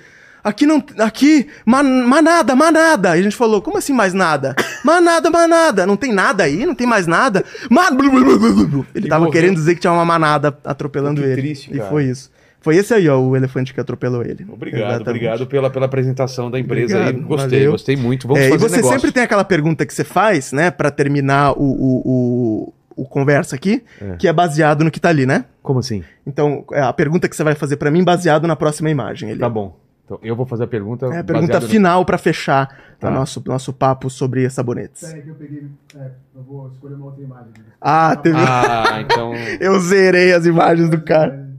"Aqui 0.43 0.65
não, 0.65 0.81
aqui, 0.99 1.47
ma- 1.65 1.83
manada, 1.83 2.55
manada". 2.55 3.15
E 3.17 3.19
a 3.19 3.23
gente 3.23 3.35
falou: 3.35 3.61
"Como 3.61 3.77
assim 3.77 3.93
mais 3.93 4.13
nada?" 4.13 4.55
"Manada, 4.85 5.29
manada, 5.29 5.85
não 5.85 5.95
tem 5.97 6.11
nada 6.13 6.43
aí, 6.43 6.65
não 6.65 6.75
tem 6.75 6.87
mais 6.87 7.07
nada". 7.07 7.43
Ma- 7.69 7.91
blu, 7.91 8.09
blu, 8.09 8.23
blu, 8.23 8.39
blu, 8.53 8.67
blu. 8.67 8.85
Ele 8.95 9.07
tava 9.09 9.29
querendo 9.31 9.55
dizer 9.55 9.75
que 9.75 9.81
tinha 9.81 9.91
uma 9.93 10.05
manada 10.05 10.57
atropelando 10.65 11.21
Que 11.21 11.27
ele. 11.27 11.41
triste, 11.41 11.69
e 11.73 11.77
cara. 11.77 11.89
foi 11.89 12.05
isso. 12.05 12.29
Foi 12.61 12.75
esse 12.75 12.93
aí, 12.93 13.09
ó, 13.09 13.19
o 13.19 13.35
elefante 13.35 13.73
que 13.73 13.79
atropelou 13.81 14.21
ele. 14.21 14.45
Obrigado, 14.47 14.81
Exatamente. 14.81 15.09
obrigado 15.09 15.47
pela, 15.47 15.69
pela 15.69 15.85
apresentação 15.87 16.49
da 16.51 16.59
empresa 16.59 16.95
aí. 16.95 17.01
Obrigado, 17.09 17.27
Gostei, 17.27 17.59
valeu. 17.59 17.71
gostei 17.71 17.95
muito. 17.97 18.27
Vamos 18.27 18.43
É, 18.43 18.47
e 18.47 18.51
fazer 18.51 18.69
você 18.69 18.75
negócio. 18.77 18.99
sempre 18.99 19.11
tem 19.11 19.23
aquela 19.23 19.43
pergunta 19.43 19.85
que 19.85 19.93
você 19.93 20.03
faz, 20.03 20.51
né, 20.51 20.69
Pra 20.71 20.91
terminar 20.91 21.53
o, 21.53 21.63
o, 21.63 22.01
o, 22.95 23.01
o 23.03 23.05
conversa 23.05 23.55
aqui, 23.55 23.83
É. 23.99 24.15
que 24.15 24.27
é 24.27 24.33
baseado 24.33 24.83
no 24.83 24.91
que 24.91 24.99
tá 24.99 25.09
ali, 25.09 25.25
né? 25.25 25.45
Como 25.63 25.79
assim? 25.79 26.03
Então, 26.25 26.63
é 26.71 26.81
a 26.81 26.93
pergunta 26.93 27.27
que 27.27 27.35
você 27.35 27.43
vai 27.43 27.55
fazer 27.55 27.77
pra 27.77 27.89
mim 27.89 28.03
baseado 28.03 28.47
na 28.47 28.55
próxima 28.55 28.89
imagem. 28.91 29.31
Ele. 29.31 29.39
Tá 29.39 29.49
bom. 29.49 29.79
Então, 30.05 30.19
eu 30.21 30.35
vou 30.35 30.45
fazer 30.45 30.65
a 30.65 30.67
pergunta. 30.67 31.05
É 31.07 31.19
a 31.19 31.23
pergunta 31.23 31.47
baseada 31.47 31.65
no- 31.65 31.71
final 31.71 32.05
pra 32.05 32.17
fechar 32.17 32.67
Tá. 32.99 33.07
o 33.09 33.11
nosso, 33.11 33.41
nosso 33.47 33.71
papo 33.73 34.09
sobre 34.09 34.47
sabonetes. 34.51 35.01
Peraí 35.07 35.21
que 35.23 35.29
eu 35.29 35.35
peguei. 35.35 35.63
É, 35.97 36.09
eu 36.35 36.43
vou 36.43 36.67
escolher 36.67 36.93
uma 36.95 37.05
outra 37.05 37.23
imagem. 37.23 37.47
Ah, 37.79 38.15
teve... 38.15 38.37
Ah, 38.37 38.99
então. 39.01 39.33
eu 39.59 39.79
zerei 39.79 40.33
as 40.33 40.45
imagens 40.45 40.89
do 40.89 41.01
cara. 41.01 41.49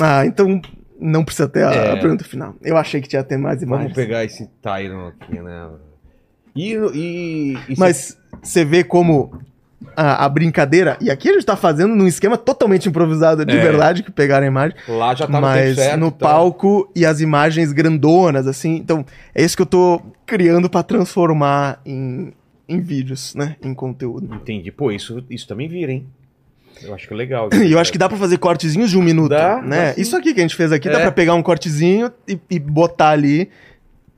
Ah, 0.00 0.24
então 0.26 0.60
não 1.00 1.24
precisa 1.24 1.48
ter 1.48 1.64
a, 1.64 1.72
É. 1.72 1.92
a 1.92 1.96
pergunta 1.96 2.24
final. 2.24 2.54
Eu 2.62 2.76
achei 2.76 3.00
que 3.00 3.08
tinha 3.08 3.22
ter 3.22 3.36
mais 3.36 3.62
imagens. 3.62 3.92
Vamos 3.92 3.96
pegar 4.08 4.24
esse 4.24 4.46
Tyron 4.62 5.08
aqui, 5.08 5.40
né? 5.40 5.68
E. 6.56 6.72
e, 6.94 7.52
e 7.68 7.74
Mas 7.78 8.18
você 8.42 8.64
vê 8.64 8.82
como 8.82 9.30
a, 9.96 10.24
a 10.24 10.28
brincadeira, 10.28 10.96
e 11.00 11.08
aqui 11.10 11.28
a 11.28 11.32
gente 11.34 11.46
tá 11.46 11.56
fazendo 11.56 11.94
num 11.94 12.06
esquema 12.06 12.36
totalmente 12.36 12.88
improvisado 12.88 13.44
de 13.44 13.56
É. 13.56 13.60
verdade, 13.60 14.02
que 14.02 14.10
pegaram 14.10 14.44
a 14.44 14.48
imagem. 14.48 14.76
lá 14.88 15.14
já 15.14 15.26
tá 15.26 15.32
no 15.34 15.40
mas 15.40 15.62
tempo 15.76 15.80
certo. 15.80 16.00
no 16.00 16.06
então- 16.08 16.18
palco 16.28 16.90
e 16.96 17.06
as 17.06 17.20
imagens 17.20 17.72
grandonas, 17.72 18.46
assim. 18.48 18.74
Então, 18.76 19.04
é 19.34 19.42
isso 19.44 19.56
que 19.56 19.62
eu 19.62 19.66
tô 19.66 20.00
criando 20.26 20.68
pra 20.68 20.82
transformar 20.82 21.80
em, 21.86 22.32
em 22.68 22.80
vídeos, 22.80 23.34
né? 23.36 23.54
Em 23.62 23.72
conteúdo. 23.72 24.34
Entendi. 24.34 24.72
Pô, 24.72 24.90
isso, 24.90 25.24
isso 25.30 25.46
também 25.46 25.68
vira, 25.68 25.92
hein? 25.92 26.06
Eu 26.82 26.94
acho 26.94 27.06
que 27.06 27.12
é 27.14 27.16
legal. 27.16 27.48
E 27.66 27.72
eu 27.72 27.78
acho 27.78 27.90
que 27.92 27.98
dá 27.98 28.08
pra 28.08 28.18
fazer 28.18 28.38
cortezinhos 28.38 28.90
de 28.90 28.98
um 28.98 29.02
minuto, 29.02 29.30
Dá, 29.30 29.60
né? 29.62 29.92
dá. 29.94 30.00
Isso 30.00 30.16
aqui 30.16 30.32
que 30.34 30.40
a 30.40 30.42
gente 30.42 30.54
fez 30.56 30.70
aqui, 30.72 30.88
dá 30.88 30.98
É. 30.98 31.02
pra 31.02 31.12
pegar 31.12 31.34
um 31.34 31.42
cortezinho 31.42 32.10
e, 32.26 32.38
e 32.50 32.58
botar 32.58 33.10
ali 33.10 33.50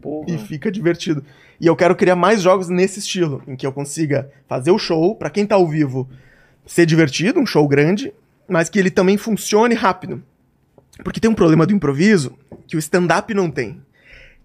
Porra. 0.00 0.26
e 0.30 0.38
fica 0.38 0.70
divertido. 0.70 1.24
E 1.60 1.66
eu 1.66 1.76
quero 1.76 1.94
criar 1.94 2.16
mais 2.16 2.40
jogos 2.42 2.68
nesse 2.68 3.00
estilo, 3.00 3.42
em 3.46 3.54
que 3.56 3.66
eu 3.66 3.72
consiga 3.72 4.30
fazer 4.48 4.70
o 4.70 4.78
show, 4.78 5.14
pra 5.14 5.28
quem 5.30 5.44
tá 5.46 5.54
ao 5.56 5.66
vivo, 5.68 6.08
ser 6.66 6.86
divertido, 6.86 7.38
um 7.38 7.44
show 7.46 7.66
grande, 7.68 8.12
mas 8.48 8.68
que 8.68 8.78
ele 8.78 8.90
também 8.90 9.16
funcione 9.18 9.74
rápido. 9.74 10.22
Porque 11.04 11.20
tem 11.20 11.30
um 11.30 11.34
problema 11.34 11.66
do 11.66 11.72
improviso 11.74 12.32
que 12.66 12.76
o 12.76 12.78
stand-up 12.78 13.32
não 13.34 13.50
tem. 13.50 13.80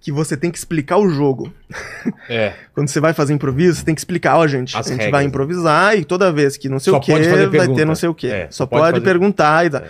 Que 0.06 0.12
você 0.12 0.38
tem 0.38 0.52
que 0.52 0.58
explicar 0.60 0.98
o 0.98 1.10
jogo. 1.10 1.52
É. 2.30 2.54
Quando 2.74 2.88
você 2.88 3.00
vai 3.00 3.14
fazer 3.14 3.34
improviso, 3.34 3.80
você 3.80 3.86
tem 3.86 3.94
que 3.96 4.02
explicar, 4.02 4.38
ó, 4.38 4.48
gente, 4.48 4.76
As 4.78 4.86
a 4.86 4.90
gente 4.90 5.00
regras. 5.00 5.12
vai 5.12 5.24
improvisar 5.26 5.98
e 5.98 6.06
toda 6.06 6.32
vez 6.32 6.56
que 6.58 6.70
não 6.70 6.80
sei 6.80 6.92
Só 6.92 6.98
o 6.98 7.02
que, 7.02 7.12
vai 7.12 7.22
ter 7.22 7.50
pergunta. 7.50 7.86
não 7.86 7.96
sei 7.96 8.10
o 8.10 8.14
que. 8.16 8.28
É, 8.28 8.46
só 8.50 8.64
só 8.64 8.66
pode 8.68 8.82
pode, 8.82 8.94
fazer- 9.00 9.04
perguntar 9.06 9.66
e 9.66 9.70
tal. 9.72 9.82
É. 9.82 9.88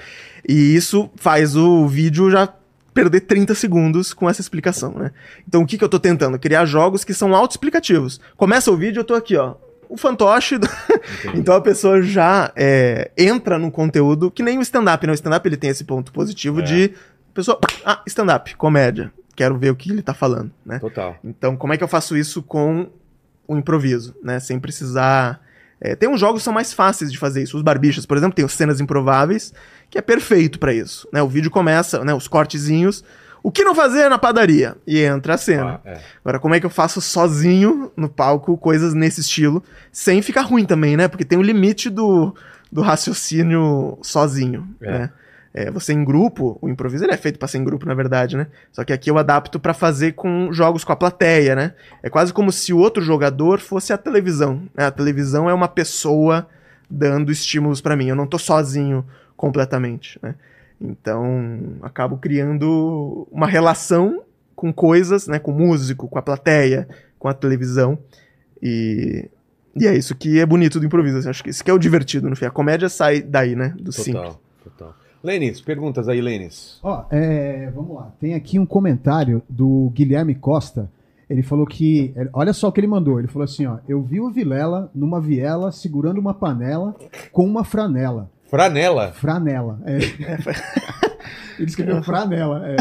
E 0.47 0.75
isso 0.75 1.09
faz 1.15 1.55
o 1.57 1.87
vídeo 1.87 2.29
já 2.31 2.47
perder 2.93 3.21
30 3.21 3.53
segundos 3.55 4.13
com 4.13 4.29
essa 4.29 4.39
explicação, 4.41 4.93
né? 4.93 5.11
Então 5.47 5.61
o 5.61 5.65
que, 5.65 5.77
que 5.77 5.83
eu 5.83 5.89
tô 5.89 5.99
tentando? 5.99 6.37
Criar 6.39 6.65
jogos 6.65 7.03
que 7.03 7.13
são 7.13 7.33
autoexplicativos. 7.35 8.19
Começa 8.37 8.71
o 8.71 8.77
vídeo, 8.77 9.01
eu 9.01 9.05
tô 9.05 9.13
aqui, 9.15 9.35
ó. 9.37 9.55
O 9.89 9.97
fantoche. 9.97 10.57
do- 10.57 10.69
então 11.35 11.55
a 11.55 11.61
pessoa 11.61 12.01
já 12.01 12.51
é, 12.55 13.11
entra 13.17 13.57
no 13.59 13.69
conteúdo 13.71 14.29
que 14.31 14.43
nem 14.43 14.57
o 14.57 14.61
stand-up, 14.61 15.05
né? 15.05 15.11
O 15.11 15.15
stand-up 15.15 15.47
ele 15.47 15.57
tem 15.57 15.69
esse 15.69 15.83
ponto 15.83 16.11
positivo 16.11 16.59
É. 16.59 16.63
de 16.63 16.91
pessoa. 17.33 17.59
Ah, 17.85 18.01
stand-up, 18.07 18.55
comédia. 18.55 19.11
Quero 19.35 19.57
ver 19.57 19.69
o 19.71 19.75
que 19.75 19.91
ele 19.91 20.01
tá 20.01 20.13
falando, 20.13 20.51
né? 20.65 20.79
Total. 20.79 21.17
Então, 21.23 21.57
como 21.57 21.73
é 21.73 21.77
que 21.77 21.83
eu 21.83 21.87
faço 21.87 22.15
isso 22.15 22.41
com 22.41 22.89
o 23.47 23.57
improviso, 23.57 24.15
né? 24.23 24.39
Sem 24.39 24.59
precisar. 24.59 25.41
é, 25.81 25.95
tem 25.95 26.07
uns 26.09 26.19
jogos 26.19 26.41
que 26.41 26.45
são 26.45 26.53
mais 26.53 26.71
fáceis 26.73 27.11
de 27.11 27.17
fazer 27.17 27.43
isso. 27.43 27.57
Os 27.57 27.63
Barbichas, 27.63 28.05
por 28.05 28.15
exemplo, 28.17 28.35
tem 28.35 28.45
os 28.45 28.53
cenas 28.53 28.79
improváveis, 28.79 29.53
que 29.89 29.97
é 29.97 30.01
perfeito 30.01 30.57
pra 30.57 30.73
isso. 30.73 31.07
Né? 31.11 31.21
O 31.21 31.27
vídeo 31.27 31.51
começa, 31.51 32.03
né? 32.03 32.13
Os 32.13 32.27
cortezinhos. 32.27 33.03
O 33.43 33.51
que 33.51 33.63
não 33.63 33.75
fazer 33.75 34.09
na 34.09 34.17
padaria? 34.17 34.75
E 34.87 34.99
entra 35.01 35.35
a 35.35 35.37
cena. 35.37 35.79
Ah, 35.85 35.89
é. 35.91 35.99
Agora, 36.23 36.39
como 36.39 36.55
é 36.55 36.59
que 36.59 36.65
eu 36.65 36.69
faço 36.71 36.99
sozinho 36.99 37.91
no 37.95 38.09
palco 38.09 38.57
coisas 38.57 38.95
nesse 38.95 39.21
estilo, 39.21 39.63
sem 39.91 40.19
ficar 40.23 40.41
ruim 40.41 40.65
também, 40.65 40.97
né? 40.97 41.07
Porque 41.07 41.23
tem 41.23 41.37
o 41.37 41.43
limite 41.43 41.87
do, 41.89 42.33
do 42.71 42.81
raciocínio 42.81 43.97
sozinho, 44.01 44.67
É. 44.81 44.91
né? 44.99 45.09
É, 45.57 45.71
você 45.71 45.93
em 45.93 46.03
grupo, 46.03 46.59
o 46.61 46.67
improviso 46.67 47.05
ele 47.05 47.13
é 47.13 47.17
feito 47.17 47.39
pra 47.39 47.47
ser 47.47 47.59
em 47.59 47.63
grupo, 47.63 47.85
na 47.85 47.93
verdade, 47.93 48.35
né? 48.35 48.47
Só 48.73 48.83
que 48.83 48.91
aqui 48.91 49.09
eu 49.09 49.17
adapto 49.17 49.57
pra 49.57 49.73
fazer 49.73 50.11
com 50.11 50.51
jogos 50.51 50.83
com 50.83 50.91
a 50.91 50.97
plateia, 50.97 51.55
né? 51.55 51.73
É 52.03 52.09
quase 52.09 52.33
como 52.33 52.51
se 52.51 52.73
o 52.73 52.77
outro 52.77 53.01
jogador 53.01 53.61
fosse 53.61 53.93
a 53.93 53.97
televisão. 53.97 54.63
Né? 54.75 54.85
A 54.85 54.91
televisão 54.91 55.49
é 55.49 55.53
uma 55.53 55.69
pessoa 55.69 56.45
dando 56.89 57.31
estímulos 57.31 57.79
pra 57.79 57.95
mim. 57.95 58.09
Eu 58.09 58.17
não 58.17 58.27
tô 58.27 58.37
sozinho 58.37 59.05
completamente, 59.37 60.19
né? 60.21 60.35
Então, 60.79 61.77
acabo 61.81 62.17
criando 62.17 63.25
uma 63.31 63.47
relação 63.47 64.23
com 64.57 64.73
coisas, 64.73 65.25
né? 65.25 65.39
Com 65.39 65.51
o 65.51 65.57
músico, 65.57 66.09
com 66.09 66.19
a 66.19 66.21
plateia, 66.21 66.85
com 67.17 67.29
a 67.29 67.33
televisão. 67.33 67.97
E, 68.61 69.29
e 69.73 69.87
é 69.87 69.95
isso 69.95 70.15
que 70.15 70.37
é 70.37 70.45
bonito 70.45 70.81
do 70.81 70.85
improviso. 70.85 71.19
assim, 71.19 71.29
acho 71.29 71.41
que 71.41 71.49
isso 71.49 71.63
que 71.63 71.71
é 71.71 71.73
o 71.73 71.79
divertido 71.79 72.29
no 72.29 72.35
fim. 72.35 72.43
A 72.43 72.51
comédia 72.51 72.89
sai 72.89 73.21
daí, 73.21 73.55
né? 73.55 73.73
Do 73.79 73.93
simples. 73.93 74.15
Total. 74.15 74.31
Total. 74.33 74.44
Lênis, 75.25 75.59
perguntas 75.59 76.07
aí, 76.07 76.21
Lênis. 76.21 76.79
Ó, 76.83 77.03
é, 77.09 77.71
vamos 77.73 77.95
lá. 77.95 78.11
Tem 78.19 78.35
aqui 78.35 78.59
um 78.59 78.65
comentário 78.65 79.41
do 79.49 79.91
Guilherme 79.93 80.35
Costa. 80.35 80.87
Ele 81.27 81.41
falou 81.41 81.65
que. 81.65 82.13
Olha 82.31 82.53
só 82.53 82.67
o 82.67 82.71
que 82.71 82.79
ele 82.79 82.87
mandou. 82.87 83.17
Ele 83.17 83.27
falou 83.27 83.45
assim: 83.45 83.65
ó. 83.65 83.79
Eu 83.87 84.03
vi 84.03 84.21
o 84.21 84.29
Vilela 84.29 84.91
numa 84.93 85.19
viela 85.19 85.71
segurando 85.71 86.19
uma 86.19 86.35
panela 86.35 86.95
com 87.31 87.43
uma 87.43 87.63
franela. 87.63 88.29
Franela. 88.45 89.11
Franela. 89.13 89.81
É. 89.83 89.97
ele 91.57 91.67
escreveu 91.67 92.03
franela. 92.03 92.61
é. 92.67 92.75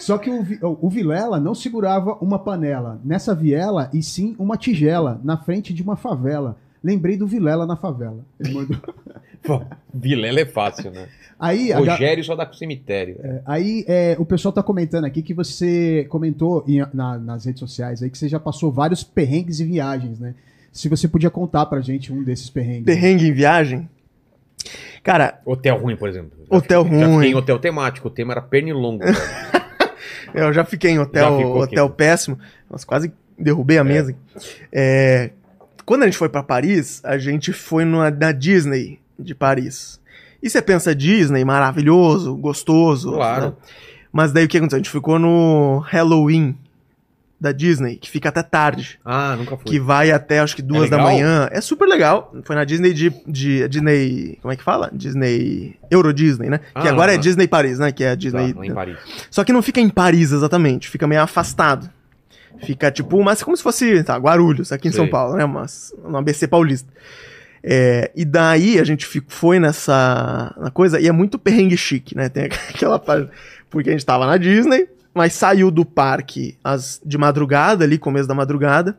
Só 0.00 0.16
que 0.16 0.30
o, 0.30 0.78
o 0.80 0.88
Vilela 0.88 1.38
não 1.38 1.54
segurava 1.54 2.14
uma 2.22 2.38
panela 2.38 2.98
nessa 3.04 3.34
viela 3.34 3.90
e 3.92 4.02
sim 4.02 4.34
uma 4.38 4.56
tigela 4.56 5.20
na 5.22 5.36
frente 5.36 5.74
de 5.74 5.82
uma 5.82 5.96
favela. 5.96 6.56
Lembrei 6.82 7.16
do 7.16 7.26
Vilela 7.26 7.66
na 7.66 7.76
favela. 7.76 8.24
Ele 8.40 8.54
mandou. 8.54 8.78
Vilela 9.92 10.40
é 10.40 10.46
fácil, 10.46 10.90
né? 10.90 11.06
Aí, 11.38 11.70
a 11.72 11.78
Rogério 11.78 12.24
só 12.24 12.34
dá 12.34 12.46
com 12.46 12.54
cemitério. 12.54 13.16
Aí 13.44 13.84
é, 13.86 14.16
o 14.18 14.24
pessoal 14.24 14.52
tá 14.52 14.62
comentando 14.62 15.04
aqui 15.04 15.20
que 15.22 15.34
você 15.34 16.06
comentou 16.08 16.64
em- 16.66 16.86
na- 16.94 17.18
nas 17.18 17.44
redes 17.44 17.60
sociais 17.60 18.02
aí 18.02 18.08
que 18.08 18.16
você 18.16 18.28
já 18.28 18.40
passou 18.40 18.72
vários 18.72 19.02
perrengues 19.04 19.60
e 19.60 19.64
viagens, 19.64 20.18
né? 20.18 20.34
Se 20.72 20.88
você 20.88 21.06
podia 21.06 21.30
contar 21.30 21.66
pra 21.66 21.80
gente 21.80 22.10
um 22.12 22.22
desses 22.22 22.48
perrengues. 22.48 22.84
Perrengue 22.86 23.28
em 23.28 23.32
viagem. 23.32 23.88
Cara, 25.02 25.40
Hotel 25.44 25.76
ruim, 25.78 25.94
por 25.96 26.08
exemplo. 26.08 26.32
Hotel 26.50 26.82
Já 26.84 26.90
fiquei 26.90 27.04
ruim. 27.04 27.26
em 27.28 27.34
hotel 27.34 27.58
temático. 27.58 28.08
O 28.08 28.10
tema 28.10 28.32
era 28.32 28.42
pernilongo. 28.42 29.04
eu 30.34 30.52
já 30.52 30.64
fiquei 30.64 30.90
em 30.92 30.98
hotel, 30.98 31.28
Já 31.28 31.34
aqui. 31.36 31.44
hotel 31.44 31.90
péssimo. 31.90 32.38
Nossa, 32.70 32.86
quase 32.86 33.12
derrubei 33.38 33.78
a 33.78 33.84
mesa. 33.84 34.14
É, 34.72 35.30
quando 35.84 36.02
a 36.02 36.06
gente 36.06 36.18
foi 36.18 36.28
pra 36.28 36.42
Paris, 36.42 37.00
a 37.04 37.16
gente 37.18 37.52
foi 37.52 37.84
numa, 37.84 38.10
na 38.10 38.32
Disney 38.32 38.98
de 39.18 39.34
Paris. 39.34 40.00
E 40.42 40.50
você 40.50 40.60
pensa 40.62 40.94
Disney, 40.94 41.44
maravilhoso, 41.44 42.34
gostoso. 42.36 43.12
Claro. 43.12 43.46
né? 43.46 43.52
Mas 44.12 44.32
daí 44.32 44.44
o 44.44 44.48
que 44.48 44.56
aconteceu? 44.56 44.76
A 44.76 44.80
gente 44.80 44.90
ficou 44.90 45.18
no 45.18 45.78
Halloween 45.86 46.56
da 47.38 47.52
Disney, 47.52 47.96
que 47.96 48.08
fica 48.08 48.30
até 48.30 48.42
tarde. 48.42 48.98
ah, 49.04 49.36
nunca 49.36 49.56
fui. 49.58 49.64
que 49.66 49.78
vai 49.78 50.10
até 50.10 50.38
acho 50.38 50.56
que 50.56 50.62
duas 50.62 50.88
da 50.88 50.96
legal? 50.96 51.12
manhã. 51.12 51.48
É 51.52 51.60
super 51.60 51.86
legal. 51.86 52.34
Foi 52.44 52.56
na 52.56 52.64
Disney 52.64 52.94
de, 52.94 53.10
de 53.26 53.68
Disney, 53.68 54.38
como 54.40 54.52
é 54.52 54.56
que 54.56 54.62
fala? 54.62 54.90
Disney 54.92 55.76
Euro 55.90 56.14
Disney, 56.14 56.48
né? 56.48 56.58
que 56.58 56.88
Ah, 56.88 56.90
agora 56.90 57.12
é 57.12 57.16
ah. 57.16 57.18
Disney 57.18 57.46
Paris, 57.46 57.78
né? 57.78 57.92
Que 57.92 58.04
é 58.04 58.08
a 58.08 58.10
Tá, 58.12 58.16
Disney. 58.16 58.54
lá 58.54 58.66
em 58.66 58.72
Paris. 58.72 58.96
Só 59.30 59.44
que 59.44 59.52
não 59.52 59.60
fica 59.60 59.80
em 59.80 59.90
Paris 59.90 60.32
exatamente, 60.32 60.88
fica 60.88 61.06
meio 61.06 61.20
afastado. 61.20 61.90
Fica 62.64 62.90
tipo, 62.90 63.22
mas 63.22 63.42
como 63.42 63.54
se 63.54 63.62
fosse, 63.62 64.02
tá, 64.02 64.16
Guarulhos, 64.16 64.72
aqui 64.72 64.88
em 64.88 64.90
Sei. 64.90 65.02
São 65.02 65.10
Paulo, 65.10 65.36
né? 65.36 65.44
Mas 65.44 65.92
no 66.08 66.16
ABC 66.16 66.48
Paulista. 66.48 66.88
É, 67.68 68.12
e 68.14 68.24
daí 68.24 68.78
a 68.78 68.84
gente 68.84 69.04
foi 69.26 69.58
nessa 69.58 70.54
coisa, 70.72 71.00
e 71.00 71.08
é 71.08 71.12
muito 71.12 71.36
perrengue 71.36 71.76
chique, 71.76 72.16
né? 72.16 72.28
Tem 72.28 72.44
aquela 72.70 72.96
parte. 72.96 73.28
Porque 73.68 73.88
a 73.88 73.92
gente 73.92 74.06
tava 74.06 74.24
na 74.24 74.36
Disney, 74.36 74.88
mas 75.12 75.32
saiu 75.32 75.68
do 75.68 75.84
parque 75.84 76.56
de 77.04 77.18
madrugada, 77.18 77.84
ali, 77.84 77.98
começo 77.98 78.28
da 78.28 78.34
madrugada. 78.34 78.96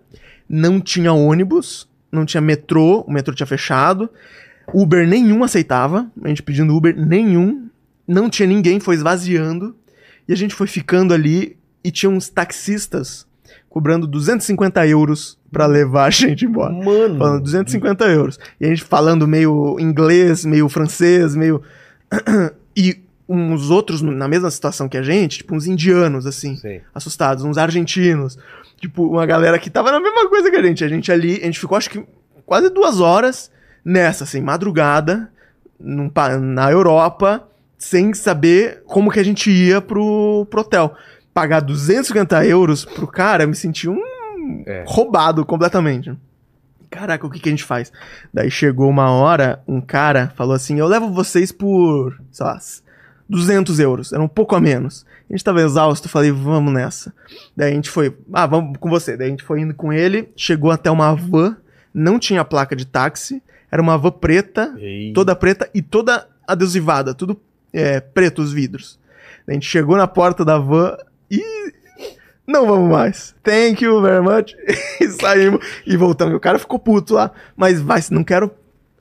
Não 0.49 0.81
tinha 0.81 1.13
ônibus, 1.13 1.87
não 2.11 2.25
tinha 2.25 2.41
metrô, 2.41 3.05
o 3.07 3.11
metrô 3.11 3.33
tinha 3.33 3.47
fechado. 3.47 4.09
Uber 4.73 5.07
nenhum 5.07 5.45
aceitava, 5.45 6.11
a 6.21 6.27
gente 6.27 6.43
pedindo 6.43 6.75
Uber 6.75 6.93
nenhum. 6.93 7.69
Não 8.05 8.29
tinha 8.29 8.47
ninguém, 8.47 8.81
foi 8.81 8.95
esvaziando. 8.95 9.77
E 10.27 10.33
a 10.33 10.35
gente 10.35 10.53
foi 10.53 10.67
ficando 10.67 11.13
ali 11.13 11.55
e 11.81 11.89
tinha 11.89 12.09
uns 12.09 12.27
taxistas 12.27 13.26
cobrando 13.77 14.07
250 14.07 14.87
euros 14.87 15.37
pra 15.51 15.67
levar 15.67 16.05
a 16.05 16.09
gente 16.09 16.45
embora. 16.45 16.73
Mano. 16.73 17.19
Falando 17.19 17.43
250 17.43 18.05
euros. 18.05 18.39
E 18.59 18.65
a 18.65 18.69
gente 18.69 18.83
falando 18.83 19.27
meio 19.27 19.79
inglês, 19.79 20.43
meio 20.43 20.67
francês, 20.67 21.35
meio. 21.35 21.61
e 22.75 22.99
uns 23.29 23.69
outros 23.69 24.01
na 24.01 24.27
mesma 24.27 24.49
situação 24.49 24.89
que 24.89 24.97
a 24.97 25.03
gente, 25.03 25.39
tipo 25.39 25.53
uns 25.53 25.67
indianos, 25.67 26.25
assim, 26.25 26.55
Sei. 26.55 26.81
assustados, 26.95 27.43
uns 27.43 27.55
argentinos. 27.55 28.39
Tipo, 28.81 29.05
uma 29.09 29.27
galera 29.27 29.59
que 29.59 29.69
tava 29.69 29.91
na 29.91 29.99
mesma 29.99 30.27
coisa 30.27 30.49
que 30.49 30.55
a 30.55 30.63
gente. 30.63 30.83
A 30.83 30.87
gente 30.87 31.11
ali, 31.11 31.39
a 31.43 31.45
gente 31.45 31.59
ficou 31.59 31.77
acho 31.77 31.91
que 31.91 32.03
quase 32.47 32.71
duas 32.71 32.99
horas 32.99 33.51
nessa, 33.85 34.23
assim, 34.23 34.41
madrugada, 34.41 35.29
num 35.79 36.09
na 36.41 36.71
Europa, 36.71 37.47
sem 37.77 38.11
saber 38.15 38.81
como 38.87 39.11
que 39.11 39.19
a 39.19 39.23
gente 39.23 39.51
ia 39.51 39.79
pro, 39.79 40.47
pro 40.49 40.61
hotel. 40.61 40.95
Pagar 41.37 41.59
250 41.59 42.47
euros 42.47 42.83
pro 42.83 43.05
cara, 43.05 43.43
eu 43.43 43.47
me 43.47 43.53
senti 43.53 43.87
um 43.87 44.01
É. 44.65 44.83
roubado 44.87 45.45
completamente. 45.45 46.11
Caraca, 46.89 47.27
o 47.27 47.29
que, 47.29 47.39
que 47.39 47.47
a 47.47 47.51
gente 47.51 47.63
faz? 47.63 47.93
Daí 48.33 48.49
chegou 48.49 48.89
uma 48.89 49.11
hora, 49.11 49.61
um 49.67 49.79
cara 49.79 50.33
falou 50.35 50.55
assim: 50.55 50.79
Eu 50.79 50.87
levo 50.87 51.13
vocês 51.13 51.51
por, 51.51 52.19
sei 52.31 52.43
lá, 52.43 52.57
200 53.29 53.79
euros, 53.79 54.11
era 54.11 54.23
um 54.23 54.27
pouco 54.27 54.55
a 54.55 54.59
menos. 54.59 55.05
A 55.29 55.33
gente 55.33 55.43
tava 55.43 55.61
exausto, 55.61 56.09
falei: 56.09 56.31
Vamos 56.31 56.73
nessa. 56.73 57.13
Daí 57.55 57.71
a 57.71 57.75
gente 57.75 57.91
foi, 57.91 58.17
ah, 58.33 58.47
vamos 58.47 58.75
com 58.79 58.89
você. 58.89 59.15
Daí 59.15 59.27
a 59.27 59.29
gente 59.29 59.43
foi 59.43 59.61
indo 59.61 59.75
com 59.75 59.93
ele, 59.93 60.29
chegou 60.35 60.71
até 60.71 60.89
uma 60.89 61.13
van, 61.13 61.55
não 61.93 62.17
tinha 62.17 62.43
placa 62.43 62.75
de 62.75 62.87
táxi, 62.87 63.43
era 63.71 63.79
uma 63.79 63.95
van 63.95 64.09
preta, 64.09 64.73
Ei. 64.79 65.13
toda 65.13 65.35
preta 65.35 65.69
e 65.71 65.83
toda 65.83 66.27
adesivada, 66.47 67.13
tudo 67.13 67.39
é, 67.71 67.99
preto 67.99 68.41
os 68.41 68.51
vidros. 68.51 68.97
A 69.47 69.53
gente 69.53 69.67
chegou 69.67 69.95
na 69.95 70.07
porta 70.07 70.43
da 70.43 70.57
van 70.57 70.97
e 71.29 71.73
não 72.45 72.65
vamos 72.65 72.89
mais. 72.89 73.35
Thank 73.43 73.83
you 73.83 74.01
very 74.01 74.21
much. 74.21 74.55
e 75.01 75.07
saímos 75.09 75.65
e 75.85 75.97
voltamos. 75.97 76.35
O 76.35 76.39
cara 76.39 76.57
ficou 76.57 76.79
puto 76.79 77.15
lá, 77.15 77.31
mas 77.55 77.81
vai, 77.81 78.01
não 78.11 78.23
quero 78.23 78.51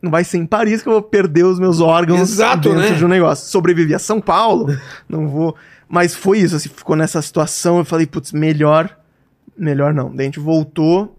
não 0.02 0.10
vai 0.10 0.24
ser 0.24 0.38
em 0.38 0.46
Paris 0.46 0.82
que 0.82 0.88
eu 0.88 0.92
vou 0.92 1.02
perder 1.02 1.44
os 1.44 1.58
meus 1.58 1.80
órgãos 1.80 2.20
Exato, 2.20 2.68
dentro 2.68 2.90
né? 2.90 2.96
de 2.96 3.04
um 3.04 3.08
negócio. 3.08 3.48
Sobrevivi 3.48 3.94
a 3.94 3.98
São 3.98 4.20
Paulo, 4.20 4.76
não 5.08 5.28
vou. 5.28 5.56
Mas 5.88 6.14
foi 6.14 6.38
isso, 6.38 6.56
assim, 6.56 6.68
ficou 6.68 6.96
nessa 6.96 7.20
situação. 7.22 7.78
Eu 7.78 7.84
falei, 7.84 8.06
putz, 8.06 8.32
melhor, 8.32 8.94
melhor 9.56 9.94
não. 9.94 10.10
Daí 10.14 10.26
a 10.26 10.28
gente 10.28 10.40
voltou, 10.40 11.16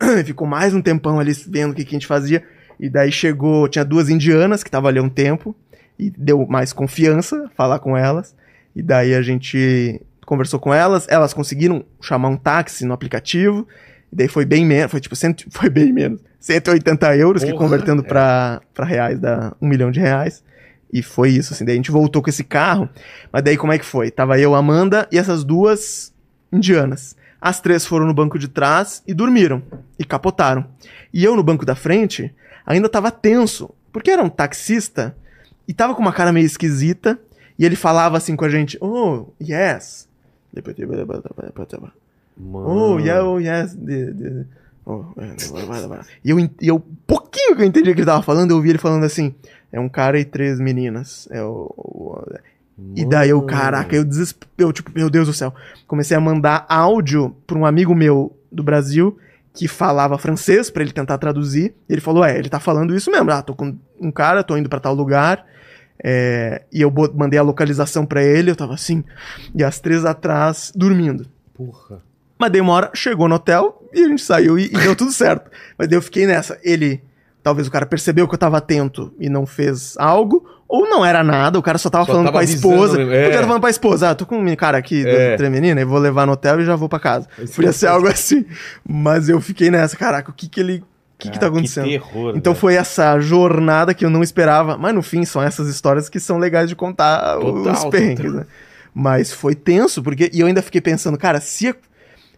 ficou 0.24 0.46
mais 0.46 0.74
um 0.74 0.80
tempão 0.80 1.20
ali 1.20 1.32
vendo 1.48 1.72
o 1.72 1.74
que, 1.74 1.84
que 1.84 1.90
a 1.94 1.98
gente 1.98 2.06
fazia. 2.06 2.42
E 2.78 2.88
daí 2.88 3.10
chegou, 3.10 3.68
tinha 3.68 3.84
duas 3.84 4.08
indianas 4.08 4.62
que 4.62 4.68
estavam 4.68 4.88
ali 4.88 4.98
há 4.98 5.02
um 5.02 5.08
tempo, 5.08 5.54
e 5.98 6.10
deu 6.10 6.46
mais 6.46 6.72
confiança 6.72 7.50
falar 7.56 7.78
com 7.78 7.96
elas. 7.96 8.34
E 8.74 8.82
daí 8.82 9.14
a 9.14 9.22
gente 9.22 10.00
conversou 10.26 10.60
com 10.60 10.74
elas, 10.74 11.06
elas 11.08 11.32
conseguiram 11.32 11.84
chamar 12.02 12.28
um 12.28 12.36
táxi 12.36 12.84
no 12.84 12.92
aplicativo. 12.92 13.66
E 14.12 14.16
daí 14.16 14.28
foi 14.28 14.44
bem 14.44 14.66
menos, 14.66 14.90
foi 14.90 15.00
tipo, 15.00 15.16
cento, 15.16 15.46
foi 15.50 15.70
bem 15.70 15.92
menos, 15.92 16.20
180 16.40 17.16
euros, 17.16 17.42
que 17.42 17.50
Porra, 17.50 17.64
convertendo 17.64 18.02
é. 18.02 18.04
pra, 18.04 18.60
pra 18.74 18.84
reais 18.84 19.18
dá 19.18 19.56
um 19.60 19.66
milhão 19.66 19.90
de 19.90 20.00
reais. 20.00 20.44
E 20.92 21.02
foi 21.02 21.30
isso, 21.30 21.52
assim, 21.52 21.64
daí 21.64 21.74
a 21.74 21.76
gente 21.76 21.90
voltou 21.90 22.22
com 22.22 22.30
esse 22.30 22.44
carro. 22.44 22.88
Mas 23.32 23.42
daí 23.42 23.56
como 23.56 23.72
é 23.72 23.78
que 23.78 23.84
foi? 23.84 24.10
Tava 24.10 24.38
eu, 24.38 24.54
Amanda 24.54 25.08
e 25.10 25.18
essas 25.18 25.44
duas 25.44 26.12
indianas. 26.52 27.16
As 27.40 27.60
três 27.60 27.84
foram 27.84 28.06
no 28.06 28.14
banco 28.14 28.38
de 28.38 28.48
trás 28.48 29.02
e 29.06 29.12
dormiram. 29.12 29.62
E 29.98 30.04
capotaram. 30.04 30.66
E 31.12 31.24
eu 31.24 31.36
no 31.36 31.42
banco 31.42 31.64
da 31.64 31.74
frente 31.74 32.34
ainda 32.64 32.88
tava 32.88 33.10
tenso. 33.10 33.70
Porque 33.92 34.10
era 34.10 34.22
um 34.22 34.28
taxista 34.28 35.16
e 35.66 35.74
tava 35.74 35.94
com 35.94 36.02
uma 36.02 36.12
cara 36.12 36.32
meio 36.32 36.46
esquisita. 36.46 37.18
E 37.58 37.64
ele 37.64 37.76
falava 37.76 38.16
assim 38.16 38.36
com 38.36 38.44
a 38.44 38.48
gente: 38.48 38.78
Oh, 38.80 39.26
yes. 39.40 40.05
Oh, 42.66 42.98
yeah, 42.98 43.24
oh, 43.24 43.38
yes. 43.38 43.74
the- 43.74 44.12
the- 44.12 44.44
oh, 44.84 45.04
E 46.24 46.30
eu, 46.30 46.38
eu, 46.60 46.82
pouquinho 47.06 47.56
que 47.56 47.62
eu 47.62 47.66
entendi 47.66 47.90
o 47.90 47.94
que 47.94 48.00
ele 48.00 48.06
tava 48.06 48.22
falando, 48.22 48.50
eu 48.50 48.56
ouvi 48.56 48.70
ele 48.70 48.78
falando 48.78 49.04
assim: 49.04 49.34
É 49.72 49.80
um 49.80 49.88
cara 49.88 50.18
e 50.18 50.24
três 50.24 50.58
meninas. 50.60 51.28
É 51.30 51.42
o. 51.42 51.72
o- 51.76 52.24
e 52.94 53.04
daí 53.06 53.30
eu, 53.30 53.40
caraca, 53.42 53.96
eu 53.96 54.04
desesperei, 54.04 54.50
eu, 54.58 54.70
tipo, 54.72 54.90
meu 54.94 55.08
Deus 55.08 55.26
do 55.28 55.32
céu. 55.32 55.54
Comecei 55.86 56.14
a 56.14 56.20
mandar 56.20 56.66
áudio 56.68 57.34
pra 57.46 57.56
um 57.56 57.64
amigo 57.64 57.94
meu 57.94 58.36
do 58.52 58.62
Brasil 58.62 59.16
que 59.54 59.66
falava 59.66 60.18
francês 60.18 60.68
pra 60.70 60.82
ele 60.82 60.92
tentar 60.92 61.16
traduzir. 61.16 61.74
Ele 61.88 62.02
falou: 62.02 62.22
É, 62.22 62.38
ele 62.38 62.50
tá 62.50 62.60
falando 62.60 62.94
isso 62.94 63.10
mesmo. 63.10 63.30
Ah, 63.30 63.40
tô 63.40 63.54
com 63.54 63.74
um 63.98 64.10
cara, 64.12 64.44
tô 64.44 64.56
indo 64.58 64.68
pra 64.68 64.78
tal 64.78 64.92
lugar. 64.94 65.46
É, 66.08 66.62
e 66.72 66.80
eu 66.82 66.92
mandei 67.16 67.36
a 67.36 67.42
localização 67.42 68.06
pra 68.06 68.22
ele, 68.22 68.48
eu 68.52 68.54
tava 68.56 68.74
assim, 68.74 69.02
e 69.52 69.64
as 69.64 69.80
três 69.80 70.04
atrás 70.04 70.70
dormindo. 70.72 71.26
Porra. 71.52 72.00
Mas 72.38 72.52
daí 72.52 72.60
uma 72.60 72.72
hora 72.74 72.90
chegou 72.94 73.26
no 73.28 73.34
hotel 73.34 73.82
e 73.92 74.04
a 74.04 74.06
gente 74.08 74.22
saiu 74.22 74.56
e, 74.56 74.66
e 74.66 74.68
deu 74.78 74.94
tudo 74.94 75.10
certo. 75.12 75.50
Mas 75.76 75.88
daí 75.88 75.96
eu 75.98 76.02
fiquei 76.02 76.24
nessa. 76.26 76.58
Ele. 76.62 77.02
Talvez 77.42 77.66
o 77.66 77.70
cara 77.70 77.86
percebeu 77.86 78.26
que 78.28 78.34
eu 78.34 78.38
tava 78.38 78.58
atento 78.58 79.12
e 79.18 79.28
não 79.28 79.46
fez 79.46 79.96
algo. 79.98 80.46
Ou 80.68 80.88
não 80.88 81.04
era 81.04 81.22
nada, 81.24 81.58
o 81.58 81.62
cara 81.62 81.78
só 81.78 81.88
tava 81.88 82.04
Só 82.04 82.10
falando 82.12 82.26
tava 82.26 82.38
com 82.38 82.40
a 82.40 82.44
esposa. 82.44 82.94
avisando, 82.96 83.14
é. 83.14 83.18
O 83.20 83.22
cara 83.26 83.34
tava 83.34 83.46
falando 83.46 83.60
pra 83.60 83.70
esposa, 83.70 84.10
ah, 84.10 84.14
tô 84.16 84.26
com 84.26 84.36
um 84.38 84.56
cara 84.56 84.76
aqui 84.78 85.06
É. 85.06 85.30
da 85.32 85.36
Tremenina 85.36 85.80
e 85.80 85.84
vou 85.84 85.98
levar 85.98 86.26
no 86.26 86.32
hotel 86.32 86.60
e 86.60 86.64
já 86.64 86.74
vou 86.76 86.88
pra 86.88 86.98
casa. 86.98 87.28
Esse 87.38 87.54
Podia 87.54 87.70
é 87.70 87.72
ser 87.72 87.86
algo 87.86 88.08
assim. 88.08 88.44
Mas 88.86 89.28
eu 89.28 89.40
fiquei 89.40 89.70
nessa, 89.70 89.96
caraca, 89.96 90.30
o 90.30 90.34
que 90.34 90.48
que 90.48 90.58
ele. 90.60 90.84
O 91.16 91.18
que 91.18 91.30
que 91.30 91.40
tá 91.40 91.46
acontecendo? 91.46 91.84
Que 91.84 91.90
terror. 91.92 92.34
Então 92.36 92.52
velho. 92.52 92.60
foi 92.60 92.74
essa 92.74 93.18
jornada 93.18 93.94
que 93.94 94.04
eu 94.04 94.10
não 94.10 94.22
esperava. 94.22 94.76
Mas 94.76 94.94
no 94.94 95.02
fim, 95.02 95.24
são 95.24 95.42
essas 95.42 95.66
histórias 95.68 96.08
que 96.10 96.20
são 96.20 96.36
legais 96.36 96.68
de 96.68 96.76
contar 96.76 97.38
Total, 97.38 97.72
os 97.72 97.84
perrengues, 97.86 98.34
né? 98.34 98.44
Mas 98.94 99.32
foi 99.32 99.54
tenso, 99.54 100.02
porque. 100.02 100.30
E 100.32 100.40
eu 100.40 100.46
ainda 100.46 100.60
fiquei 100.60 100.80
pensando, 100.80 101.16
cara, 101.16 101.40
se 101.40 101.74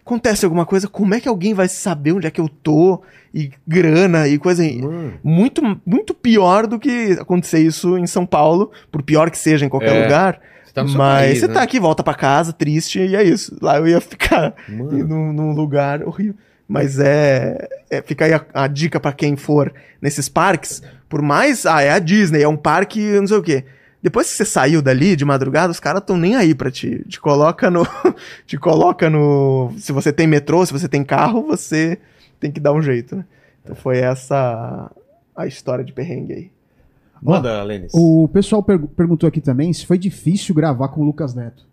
acontece 0.04 0.44
alguma 0.44 0.64
coisa, 0.64 0.88
como 0.88 1.12
é 1.14 1.20
que 1.20 1.28
alguém 1.28 1.54
vai 1.54 1.68
saber 1.68 2.12
onde 2.12 2.26
é 2.26 2.30
que 2.30 2.40
eu 2.40 2.48
tô? 2.48 3.02
E 3.34 3.50
grana 3.66 4.26
e 4.26 4.38
coisa. 4.38 4.62
Mano. 4.62 5.14
Muito, 5.22 5.60
muito 5.84 6.14
pior 6.14 6.66
do 6.66 6.78
que 6.78 7.12
acontecer 7.20 7.58
isso 7.58 7.98
em 7.98 8.06
São 8.06 8.24
Paulo, 8.24 8.70
por 8.90 9.02
pior 9.02 9.28
que 9.30 9.36
seja 9.38 9.66
em 9.66 9.68
qualquer 9.68 9.94
É. 9.96 10.02
lugar. 10.04 10.40
Você 10.64 10.72
tá 10.72 10.82
Mas 10.84 10.94
país, 10.94 11.38
você 11.40 11.46
né? 11.48 11.54
tá 11.54 11.62
aqui, 11.62 11.78
volta 11.78 12.02
pra 12.02 12.14
casa, 12.14 12.52
triste, 12.52 13.00
e 13.00 13.14
é 13.16 13.22
isso. 13.22 13.56
Lá 13.60 13.76
eu 13.76 13.86
ia 13.88 14.00
ficar 14.00 14.54
num, 14.68 15.32
num 15.32 15.52
lugar 15.52 16.02
horrível. 16.02 16.34
Mas 16.68 16.98
é, 16.98 17.66
é. 17.88 18.02
Fica 18.02 18.26
aí 18.26 18.34
a, 18.34 18.44
a 18.52 18.66
dica 18.66 19.00
pra 19.00 19.12
quem 19.12 19.36
for 19.36 19.72
nesses 20.02 20.28
parques. 20.28 20.82
Por 21.08 21.22
mais. 21.22 21.64
Ah, 21.64 21.80
é 21.80 21.90
a 21.90 21.98
Disney, 21.98 22.42
é 22.42 22.48
um 22.48 22.56
parque, 22.58 23.00
não 23.18 23.26
sei 23.26 23.36
o 23.38 23.42
quê. 23.42 23.64
Depois 24.02 24.28
que 24.30 24.36
você 24.36 24.44
saiu 24.44 24.80
dali 24.82 25.16
de 25.16 25.24
madrugada, 25.24 25.72
os 25.72 25.80
caras 25.80 26.02
tão 26.06 26.16
nem 26.16 26.36
aí 26.36 26.54
pra 26.54 26.70
ti. 26.70 27.02
Te 27.08 27.18
coloca 27.18 27.70
no. 27.70 27.86
te 28.46 28.58
coloca 28.58 29.08
no. 29.08 29.72
Se 29.78 29.92
você 29.92 30.12
tem 30.12 30.26
metrô, 30.26 30.64
se 30.66 30.72
você 30.72 30.86
tem 30.88 31.02
carro, 31.02 31.42
você 31.42 31.98
tem 32.38 32.52
que 32.52 32.60
dar 32.60 32.72
um 32.74 32.82
jeito, 32.82 33.16
né? 33.16 33.24
Então 33.64 33.74
foi 33.74 33.98
essa 33.98 34.90
a 35.34 35.46
história 35.46 35.84
de 35.84 35.92
perrengue 35.92 36.32
aí. 36.32 36.50
Manda, 37.20 37.62
Lênis. 37.64 37.90
O 37.94 38.28
pessoal 38.32 38.62
pergu- 38.62 38.88
perguntou 38.88 39.26
aqui 39.26 39.40
também 39.40 39.72
se 39.72 39.84
foi 39.86 39.98
difícil 39.98 40.54
gravar 40.54 40.88
com 40.88 41.00
o 41.00 41.04
Lucas 41.04 41.34
Neto. 41.34 41.66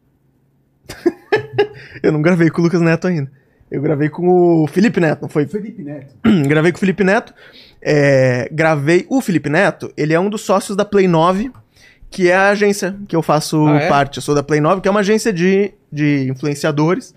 Eu 2.02 2.12
não 2.12 2.22
gravei 2.22 2.50
com 2.50 2.62
o 2.62 2.64
Lucas 2.64 2.82
Neto 2.82 3.08
ainda. 3.08 3.32
Eu 3.76 3.82
gravei 3.82 4.08
com 4.10 4.64
o 4.64 4.68
Felipe 4.68 5.00
Neto, 5.00 5.24
não 5.24 5.30
foi? 5.30 5.46
Felipe 5.46 5.84
Neto. 5.84 6.16
gravei 6.48 6.72
com 6.72 6.78
o 6.78 6.80
Felipe 6.80 7.04
Neto. 7.04 7.34
É, 7.82 8.48
gravei. 8.52 9.06
O 9.10 9.20
Felipe 9.22 9.50
Neto, 9.50 9.92
ele 9.98 10.14
é 10.14 10.20
um 10.20 10.30
dos 10.30 10.42
sócios 10.42 10.78
da 10.78 10.86
Play 10.86 11.08
9, 11.08 11.52
que 12.10 12.30
é 12.30 12.36
a 12.36 12.50
agência 12.50 12.96
que 13.08 13.16
eu 13.16 13.22
faço 13.22 13.68
Ah, 13.68 13.78
é? 13.82 13.90
parte. 13.90 14.18
Eu 14.18 14.22
sou 14.22 14.34
da 14.34 14.42
Play 14.42 14.62
9, 14.62 14.82
que 14.82 14.88
é 14.88 14.92
uma 14.92 15.02
agência 15.02 15.34
de, 15.34 15.74
de 15.92 16.28
influenciadores. 16.30 17.14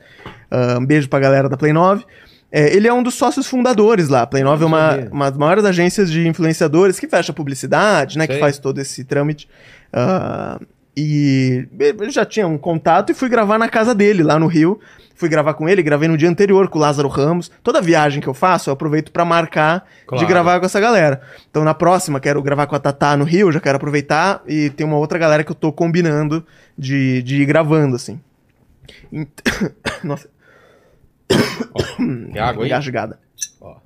Ah, 0.51 0.79
um 0.81 0.85
beijo 0.85 1.09
pra 1.09 1.21
galera 1.21 1.49
da 1.49 1.57
Play 1.57 1.73
9. 1.73 2.05
É, 2.51 2.75
ele 2.75 2.89
é 2.89 2.93
um 2.93 3.03
dos 3.03 3.15
sócios 3.15 3.47
fundadores 3.47 4.09
lá. 4.09 4.23
A 4.23 4.27
Play 4.27 4.43
9 4.43 4.65
é 4.65 4.67
uma, 4.67 4.97
uma 5.13 5.31
das 5.31 5.39
maiores 5.39 5.65
agências 5.65 6.11
de 6.11 6.27
influenciadores 6.27 6.99
que 6.99 7.07
fecha 7.07 7.33
publicidade, 7.33 8.19
né? 8.19 8.27
Que 8.27 8.33
Sei. 8.33 8.41
faz 8.41 8.59
todo 8.59 8.81
esse 8.81 9.05
trâmite. 9.05 9.49
Ah, 9.93 10.59
e 10.99 11.69
eu 11.79 12.11
já 12.11 12.25
tinha 12.25 12.47
um 12.47 12.59
contato 12.59 13.11
e 13.11 13.15
fui 13.15 13.29
gravar 13.29 13.59
na 13.59 13.69
casa 13.69 13.95
dele, 13.95 14.23
lá 14.23 14.39
no 14.39 14.47
Rio. 14.47 14.81
Fui 15.15 15.29
gravar 15.29 15.55
com 15.55 15.69
ele, 15.69 15.83
gravei 15.83 16.09
no 16.09 16.17
dia 16.17 16.29
anterior 16.29 16.69
com 16.69 16.79
o 16.79 16.81
Lázaro 16.81 17.09
Ramos. 17.09 17.51
Toda 17.63 17.81
viagem 17.83 18.21
que 18.23 18.29
eu 18.29 18.35
faço, 18.35 18.71
eu 18.71 18.73
aproveito 18.75 19.11
pra 19.11 19.25
marcar 19.25 19.85
Claro. 20.07 20.25
de 20.25 20.29
gravar 20.33 20.61
com 20.61 20.67
essa 20.67 20.79
galera. 20.79 21.21
Então 21.51 21.65
na 21.65 21.75
próxima, 21.75 22.21
quero 22.21 22.41
gravar 22.41 22.67
com 22.69 22.77
a 22.77 22.79
Tatá 22.79 23.17
no 23.17 23.25
Rio, 23.25 23.51
já 23.51 23.59
quero 23.61 23.77
aproveitar. 23.77 24.43
E 24.47 24.71
tem 24.71 24.87
uma 24.87 24.97
outra 24.97 25.19
galera 25.19 25.43
que 25.43 25.51
eu 25.51 25.57
tô 25.57 25.73
combinando 25.73 26.47
de, 26.79 27.21
de 27.23 27.43
ir 27.43 27.47
gravando, 27.47 27.97
assim. 27.97 28.21
Nossa, 30.05 30.29
Quer 32.33 32.41
água 32.41 32.63
aí? 32.65 32.69
engasgada. 32.71 33.19
Ó. 33.61 33.77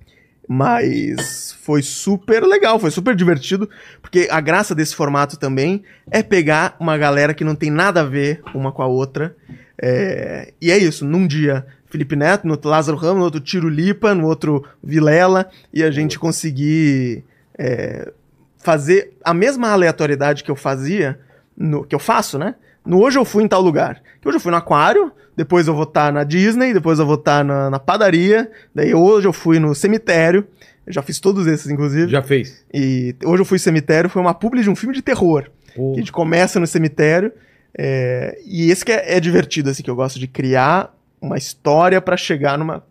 Mas 0.55 1.57
foi 1.63 1.81
super 1.83 2.43
legal, 2.45 2.79
foi 2.79 2.91
super 2.91 3.15
divertido, 3.17 3.69
porque 4.03 4.29
a 4.31 4.39
graça 4.41 4.75
desse 4.75 4.95
formato 4.95 5.39
também 5.39 5.83
é 6.11 6.23
pegar 6.23 6.77
uma 6.79 6.99
galera 6.99 7.33
que 7.33 7.43
não 7.43 7.55
tem 7.55 7.71
nada 7.71 8.03
a 8.03 8.05
ver 8.05 8.43
uma 8.55 8.71
com 8.71 8.83
a 8.83 8.87
outra. 8.87 9.35
É, 9.81 10.53
e 10.61 10.71
é 10.71 10.77
isso, 10.77 11.05
num 11.07 11.27
dia 11.27 11.67
Felipe 11.91 12.15
Neto, 12.15 12.47
no 12.47 12.53
outro 12.53 12.71
Lázaro 12.71 12.97
Ramos, 12.99 13.19
no 13.19 13.25
outro 13.25 13.41
Tiro 13.41 13.69
Lipa, 13.69 14.15
no 14.15 14.27
outro 14.27 14.63
Vilela, 14.85 15.49
e 15.73 15.83
a 15.83 15.91
gente 15.91 16.19
conseguir 16.19 17.25
é, 17.59 18.13
fazer 18.59 19.13
a 19.25 19.33
mesma 19.33 19.71
aleatoriedade 19.71 20.45
que 20.45 20.51
eu 20.51 20.57
fazia, 20.57 21.19
no- 21.57 21.85
que 21.85 21.95
eu 21.95 21.99
faço, 21.99 22.39
né? 22.39 22.55
No 22.85 23.01
hoje 23.01 23.19
eu 23.19 23.25
fui 23.25 23.45
em 23.45 23.49
tal 23.49 23.61
lugar. 23.63 24.03
Que 24.21 24.29
hoje 24.29 24.37
eu 24.37 24.41
fui 24.41 24.51
no 24.51 24.57
aquário, 24.57 25.13
depois 25.37 25.67
eu 25.69 25.75
vou 25.75 25.85
estar 25.85 26.13
na 26.13 26.25
Disney, 26.25 26.73
depois 26.73 26.99
eu 26.99 27.07
vou 27.07 27.15
estar 27.15 27.45
na, 27.45 27.71
na 27.71 27.79
padaria, 27.79 28.51
daí 28.75 28.95
hoje 28.95 29.27
eu 29.27 29.33
fui 29.33 29.59
no 29.59 29.75
cemitério. 29.75 30.47
Eu 30.87 30.93
já 30.93 31.01
fiz 31.03 31.21
todos 31.21 31.47
esses, 31.47 31.71
inclusive. 31.71 32.11
Já 32.11 32.23
fez. 32.23 32.65
E 32.75 33.15
hoje 33.25 33.43
eu 33.43 33.45
fui 33.47 33.59
cemitério, 33.59 34.11
foi 34.11 34.21
uma 34.21 34.35
publi 34.35 34.63
de 34.63 34.71
um 34.71 34.75
filme 34.77 34.95
de 34.95 35.01
terror. 35.03 35.49
Pô. 35.77 35.93
Que 35.93 35.99
a 35.99 36.03
gente 36.03 36.13
começa 36.13 36.59
no 36.59 36.67
cemitério. 36.67 37.33
é, 37.79 38.39
e 38.45 38.71
esse 38.71 38.85
que 38.85 38.93
é, 38.93 39.17
é 39.17 39.21
divertido, 39.21 39.71
assim, 39.71 39.83
que 39.83 39.91
eu 39.91 39.95
gosto 39.97 40.19
de 40.19 40.27
criar 40.27 40.93
uma 41.21 41.39
história 41.39 42.01
pra 42.01 42.17
chegar 42.17 42.59
numa, 42.59 42.85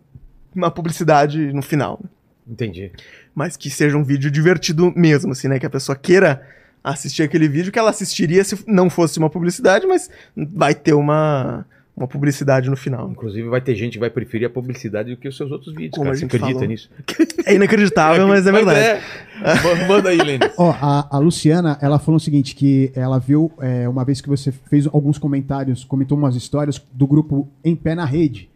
numa 0.54 0.70
publicidade 0.70 1.52
no 1.52 1.60
final. 1.60 2.00
né? 2.02 2.08
Entendi. 2.48 2.90
Mas 3.34 3.56
que 3.56 3.68
seja 3.70 3.96
um 3.96 4.02
vídeo 4.02 4.30
divertido 4.30 4.92
mesmo, 4.96 5.32
assim, 5.32 5.46
né? 5.48 5.58
Que 5.58 5.66
a 5.66 5.70
pessoa 5.70 5.94
queira 5.94 6.42
assistir 6.82 7.22
aquele 7.22 7.48
vídeo 7.48 7.70
que 7.72 7.78
ela 7.78 7.90
assistiria 7.90 8.42
se 8.44 8.58
não 8.66 8.88
fosse 8.90 9.18
uma 9.18 9.30
publicidade, 9.30 9.86
mas 9.86 10.10
vai 10.36 10.74
ter 10.74 10.94
uma, 10.94 11.64
uma 11.96 12.08
publicidade 12.08 12.68
no 12.68 12.76
final. 12.76 13.08
Inclusive, 13.10 13.48
vai 13.48 13.60
ter 13.60 13.74
gente 13.76 13.92
que 13.94 13.98
vai 13.98 14.10
preferir 14.10 14.46
a 14.46 14.50
publicidade 14.50 15.10
do 15.10 15.16
que 15.16 15.28
os 15.28 15.36
seus 15.36 15.50
outros 15.52 15.72
vídeos. 15.74 15.92
Como 15.92 16.06
cara. 16.06 16.16
Você 16.16 16.24
acredita 16.24 16.52
falou. 16.54 16.68
nisso? 16.68 16.90
É 17.44 17.54
inacreditável, 17.54 18.26
mas 18.28 18.46
é 18.46 18.52
verdade. 18.52 18.78
é. 18.78 19.00
Ma- 19.42 19.88
Manda 19.88 20.08
aí, 20.10 20.18
Lênis. 20.18 20.50
Ó, 20.56 20.70
a, 20.70 21.08
a 21.16 21.18
Luciana, 21.18 21.76
ela 21.82 21.98
falou 21.98 22.16
o 22.16 22.20
seguinte, 22.20 22.54
que 22.54 22.92
ela 22.94 23.18
viu 23.18 23.50
é, 23.60 23.88
uma 23.88 24.04
vez 24.04 24.20
que 24.20 24.28
você 24.28 24.52
fez 24.52 24.86
alguns 24.86 25.18
comentários, 25.18 25.84
comentou 25.84 26.16
umas 26.16 26.36
histórias 26.36 26.80
do 26.92 27.06
grupo 27.06 27.48
Em 27.64 27.74
Pé 27.74 27.94
na 27.96 28.04
Rede. 28.04 28.48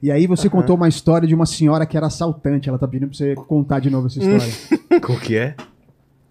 E 0.00 0.12
aí 0.12 0.28
você 0.28 0.48
contou 0.48 0.76
uma 0.76 0.88
história 0.88 1.26
de 1.26 1.34
uma 1.34 1.44
senhora 1.46 1.84
que 1.84 1.96
era 1.96 2.06
assaltante. 2.06 2.68
Ela 2.68 2.78
tá 2.78 2.86
pedindo 2.86 3.08
pra 3.08 3.18
você 3.18 3.34
contar 3.34 3.80
de 3.80 3.90
novo 3.90 4.06
essa 4.06 4.20
história. 4.20 5.00
Qual 5.00 5.18
que 5.18 5.36
é? 5.36 5.56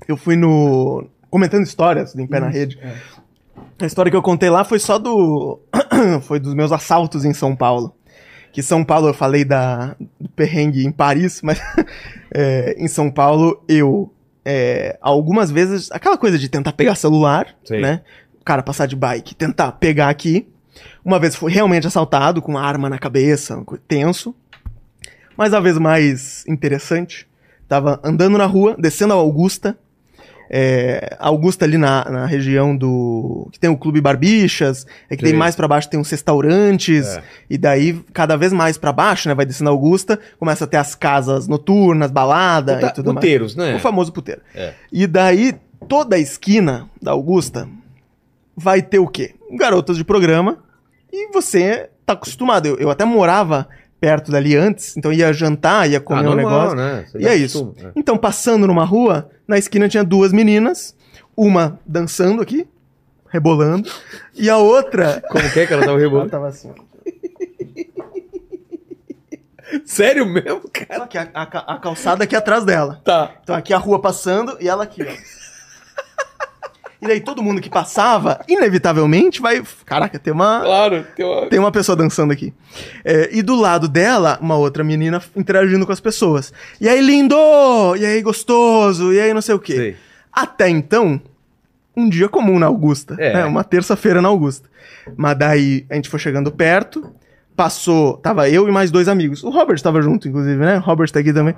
Eu 0.07 0.15
fui 0.15 0.37
no. 0.37 1.05
Comentando 1.29 1.63
histórias 1.63 2.13
do 2.13 2.21
Em 2.21 2.27
Pé 2.27 2.39
na 2.39 2.47
Rede. 2.47 2.79
A 3.79 3.85
história 3.85 4.09
que 4.09 4.17
eu 4.17 4.21
contei 4.21 4.49
lá 4.49 4.63
foi 4.63 4.79
só 4.79 4.97
do. 4.97 5.59
foi 6.23 6.39
dos 6.39 6.53
meus 6.53 6.71
assaltos 6.71 7.25
em 7.25 7.33
São 7.33 7.55
Paulo. 7.55 7.95
Que 8.51 8.63
São 8.63 8.83
Paulo 8.83 9.07
eu 9.07 9.13
falei 9.13 9.45
da, 9.45 9.95
do 10.19 10.29
perrengue 10.29 10.85
em 10.85 10.91
Paris, 10.91 11.41
mas 11.43 11.61
é, 12.33 12.75
em 12.77 12.87
São 12.87 13.11
Paulo 13.11 13.63
eu. 13.67 14.11
é, 14.43 14.97
algumas 15.01 15.51
vezes. 15.51 15.91
aquela 15.91 16.17
coisa 16.17 16.39
de 16.39 16.49
tentar 16.49 16.73
pegar 16.73 16.95
celular, 16.95 17.55
Sei. 17.63 17.81
né? 17.81 18.01
O 18.41 18.43
cara 18.43 18.63
passar 18.63 18.87
de 18.87 18.95
bike, 18.95 19.35
tentar 19.35 19.73
pegar 19.73 20.09
aqui. 20.09 20.47
Uma 21.03 21.19
vez 21.19 21.35
fui 21.35 21.51
realmente 21.51 21.87
assaltado 21.87 22.41
com 22.41 22.51
uma 22.51 22.61
arma 22.61 22.89
na 22.89 22.97
cabeça, 22.97 23.63
tenso. 23.87 24.35
Mas 25.35 25.53
a 25.53 25.59
vez 25.59 25.77
mais 25.77 26.43
interessante, 26.47 27.27
tava 27.67 27.99
andando 28.03 28.37
na 28.37 28.45
rua, 28.45 28.75
descendo 28.77 29.13
a 29.13 29.17
Augusta. 29.17 29.77
É, 30.49 31.15
Augusta 31.19 31.65
ali 31.65 31.77
na, 31.77 32.05
na 32.09 32.25
região 32.25 32.75
do. 32.75 33.49
que 33.51 33.59
tem 33.59 33.69
o 33.69 33.77
Clube 33.77 33.99
Barbixas, 34.01 34.85
é 35.09 35.15
que 35.15 35.21
Sei. 35.21 35.31
tem 35.31 35.39
mais 35.39 35.55
pra 35.55 35.67
baixo 35.67 35.89
tem 35.89 35.99
uns 35.99 36.09
restaurantes, 36.09 37.05
É. 37.07 37.23
e 37.49 37.57
daí 37.57 38.01
cada 38.13 38.35
vez 38.37 38.51
mais 38.53 38.77
pra 38.77 38.91
baixo, 38.93 39.27
né, 39.27 39.35
vai 39.35 39.45
descendo 39.45 39.69
Augusta, 39.69 40.19
começa 40.39 40.63
a 40.63 40.67
ter 40.67 40.77
as 40.77 40.95
casas 40.95 41.47
noturnas, 41.47 42.11
balada 42.11 42.75
Puta- 42.75 42.87
e 42.87 42.93
tudo 42.93 43.13
mais. 43.13 43.15
Puteiros, 43.23 43.55
né? 43.55 43.75
O 43.75 43.79
famoso 43.79 44.11
puteiro. 44.13 44.41
É. 44.55 44.73
E 44.91 45.05
daí, 45.07 45.55
toda 45.87 46.15
a 46.15 46.19
esquina 46.19 46.89
da 47.01 47.11
Augusta 47.11 47.67
vai 48.55 48.81
ter 48.81 48.99
o 48.99 49.07
quê? 49.07 49.35
Garotas 49.57 49.97
de 49.97 50.03
programa. 50.03 50.59
E 51.11 51.31
você 51.31 51.89
tá 52.05 52.13
acostumado. 52.13 52.65
Eu, 52.67 52.77
eu 52.77 52.89
até 52.89 53.05
morava 53.05 53.67
perto 53.99 54.31
dali 54.31 54.55
antes, 54.55 54.95
então 54.95 55.11
ia 55.11 55.33
jantar, 55.33 55.89
ia 55.89 55.99
comer 55.99 56.19
Ah, 56.27 56.31
um 56.31 56.35
normal, 56.35 56.51
negócio. 56.51 56.75
né? 56.77 57.05
Você 57.07 57.17
E 57.19 57.27
é 57.27 57.35
isso. 57.35 57.63
acostuma, 57.63 57.89
é. 57.89 57.91
Então, 57.95 58.17
passando 58.17 58.67
numa 58.67 58.85
rua, 58.85 59.29
na 59.47 59.57
esquina 59.57 59.89
tinha 59.89 60.03
duas 60.03 60.31
meninas, 60.31 60.95
uma 61.35 61.79
dançando 61.85 62.41
aqui, 62.41 62.67
rebolando, 63.29 63.89
e 64.35 64.49
a 64.49 64.57
outra. 64.57 65.21
Como 65.29 65.51
que 65.51 65.59
é 65.61 65.65
que 65.67 65.73
ela 65.73 65.81
tava 65.81 65.93
Ela 65.93 66.01
rebolando? 66.01 66.29
tava 66.29 66.47
assim. 66.47 66.71
Sério 69.85 70.25
mesmo, 70.25 70.61
cara? 70.71 71.03
Aqui, 71.03 71.17
a, 71.17 71.27
a- 71.33 71.75
a 71.75 71.79
calçada 71.79 72.23
aqui 72.23 72.35
atrás 72.35 72.63
dela. 72.63 73.01
Tá. 73.03 73.35
Então 73.43 73.53
aqui 73.55 73.73
a 73.73 73.77
rua 73.77 73.99
passando 74.01 74.57
e 74.61 74.67
ela 74.67 74.83
aqui, 74.83 75.03
ó. 75.03 75.46
E 77.01 77.07
daí 77.07 77.19
todo 77.19 77.43
mundo 77.43 77.61
que 77.61 77.69
passava, 77.69 78.39
inevitavelmente, 78.47 79.39
vai. 79.39 79.61
Caraca, 79.85 80.17
tem 80.17 80.33
uma. 80.33 80.61
Claro, 80.61 81.05
tem 81.15 81.25
uma... 81.25 81.45
Tem 81.47 81.59
uma 81.59 81.71
pessoa 81.71 81.95
dançando 81.95 82.33
aqui. 82.33 82.53
É, 83.05 83.29
e 83.31 83.43
do 83.43 83.55
lado 83.55 83.87
dela, 83.87 84.39
uma 84.41 84.55
outra 84.55 84.83
menina 84.83 85.21
interagindo 85.35 85.85
com 85.85 85.91
as 85.91 85.99
pessoas. 85.99 86.51
E 86.81 86.89
aí, 86.89 86.99
lindo! 86.99 87.35
E 87.97 88.05
aí, 88.05 88.21
gostoso! 88.21 89.13
E 89.13 89.19
aí, 89.19 89.33
não 89.33 89.41
sei 89.41 89.53
o 89.53 89.59
quê. 89.59 89.75
Sei. 89.75 89.95
Até 90.33 90.69
então, 90.69 91.21
um 91.95 92.09
dia 92.09 92.27
comum 92.27 92.57
na 92.57 92.65
Augusta. 92.65 93.15
É. 93.19 93.33
né? 93.33 93.45
Uma 93.45 93.63
terça-feira 93.63 94.21
na 94.21 94.29
Augusta. 94.29 94.67
Mas 95.15 95.37
daí 95.37 95.85
a 95.89 95.95
gente 95.95 96.09
foi 96.09 96.19
chegando 96.19 96.51
perto, 96.51 97.11
passou. 97.55 98.17
Tava 98.17 98.49
eu 98.49 98.67
e 98.67 98.71
mais 98.71 98.91
dois 98.91 99.07
amigos. 99.07 99.43
O 99.43 99.49
Robert 99.49 99.81
tava 99.81 100.01
junto, 100.01 100.27
inclusive, 100.27 100.57
né? 100.57 100.77
O 100.77 100.81
Robert 100.81 101.11
tá 101.11 101.19
aqui 101.19 101.31
também. 101.31 101.55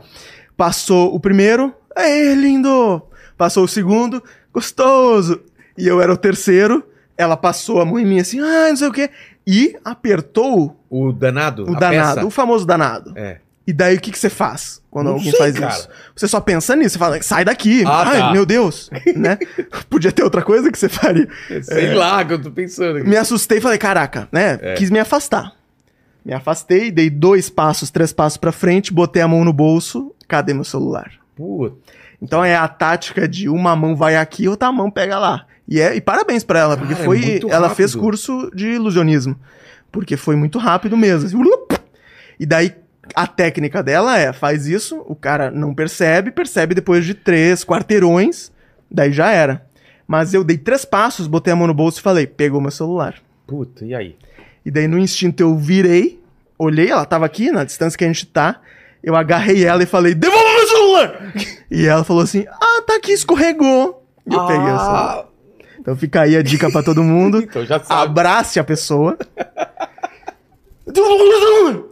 Passou 0.58 1.14
o 1.16 1.20
primeiro. 1.20 1.74
Ei, 1.96 2.34
lindo! 2.36 3.02
Passou 3.38 3.64
o 3.64 3.68
segundo. 3.68 4.22
Gostoso! 4.54 5.42
E 5.78 5.88
eu 5.88 6.02
era 6.02 6.12
o 6.14 6.18
terceiro. 6.18 6.84
Ela 7.18 7.36
passou 7.36 7.82
a 7.82 7.86
mão 7.86 8.00
em 8.00 8.06
mim 8.06 8.20
assim, 8.20 8.40
ah, 8.40 8.70
não 8.70 8.76
sei 8.78 8.88
o 8.88 8.92
quê. 8.94 9.10
E 9.46 9.76
apertou 9.84 10.78
O 10.90 11.12
danado? 11.12 11.64
o 11.64 11.76
danado, 11.78 12.16
peça? 12.16 12.26
o 12.28 12.30
famoso 12.30 12.66
danado. 12.66 13.14
É. 13.16 13.40
E 13.68 13.74
daí 13.74 13.98
o 13.98 14.00
que, 14.02 14.12
que 14.12 14.18
você 14.18 14.30
faz 14.30 14.82
quando 14.90 15.08
Não 15.08 15.14
alguém 15.16 15.30
sei, 15.32 15.40
faz 15.40 15.60
cara. 15.60 15.72
isso? 15.74 15.90
Você 16.16 16.28
só 16.28 16.40
pensa 16.42 16.76
nisso, 16.76 16.94
você 16.94 17.00
fala, 17.00 17.22
sai 17.22 17.46
daqui. 17.46 17.84
Ah, 17.86 18.04
Ai, 18.10 18.18
tá. 18.20 18.32
meu 18.32 18.46
Deus. 18.46 18.90
né? 19.16 19.38
Podia 19.90 20.12
ter 20.12 20.24
outra 20.24 20.42
coisa 20.42 20.72
que 20.72 20.80
você 20.80 20.90
faria. 20.90 21.28
Sei 21.62 21.94
lá 21.94 22.24
que 22.26 22.34
eu 22.34 22.42
tô 22.42 22.50
pensando 22.52 22.98
aqui. 22.98 23.08
Me 23.08 23.16
assustei 23.18 23.60
e 23.60 23.62
falei, 23.62 23.78
caraca, 23.78 24.28
né? 24.32 24.58
É. 24.62 24.74
Quis 24.76 24.90
me 24.90 24.98
afastar. 25.00 25.54
Me 26.26 26.34
afastei, 26.34 26.90
dei 26.90 27.10
dois 27.10 27.50
passos, 27.50 27.92
três 27.92 28.12
passos 28.12 28.38
pra 28.38 28.52
frente, 28.52 28.92
botei 28.94 29.22
a 29.22 29.28
mão 29.28 29.44
no 29.46 29.54
bolso, 29.54 30.14
cadê 30.28 30.54
meu 30.54 30.64
celular? 30.64 31.12
Puta. 31.36 31.76
Então 32.22 32.44
é 32.44 32.56
a 32.56 32.68
tática 32.68 33.28
de 33.28 33.48
uma 33.48 33.76
mão 33.76 33.96
vai 33.96 34.16
aqui, 34.16 34.48
outra 34.48 34.72
mão 34.72 34.92
pega 34.92 35.18
lá. 35.18 35.46
E, 35.68 35.80
é, 35.80 35.96
e 35.96 36.02
parabéns 36.02 36.44
pra 36.44 36.60
ela, 36.60 36.76
porque 36.78 36.94
Cara, 36.94 37.04
é 37.04 37.06
foi. 37.06 37.20
muito 37.20 37.50
ela 37.52 37.70
fez 37.70 37.96
curso 37.96 38.50
de 38.54 38.70
ilusionismo. 38.70 39.40
Porque 39.92 40.18
foi 40.18 40.36
muito 40.36 40.58
rápido 40.58 40.98
mesmo. 40.98 41.28
assim. 41.28 41.80
E 42.40 42.46
daí 42.46 42.74
a 43.16 43.28
técnica 43.28 43.82
dela 43.84 44.18
é: 44.18 44.34
faz 44.34 44.68
isso, 44.68 45.04
o 45.08 45.16
cara 45.16 45.52
não 45.52 45.74
percebe, 45.74 46.32
percebe 46.32 46.76
depois 46.76 47.06
de 47.06 47.14
três 47.14 47.64
quarteirões, 47.64 48.52
daí 48.90 49.12
já 49.12 49.32
era. 49.32 49.66
Mas 50.08 50.34
eu 50.34 50.44
dei 50.44 50.58
três 50.58 50.86
passos, 50.86 51.28
botei 51.28 51.54
a 51.54 51.56
mão 51.56 51.68
no 51.68 51.74
bolso 51.74 52.00
e 52.00 52.04
falei: 52.04 52.26
pegou 52.26 52.60
meu 52.62 52.72
celular. 52.72 53.16
Puta, 53.46 53.86
e 53.86 53.94
aí? 53.94 54.16
E 54.66 54.72
daí 54.72 54.88
no 54.88 54.98
instinto 54.98 55.42
eu 55.42 55.56
virei, 55.56 56.22
olhei, 56.58 56.90
ela 56.90 57.06
tava 57.06 57.26
aqui 57.26 57.52
na 57.52 57.64
distância 57.64 57.98
que 57.98 58.04
a 58.04 58.08
gente 58.08 58.26
tá. 58.26 58.60
Eu 59.04 59.16
agarrei 59.16 59.64
ela 59.66 59.84
e 59.84 59.86
falei: 59.86 60.14
devolva 60.14 60.44
meu 60.44 60.49
celular! 60.80 61.34
e 61.70 61.86
ela 61.86 62.04
falou 62.04 62.24
assim: 62.24 62.46
ah, 62.50 62.82
tá 62.86 62.96
aqui, 62.96 63.12
escorregou. 63.12 64.06
E 64.30 64.34
eu 64.34 64.46
peguei 64.48 64.72
o 64.72 64.80
celular. 64.80 65.26
Então 65.80 65.96
fica 65.96 66.22
aí 66.22 66.36
a 66.36 66.42
dica 66.44 66.70
pra 66.72 66.84
todo 66.84 67.02
mundo. 67.04 67.40
Então 67.44 67.66
já 67.66 67.80
sabe. 67.80 68.04
Abrace 68.04 68.60
a 68.60 68.64
pessoa. 68.64 69.18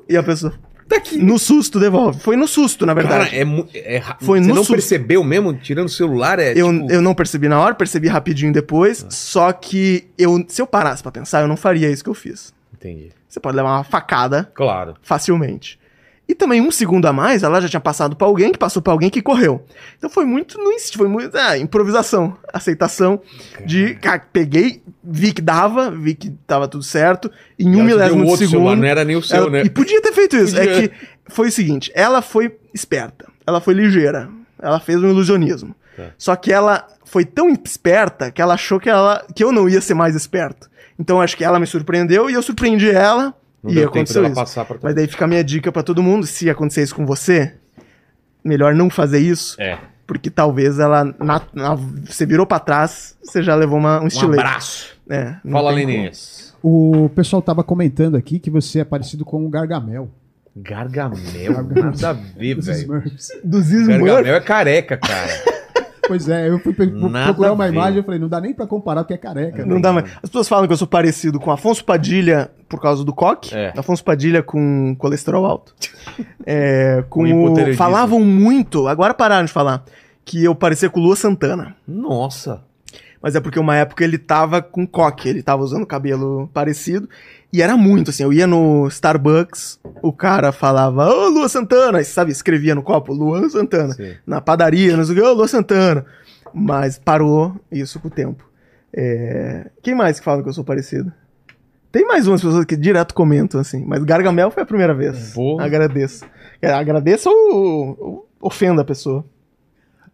e 0.09 0.17
a 0.17 0.23
pessoa. 0.23 0.53
Tá 0.87 0.95
aqui. 0.97 1.17
No 1.17 1.37
susto 1.37 1.79
devolve. 1.79 2.19
Foi 2.21 2.35
no 2.37 2.47
susto, 2.47 2.85
na 2.85 2.93
verdade. 2.93 3.25
Cara, 3.31 3.35
é, 3.35 3.97
é 3.97 4.01
Foi 4.21 4.39
Você 4.39 4.47
no 4.47 4.55
não 4.55 4.63
susto. 4.63 4.71
percebeu 4.71 5.21
mesmo? 5.23 5.53
Tirando 5.53 5.87
o 5.87 5.89
celular, 5.89 6.39
é 6.39 6.53
eu, 6.55 6.71
tipo... 6.71 6.91
eu 6.91 7.01
não 7.01 7.13
percebi 7.13 7.49
na 7.49 7.59
hora, 7.59 7.75
percebi 7.75 8.07
rapidinho 8.07 8.53
depois. 8.53 9.05
Só 9.09 9.51
que 9.51 10.07
eu, 10.17 10.45
se 10.47 10.61
eu 10.61 10.67
parasse 10.67 11.03
pra 11.03 11.11
pensar, 11.11 11.41
eu 11.41 11.47
não 11.47 11.57
faria 11.57 11.89
isso 11.89 12.03
que 12.03 12.09
eu 12.09 12.13
fiz. 12.13 12.53
Entendi. 12.73 13.09
Você 13.27 13.39
pode 13.39 13.57
levar 13.57 13.75
uma 13.75 13.83
facada 13.83 14.49
Claro. 14.53 14.95
facilmente. 15.01 15.77
E 16.27 16.35
também 16.35 16.59
um 16.59 16.69
segundo 16.71 17.05
a 17.05 17.13
mais, 17.13 17.41
ela 17.41 17.61
já 17.61 17.69
tinha 17.69 17.79
passado 17.79 18.15
pra 18.15 18.27
alguém, 18.27 18.51
que 18.51 18.57
passou 18.57 18.81
pra 18.81 18.91
alguém 18.91 19.09
que 19.09 19.21
correu. 19.21 19.63
Então 19.97 20.09
foi 20.09 20.25
muito 20.25 20.57
no 20.57 20.77
foi 20.95 21.07
muito 21.07 21.35
ah, 21.37 21.57
improvisação, 21.57 22.35
aceitação 22.53 23.21
de 23.65 23.95
cara, 23.95 24.21
peguei, 24.33 24.81
vi 25.01 25.31
que 25.31 25.41
dava, 25.41 25.89
vi 25.89 26.13
que 26.15 26.29
tava 26.45 26.67
tudo 26.67 26.83
certo, 26.83 27.31
em 27.57 27.73
um 27.75 27.83
milésimo 27.83 28.23
de 28.23 28.29
outro 28.29 28.45
segundo. 28.45 28.49
celular, 28.51 28.75
não 28.75 28.85
era 28.87 29.05
nem 29.05 29.15
o 29.15 29.23
seu, 29.23 29.37
ela- 29.37 29.49
né? 29.49 29.61
E 29.63 29.69
podia 29.69 30.01
ter 30.01 30.11
feito 30.11 30.35
isso. 30.35 30.53
Podia. 30.55 30.71
É 30.83 30.87
que 30.87 30.93
foi 31.27 31.47
o 31.47 31.51
seguinte, 31.51 31.91
ela 31.95 32.21
foi 32.21 32.57
esperta, 32.73 33.25
ela 33.45 33.61
foi 33.61 33.73
ligeira, 33.73 34.29
ela 34.61 34.79
fez 34.81 35.01
um 35.01 35.09
ilusionismo. 35.09 35.73
Tá. 35.95 36.09
Só 36.17 36.35
que 36.35 36.51
ela 36.51 36.85
foi 37.05 37.23
tão 37.23 37.49
esperta 37.63 38.29
que 38.31 38.41
ela 38.41 38.53
achou 38.55 38.79
que, 38.79 38.89
ela, 38.89 39.25
que 39.33 39.43
eu 39.43 39.51
não 39.51 39.67
ia 39.69 39.79
ser 39.81 39.93
mais 39.93 40.13
esperto. 40.13 40.69
Então 40.99 41.21
acho 41.21 41.37
que 41.37 41.43
ela 41.43 41.59
me 41.59 41.65
surpreendeu 41.65 42.29
e 42.29 42.33
eu 42.33 42.43
surpreendi 42.43 42.89
ela. 42.89 43.33
Não 43.63 43.71
e 43.71 43.75
deu 43.75 43.83
tempo 43.85 43.97
aconteceu 43.97 44.21
dela 44.21 44.31
isso. 44.33 44.41
passar 44.41 44.65
pra 44.65 44.77
Mas 44.81 44.95
daí 44.95 45.07
fica 45.07 45.25
a 45.25 45.27
minha 45.27 45.43
dica 45.43 45.71
pra 45.71 45.83
todo 45.83 46.03
mundo, 46.03 46.25
se 46.25 46.49
acontecer 46.49 46.83
isso 46.83 46.95
com 46.95 47.05
você, 47.05 47.53
melhor 48.43 48.73
não 48.75 48.89
fazer 48.89 49.19
isso, 49.19 49.59
É. 49.61 49.77
porque 50.05 50.29
talvez 50.29 50.79
ela, 50.79 51.03
na- 51.03 51.41
na- 51.53 51.75
você 51.75 52.25
virou 52.25 52.45
pra 52.45 52.59
trás, 52.59 53.17
você 53.23 53.41
já 53.41 53.55
levou 53.55 53.77
uma, 53.79 53.99
um 53.99 54.03
Um 54.03 54.07
estilete. 54.07 54.39
abraço. 54.39 54.97
É, 55.09 55.35
Fala. 55.49 55.71
Lenês. 55.71 56.53
O 56.61 57.09
pessoal 57.15 57.41
tava 57.41 57.63
comentando 57.63 58.15
aqui 58.17 58.39
que 58.39 58.49
você 58.49 58.79
é 58.79 58.83
parecido 58.83 59.23
com 59.23 59.45
o 59.45 59.49
Gargamel. 59.49 60.09
Gargamel. 60.55 61.53
Gargamel. 61.53 61.83
Nada 61.83 62.09
a 62.09 62.13
ver, 62.13 62.55
dos 62.55 62.65
velho. 62.65 62.79
Smurfs. 62.79 63.29
Dos 63.43 63.69
Smurfs. 63.69 64.05
Gargamel 64.05 64.35
é 64.35 64.39
careca, 64.41 64.97
cara. 64.97 65.31
Pois 66.07 66.29
é, 66.29 66.49
eu 66.49 66.59
fui 66.59 66.73
procurar 66.73 67.53
uma 67.53 67.67
imagem 67.67 67.99
e 67.99 68.03
falei, 68.03 68.19
não 68.19 68.29
dá 68.29 68.39
nem 68.39 68.53
pra 68.53 68.65
comparar 68.65 69.03
porque 69.03 69.13
é 69.13 69.17
careca. 69.17 69.65
Não 69.65 69.75
né? 69.75 69.81
dá 69.81 69.93
mais. 69.93 70.05
As 70.23 70.29
pessoas 70.29 70.47
falam 70.47 70.65
que 70.67 70.73
eu 70.73 70.77
sou 70.77 70.87
parecido 70.87 71.39
com 71.39 71.51
Afonso 71.51 71.83
Padilha 71.83 72.49
por 72.69 72.81
causa 72.81 73.03
do 73.03 73.13
coque. 73.13 73.53
É. 73.55 73.73
Afonso 73.77 74.03
Padilha 74.03 74.41
com 74.41 74.95
colesterol 74.97 75.45
alto. 75.45 75.73
É, 76.49 77.03
com 77.09 77.25
o... 77.25 77.75
Falavam 77.75 78.21
muito, 78.21 78.87
agora 78.87 79.13
pararam 79.13 79.45
de 79.45 79.51
falar, 79.51 79.83
que 80.23 80.41
eu 80.41 80.55
parecia 80.55 80.89
com 80.89 81.01
o 81.01 81.03
Lua 81.03 81.15
Santana. 81.17 81.75
Nossa. 81.85 82.61
Mas 83.27 83.35
é 83.35 83.41
porque 83.41 83.59
uma 83.59 83.75
época 83.75 84.05
ele 84.05 84.17
tava 84.17 84.61
com 84.61 84.87
coque, 84.87 85.27
ele 85.27 85.43
tava 85.43 85.61
usando 85.61 85.85
cabelo 85.85 86.49
parecido. 86.53 87.09
E 87.51 87.61
era 87.61 87.75
muito, 87.75 88.09
assim, 88.09 88.23
eu 88.23 88.31
ia 88.31 88.47
no 88.47 88.87
Starbucks, 88.87 89.81
o 90.01 90.13
cara 90.13 90.53
falava, 90.53 91.09
ô 91.13 91.27
Lua 91.27 91.49
Santana, 91.49 92.01
sabe, 92.05 92.31
escrevia 92.31 92.73
no 92.73 92.81
copo, 92.81 93.11
Lua 93.11 93.49
Santana. 93.49 93.93
Sim. 93.95 94.13
Na 94.25 94.39
padaria, 94.39 94.95
não 94.95 95.03
sei 95.03 95.13
o 95.13 95.17
que, 95.17 95.25
ô 95.25 95.33
Lua 95.33 95.45
Santana. 95.45 96.05
Mas 96.53 96.97
parou 96.97 97.53
isso 97.69 97.99
com 97.99 98.07
o 98.07 98.11
tempo. 98.11 98.49
É, 98.93 99.71
Quem 99.83 99.93
mais 99.93 100.19
que 100.19 100.23
fala 100.23 100.41
que 100.41 100.47
eu 100.47 100.53
sou 100.53 100.63
parecido? 100.63 101.11
Tem 101.91 102.07
mais 102.07 102.27
umas 102.27 102.41
pessoas 102.41 102.63
que 102.63 102.77
direto 102.77 103.13
comentam, 103.13 103.59
assim, 103.59 103.83
mas 103.85 104.05
Gargamel 104.05 104.51
foi 104.51 104.63
a 104.63 104.65
primeira 104.65 104.93
vez. 104.93 105.33
Porra. 105.33 105.65
Agradeço. 105.65 106.23
É, 106.61 106.71
Agradeço 106.71 107.27
ou, 107.29 107.97
ou 107.99 108.29
ofenda 108.39 108.83
a 108.83 108.85
pessoa? 108.85 109.25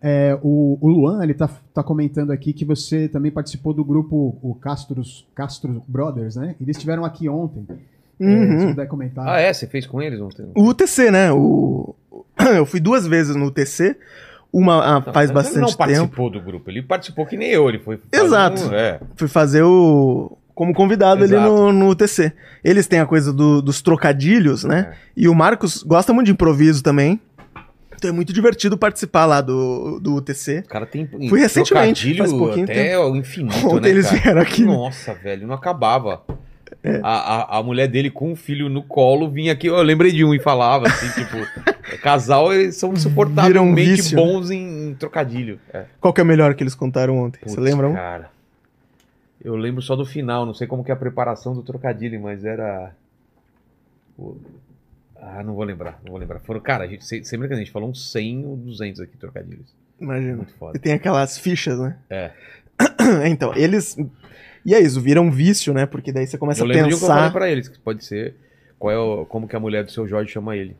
É, 0.05 0.37
o, 0.43 0.77
o 0.81 0.87
Luan, 0.89 1.23
ele 1.23 1.33
tá, 1.33 1.49
tá 1.73 1.81
comentando 1.81 2.31
aqui 2.31 2.51
que 2.51 2.65
você 2.65 3.07
também 3.07 3.31
participou 3.31 3.73
do 3.73 3.85
grupo 3.85 4.37
o 4.43 4.53
Castros, 4.53 5.25
Castro 5.33 5.81
Brothers, 5.87 6.35
né? 6.35 6.55
Eles 6.59 6.75
estiveram 6.75 7.05
aqui 7.05 7.29
ontem. 7.29 7.65
É, 8.19 8.25
Uhum. 8.25 8.59
se 8.59 8.67
puder 8.67 8.87
comentar. 8.87 9.27
Ah, 9.27 9.39
é? 9.39 9.51
Você 9.53 9.65
fez 9.65 9.87
com 9.87 10.01
eles 10.01 10.19
ontem? 10.21 10.45
O 10.55 10.63
UTC, 10.67 11.09
né? 11.09 11.31
O... 11.31 11.95
Eu 12.55 12.65
fui 12.65 12.79
duas 12.79 13.07
vezes 13.07 13.35
no 13.35 13.45
UTC. 13.45 13.95
Uma 14.51 14.83
ah, 14.83 14.93
Não, 14.95 15.01
faz 15.13 15.13
mas 15.13 15.25
ele 15.29 15.33
bastante 15.33 15.59
não 15.61 15.67
tempo. 15.67 15.77
participou 15.77 16.29
do 16.29 16.39
grupo. 16.41 16.69
Ele 16.69 16.83
participou 16.83 17.25
que 17.25 17.35
nem 17.35 17.49
eu. 17.49 17.67
Ele 17.69 17.79
foi. 17.79 17.97
fazer 17.97 18.25
Exato. 18.25 18.61
um- 18.67 18.73
é. 18.73 18.99
Fui 19.15 19.27
fazer 19.27 19.63
o. 19.63 20.37
Como 20.53 20.71
convidado 20.75 21.23
ali 21.23 21.33
Exato. 21.33 21.49
no, 21.51 21.71
no 21.73 21.89
UTC. 21.89 22.31
Eles 22.63 22.85
têm 22.85 22.99
a 22.99 23.07
coisa 23.07 23.33
do- 23.33 23.59
dos 23.63 23.81
trocadilhos, 23.81 24.63
né? 24.63 24.91
É. 24.91 24.95
E 25.17 25.27
o 25.27 25.33
Marcos 25.33 25.81
gosta 25.81 26.13
muito 26.13 26.27
de 26.27 26.33
improviso 26.33 26.83
também. 26.83 27.19
Então 28.03 28.09
é 28.09 28.13
muito 28.13 28.33
divertido 28.33 28.77
participar 28.77 29.25
lá 29.25 29.39
do, 29.39 29.97
do 29.97 30.15
UTC. 30.15 30.63
O 30.65 30.67
cara 30.67 30.85
tem. 30.85 31.07
Fui 31.07 31.39
recentemente, 31.39 32.01
trocadilho 32.03 32.17
faz 32.17 32.33
pouquinho 32.33 32.65
até 32.65 32.99
o 32.99 33.15
infinito, 33.15 33.55
Ontem 33.65 33.79
né, 33.79 33.89
eles 33.91 34.07
cara? 34.07 34.21
vieram 34.21 34.41
aqui, 34.41 34.65
né? 34.65 34.73
É. 34.73 34.75
Nossa, 34.75 35.13
velho, 35.13 35.47
não 35.47 35.55
acabava. 35.55 36.21
A, 37.01 37.55
a, 37.55 37.59
a 37.59 37.63
mulher 37.63 37.87
dele 37.87 38.11
com 38.11 38.33
o 38.33 38.35
filho 38.35 38.67
no 38.67 38.83
colo 38.83 39.29
vinha 39.29 39.53
aqui. 39.53 39.67
Eu 39.67 39.81
lembrei 39.81 40.11
de 40.11 40.25
um 40.25 40.33
e 40.33 40.39
falava 40.39 40.87
assim, 40.87 41.07
tipo, 41.23 41.97
casal, 42.01 42.53
eles 42.53 42.75
são 42.75 42.89
um 42.89 42.93
insuportavelmente 42.93 44.01
vício, 44.01 44.17
né? 44.17 44.21
bons 44.21 44.51
em, 44.51 44.89
em 44.89 44.95
trocadilho. 44.95 45.61
É. 45.73 45.85
Qual 46.01 46.13
que 46.13 46.19
é 46.19 46.23
o 46.25 46.27
melhor 46.27 46.55
que 46.55 46.63
eles 46.63 46.75
contaram 46.75 47.17
ontem? 47.17 47.39
Você 47.45 47.61
lembra 47.61 47.87
um? 47.87 47.93
Cara, 47.93 48.29
eu 49.41 49.55
lembro 49.55 49.81
só 49.81 49.95
do 49.95 50.05
final, 50.05 50.45
não 50.45 50.53
sei 50.53 50.67
como 50.67 50.83
que 50.83 50.91
é 50.91 50.93
a 50.93 50.97
preparação 50.97 51.55
do 51.55 51.61
trocadilho, 51.61 52.19
mas 52.19 52.43
era. 52.43 52.93
Ah, 55.25 55.41
não 55.43 55.53
vou 55.55 55.63
lembrar, 55.63 55.99
não 56.03 56.11
vou 56.11 56.19
lembrar. 56.19 56.39
Foram, 56.39 56.59
cara, 56.59 56.83
a 56.83 56.87
gente, 56.87 57.05
se- 57.05 57.23
sempre 57.23 57.47
que 57.47 57.53
a 57.53 57.57
gente 57.57 57.71
falou 57.71 57.89
uns 57.89 58.11
100 58.11 58.45
ou 58.45 58.57
200 58.57 58.99
aqui 59.01 59.15
trocadilhos. 59.17 59.73
Imagina. 59.99 60.35
Muito 60.37 60.53
foda. 60.55 60.77
E 60.77 60.79
tem 60.79 60.91
aquelas 60.93 61.37
fichas, 61.37 61.79
né? 61.79 61.97
É. 62.09 62.31
então, 63.29 63.55
eles. 63.55 63.95
E 64.65 64.73
é 64.75 64.79
isso, 64.79 64.99
vira 64.99 65.21
um 65.21 65.31
vício, 65.31 65.73
né? 65.73 65.85
Porque 65.85 66.11
daí 66.11 66.27
você 66.27 66.37
começa 66.37 66.61
Eu 66.61 66.65
a 66.65 66.67
lembro 66.67 66.89
de 66.89 66.95
um 66.95 66.97
que 66.97 67.03
eu 67.03 67.07
falei 67.07 67.23
pensar. 67.23 67.33
pra 67.33 67.49
eles, 67.49 67.67
que 67.69 67.79
pode 67.79 68.03
ser. 68.03 68.35
Qual 68.77 68.91
é 68.91 68.97
o, 68.97 69.25
como 69.25 69.47
que 69.47 69.55
a 69.55 69.59
mulher 69.59 69.83
do 69.85 69.91
seu 69.91 70.05
Jorge 70.07 70.31
chama 70.31 70.57
ele? 70.57 70.75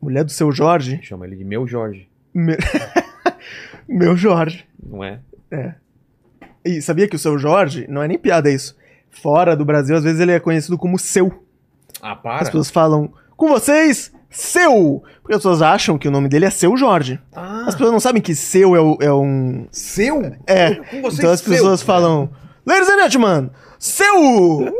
Mulher 0.00 0.24
do 0.24 0.30
seu 0.30 0.50
Jorge. 0.50 1.00
Chama 1.02 1.26
ele 1.26 1.36
de 1.36 1.44
meu 1.44 1.66
Jorge, 1.66 2.08
Meu, 2.32 2.56
meu 3.86 4.16
Jorge. 4.16 4.66
não 4.82 5.04
é? 5.04 5.20
E 6.64 6.80
sabia 6.80 7.06
que 7.08 7.16
o 7.16 7.18
seu 7.18 7.38
Jorge, 7.38 7.86
não 7.88 8.02
é 8.02 8.08
nem 8.08 8.18
piada 8.18 8.50
isso. 8.50 8.76
Fora 9.10 9.54
do 9.56 9.64
Brasil, 9.64 9.96
às 9.96 10.04
vezes 10.04 10.20
ele 10.20 10.32
é 10.32 10.40
conhecido 10.40 10.78
como 10.78 10.98
seu. 10.98 11.44
Ah, 12.02 12.12
As 12.12 12.20
para. 12.22 12.44
pessoas 12.46 12.70
falam, 12.70 13.12
com 13.36 13.48
vocês, 13.48 14.12
seu! 14.30 15.02
Porque 15.22 15.34
as 15.34 15.38
pessoas 15.38 15.62
acham 15.62 15.98
que 15.98 16.08
o 16.08 16.10
nome 16.10 16.28
dele 16.28 16.44
é 16.46 16.50
seu 16.50 16.76
Jorge. 16.76 17.18
Ah, 17.34 17.64
As 17.66 17.74
pessoas 17.74 17.92
não 17.92 18.00
sabem 18.00 18.20
que 18.22 18.34
seu 18.34 18.74
é, 18.76 18.80
o- 18.80 18.98
é 19.00 19.12
um. 19.12 19.66
seu? 19.70 20.34
É. 20.46 20.74
Com 20.76 21.02
vocês, 21.02 21.18
Então 21.18 21.30
as 21.30 21.40
seu. 21.40 21.52
pessoas 21.52 21.82
falam, 21.82 22.30
Ladies 22.66 22.88
and 22.90 22.98
gentlemen, 23.10 23.50
seu! 23.78 24.14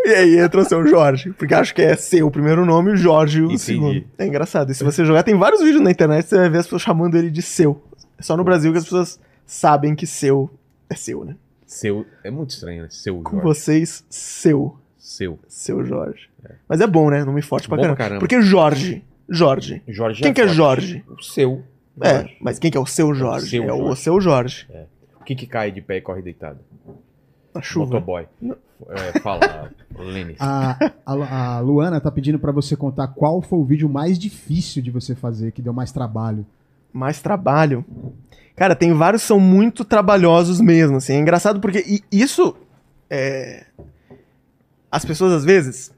E 0.05 0.10
aí 0.14 0.38
entra 0.38 0.60
o 0.60 0.64
seu 0.64 0.86
Jorge. 0.86 1.32
Porque 1.32 1.55
acho 1.55 1.74
que 1.74 1.80
é 1.82 1.97
seu 1.97 2.26
o 2.26 2.30
primeiro 2.30 2.64
nome 2.64 2.90
e 2.90 2.94
o 2.94 2.97
Jorge 2.97 3.40
o 3.40 3.47
Entendi. 3.47 3.59
segundo. 3.59 4.05
É 4.18 4.26
engraçado. 4.26 4.70
E 4.70 4.74
se 4.74 4.84
você 4.84 5.05
jogar, 5.05 5.22
tem 5.22 5.34
vários 5.36 5.62
vídeos 5.62 5.82
na 5.82 5.90
internet, 5.90 6.26
você 6.26 6.36
vai 6.36 6.51
ver 6.51 6.59
as 6.59 6.66
pessoas 6.66 6.82
chamando 6.82 7.16
ele 7.16 7.30
de 7.30 7.40
seu. 7.42 7.82
É 8.18 8.22
só 8.22 8.36
no 8.36 8.44
Brasil 8.44 8.70
que 8.70 8.78
as 8.78 8.84
pessoas 8.84 9.18
sabem 9.47 9.94
que 9.94 10.06
seu 10.06 10.51
é 10.90 10.94
seu, 10.94 11.24
né? 11.24 11.34
Seu. 11.66 12.05
É 12.22 12.30
muito 12.30 12.51
estranho, 12.51 12.82
né? 12.82 12.88
Seu 12.90 13.16
Com 13.22 13.36
Jorge. 13.40 13.44
vocês, 13.47 14.05
seu. 14.10 14.76
Seu. 15.10 15.40
Seu 15.48 15.84
Jorge. 15.84 16.28
Mas 16.68 16.80
é 16.80 16.86
bom, 16.86 17.10
né? 17.10 17.24
Nome 17.24 17.42
forte 17.42 17.66
pra 17.66 17.76
Bom 17.76 17.82
pra 17.82 17.96
caramba. 17.96 17.98
caramba. 17.98 18.20
Porque 18.20 18.40
Jorge. 18.40 19.02
Jorge. 19.28 19.82
Jorge 19.88 20.22
Quem 20.22 20.32
que 20.32 20.40
é. 20.40 20.46
Jorge? 20.46 21.04
O 21.08 21.20
seu. 21.20 21.64
É, 22.00 22.14
Jorge. 22.20 22.36
mas 22.40 22.58
quem 22.60 22.70
que 22.70 22.76
é 22.76 22.80
o 22.80 22.86
seu 22.86 23.12
Jorge? 23.12 23.50
seu 23.50 23.64
é 23.64 23.72
o 23.72 23.78
Jorge. 23.78 24.00
seu 24.02 24.20
Jorge. 24.20 24.68
O 25.20 25.24
que 25.24 25.34
que 25.34 25.46
cai 25.48 25.72
de 25.72 25.80
pé 25.80 25.96
e 25.96 26.00
corre 26.00 26.22
deitado? 26.22 26.60
Na 27.52 27.60
chuva. 27.60 27.86
Motoboy. 27.94 28.24
É, 28.88 29.18
fala, 29.18 29.72
Lênin. 29.98 30.36
A, 30.38 30.76
a, 31.04 31.56
a 31.56 31.60
Luana 31.60 32.00
tá 32.00 32.10
pedindo 32.12 32.38
pra 32.38 32.52
você 32.52 32.76
contar 32.76 33.08
qual 33.08 33.42
foi 33.42 33.58
o 33.58 33.64
vídeo 33.64 33.88
mais 33.88 34.16
difícil 34.16 34.80
de 34.80 34.92
você 34.92 35.16
fazer, 35.16 35.50
que 35.50 35.60
deu 35.60 35.72
mais 35.72 35.90
trabalho. 35.90 36.46
mais 36.92 37.20
trabalho. 37.20 37.84
Cara, 38.54 38.76
tem 38.76 38.92
vários 38.92 39.22
que 39.22 39.28
são 39.28 39.40
muito 39.40 39.84
trabalhosos 39.84 40.60
mesmo, 40.60 40.98
assim. 40.98 41.14
É 41.14 41.18
engraçado 41.18 41.58
porque 41.58 42.00
isso 42.12 42.54
é... 43.10 43.66
As 44.90 45.04
pessoas, 45.04 45.32
às 45.32 45.44
vezes, 45.44 45.94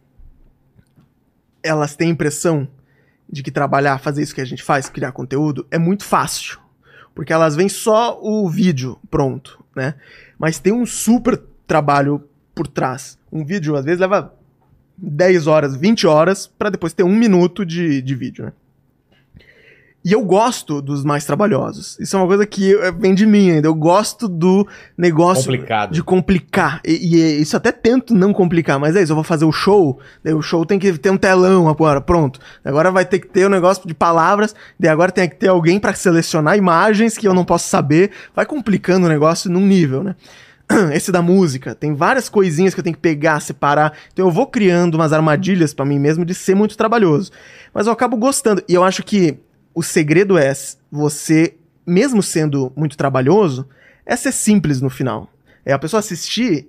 elas 1.62 1.96
têm 1.96 2.08
a 2.08 2.12
impressão 2.12 2.68
de 3.30 3.42
que 3.42 3.50
trabalhar, 3.50 3.98
fazer 3.98 4.22
isso 4.22 4.34
que 4.34 4.40
a 4.40 4.44
gente 4.44 4.62
faz, 4.62 4.90
criar 4.90 5.12
conteúdo, 5.12 5.66
é 5.70 5.78
muito 5.78 6.04
fácil. 6.04 6.58
Porque 7.14 7.32
elas 7.32 7.56
veem 7.56 7.68
só 7.68 8.18
o 8.20 8.48
vídeo 8.48 8.98
pronto, 9.10 9.64
né? 9.74 9.94
Mas 10.38 10.58
tem 10.58 10.72
um 10.72 10.84
super 10.84 11.42
trabalho 11.66 12.28
por 12.54 12.66
trás. 12.66 13.18
Um 13.30 13.44
vídeo, 13.44 13.76
às 13.76 13.84
vezes, 13.84 14.00
leva 14.00 14.34
10 14.98 15.46
horas, 15.46 15.76
20 15.76 16.06
horas, 16.06 16.46
pra 16.46 16.70
depois 16.70 16.92
ter 16.92 17.02
um 17.02 17.14
minuto 17.14 17.64
de, 17.64 18.02
de 18.02 18.14
vídeo, 18.14 18.46
né? 18.46 18.52
E 20.04 20.12
eu 20.12 20.24
gosto 20.24 20.82
dos 20.82 21.04
mais 21.04 21.24
trabalhosos. 21.24 21.96
Isso 22.00 22.16
é 22.16 22.18
uma 22.18 22.26
coisa 22.26 22.44
que 22.44 22.74
eh, 22.74 22.90
vem 22.90 23.14
de 23.14 23.24
mim 23.24 23.52
ainda. 23.52 23.68
Eu 23.68 23.74
gosto 23.74 24.26
do 24.26 24.66
negócio 24.98 25.44
Complicado. 25.44 25.92
de 25.92 26.02
complicar. 26.02 26.80
E, 26.84 27.16
e 27.16 27.40
isso 27.40 27.56
até 27.56 27.70
tento 27.70 28.12
não 28.12 28.32
complicar, 28.32 28.80
mas 28.80 28.96
é 28.96 29.02
isso. 29.02 29.12
Eu 29.12 29.16
vou 29.16 29.22
fazer 29.22 29.44
o 29.44 29.52
show, 29.52 30.00
daí 30.24 30.34
o 30.34 30.42
show 30.42 30.66
tem 30.66 30.76
que 30.76 30.92
ter 30.98 31.10
um 31.10 31.16
telão 31.16 31.68
agora, 31.68 32.00
pronto. 32.00 32.40
Agora 32.64 32.90
vai 32.90 33.04
ter 33.04 33.20
que 33.20 33.28
ter 33.28 33.46
um 33.46 33.50
negócio 33.50 33.86
de 33.86 33.94
palavras, 33.94 34.56
daí 34.78 34.90
agora 34.90 35.12
tem 35.12 35.28
que 35.28 35.36
ter 35.36 35.48
alguém 35.48 35.78
pra 35.78 35.94
selecionar 35.94 36.58
imagens 36.58 37.16
que 37.16 37.28
eu 37.28 37.32
não 37.32 37.44
posso 37.44 37.68
saber. 37.68 38.10
Vai 38.34 38.44
complicando 38.44 39.06
o 39.06 39.08
negócio 39.08 39.48
num 39.48 39.64
nível, 39.64 40.02
né? 40.02 40.16
Esse 40.92 41.12
da 41.12 41.22
música, 41.22 41.76
tem 41.76 41.94
várias 41.94 42.28
coisinhas 42.28 42.74
que 42.74 42.80
eu 42.80 42.84
tenho 42.84 42.96
que 42.96 43.02
pegar, 43.02 43.38
separar. 43.38 43.92
Então 44.12 44.26
eu 44.26 44.32
vou 44.32 44.48
criando 44.48 44.96
umas 44.96 45.12
armadilhas 45.12 45.72
pra 45.72 45.84
mim 45.84 46.00
mesmo 46.00 46.24
de 46.24 46.34
ser 46.34 46.56
muito 46.56 46.76
trabalhoso. 46.76 47.30
Mas 47.72 47.86
eu 47.86 47.92
acabo 47.92 48.16
gostando. 48.16 48.62
E 48.68 48.74
eu 48.74 48.82
acho 48.82 49.04
que 49.04 49.38
o 49.74 49.82
segredo 49.82 50.38
é 50.38 50.52
você, 50.90 51.54
mesmo 51.86 52.22
sendo 52.22 52.72
muito 52.76 52.96
trabalhoso, 52.96 53.66
é 54.04 54.16
ser 54.16 54.32
simples 54.32 54.80
no 54.80 54.90
final. 54.90 55.30
É 55.64 55.72
a 55.72 55.78
pessoa 55.78 56.00
assistir 56.00 56.66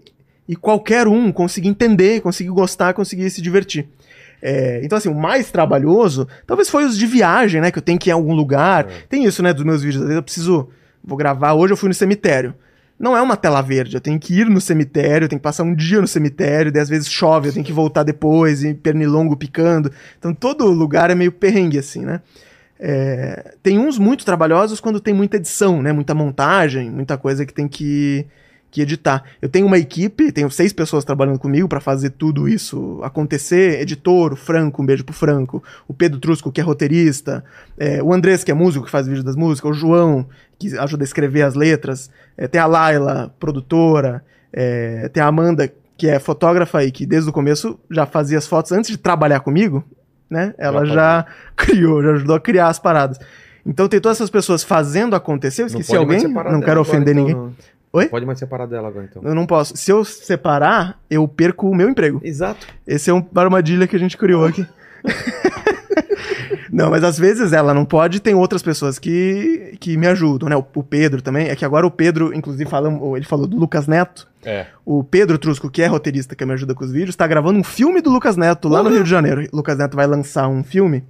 e 0.48 0.56
qualquer 0.56 1.08
um 1.08 1.32
conseguir 1.32 1.70
entender, 1.70 2.22
conseguir 2.22 2.50
gostar, 2.50 2.94
conseguir 2.94 3.30
se 3.30 3.42
divertir. 3.42 3.88
É, 4.42 4.82
então, 4.84 4.98
assim, 4.98 5.10
o 5.10 5.16
mais 5.16 5.50
trabalhoso, 5.50 6.28
talvez 6.46 6.70
foi 6.70 6.84
os 6.84 6.98
de 6.98 7.08
viagem, 7.08 7.62
né? 7.62 7.72
Que 7.72 7.78
eu 7.78 7.82
tenho 7.82 7.98
que 7.98 8.10
ir 8.10 8.12
em 8.12 8.14
algum 8.14 8.34
lugar. 8.34 8.86
Tem 9.08 9.24
isso, 9.24 9.42
né, 9.42 9.54
dos 9.54 9.64
meus 9.64 9.82
vídeos. 9.82 10.02
Às 10.02 10.08
vezes 10.08 10.18
eu 10.18 10.24
preciso. 10.24 10.70
Vou 11.02 11.18
gravar, 11.18 11.54
hoje 11.54 11.74
eu 11.74 11.78
fui 11.78 11.90
no 11.90 11.94
cemitério. 11.94 12.54
Não 13.00 13.18
é 13.18 13.22
uma 13.22 13.36
tela 13.36 13.62
verde, 13.62 13.96
eu 13.96 14.02
tenho 14.02 14.20
que 14.20 14.40
ir 14.40 14.50
no 14.50 14.62
cemitério, 14.62 15.26
eu 15.26 15.30
tenho 15.30 15.40
que 15.40 15.44
passar 15.44 15.64
um 15.64 15.76
dia 15.76 16.00
no 16.00 16.08
cemitério, 16.08 16.72
daí 16.72 16.82
às 16.82 16.88
vezes 16.88 17.10
chove, 17.12 17.50
eu 17.50 17.54
tenho 17.54 17.66
que 17.66 17.74
voltar 17.74 18.04
depois, 18.04 18.64
e 18.64 18.74
pernilongo 18.74 19.36
picando. 19.36 19.92
Então 20.18 20.34
todo 20.34 20.66
lugar 20.68 21.10
é 21.10 21.16
meio 21.16 21.32
perrengue, 21.32 21.80
assim, 21.80 22.06
né? 22.06 22.22
É, 22.86 23.56
tem 23.64 23.80
uns 23.80 23.98
muito 23.98 24.26
trabalhosos 24.26 24.82
quando 24.82 25.00
tem 25.00 25.14
muita 25.14 25.38
edição, 25.38 25.82
né? 25.82 25.94
Muita 25.94 26.14
montagem, 26.14 26.92
muita 26.92 27.18
coisa 27.18 27.46
que 27.46 27.54
tem 27.54 27.66
que, 27.66 28.26
que 28.70 28.82
editar. 28.82 29.24
Eu 29.42 29.48
tenho 29.48 29.66
uma 29.66 29.78
equipe, 29.78 30.34
tenho 30.34 30.52
seis 30.52 30.74
pessoas 30.74 31.06
trabalhando 31.06 31.40
comigo 31.40 31.66
para 31.66 31.80
fazer 31.80 32.10
tudo 32.10 32.46
isso 32.46 33.00
acontecer. 33.02 33.80
Editor, 33.80 34.34
o 34.34 34.36
Franco, 34.36 34.82
um 34.82 34.86
beijo 34.86 35.06
pro 35.06 35.14
Franco. 35.14 35.64
O 35.88 35.94
Pedro 35.94 36.20
Trusco, 36.20 36.52
que 36.52 36.60
é 36.60 36.64
roteirista. 36.64 37.42
é, 37.78 38.04
o 38.04 38.14
Andrés, 38.14 38.44
que 38.44 38.52
é 38.52 38.54
músico, 38.54 38.84
que 38.84 38.92
faz 38.92 39.08
vídeo 39.08 39.24
das 39.24 39.38
músicas. 39.38 39.72
O 39.72 39.74
João, 39.74 40.28
que 40.60 40.78
ajuda 40.78 41.06
a 41.06 41.06
escrever 41.06 41.44
as 41.44 41.56
letras. 41.56 42.12
é, 42.38 42.50
tem 42.50 42.60
a 42.60 42.66
Laila, 42.66 43.34
produtora. 43.40 44.26
é, 44.52 45.08
tem 45.08 45.24
a 45.24 45.28
Amanda, 45.28 45.72
que 45.98 46.10
é 46.10 46.20
fotógrafa 46.20 46.84
e 46.84 46.92
que 46.92 47.06
desde 47.06 47.30
o 47.30 47.34
começo 47.34 47.80
já 47.90 48.06
fazia 48.06 48.38
as 48.38 48.46
fotos 48.46 48.74
antes 48.74 48.92
de 48.92 48.98
trabalhar 48.98 49.40
comigo, 49.40 49.86
né? 50.30 50.54
Ela 50.58 50.86
Já 50.86 50.94
já 50.94 51.26
criou, 51.56 52.04
já 52.04 52.12
ajudou 52.12 52.36
a 52.36 52.40
criar 52.40 52.68
as 52.68 52.80
paradas. 52.80 53.20
Então 53.66 53.88
tem 53.88 54.00
todas 54.00 54.18
essas 54.18 54.30
pessoas 54.30 54.64
fazendo 54.64 55.16
acontecer. 55.16 55.64
Eu 55.64 55.68
esqueci 55.68 55.96
alguém, 55.96 56.28
não 56.28 56.62
quero 56.62 56.82
ofender 56.82 57.14
então, 57.14 57.26
ninguém. 57.26 57.36
não. 57.36 57.54
Oi? 57.94 58.08
Pode 58.08 58.26
mais 58.26 58.40
separar 58.40 58.66
dela 58.66 58.88
agora, 58.88 59.08
então. 59.10 59.22
Eu 59.24 59.36
não 59.36 59.46
posso. 59.46 59.78
Se 59.78 59.92
eu 59.92 60.04
separar, 60.04 61.00
eu 61.10 61.28
perco 61.28 61.70
o 61.70 61.76
meu 61.76 61.88
emprego. 61.88 62.20
Exato. 62.24 62.66
Esse 62.88 63.12
é 63.12 63.14
uma 63.14 63.24
armadilha 63.36 63.86
que 63.88 63.96
a 63.96 64.00
gente 64.00 64.18
criou 64.18 64.46
aqui. 64.46 64.66
não, 66.74 66.90
mas 66.90 67.04
às 67.04 67.20
vezes 67.20 67.54
ela 67.54 67.72
não 67.72 67.86
pode, 67.86 68.20
tem 68.20 68.34
outras 68.34 68.64
pessoas 68.64 68.98
que, 68.98 69.78
que 69.80 69.96
me 69.96 70.08
ajudam, 70.08 70.50
né? 70.50 70.56
O, 70.56 70.66
o 70.74 70.82
Pedro 70.82 71.22
também. 71.22 71.48
É 71.48 71.56
que 71.56 71.64
agora 71.64 71.86
o 71.86 71.92
Pedro, 71.92 72.34
inclusive, 72.34 72.68
falamos, 72.68 73.16
ele 73.16 73.26
falou 73.26 73.46
do 73.46 73.56
Lucas 73.56 73.86
Neto. 73.86 74.28
É. 74.44 74.66
O 74.84 75.04
Pedro 75.04 75.38
Trusco, 75.38 75.70
que 75.70 75.84
é 75.84 75.86
roteirista, 75.86 76.36
que 76.36 76.44
me 76.44 76.54
ajuda 76.54 76.74
com 76.74 76.84
os 76.84 76.92
vídeos, 76.92 77.16
tá 77.16 77.28
gravando 77.28 77.60
um 77.60 77.64
filme 77.64 78.02
do 78.02 78.10
Lucas 78.10 78.36
Neto 78.36 78.68
lá 78.68 78.82
no 78.82 78.90
Rio 78.90 79.04
de 79.04 79.10
Janeiro. 79.10 79.48
O 79.54 79.58
Lucas 79.58 79.78
Neto 79.78 79.96
vai 79.96 80.08
lançar 80.08 80.48
um 80.48 80.64
filme 80.64 81.04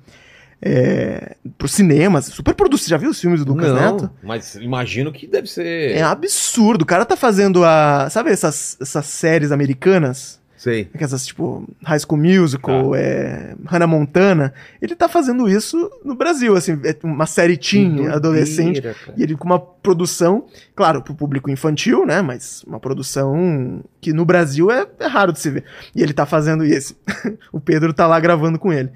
é, 0.61 1.37
pro 1.57 1.69
cinemas. 1.69 2.25
Super 2.25 2.53
produção. 2.53 2.83
Você 2.83 2.89
já 2.89 2.97
viu 2.97 3.11
os 3.11 3.21
filmes 3.21 3.45
do 3.45 3.53
Lucas 3.53 3.69
não, 3.69 3.75
Neto? 3.75 4.11
mas 4.21 4.55
imagino 4.55 5.13
que 5.13 5.25
deve 5.25 5.47
ser. 5.47 5.95
É 5.95 6.01
absurdo. 6.01 6.81
O 6.81 6.85
cara 6.85 7.05
tá 7.05 7.15
fazendo 7.15 7.63
a. 7.63 8.09
Sabe 8.09 8.31
essas, 8.31 8.77
essas 8.81 9.05
séries 9.05 9.53
americanas? 9.53 10.42
Sei. 10.63 10.89
Essas, 10.93 11.25
tipo, 11.25 11.67
High 11.83 11.99
School 11.99 12.21
Musical, 12.21 12.95
é, 12.95 13.53
Hannah 13.65 13.85
Montana. 13.85 14.53
Ele 14.81 14.95
tá 14.95 15.09
fazendo 15.09 15.49
isso 15.49 15.91
no 16.05 16.15
Brasil, 16.15 16.55
assim, 16.55 16.79
é 16.85 16.95
uma 17.03 17.25
série 17.25 17.57
teen, 17.57 18.07
adolescente. 18.07 18.81
cara. 18.81 18.95
E 19.17 19.23
ele 19.23 19.35
com 19.35 19.43
uma 19.43 19.59
produção, 19.59 20.45
claro, 20.73 21.01
pro 21.01 21.13
público 21.13 21.51
infantil, 21.51 22.05
né? 22.05 22.21
Mas 22.21 22.63
uma 22.63 22.79
produção 22.79 23.83
que 23.99 24.13
no 24.13 24.23
Brasil 24.23 24.71
é, 24.71 24.87
é 25.01 25.05
raro 25.05 25.33
de 25.33 25.41
se 25.41 25.49
ver. 25.49 25.65
E 25.93 26.01
ele 26.01 26.13
tá 26.13 26.25
fazendo 26.25 26.63
isso. 26.63 26.95
o 27.51 27.59
Pedro 27.59 27.93
tá 27.93 28.07
lá 28.07 28.17
gravando 28.17 28.57
com 28.57 28.71
ele. 28.71 28.89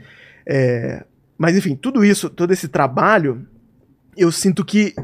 É, 0.46 1.04
mas 1.38 1.58
enfim, 1.58 1.76
tudo 1.76 2.06
isso, 2.06 2.30
todo 2.30 2.54
esse 2.54 2.70
trabalho, 2.70 3.46
eu 4.16 4.32
sinto 4.32 4.64
que 4.64 4.96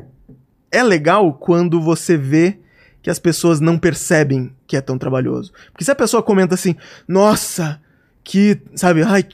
é 0.71 0.81
legal 0.81 1.33
quando 1.33 1.81
você 1.81 2.15
vê 2.15 2.62
que 3.03 3.09
as 3.09 3.19
pessoas 3.19 3.59
não 3.59 3.77
percebem 3.77 4.51
que 4.65 4.75
é 4.75 4.81
tão 4.81 4.97
trabalhoso. 4.97 5.51
Porque 5.71 5.83
se 5.83 5.91
a 5.91 5.95
pessoa 5.95 6.23
comenta 6.23 6.55
assim, 6.55 6.75
nossa, 7.07 7.79
que, 8.23 8.57
sabe, 8.73 9.03
ai, 9.03 9.25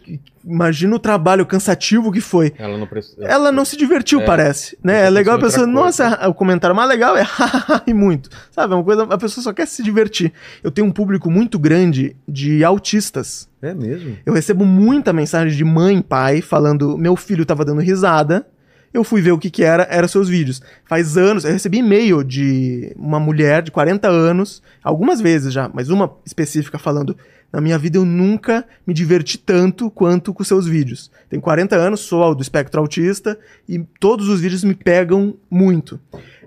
imagina 0.43 0.95
o 0.95 0.99
trabalho 0.99 1.45
cansativo 1.45 2.11
que 2.11 2.19
foi. 2.19 2.51
Ela 2.57 2.75
não 2.79 2.87
precisa. 2.87 3.23
Ela 3.23 3.51
não 3.51 3.63
se 3.63 3.77
divertiu, 3.77 4.21
É. 4.21 4.25
parece. 4.25 4.75
Né? 4.83 5.05
É 5.05 5.09
legal 5.11 5.35
a 5.37 5.39
pessoa, 5.39 5.65
coisa. 5.67 5.79
nossa, 5.81 6.27
o 6.27 6.33
comentário 6.33 6.75
mais 6.75 6.89
legal 6.89 7.15
é 7.15 7.23
e 7.85 7.93
muito. 7.93 8.29
Sabe, 8.49 8.73
é 8.73 8.75
uma 8.75 8.83
coisa, 8.83 9.03
a 9.03 9.17
pessoa 9.19 9.43
só 9.43 9.53
quer 9.53 9.67
se 9.67 9.83
divertir. 9.83 10.33
Eu 10.63 10.71
tenho 10.71 10.87
um 10.87 10.91
público 10.91 11.29
muito 11.29 11.59
grande 11.59 12.15
de 12.27 12.63
autistas. 12.63 13.47
É 13.61 13.73
mesmo? 13.75 14.17
Eu 14.25 14.33
recebo 14.33 14.65
muita 14.65 15.13
mensagem 15.13 15.55
de 15.55 15.63
mãe 15.63 15.97
e 15.99 16.03
pai 16.03 16.41
falando: 16.41 16.97
meu 16.97 17.15
filho 17.15 17.45
tava 17.45 17.63
dando 17.63 17.81
risada 17.81 18.47
Eu 18.93 19.03
fui 19.03 19.21
ver 19.21 19.31
o 19.31 19.37
que 19.37 19.49
que 19.49 19.63
era, 19.63 19.87
eram 19.89 20.07
seus 20.07 20.27
vídeos. 20.27 20.61
Faz 20.85 21.17
anos, 21.17 21.45
eu 21.45 21.51
recebi 21.51 21.77
e-mail 21.77 22.23
de 22.23 22.93
uma 22.95 23.19
mulher 23.19 23.61
de 23.61 23.71
40 23.71 24.07
anos, 24.07 24.61
algumas 24.83 25.21
vezes 25.21 25.53
já, 25.53 25.69
mas 25.73 25.89
uma 25.89 26.11
específica 26.25 26.79
falando: 26.79 27.15
na 27.51 27.59
minha 27.59 27.77
vida 27.77 27.97
eu 27.97 28.05
nunca 28.05 28.65
me 28.85 28.93
diverti 28.93 29.37
tanto 29.37 29.89
quanto 29.89 30.33
com 30.33 30.43
seus 30.43 30.67
vídeos. 30.67 31.11
Tenho 31.29 31.41
40 31.41 31.75
anos, 31.75 32.01
sou 32.01 32.35
do 32.35 32.41
espectro 32.41 32.79
autista 32.79 33.37
e 33.67 33.79
todos 33.99 34.27
os 34.27 34.39
vídeos 34.39 34.63
me 34.63 34.75
pegam 34.75 35.35
muito. 35.49 35.99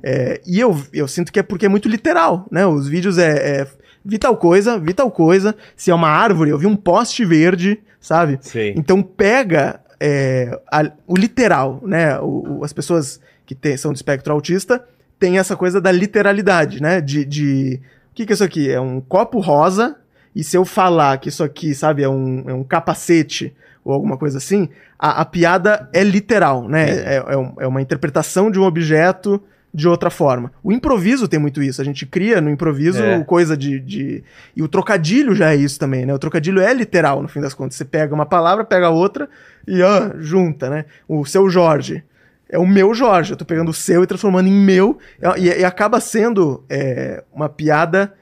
É, 0.02 0.40
e 0.46 0.58
eu, 0.58 0.80
eu 0.92 1.06
sinto 1.06 1.32
que 1.32 1.38
é 1.38 1.42
porque 1.42 1.66
é 1.66 1.68
muito 1.68 1.88
literal, 1.88 2.46
né? 2.50 2.66
Os 2.66 2.88
vídeos 2.88 3.18
é, 3.18 3.60
é 3.60 3.66
vi 4.04 4.18
tal 4.18 4.36
coisa, 4.36 4.78
vi 4.78 4.92
tal 4.92 5.10
coisa. 5.10 5.54
Se 5.76 5.90
é 5.90 5.94
uma 5.94 6.08
árvore, 6.08 6.50
eu 6.50 6.58
vi 6.58 6.66
um 6.66 6.76
poste 6.76 7.24
verde, 7.24 7.80
sabe? 8.00 8.38
Sei. 8.40 8.74
Então 8.76 9.02
pega 9.02 9.80
é, 10.04 10.60
a- 10.70 10.90
o 11.06 11.16
literal, 11.16 11.80
né? 11.84 12.18
O- 12.18 12.58
o- 12.58 12.64
as 12.64 12.72
pessoas 12.72 13.20
que 13.46 13.54
tem- 13.54 13.76
são 13.76 13.92
do 13.92 13.96
espectro 13.96 14.32
autista 14.32 14.84
têm 15.18 15.38
essa 15.38 15.54
coisa 15.56 15.80
da 15.80 15.92
literalidade, 15.92 16.82
né? 16.82 17.00
De, 17.00 17.24
de- 17.24 17.80
o 18.10 18.14
que, 18.14 18.26
que 18.26 18.32
é 18.32 18.34
isso 18.34 18.42
aqui? 18.44 18.68
É 18.70 18.80
um 18.80 19.00
copo 19.00 19.38
rosa 19.38 19.96
e 20.34 20.42
se 20.42 20.56
eu 20.56 20.64
falar 20.64 21.18
que 21.18 21.28
isso 21.28 21.44
aqui, 21.44 21.72
sabe, 21.74 22.02
é 22.02 22.08
um, 22.08 22.42
é 22.48 22.52
um 22.54 22.64
capacete 22.64 23.54
ou 23.84 23.92
alguma 23.92 24.16
coisa 24.16 24.38
assim, 24.38 24.68
a, 24.98 25.20
a 25.20 25.24
piada 25.24 25.88
é 25.92 26.02
literal, 26.02 26.68
né? 26.68 26.90
É, 26.90 27.24
é 27.28 27.36
um- 27.36 27.54
é 27.60 27.66
uma 27.66 27.80
interpretação 27.82 28.50
de 28.50 28.58
um 28.58 28.64
objeto 28.64 29.40
de 29.74 29.88
outra 29.88 30.10
forma. 30.10 30.52
O 30.62 30.70
improviso 30.70 31.26
tem 31.26 31.40
muito 31.40 31.62
isso. 31.62 31.80
A 31.80 31.84
gente 31.84 32.04
cria 32.04 32.40
no 32.40 32.50
improviso 32.50 33.02
É. 33.02 33.24
coisa 33.24 33.56
de, 33.56 33.80
de- 33.80 34.22
E 34.54 34.62
o 34.62 34.68
trocadilho 34.68 35.34
já 35.34 35.50
é 35.52 35.56
isso 35.56 35.78
também, 35.78 36.04
né? 36.04 36.12
O 36.12 36.18
trocadilho 36.18 36.60
é 36.60 36.74
literal, 36.74 37.22
no 37.22 37.28
fim 37.28 37.40
das 37.40 37.54
contas. 37.54 37.76
Você 37.76 37.84
pega 37.84 38.14
uma 38.14 38.26
palavra, 38.26 38.64
pega 38.64 38.90
outra 38.90 39.28
e 39.66 39.80
ó, 39.82 40.10
junta, 40.18 40.68
né? 40.68 40.84
O 41.08 41.24
seu 41.24 41.48
Jorge. 41.48 42.04
É 42.50 42.58
o 42.58 42.66
meu 42.66 42.92
Jorge. 42.92 43.32
Eu 43.32 43.36
tô 43.36 43.46
pegando 43.46 43.70
o 43.70 43.74
seu 43.74 44.02
e 44.04 44.06
transformando 44.06 44.46
em 44.48 44.52
meu. 44.52 44.98
E, 45.38 45.46
e 45.46 45.64
acaba 45.64 46.00
sendo 46.00 46.62
é, 46.68 47.24
uma 47.32 47.48
piada 47.48 48.12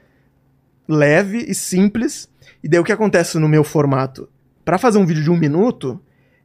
leve 0.88 1.38
e 1.48 1.54
simples. 1.54 2.28
E 2.62 2.68
daí 2.68 2.78
o 2.78 2.84
que 2.84 2.92
acontece 2.92 3.38
no 3.38 3.48
meu 3.48 3.64
formato? 3.64 4.28
Pra 4.64 4.78
fazer 4.78 4.98
um 4.98 5.06
vídeo 5.06 5.22
de 5.24 5.30
um 5.30 5.36
minuto, 5.36 6.00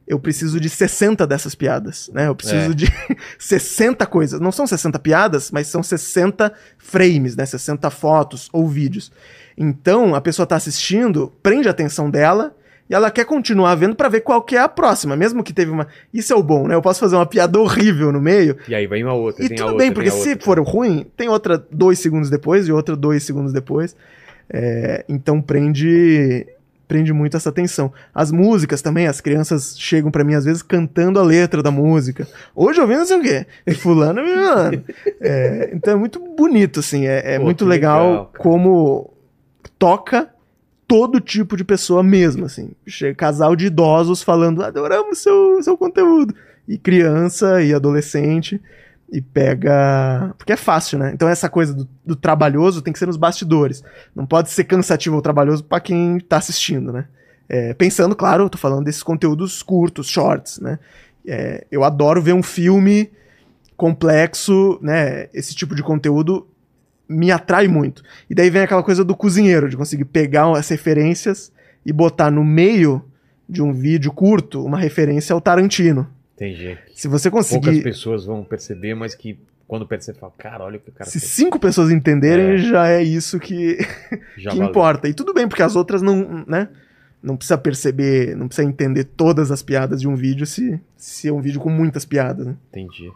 eu 0.06 0.18
preciso 0.20 0.60
de 0.60 0.68
60 0.68 1.26
dessas 1.26 1.54
piadas, 1.54 2.08
né? 2.14 2.28
Eu 2.28 2.34
preciso 2.36 2.70
É. 2.70 2.74
de 2.74 2.86
60 3.38 4.06
coisas. 4.06 4.40
Não 4.40 4.52
são 4.52 4.66
60 4.66 4.98
piadas, 4.98 5.50
mas 5.50 5.66
são 5.66 5.82
60 5.82 6.52
frames, 6.78 7.34
né? 7.36 7.44
60 7.44 7.90
fotos 7.90 8.48
ou 8.52 8.68
vídeos. 8.68 9.10
Então, 9.58 10.14
a 10.14 10.20
pessoa 10.20 10.46
tá 10.46 10.56
assistindo, 10.56 11.32
prende 11.42 11.66
a 11.66 11.70
atenção 11.70 12.10
dela 12.10 12.54
e 12.88 12.94
ela 12.94 13.10
quer 13.10 13.24
continuar 13.24 13.74
vendo 13.74 13.96
pra 13.96 14.08
ver 14.08 14.20
qual 14.20 14.40
que 14.42 14.54
é 14.54 14.60
a 14.60 14.68
próxima, 14.68 15.16
mesmo 15.16 15.42
que 15.42 15.52
teve 15.52 15.72
uma... 15.72 15.88
Isso 16.14 16.32
é 16.32 16.36
o 16.36 16.42
bom, 16.42 16.68
né? 16.68 16.74
Eu 16.76 16.82
posso 16.82 17.00
fazer 17.00 17.16
uma 17.16 17.26
piada 17.26 17.58
horrível 17.58 18.12
no 18.12 18.20
meio, 18.20 18.56
E 18.68 18.74
aí 18.76 18.86
vai 18.86 19.02
uma 19.02 19.12
outra. 19.14 19.44
e 19.44 19.48
tudo 19.48 19.62
outra, 19.62 19.78
bem, 19.78 19.90
porque 19.92 20.10
se 20.10 20.28
outra. 20.30 20.44
for 20.44 20.60
ruim, 20.62 21.04
tem 21.16 21.28
outra 21.28 21.58
dois 21.72 21.98
segundos 21.98 22.30
depois 22.30 22.68
e 22.68 22.72
outra 22.72 22.94
dois 22.94 23.24
segundos 23.24 23.52
depois. 23.52 23.96
É, 24.48 25.04
então 25.08 25.42
prende 25.42 26.46
prende 26.86 27.12
muito 27.12 27.36
essa 27.36 27.48
atenção. 27.48 27.92
As 28.14 28.30
músicas 28.30 28.82
também, 28.82 29.06
as 29.06 29.20
crianças 29.20 29.76
chegam 29.78 30.10
pra 30.10 30.24
mim 30.24 30.34
às 30.34 30.44
vezes 30.44 30.62
cantando 30.62 31.18
a 31.18 31.22
letra 31.22 31.62
da 31.62 31.70
música. 31.70 32.26
Hoje 32.54 32.80
eu 32.80 32.86
vi 32.86 32.96
não 32.96 33.06
sei 33.06 33.18
o 33.18 33.22
quê. 33.22 33.46
E 33.66 33.74
fulano, 33.74 34.20
fulano. 34.22 34.84
É, 35.20 35.70
então 35.72 35.94
é 35.94 35.96
muito 35.96 36.18
bonito, 36.18 36.80
assim. 36.80 37.06
É, 37.06 37.34
é 37.34 37.38
Pô, 37.38 37.44
muito 37.44 37.64
legal, 37.64 38.08
legal, 38.08 38.32
como 38.38 39.12
toca 39.78 40.30
todo 40.86 41.20
tipo 41.20 41.56
de 41.56 41.64
pessoa 41.64 42.02
mesmo, 42.02 42.46
assim. 42.46 42.70
Casal 43.16 43.56
de 43.56 43.66
idosos 43.66 44.22
falando, 44.22 44.62
adoramos 44.62 45.18
seu, 45.18 45.62
seu 45.62 45.76
conteúdo. 45.76 46.34
E 46.68 46.78
criança 46.78 47.62
e 47.62 47.74
adolescente. 47.74 48.60
E 49.10 49.20
pega. 49.20 50.34
Porque 50.36 50.52
é 50.52 50.56
fácil, 50.56 50.98
né? 50.98 51.12
Então 51.14 51.28
essa 51.28 51.48
coisa 51.48 51.72
do, 51.72 51.88
do 52.04 52.16
trabalhoso 52.16 52.82
tem 52.82 52.92
que 52.92 52.98
ser 52.98 53.06
nos 53.06 53.16
bastidores. 53.16 53.82
Não 54.14 54.26
pode 54.26 54.50
ser 54.50 54.64
cansativo 54.64 55.16
ou 55.16 55.22
trabalhoso 55.22 55.62
pra 55.62 55.80
quem 55.80 56.18
tá 56.18 56.38
assistindo, 56.38 56.92
né? 56.92 57.06
É, 57.48 57.72
pensando, 57.74 58.16
claro, 58.16 58.44
eu 58.44 58.50
tô 58.50 58.58
falando 58.58 58.84
desses 58.84 59.02
conteúdos 59.02 59.62
curtos, 59.62 60.08
shorts, 60.08 60.58
né? 60.58 60.78
É, 61.26 61.64
eu 61.70 61.84
adoro 61.84 62.20
ver 62.20 62.32
um 62.32 62.42
filme 62.42 63.10
complexo, 63.76 64.78
né? 64.82 65.28
Esse 65.32 65.54
tipo 65.54 65.74
de 65.74 65.82
conteúdo 65.82 66.46
me 67.08 67.30
atrai 67.30 67.68
muito. 67.68 68.02
E 68.28 68.34
daí 68.34 68.50
vem 68.50 68.62
aquela 68.62 68.82
coisa 68.82 69.04
do 69.04 69.14
cozinheiro, 69.14 69.68
de 69.68 69.76
conseguir 69.76 70.06
pegar 70.06 70.50
as 70.56 70.68
referências 70.68 71.52
e 71.84 71.92
botar 71.92 72.30
no 72.30 72.44
meio 72.44 73.04
de 73.48 73.62
um 73.62 73.72
vídeo 73.72 74.12
curto 74.12 74.64
uma 74.64 74.78
referência 74.78 75.32
ao 75.32 75.40
Tarantino. 75.40 76.08
Entendi. 76.36 76.78
Se 76.94 77.08
você 77.08 77.30
Poucas 77.30 77.50
conseguir. 77.50 77.82
pessoas 77.82 78.24
vão 78.26 78.44
perceber, 78.44 78.94
mas 78.94 79.14
que 79.14 79.38
quando 79.66 79.86
percebe, 79.86 80.18
fala, 80.18 80.32
cara, 80.38 80.64
olha 80.64 80.76
o 80.76 80.80
que 80.80 80.90
o 80.90 80.92
cara 80.92 81.10
Se 81.10 81.18
fez. 81.18 81.32
cinco 81.32 81.58
pessoas 81.58 81.90
entenderem, 81.90 82.54
É. 82.54 82.58
já 82.58 82.88
é 82.88 83.02
isso 83.02 83.40
que, 83.40 83.78
Já 84.38 84.50
que 84.52 84.58
importa. 84.58 85.08
E 85.08 85.14
tudo 85.14 85.34
bem, 85.34 85.48
porque 85.48 85.62
as 85.62 85.74
outras 85.74 86.02
não, 86.02 86.44
né? 86.46 86.68
Não 87.22 87.36
precisa 87.36 87.58
perceber, 87.58 88.36
não 88.36 88.46
precisa 88.46 88.68
entender 88.68 89.04
todas 89.04 89.50
as 89.50 89.62
piadas 89.62 90.00
de 90.00 90.06
um 90.06 90.14
vídeo 90.14 90.46
se, 90.46 90.78
se 90.96 91.26
é 91.26 91.32
um 91.32 91.40
vídeo 91.40 91.60
com 91.60 91.70
muitas 91.70 92.04
piadas, 92.04 92.46
né? 92.46 92.54
Entendi. 92.70 93.10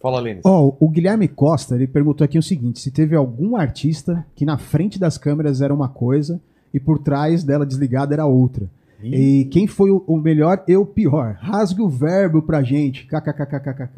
Fala, 0.00 0.18
Lênis. 0.20 0.42
Ó, 0.46 0.74
o 0.80 0.88
Guilherme 0.88 1.28
Costa, 1.28 1.74
ele 1.74 1.86
perguntou 1.86 2.24
aqui 2.24 2.38
o 2.38 2.42
seguinte: 2.42 2.80
se 2.80 2.90
teve 2.90 3.14
algum 3.14 3.56
artista 3.56 4.24
que 4.34 4.46
na 4.46 4.56
frente 4.56 4.98
das 4.98 5.18
câmeras 5.18 5.60
era 5.60 5.74
uma 5.74 5.88
coisa 5.88 6.40
e 6.72 6.80
por 6.80 6.98
trás 6.98 7.44
dela 7.44 7.66
desligada 7.66 8.14
era 8.14 8.24
outra. 8.24 8.64
E 9.02 9.44
quem 9.46 9.66
foi 9.66 9.90
o, 9.90 10.04
o 10.06 10.18
melhor 10.18 10.62
e 10.66 10.76
o 10.76 10.84
pior? 10.84 11.38
Rasgue 11.40 11.82
o 11.82 11.88
verbo 11.88 12.42
pra 12.42 12.62
gente. 12.62 13.06
KKKKKK. 13.06 13.90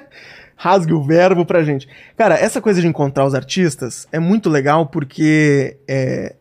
rasgue 0.56 0.92
o 0.92 1.02
verbo 1.02 1.46
pra 1.46 1.62
gente. 1.62 1.88
Cara, 2.16 2.34
essa 2.34 2.60
coisa 2.60 2.80
de 2.80 2.86
encontrar 2.86 3.24
os 3.24 3.34
artistas 3.34 4.06
é 4.12 4.18
muito 4.18 4.50
legal 4.50 4.86
porque 4.86 5.78
é, 5.88 6.36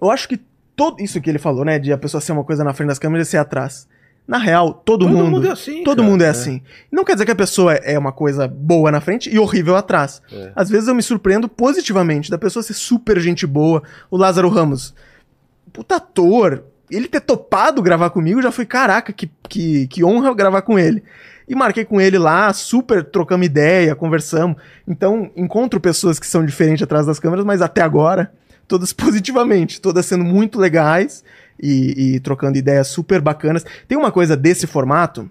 eu 0.00 0.10
acho 0.10 0.28
que 0.28 0.40
todo 0.74 1.00
isso 1.00 1.20
que 1.20 1.30
ele 1.30 1.38
falou, 1.38 1.64
né, 1.64 1.78
de 1.78 1.92
a 1.92 1.98
pessoa 1.98 2.20
ser 2.20 2.32
uma 2.32 2.42
coisa 2.42 2.64
na 2.64 2.74
frente 2.74 2.88
das 2.88 2.98
câmeras 2.98 3.28
e 3.28 3.30
ser 3.30 3.36
atrás. 3.36 3.86
Na 4.26 4.38
real, 4.38 4.72
todo, 4.72 5.04
Todo 5.04 5.16
mundo, 5.16 5.30
mundo 5.30 5.48
é 5.48 5.50
assim, 5.50 5.82
todo 5.82 5.98
cara, 5.98 6.08
mundo 6.08 6.22
é 6.22 6.26
é. 6.26 6.30
assim. 6.30 6.62
Não 6.90 7.04
quer 7.04 7.12
dizer 7.14 7.24
que 7.24 7.32
a 7.32 7.36
pessoa 7.36 7.74
é 7.74 7.98
uma 7.98 8.12
coisa 8.12 8.46
boa 8.48 8.90
na 8.90 9.00
frente 9.00 9.28
e 9.28 9.38
horrível 9.38 9.76
atrás. 9.76 10.22
É. 10.32 10.52
Às 10.54 10.70
vezes 10.70 10.88
eu 10.88 10.94
me 10.94 11.02
surpreendo 11.02 11.48
positivamente 11.48 12.30
da 12.30 12.38
pessoa 12.38 12.62
ser 12.62 12.74
super 12.74 13.18
gente 13.20 13.46
boa. 13.46 13.82
O 14.10 14.16
Lázaro 14.16 14.48
Ramos, 14.48 14.94
puta 15.72 15.96
ator, 15.96 16.64
ele 16.92 17.08
ter 17.08 17.20
topado 17.20 17.82
gravar 17.82 18.10
comigo 18.10 18.42
já 18.42 18.52
foi, 18.52 18.66
caraca, 18.66 19.12
que, 19.12 19.30
que, 19.48 19.86
que 19.86 20.04
honra 20.04 20.34
gravar 20.34 20.62
com 20.62 20.78
ele. 20.78 21.02
E 21.48 21.54
marquei 21.54 21.84
com 21.84 22.00
ele 22.00 22.18
lá, 22.18 22.52
super 22.52 23.02
trocamos 23.02 23.46
ideia, 23.46 23.94
conversamos. 23.94 24.56
Então, 24.86 25.30
encontro 25.34 25.80
pessoas 25.80 26.18
que 26.18 26.26
são 26.26 26.44
diferentes 26.44 26.82
atrás 26.82 27.06
das 27.06 27.18
câmeras, 27.18 27.44
mas 27.44 27.62
até 27.62 27.80
agora, 27.82 28.32
todas 28.68 28.92
positivamente, 28.94 29.80
todas 29.80 30.06
sendo 30.06 30.24
muito 30.24 30.58
legais 30.58 31.24
e, 31.60 32.14
e 32.14 32.20
trocando 32.20 32.58
ideias 32.58 32.88
super 32.88 33.20
bacanas. 33.20 33.64
Tem 33.88 33.96
uma 33.96 34.12
coisa 34.12 34.36
desse 34.36 34.66
formato 34.66 35.30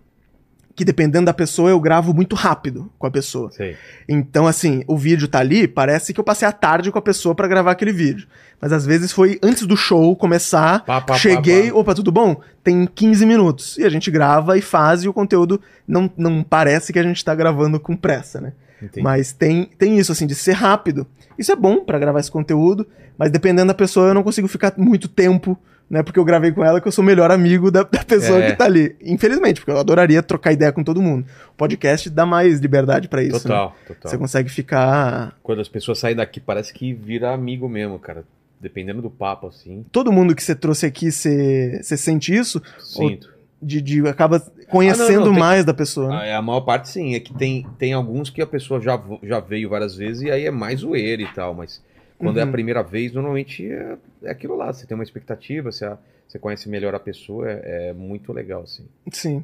que, 0.76 0.86
dependendo 0.86 1.26
da 1.26 1.34
pessoa, 1.34 1.70
eu 1.70 1.80
gravo 1.80 2.14
muito 2.14 2.36
rápido 2.36 2.92
com 2.98 3.08
a 3.08 3.12
pessoa. 3.12 3.52
Sei. 3.52 3.76
Então, 4.08 4.48
assim, 4.48 4.84
o 4.88 4.98
vídeo 4.98 5.28
tá 5.28 5.40
ali, 5.40 5.68
parece 5.68 6.14
que 6.14 6.20
eu 6.20 6.24
passei 6.24 6.48
a 6.48 6.52
tarde 6.52 6.92
com 6.92 6.98
a 7.00 7.02
pessoa 7.02 7.36
pra 7.36 7.48
gravar 7.48 7.72
aquele 7.72 7.92
vídeo. 7.92 8.28
Mas 8.60 8.72
às 8.72 8.86
vezes 8.86 9.12
foi 9.12 9.40
antes 9.42 9.66
do 9.66 9.76
show 9.76 10.16
começar, 10.16 10.86
Pá, 10.86 11.02
pá, 11.02 11.08
pá, 11.08 11.14
cheguei, 11.16 11.72
pá. 11.72 11.78
opa, 11.78 11.96
tudo 11.96 12.12
bom? 12.12 12.40
Tem 12.64 12.86
15 12.86 13.26
minutos. 13.26 13.78
E 13.78 13.84
a 13.84 13.90
gente 13.90 14.10
grava 14.12 14.58
e 14.58 14.62
faz, 14.62 15.04
e 15.04 15.08
o 15.10 15.14
conteúdo 15.14 15.60
não, 15.88 16.10
não 16.16 16.44
parece 16.44 16.94
que 16.94 17.00
a 17.00 17.04
gente 17.04 17.24
tá 17.26 17.34
gravando 17.36 17.80
com 17.80 17.96
pressa, 17.96 18.40
né? 18.40 18.54
Entendi. 18.82 19.04
Mas 19.04 19.32
tem, 19.32 19.70
tem 19.78 19.98
isso, 20.00 20.12
assim, 20.12 20.26
de 20.26 20.36
ser 20.36 20.54
rápido. 20.54 21.06
Isso 21.38 21.52
é 21.52 21.56
bom 21.56 21.84
pra 21.84 22.00
gravar 22.00 22.20
esse 22.20 22.32
conteúdo, 22.32 22.88
mas 23.18 23.32
dependendo 23.32 23.68
da 23.68 23.74
pessoa, 23.74 24.08
eu 24.08 24.14
não 24.14 24.24
consigo 24.24 24.48
ficar 24.48 24.74
muito 24.78 25.08
tempo, 25.08 25.58
né? 25.92 26.02
Porque 26.02 26.18
eu 26.18 26.24
gravei 26.26 26.52
com 26.52 26.64
ela 26.64 26.80
que 26.82 26.88
eu 26.88 26.92
sou 26.92 27.04
o 27.04 27.06
melhor 27.06 27.30
amigo 27.30 27.70
da, 27.70 27.84
da 27.84 28.04
pessoa 28.04 28.42
É. 28.42 28.50
que 28.52 28.58
tá 28.58 28.66
ali. 28.66 28.96
Infelizmente, 29.02 29.60
porque 29.60 29.72
eu 29.72 29.78
adoraria 29.78 30.24
trocar 30.24 30.54
ideia 30.54 30.72
com 30.72 30.84
todo 30.84 31.02
mundo. 31.02 31.26
O 31.50 31.58
podcast 31.58 32.10
dá 32.10 32.26
mais 32.26 32.60
liberdade 32.60 33.08
pra 33.08 33.22
isso. 33.22 33.34
né? 33.48 33.54
Total, 33.54 33.76
total. 33.88 34.10
Você 34.12 34.18
consegue 34.18 34.50
ficar. 34.50 35.38
Quando 35.44 35.60
as 35.62 35.68
pessoas 35.68 36.00
saem 36.00 36.16
daqui, 36.16 36.40
parece 36.40 36.74
que 36.74 36.94
vira 36.94 37.34
amigo 37.34 37.68
mesmo, 37.70 38.00
cara. 38.00 38.24
Dependendo 38.60 39.02
do 39.02 39.10
papo, 39.10 39.48
assim. 39.48 39.84
Todo 39.92 40.12
mundo 40.12 40.34
que 40.36 40.42
você 40.44 40.56
trouxe 40.56 40.86
aqui, 40.86 41.12
você, 41.12 41.80
você 41.84 41.98
sente 41.98 42.34
isso? 42.34 42.62
Sinto. 42.80 43.30
De, 43.62 43.82
de 43.82 44.08
acaba 44.08 44.40
conhecendo 44.70 45.04
Ah, 45.10 45.14
não, 45.14 45.26
não, 45.26 45.32
tem- 45.34 45.40
mais 45.40 45.66
da 45.66 45.74
pessoa. 45.74 46.10
né? 46.10 46.30
É, 46.30 46.36
A 46.36 46.42
maior 46.42 46.62
parte 46.62 46.88
sim, 46.90 47.14
é 47.16 47.20
que 47.20 47.34
tem, 47.34 47.66
tem 47.78 47.94
alguns 47.94 48.30
que 48.30 48.42
a 48.42 48.48
pessoa 48.48 48.80
já, 48.80 49.00
já 49.24 49.40
veio 49.40 49.70
várias 49.70 49.96
vezes 49.96 50.24
e 50.24 50.32
aí 50.32 50.46
é 50.46 50.52
mais 50.52 50.80
zoeira 50.80 51.22
e 51.22 51.28
tal, 51.28 51.54
mas 51.54 51.82
quando 52.18 52.38
é 52.40 52.42
a 52.44 52.46
Uhum. 52.46 52.52
primeira 52.52 52.82
vez, 52.82 53.12
normalmente 53.14 53.66
é, 53.66 53.96
é 54.24 54.32
aquilo 54.32 54.56
lá, 54.56 54.72
você 54.72 54.86
tem 54.86 54.96
uma 54.96 55.04
expectativa, 55.04 55.72
você, 55.72 55.90
você 56.28 56.40
conhece 56.40 56.70
melhor 56.70 56.94
a 56.96 57.00
pessoa, 57.00 57.50
é, 57.50 57.90
é 57.90 57.94
muito 57.94 58.32
legal, 58.34 58.64
assim. 58.64 58.86
Sim, 59.12 59.44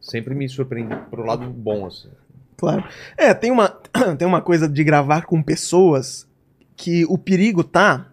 Sempre 0.00 0.34
me 0.34 0.48
surpreende 0.48 0.96
pro 1.10 1.24
lado 1.24 1.46
bom, 1.50 1.86
assim. 1.86 2.08
claro. 2.56 2.84
É, 3.16 3.34
tem 3.34 3.50
uma, 3.50 3.68
tem 4.18 4.26
uma 4.26 4.40
coisa 4.40 4.68
de 4.68 4.82
gravar 4.82 5.26
com 5.26 5.42
pessoas 5.42 6.26
que 6.76 7.04
o 7.06 7.18
perigo 7.18 7.62
tá 7.62 8.12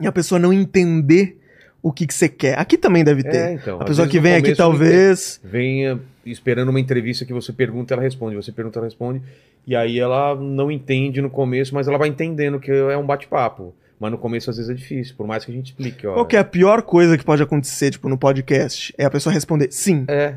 em 0.00 0.06
a 0.06 0.12
pessoa 0.12 0.38
não 0.38 0.52
entender 0.52 1.40
o 1.82 1.92
que, 1.92 2.06
que 2.06 2.12
você 2.12 2.28
quer. 2.28 2.58
Aqui 2.58 2.76
também 2.76 3.04
deve 3.04 3.22
ter. 3.22 3.36
É, 3.36 3.52
então. 3.54 3.80
a 3.80 3.84
pessoa 3.84 4.08
que 4.08 4.18
vem 4.18 4.34
aqui, 4.34 4.54
talvez. 4.54 5.40
Venha, 5.42 6.00
esperando 6.24 6.68
uma 6.68 6.80
entrevista 6.80 7.24
que 7.24 7.32
você 7.32 7.52
pergunta, 7.52 7.94
ela 7.94 8.02
responde, 8.02 8.34
você 8.34 8.50
pergunta, 8.50 8.78
ela 8.78 8.86
responde, 8.86 9.22
e 9.66 9.74
aí 9.74 9.98
ela 9.98 10.34
não 10.34 10.70
entende 10.70 11.20
no 11.20 11.30
começo, 11.30 11.74
mas 11.74 11.86
ela 11.86 11.96
vai 11.96 12.08
entendendo 12.08 12.58
que 12.58 12.70
é 12.70 12.96
um 12.96 13.06
bate-papo. 13.06 13.74
Mas 13.98 14.10
no 14.10 14.18
começo 14.18 14.50
às 14.50 14.56
vezes 14.58 14.70
é 14.70 14.74
difícil, 14.74 15.14
por 15.16 15.26
mais 15.26 15.44
que 15.44 15.50
a 15.50 15.54
gente 15.54 15.66
explique, 15.68 16.06
ó. 16.06 16.14
Qual 16.14 16.26
que 16.26 16.36
é 16.36 16.38
a 16.38 16.44
pior 16.44 16.82
coisa 16.82 17.16
que 17.16 17.24
pode 17.24 17.42
acontecer, 17.42 17.90
tipo, 17.90 18.08
no 18.08 18.18
podcast? 18.18 18.94
É 18.98 19.04
a 19.06 19.10
pessoa 19.10 19.32
responder 19.32 19.72
sim. 19.72 20.04
É, 20.08 20.36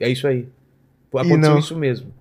é 0.00 0.08
isso 0.08 0.26
aí. 0.26 0.48
Aconteceu 1.12 1.38
não. 1.38 1.58
isso 1.58 1.76
mesmo. 1.76 2.12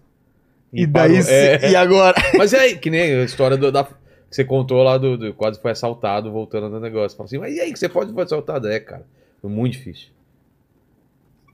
E 0.72 0.86
daí, 0.86 1.10
parou. 1.12 1.24
se- 1.24 1.32
É. 1.32 1.72
e 1.72 1.76
agora? 1.76 2.16
Mas 2.38 2.52
é 2.54 2.60
aí, 2.60 2.78
que 2.78 2.90
nem 2.90 3.16
a 3.16 3.24
história 3.24 3.56
do- 3.56 3.72
da, 3.72 3.84
que 3.86 3.94
você 4.30 4.44
contou 4.44 4.84
lá 4.84 4.98
do, 4.98 5.18
do- 5.18 5.34
quase 5.34 5.60
foi 5.62 5.72
assaltado 5.72 6.32
voltando 6.32 6.68
no 6.70 6.80
negócio. 6.80 7.16
Fala 7.18 7.28
assim, 7.28 7.38
mas 7.38 7.56
e 7.56 7.60
aí 7.62 7.72
que 7.72 7.80
você 7.80 7.88
pode 7.88 8.12
foi 8.12 8.24
assaltado? 8.24 8.68
É, 8.68 8.80
cara. 8.80 9.06
Foi 9.42 9.50
muito 9.50 9.74
difícil. 9.74 10.08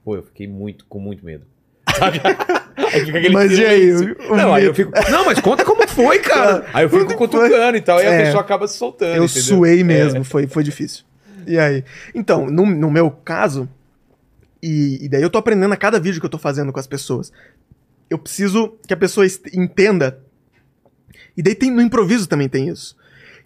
Pô, 0.04 0.16
eu 0.16 0.24
fiquei 0.24 0.48
muito, 0.48 0.86
com 0.86 1.00
muito 1.00 1.24
medo. 1.26 1.46
Sabe? 1.98 2.20
Aí 2.88 3.06
fica 3.06 3.18
aquele 3.18 3.34
Mas 3.34 3.52
e 3.58 3.66
aí? 3.66 3.92
O 3.94 4.36
Não, 4.36 4.54
aí 4.54 4.66
eu 4.66 4.74
fico. 4.74 4.92
Não, 5.12 5.26
mas 5.26 5.40
conta 5.40 5.64
como 5.66 5.88
foi, 5.88 6.20
cara. 6.20 6.66
Aí 6.74 6.86
eu 6.86 6.90
fico 6.90 7.16
cutucando 7.16 7.78
e 7.78 7.82
tal. 7.82 7.98
A 7.98 8.04
É. 8.04 8.26
pessoa 8.26 8.42
acaba 8.42 8.68
se 8.68 8.78
soltando. 8.78 9.16
Eu 9.16 9.26
entendeu? 9.26 9.44
suei 9.44 9.82
É. 9.82 9.84
mesmo, 9.84 10.24
foi, 10.24 10.48
foi 10.48 10.64
difícil. 10.64 11.04
E 11.48 11.58
aí? 11.58 11.84
Então, 12.14 12.46
no, 12.46 12.66
no 12.66 12.92
meu 12.92 13.10
caso, 13.10 13.68
e, 14.62 15.04
e 15.06 15.10
daí 15.10 15.22
eu 15.22 15.30
tô 15.30 15.38
aprendendo 15.38 15.74
a 15.74 15.78
cada 15.78 16.00
vídeo 16.00 16.20
que 16.20 16.26
eu 16.26 16.30
tô 16.30 16.38
fazendo 16.38 16.72
com 16.72 16.80
as 16.80 16.88
pessoas. 16.88 17.32
Eu 18.10 18.18
preciso 18.20 18.78
que 18.88 18.94
a 18.94 18.98
pessoa 18.98 19.26
entenda. 19.54 20.20
E 21.36 21.42
daí 21.42 21.56
tem, 21.56 21.72
no 21.72 21.82
improviso 21.82 22.28
também 22.28 22.48
tem 22.50 22.70
isso. 22.70 22.96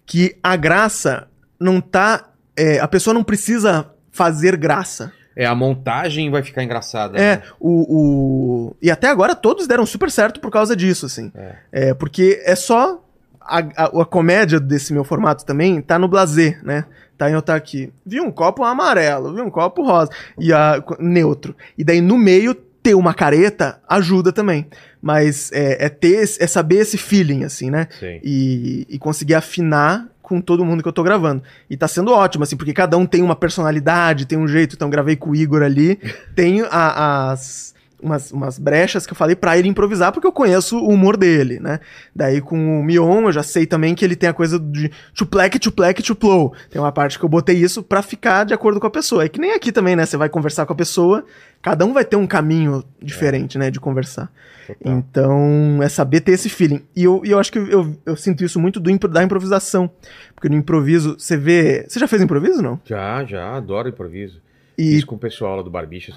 Que 0.06 0.36
a 0.42 0.54
graça 0.56 1.28
não 1.58 1.80
tá. 1.80 2.30
é, 2.56 2.78
a 2.78 2.88
pessoa 2.88 3.14
não 3.14 3.24
precisa 3.24 3.90
fazer 4.10 4.56
graça. 4.56 5.12
É, 5.36 5.46
a 5.46 5.54
montagem 5.54 6.30
vai 6.30 6.42
ficar 6.42 6.62
engraçada. 6.62 7.18
É, 7.18 7.36
né? 7.36 7.42
o, 7.58 8.68
o. 8.68 8.76
E 8.80 8.90
até 8.90 9.08
agora 9.08 9.34
todos 9.34 9.66
deram 9.66 9.84
super 9.84 10.10
certo 10.10 10.40
por 10.40 10.50
causa 10.50 10.76
disso, 10.76 11.06
assim. 11.06 11.32
É, 11.72 11.94
porque 11.94 12.40
é 12.44 12.54
só. 12.54 13.00
A, 13.40 13.58
a, 13.76 13.84
a 13.84 14.04
comédia 14.06 14.58
desse 14.58 14.90
meu 14.92 15.04
formato 15.04 15.44
também 15.44 15.82
tá 15.82 15.98
no 15.98 16.08
blazer, 16.08 16.64
né? 16.64 16.86
Tá 17.18 17.28
em 17.28 17.34
eu 17.34 17.42
tá 17.42 17.54
aqui. 17.54 17.92
Vi 18.04 18.20
um 18.20 18.30
copo 18.30 18.64
amarelo, 18.64 19.34
vi 19.34 19.40
um 19.40 19.50
copo 19.50 19.82
rosa. 19.82 20.10
E 20.38 20.52
a. 20.52 20.82
neutro. 20.98 21.54
E 21.76 21.84
daí 21.84 22.00
no 22.00 22.16
meio 22.16 22.54
ter 22.54 22.94
uma 22.94 23.14
careta 23.14 23.80
ajuda 23.88 24.32
também. 24.32 24.66
Mas 25.00 25.50
é, 25.52 25.86
é 25.86 25.88
ter. 25.88 26.22
É 26.22 26.46
saber 26.46 26.76
esse 26.76 26.96
feeling, 26.96 27.44
assim, 27.44 27.70
né? 27.70 27.88
Sim. 27.98 28.20
e, 28.22 28.86
e 28.88 28.98
conseguir 28.98 29.34
afinar 29.34 30.08
com 30.24 30.40
todo 30.40 30.64
mundo 30.64 30.82
que 30.82 30.88
eu 30.88 30.92
tô 30.92 31.02
gravando. 31.02 31.42
E 31.68 31.76
tá 31.76 31.86
sendo 31.86 32.10
ótimo, 32.10 32.42
assim, 32.44 32.56
porque 32.56 32.72
cada 32.72 32.96
um 32.96 33.04
tem 33.06 33.22
uma 33.22 33.36
personalidade, 33.36 34.26
tem 34.26 34.38
um 34.38 34.48
jeito. 34.48 34.74
Então, 34.74 34.88
gravei 34.90 35.14
com 35.16 35.30
o 35.30 35.36
Igor 35.36 35.62
ali. 35.62 36.00
tem 36.34 36.62
a- 36.62 37.30
as. 37.30 37.72
Umas, 38.02 38.30
umas 38.32 38.58
brechas 38.58 39.06
que 39.06 39.12
eu 39.14 39.16
falei 39.16 39.34
pra 39.34 39.56
ele 39.56 39.66
improvisar, 39.66 40.12
porque 40.12 40.26
eu 40.26 40.32
conheço 40.32 40.76
o 40.78 40.90
humor 40.90 41.16
dele, 41.16 41.58
né? 41.58 41.80
Daí 42.14 42.38
com 42.42 42.78
o 42.78 42.84
Mion, 42.84 43.22
eu 43.24 43.32
já 43.32 43.42
sei 43.42 43.64
também 43.64 43.94
que 43.94 44.04
ele 44.04 44.14
tem 44.14 44.28
a 44.28 44.34
coisa 44.34 44.58
de 44.58 44.90
chuplec, 45.14 45.58
chuplec, 45.62 46.04
chuplow. 46.04 46.52
Tem 46.70 46.78
uma 46.82 46.92
parte 46.92 47.18
que 47.18 47.24
eu 47.24 47.28
botei 47.30 47.56
isso 47.56 47.82
pra 47.82 48.02
ficar 48.02 48.44
de 48.44 48.52
acordo 48.52 48.78
com 48.78 48.86
a 48.86 48.90
pessoa. 48.90 49.24
É 49.24 49.28
que 49.30 49.40
nem 49.40 49.52
aqui 49.54 49.72
também, 49.72 49.96
né? 49.96 50.04
Você 50.04 50.18
vai 50.18 50.28
conversar 50.28 50.66
com 50.66 50.74
a 50.74 50.76
pessoa, 50.76 51.24
cada 51.64 51.84
um 51.86 51.94
vai 51.94 52.04
ter 52.04 52.16
um 52.16 52.26
caminho 52.26 52.84
diferente, 53.02 53.56
né? 53.56 53.70
De 53.70 53.80
conversar. 53.80 54.30
Total. 54.66 54.92
Então, 54.92 55.82
é 55.82 55.88
saber 55.88 56.20
ter 56.20 56.32
esse 56.32 56.48
feeling. 56.50 56.82
E 56.94 57.04
eu, 57.04 57.22
e 57.24 57.30
eu 57.30 57.38
acho 57.38 57.50
que 57.50 57.58
eu, 57.58 57.96
eu 58.04 58.16
sinto 58.16 58.44
isso 58.44 58.60
muito 58.60 58.78
do, 58.78 58.90
impro- 58.90 59.08
da 59.10 59.22
improvisação. 59.24 59.90
Porque 60.34 60.48
no 60.48 60.56
improviso, 60.56 61.18
você 61.18 61.36
vê. 61.36 61.86
Você 61.88 61.98
já 61.98 62.06
fez 62.06 62.20
improviso, 62.22 62.60
não? 62.62 62.78
Já, 62.84 63.24
já, 63.24 63.56
adoro 63.56 63.88
improviso. 63.88 64.40
E. 64.76 64.90
Fiz 64.92 65.04
com 65.04 65.14
o 65.14 65.18
pessoal 65.18 65.56
lá 65.56 65.62
do 65.62 65.70
Barbicha, 65.70 66.14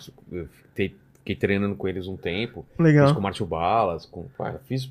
fiquei, 0.74 1.36
treinando 1.36 1.76
com 1.76 1.88
eles 1.88 2.08
um 2.08 2.18
tempo. 2.18 2.66
Fiz 2.76 2.86
Legal. 2.86 3.14
com 3.14 3.20
o 3.20 3.24
Márcio 3.24 3.46
Balas, 3.46 4.06
com. 4.06 4.26
Cara, 4.38 4.62
fiz. 4.68 4.90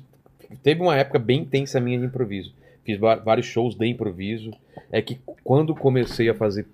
Teve 0.63 0.81
uma 0.81 0.95
época 0.95 1.19
bem 1.19 1.41
intensa 1.41 1.79
minha 1.79 1.99
de 1.99 2.05
improviso. 2.05 2.53
Fiz 2.85 2.97
vários 2.99 3.45
shows 3.45 3.75
de 3.75 3.85
improviso. 3.85 4.51
É 4.91 5.01
que 5.01 5.19
quando 5.43 5.75
comecei 5.75 6.29
a 6.29 6.33
fazer 6.33 6.65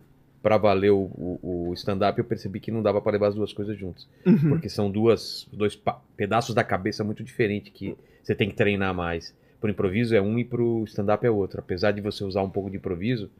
pra 0.43 0.57
valer 0.57 0.91
o, 0.91 1.09
o- 1.15 1.69
o 1.69 1.73
stand-up, 1.73 2.19
eu 2.19 2.25
percebi 2.25 2.59
que 2.59 2.69
não 2.69 2.83
dava 2.83 3.01
pra 3.01 3.11
levar 3.13 3.29
as 3.29 3.35
duas 3.35 3.51
coisas 3.53 3.75
juntas. 3.79 4.05
Uhum. 4.25 4.49
Porque 4.49 4.67
são 4.69 4.91
duas, 4.91 5.47
dois 5.51 5.79
pedaços 6.15 6.53
da 6.53 6.63
cabeça 6.63 7.03
muito 7.03 7.23
diferentes 7.23 7.71
que 7.73 7.95
você 8.21 8.35
tem 8.35 8.49
que 8.49 8.55
treinar 8.55 8.93
mais. 8.93 9.33
Pro 9.61 9.71
improviso 9.71 10.13
é 10.13 10.21
um 10.21 10.37
e 10.37 10.43
pro 10.43 10.83
stand-up 10.85 11.25
é 11.25 11.31
outro. 11.31 11.59
Apesar 11.61 11.91
de 11.91 12.01
você 12.01 12.23
usar 12.25 12.41
um 12.43 12.49
pouco 12.49 12.69
de 12.69 12.75
improviso, 12.75 13.31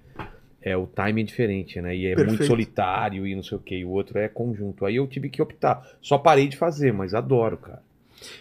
é 0.61 0.77
o 0.77 0.87
time 0.87 1.21
é 1.21 1.25
diferente, 1.25 1.81
né? 1.81 1.93
E 1.93 2.05
é 2.05 2.15
muito 2.15 2.27
Perfeito. 2.29 2.45
solitário 2.47 3.27
e 3.27 3.35
não 3.35 3.43
sei 3.43 3.57
o 3.57 3.61
que. 3.61 3.83
O 3.83 3.89
outro 3.89 4.17
é 4.17 4.29
conjunto. 4.29 4.85
Aí 4.85 4.95
eu 4.95 5.05
tive 5.05 5.27
que 5.29 5.41
optar. 5.41 5.85
Só 6.01 6.17
parei 6.17 6.47
de 6.47 6.55
fazer, 6.55 6.93
mas 6.93 7.13
adoro, 7.13 7.57
cara. 7.57 7.81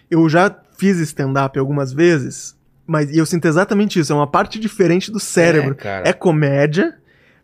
Eu 0.09 0.29
já 0.29 0.57
fiz 0.79 0.99
stand-up 1.01 1.59
algumas 1.59 1.93
vezes, 1.93 2.57
mas 2.87 3.11
e 3.13 3.19
eu 3.19 3.27
sinto 3.27 3.47
exatamente 3.49 3.99
isso. 3.99 4.13
É 4.13 4.15
uma 4.15 4.29
parte 4.29 4.61
diferente 4.61 5.11
do 5.11 5.19
cérebro. 5.19 5.73
É, 5.73 5.75
cara. 5.75 6.09
É 6.09 6.13
comédia, 6.13 6.97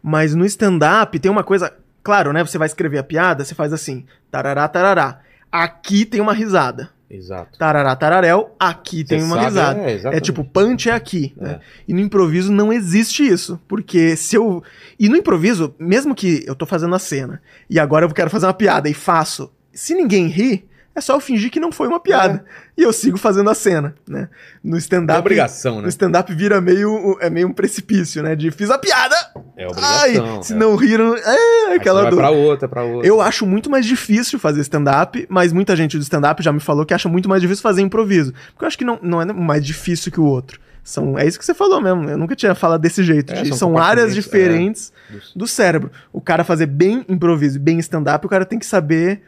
mas 0.03 0.35
no 0.35 0.45
stand-up 0.45 1.19
tem 1.19 1.31
uma 1.31 1.45
coisa. 1.45 1.73
Claro, 2.03 2.33
né? 2.33 2.45
Você 2.45 2.59
vai 2.59 2.66
escrever 2.66 2.99
a 2.99 3.03
piada, 3.03 3.45
você 3.45 3.55
faz 3.55 3.73
assim: 3.73 4.05
tarará, 4.31 4.66
tarará. 4.69 5.20
Aqui 5.51 6.05
tem 6.05 6.20
uma 6.20 6.33
risada. 6.33 6.91
Exato. 7.11 7.59
Tarará, 7.59 7.97
tararéu, 7.97 8.55
aqui 8.61 9.03
tem 9.03 9.23
uma 9.23 9.37
sabe, 9.37 9.47
risada. 9.47 9.81
É, 9.81 10.16
É 10.16 10.20
tipo, 10.20 10.45
punch 10.45 10.91
é 10.91 10.93
aqui. 10.93 11.35
É. 11.41 11.45
né? 11.45 11.61
E 11.87 11.95
no 11.95 12.01
improviso 12.01 12.53
não 12.53 12.70
existe 12.70 13.27
isso. 13.27 13.59
Porque 13.66 14.15
se 14.15 14.37
eu. 14.37 14.62
E 14.99 15.09
no 15.09 15.16
improviso, 15.16 15.75
mesmo 15.79 16.15
que 16.15 16.45
eu 16.47 16.55
tô 16.55 16.66
fazendo 16.66 16.95
a 16.95 16.99
cena 16.99 17.41
e 17.69 17.81
agora 17.81 18.05
eu 18.05 18.11
quero 18.11 18.29
fazer 18.29 18.47
uma 18.47 18.53
piada 18.53 18.91
e 18.91 18.95
faço, 18.95 19.51
se 19.73 19.95
ninguém 19.95 20.27
ri, 20.27 20.68
é 20.99 21.01
só 21.01 21.15
eu 21.15 21.20
fingir 21.20 21.51
que 21.51 21.59
não 21.61 21.73
foi 21.73 21.89
uma 21.89 21.99
piada. 22.01 22.45
E 22.77 22.83
eu 22.83 22.93
sigo 22.93 23.16
fazendo 23.16 23.49
a 23.51 23.55
cena, 23.55 23.95
né? 24.09 24.29
No 24.62 24.77
É 24.77 24.79
stand-up. 24.79 25.19
obrigação, 25.20 25.77
né? 25.77 25.83
No 25.83 25.89
stand-up 25.89 26.33
vira 26.35 26.61
meio, 26.61 27.16
é 27.20 27.31
meio 27.31 27.49
um 27.49 27.53
precipício, 27.53 28.23
né? 28.23 28.37
De 28.37 28.51
fiz 28.51 28.70
a 28.70 28.79
piada! 28.79 29.16
É 29.57 29.66
Ai! 29.77 30.16
obrigação. 30.19 30.43
Se 30.43 30.53
é. 30.53 30.57
não 30.57 30.77
riram, 30.77 31.15
é 31.16 31.69
Aí 31.70 31.77
aquela 31.77 32.01
você 32.01 32.03
vai 32.05 32.11
dor. 32.11 32.16
pra 32.19 32.31
outra, 32.31 32.69
pra 32.69 32.83
outra. 32.85 33.07
Eu 33.09 33.20
acho 33.20 33.47
muito 33.47 33.70
mais 33.70 33.87
difícil 33.87 34.39
fazer 34.39 34.61
stand-up, 34.61 35.27
mas 35.29 35.53
muita 35.53 35.75
gente 35.75 35.97
do 35.97 36.03
stand-up 36.03 36.43
já 36.43 36.53
me 36.53 36.61
falou 36.61 36.85
que 36.85 36.93
acha 36.95 37.09
muito 37.09 37.29
mais 37.29 37.41
difícil 37.43 37.62
fazer 37.62 37.83
improviso. 37.83 38.33
Porque 38.53 38.65
eu 38.65 38.69
acho 38.69 38.79
que 38.79 38.85
não, 38.85 38.99
não 39.03 39.20
é 39.23 39.25
mais 39.33 39.65
difícil 39.65 40.12
que 40.12 40.20
o 40.20 40.25
outro. 40.25 40.61
São, 40.85 41.19
é 41.19 41.27
isso 41.27 41.39
que 41.39 41.45
você 41.45 41.53
falou 41.53 41.83
mesmo. 41.83 42.09
Eu 42.09 42.16
nunca 42.16 42.35
tinha 42.35 42.55
falado 42.55 42.81
desse 42.81 43.03
jeito. 43.03 43.31
É, 43.35 43.45
são 43.45 43.57
são 43.57 43.79
áreas 43.79 44.07
compartimentos, 44.07 44.15
diferentes 44.15 44.93
Dos- 45.11 45.33
do 45.37 45.47
cérebro. 45.47 45.91
O 46.11 46.20
cara 46.20 46.43
fazer 46.45 46.65
bem 46.66 47.05
improviso 47.09 47.57
e 47.57 47.61
bem 47.61 47.79
stand-up, 47.79 48.25
o 48.25 48.29
cara 48.29 48.47
tem 48.47 48.59
que 48.59 48.65
saber 48.65 49.20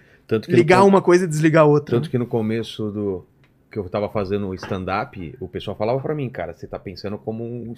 ligar 0.49 0.81
no, 0.81 0.87
uma 0.87 1.03
coisa 1.03 1.25
e 1.25 1.29
desligar 1.29 1.67
outra. 1.67 1.97
Tanto 1.97 2.11
que 2.11 2.19
no 2.19 2.27
começo 2.27 2.91
do 2.91 3.27
que 3.71 3.79
eu 3.79 3.89
tava 3.89 4.09
fazendo 4.09 4.49
o 4.49 4.55
stand-up, 4.55 5.37
o 5.41 5.49
pessoal 5.49 5.77
falava 5.77 6.01
pra 6.01 6.15
mim, 6.15 6.29
cara, 6.29 6.53
você 6.53 6.67
tá 6.67 6.79
pensando 6.79 7.17
como 7.17 7.45
um, 7.45 7.75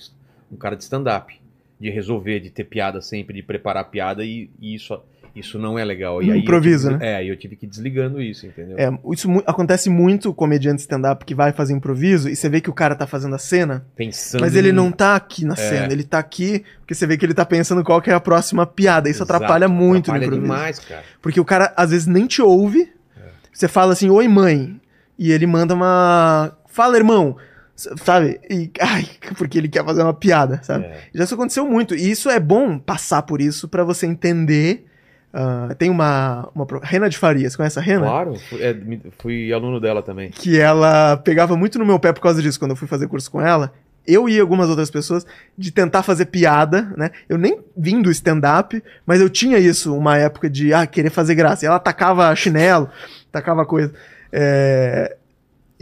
um 0.50 0.56
cara 0.56 0.74
de 0.76 0.82
stand-up. 0.82 1.40
De 1.78 1.90
resolver, 1.90 2.38
de 2.38 2.48
ter 2.48 2.62
piada 2.62 3.00
sempre, 3.00 3.34
de 3.34 3.42
preparar 3.42 3.90
piada 3.90 4.24
e, 4.24 4.48
e 4.60 4.72
isso, 4.72 5.00
isso 5.34 5.58
não 5.58 5.78
é 5.78 5.84
legal. 5.84 6.22
E 6.22 6.30
aí 6.30 6.40
improviso, 6.40 6.88
tive- 6.90 7.00
né? 7.04 7.20
É, 7.22 7.24
eu 7.30 7.36
tive 7.36 7.56
que 7.56 7.64
ir 7.66 7.68
desligando 7.68 8.20
isso, 8.20 8.46
entendeu? 8.46 8.76
É, 8.78 8.90
isso 9.12 9.28
mu- 9.30 9.42
acontece 9.46 9.88
muito 9.88 10.28
com 10.34 10.42
comediante 10.44 10.80
stand-up 10.82 11.24
que 11.24 11.34
vai 11.34 11.52
fazer 11.52 11.72
improviso 11.72 12.28
e 12.28 12.36
você 12.36 12.48
vê 12.48 12.60
que 12.60 12.68
o 12.68 12.72
cara 12.74 12.94
tá 12.94 13.06
fazendo 13.06 13.34
a 13.34 13.38
cena, 13.38 13.86
Pensando 13.96 14.40
mas 14.42 14.54
ele 14.56 14.72
não 14.72 14.90
tá 14.92 15.16
aqui 15.16 15.44
na 15.44 15.54
É. 15.54 15.56
cena, 15.56 15.92
ele 15.92 16.04
tá 16.04 16.18
aqui 16.18 16.64
porque 16.80 16.94
você 16.94 17.06
vê 17.06 17.16
que 17.16 17.24
ele 17.24 17.32
tá 17.34 17.44
pensando 17.46 17.82
qual 17.82 18.02
que 18.02 18.10
é 18.10 18.14
a 18.14 18.20
próxima 18.20 18.66
piada. 18.66 19.08
Isso 19.08 19.22
Exato, 19.22 19.34
atrapalha 19.36 19.68
muito 19.68 20.10
atrapalha 20.10 20.26
no 20.30 20.36
improviso. 20.36 20.54
demais, 20.54 20.78
cara. 20.80 21.02
Porque 21.22 21.40
o 21.40 21.44
cara 21.44 21.72
às 21.76 21.90
vezes 21.90 22.06
nem 22.06 22.26
te 22.26 22.42
ouve. 22.42 22.92
É. 23.16 23.20
Você 23.52 23.68
fala 23.68 23.92
assim, 23.92 24.10
oi 24.10 24.28
mãe. 24.28 24.78
E 25.18 25.30
ele 25.30 25.46
manda 25.46 25.74
uma. 25.74 26.52
Fala, 26.66 26.96
irmão. 26.96 27.36
Sabe? 27.76 28.40
E. 28.50 28.70
Ai, 28.80 29.06
porque 29.38 29.58
ele 29.58 29.68
quer 29.68 29.84
fazer 29.84 30.02
uma 30.02 30.14
piada, 30.14 30.60
sabe? 30.62 30.84
É. 30.84 31.00
Já 31.14 31.24
isso 31.24 31.34
aconteceu 31.34 31.66
muito. 31.66 31.94
E 31.94 32.10
isso 32.10 32.28
é 32.28 32.38
bom 32.40 32.78
passar 32.78 33.22
por 33.22 33.40
isso 33.40 33.68
pra 33.68 33.84
você 33.84 34.06
entender. 34.06 34.86
Ah, 35.32 35.74
tem 35.78 35.88
uma, 35.88 36.48
uma. 36.54 36.66
Rena 36.82 37.08
de 37.08 37.16
Farias, 37.16 37.56
conhece 37.56 37.78
a 37.78 37.82
Rena? 37.82 38.02
Claro, 38.02 38.34
fui, 38.48 38.62
é, 38.62 38.76
fui 39.18 39.52
aluno 39.52 39.80
dela 39.80 40.02
também. 40.02 40.30
Que 40.30 40.60
ela 40.60 41.16
pegava 41.16 41.56
muito 41.56 41.78
no 41.78 41.86
meu 41.86 41.98
pé 41.98 42.12
por 42.12 42.20
causa 42.20 42.42
disso, 42.42 42.58
quando 42.58 42.72
eu 42.72 42.76
fui 42.76 42.88
fazer 42.88 43.08
curso 43.08 43.30
com 43.30 43.40
ela. 43.40 43.72
Eu 44.06 44.28
e 44.28 44.38
algumas 44.38 44.68
outras 44.68 44.90
pessoas, 44.90 45.24
de 45.56 45.70
tentar 45.70 46.02
fazer 46.02 46.26
piada, 46.26 46.92
né? 46.96 47.10
Eu 47.28 47.38
nem 47.38 47.60
vim 47.76 48.02
do 48.02 48.10
stand-up, 48.10 48.82
mas 49.06 49.20
eu 49.20 49.30
tinha 49.30 49.58
isso, 49.58 49.96
uma 49.96 50.18
época 50.18 50.50
de, 50.50 50.74
ah, 50.74 50.86
querer 50.86 51.10
fazer 51.10 51.36
graça. 51.36 51.64
E 51.64 51.68
ela 51.68 51.78
tacava 51.78 52.34
chinelo, 52.34 52.90
tacava 53.30 53.64
coisa. 53.64 53.92
É, 54.32 55.16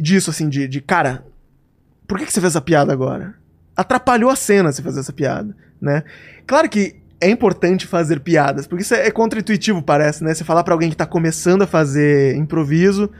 Disso, 0.00 0.30
assim, 0.30 0.48
de, 0.48 0.66
de, 0.66 0.80
cara, 0.80 1.24
por 2.08 2.18
que, 2.18 2.24
que 2.24 2.32
você 2.32 2.40
fez 2.40 2.52
essa 2.52 2.60
piada 2.60 2.92
agora? 2.92 3.34
Atrapalhou 3.76 4.30
a 4.30 4.36
cena 4.36 4.72
você 4.72 4.82
fazer 4.82 5.00
essa 5.00 5.12
piada, 5.12 5.54
né? 5.80 6.02
Claro 6.46 6.68
que 6.68 6.99
é 7.20 7.28
importante 7.28 7.86
fazer 7.86 8.20
piadas, 8.20 8.66
porque 8.66 8.82
isso 8.82 8.94
é, 8.94 9.06
é 9.06 9.10
contra-intuitivo, 9.10 9.82
parece, 9.82 10.24
né? 10.24 10.32
Você 10.34 10.42
falar 10.44 10.64
pra 10.64 10.72
alguém 10.74 10.88
que 10.90 10.96
tá 10.96 11.06
começando 11.06 11.62
a 11.62 11.66
fazer 11.66 12.34
improviso, 12.36 13.10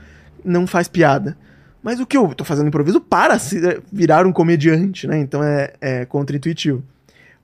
não 0.43 0.65
faz 0.65 0.87
piada. 0.87 1.37
Mas 1.83 1.99
o 1.99 2.05
que 2.05 2.15
eu 2.17 2.33
tô 2.35 2.43
fazendo 2.43 2.67
improviso 2.67 2.99
para 3.01 3.37
se 3.39 3.59
virar 3.91 4.25
um 4.25 4.31
comediante, 4.31 5.07
né? 5.07 5.17
Então 5.19 5.43
é, 5.43 5.73
é 5.81 6.05
contra-intuitivo. 6.05 6.83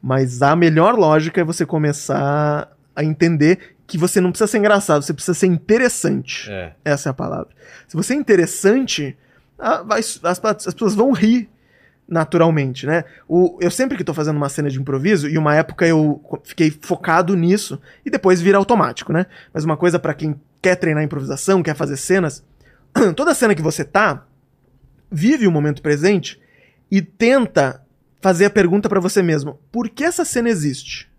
Mas 0.01 0.41
a 0.41 0.55
melhor 0.55 0.95
lógica 0.95 1.41
é 1.41 1.43
você 1.43 1.65
começar 1.65 2.71
a 2.95 3.03
entender 3.03 3.75
que 3.85 3.97
você 3.97 4.19
não 4.19 4.31
precisa 4.31 4.47
ser 4.47 4.57
engraçado, 4.57 5.01
você 5.01 5.13
precisa 5.13 5.33
ser 5.33 5.47
interessante. 5.47 6.51
É. 6.51 6.73
Essa 6.83 7.09
é 7.09 7.11
a 7.11 7.13
palavra. 7.13 7.47
Se 7.87 7.95
você 7.95 8.13
é 8.13 8.17
interessante, 8.17 9.17
ah, 9.57 9.81
vai- 9.81 9.99
as, 9.99 10.19
as 10.23 10.39
pessoas 10.73 10.93
vão 10.93 11.11
rir 11.11 11.49
naturalmente, 12.07 12.85
né? 12.85 13.03
O, 13.27 13.57
eu 13.61 13.69
sempre 13.69 13.97
que 13.97 14.03
tô 14.03 14.13
fazendo 14.13 14.37
uma 14.37 14.49
cena 14.49 14.69
de 14.69 14.79
improviso, 14.79 15.27
e 15.27 15.37
uma 15.37 15.55
época 15.55 15.85
eu 15.85 16.21
fiquei 16.43 16.71
focado 16.81 17.35
nisso, 17.35 17.79
e 18.05 18.09
depois 18.09 18.41
vira 18.41 18.57
automático, 18.57 19.11
né? 19.11 19.25
Mas 19.53 19.65
uma 19.65 19.75
coisa 19.75 19.99
pra 19.99 20.13
quem 20.13 20.39
quer 20.61 20.75
treinar 20.75 21.03
improvisação, 21.03 21.61
quer 21.61 21.75
fazer 21.75 21.97
cenas, 21.97 22.43
toda 23.15 23.35
cena 23.35 23.53
que 23.53 23.61
você 23.61 23.83
tá, 23.83 24.25
vive 25.11 25.47
o 25.47 25.51
momento 25.51 25.81
presente 25.81 26.39
e 26.89 27.01
tenta 27.01 27.81
fazer 28.21 28.45
a 28.45 28.49
pergunta 28.49 28.89
pra 28.89 28.99
você 28.99 29.21
mesmo: 29.21 29.59
por 29.71 29.89
que 29.89 30.03
essa 30.03 30.23
cena 30.23 30.49
existe? 30.49 31.09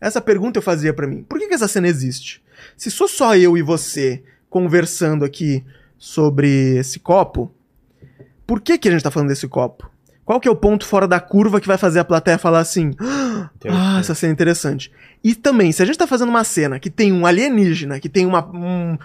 Essa 0.00 0.20
pergunta 0.20 0.58
eu 0.58 0.62
fazia 0.62 0.92
pra 0.92 1.06
mim. 1.06 1.24
Por 1.24 1.38
que, 1.38 1.48
que 1.48 1.54
essa 1.54 1.66
cena 1.66 1.88
existe? 1.88 2.42
Se 2.76 2.90
sou 2.90 3.08
só 3.08 3.36
eu 3.36 3.56
e 3.56 3.62
você 3.62 4.22
conversando 4.48 5.24
aqui 5.24 5.64
sobre 5.98 6.76
esse 6.76 7.00
copo, 7.00 7.52
por 8.46 8.60
que, 8.60 8.78
que 8.78 8.88
a 8.88 8.92
gente 8.92 9.02
tá 9.02 9.10
falando 9.10 9.28
desse 9.28 9.48
copo? 9.48 9.90
Qual 10.28 10.38
que 10.38 10.46
é 10.46 10.50
o 10.50 10.54
ponto 10.54 10.84
fora 10.84 11.08
da 11.08 11.18
curva 11.18 11.58
que 11.58 11.66
vai 11.66 11.78
fazer 11.78 12.00
a 12.00 12.04
plateia 12.04 12.36
falar 12.36 12.58
assim: 12.58 12.90
Ah, 13.00 13.98
essa 13.98 14.14
cena 14.14 14.30
é 14.30 14.34
interessante. 14.34 14.92
E 15.24 15.34
também, 15.34 15.72
se 15.72 15.82
a 15.82 15.86
gente 15.86 15.96
tá 15.96 16.06
fazendo 16.06 16.28
uma 16.28 16.44
cena 16.44 16.78
que 16.78 16.90
tem 16.90 17.10
um 17.14 17.24
alienígena, 17.24 17.98
que 17.98 18.10
tem 18.10 18.26
uma. 18.26 18.46
Um, 18.54 18.98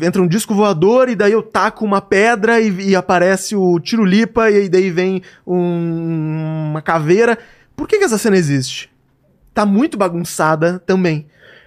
entra 0.00 0.22
um 0.22 0.28
disco 0.28 0.54
voador 0.54 1.08
e 1.08 1.16
daí 1.16 1.32
eu 1.32 1.42
taco 1.42 1.84
uma 1.84 2.00
pedra 2.00 2.60
e, 2.60 2.90
e 2.90 2.94
aparece 2.94 3.56
o 3.56 3.80
tirulipa 3.80 4.48
e 4.48 4.68
daí 4.68 4.92
vem 4.92 5.22
um- 5.44 6.68
uma 6.70 6.80
caveira. 6.80 7.36
Por 7.74 7.88
que, 7.88 7.98
que 7.98 8.04
essa 8.04 8.16
cena 8.16 8.36
existe? 8.36 8.88
Tá 9.52 9.66
muito 9.66 9.98
bagunçada 9.98 10.78
também. 10.86 11.26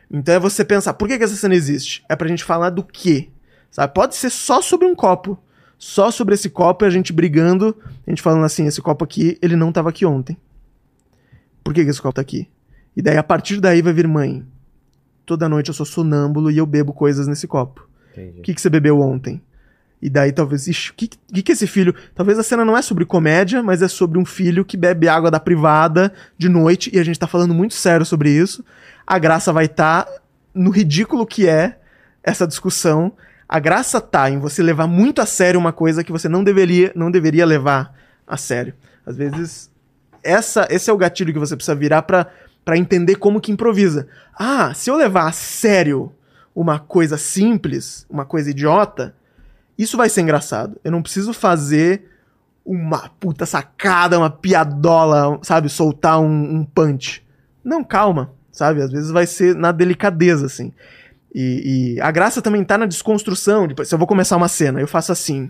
Então 0.09 0.33
é 0.35 0.39
você 0.39 0.63
pensar, 0.63 0.93
por 0.93 1.09
que, 1.09 1.17
que 1.17 1.25
essa 1.25 1.35
cena 1.35 1.55
existe? 1.55 2.05
É 2.07 2.15
pra 2.15 2.29
gente 2.29 2.45
falar 2.45 2.69
do 2.69 2.83
quê? 2.85 3.27
Sabe? 3.69 3.93
Pode 3.93 4.15
ser 4.15 4.29
só 4.29 4.61
sobre 4.61 4.87
um 4.87 4.95
copo. 4.95 5.37
Só 5.83 6.09
sobre 6.11 6.33
esse 6.33 6.49
copo 6.49 6.85
e 6.85 6.87
a 6.87 6.89
gente 6.89 7.11
brigando, 7.11 7.77
a 8.07 8.09
gente 8.09 8.21
falando 8.21 8.45
assim, 8.45 8.65
esse 8.65 8.81
copo 8.81 9.03
aqui, 9.03 9.37
ele 9.41 9.57
não 9.57 9.69
tava 9.69 9.89
aqui 9.89 10.05
ontem. 10.05 10.37
Por 11.61 11.73
que, 11.73 11.83
que 11.83 11.89
esse 11.89 12.01
copo 12.01 12.15
tá 12.15 12.21
aqui? 12.21 12.47
E 12.95 13.01
daí, 13.01 13.17
a 13.17 13.21
partir 13.21 13.59
daí, 13.59 13.81
vai 13.81 13.91
vir 13.91 14.07
mãe. 14.07 14.45
Toda 15.25 15.49
noite 15.49 15.67
eu 15.67 15.73
sou 15.73 15.85
sonâmbulo 15.85 16.49
e 16.49 16.57
eu 16.57 16.65
bebo 16.65 16.93
coisas 16.93 17.27
nesse 17.27 17.49
copo. 17.49 17.85
Entendi. 18.13 18.39
O 18.39 18.41
que, 18.43 18.53
que 18.53 18.61
você 18.61 18.69
bebeu 18.69 19.01
ontem? 19.01 19.41
E 20.01 20.09
daí 20.09 20.31
talvez, 20.31 20.67
ixi, 20.67 20.91
o 20.91 20.93
que, 20.93 21.09
que, 21.09 21.43
que 21.43 21.51
esse 21.51 21.67
filho. 21.67 21.93
Talvez 22.15 22.39
a 22.39 22.43
cena 22.43 22.63
não 22.63 22.77
é 22.77 22.81
sobre 22.81 23.03
comédia, 23.03 23.61
mas 23.61 23.81
é 23.81 23.89
sobre 23.89 24.17
um 24.17 24.25
filho 24.25 24.63
que 24.63 24.77
bebe 24.77 25.09
água 25.09 25.29
da 25.29 25.39
privada 25.39 26.13
de 26.37 26.47
noite, 26.47 26.91
e 26.93 26.97
a 26.97 27.03
gente 27.03 27.19
tá 27.19 27.27
falando 27.27 27.53
muito 27.53 27.73
sério 27.73 28.05
sobre 28.05 28.29
isso. 28.29 28.63
A 29.05 29.19
graça 29.19 29.51
vai 29.51 29.65
estar 29.65 30.07
no 30.55 30.69
ridículo 30.69 31.27
que 31.27 31.45
é 31.45 31.77
essa 32.23 32.47
discussão. 32.47 33.11
A 33.47 33.59
graça 33.59 34.01
tá 34.01 34.29
em 34.29 34.39
você 34.39 34.63
levar 34.63 34.87
muito 34.87 35.21
a 35.21 35.25
sério 35.25 35.59
uma 35.59 35.73
coisa 35.73 36.03
que 36.03 36.11
você 36.11 36.27
não 36.27 36.43
deveria, 36.43 36.91
não 36.95 37.11
deveria 37.11 37.45
levar 37.45 37.93
a 38.25 38.37
sério. 38.37 38.73
Às 39.05 39.17
vezes, 39.17 39.71
essa, 40.23 40.67
esse 40.69 40.89
é 40.89 40.93
o 40.93 40.97
gatilho 40.97 41.33
que 41.33 41.39
você 41.39 41.55
precisa 41.55 41.75
virar 41.75 42.03
pra, 42.03 42.27
pra 42.63 42.77
entender 42.77 43.15
como 43.15 43.41
que 43.41 43.51
improvisa. 43.51 44.07
Ah, 44.37 44.73
se 44.73 44.89
eu 44.89 44.95
levar 44.95 45.27
a 45.27 45.31
sério 45.31 46.11
uma 46.55 46.79
coisa 46.79 47.17
simples, 47.17 48.05
uma 48.09 48.25
coisa 48.25 48.49
idiota, 48.49 49.15
isso 49.77 49.97
vai 49.97 50.09
ser 50.09 50.21
engraçado. 50.21 50.79
Eu 50.83 50.91
não 50.91 51.01
preciso 51.01 51.33
fazer 51.33 52.09
uma 52.65 53.09
puta 53.19 53.45
sacada, 53.45 54.17
uma 54.17 54.29
piadola, 54.29 55.39
sabe? 55.41 55.67
Soltar 55.67 56.19
um, 56.19 56.57
um 56.57 56.65
punch. 56.65 57.25
Não, 57.63 57.83
calma, 57.83 58.31
sabe? 58.51 58.81
Às 58.81 58.91
vezes 58.91 59.11
vai 59.11 59.25
ser 59.27 59.55
na 59.55 59.71
delicadeza, 59.71 60.45
assim. 60.45 60.71
E, 61.33 61.95
e 61.95 62.01
a 62.01 62.11
graça 62.11 62.41
também 62.41 62.63
tá 62.63 62.77
na 62.77 62.85
desconstrução. 62.85 63.67
Se 63.83 63.93
eu 63.93 63.97
vou 63.99 64.07
começar 64.07 64.37
uma 64.37 64.47
cena, 64.47 64.79
eu 64.79 64.87
faço 64.87 65.11
assim. 65.11 65.49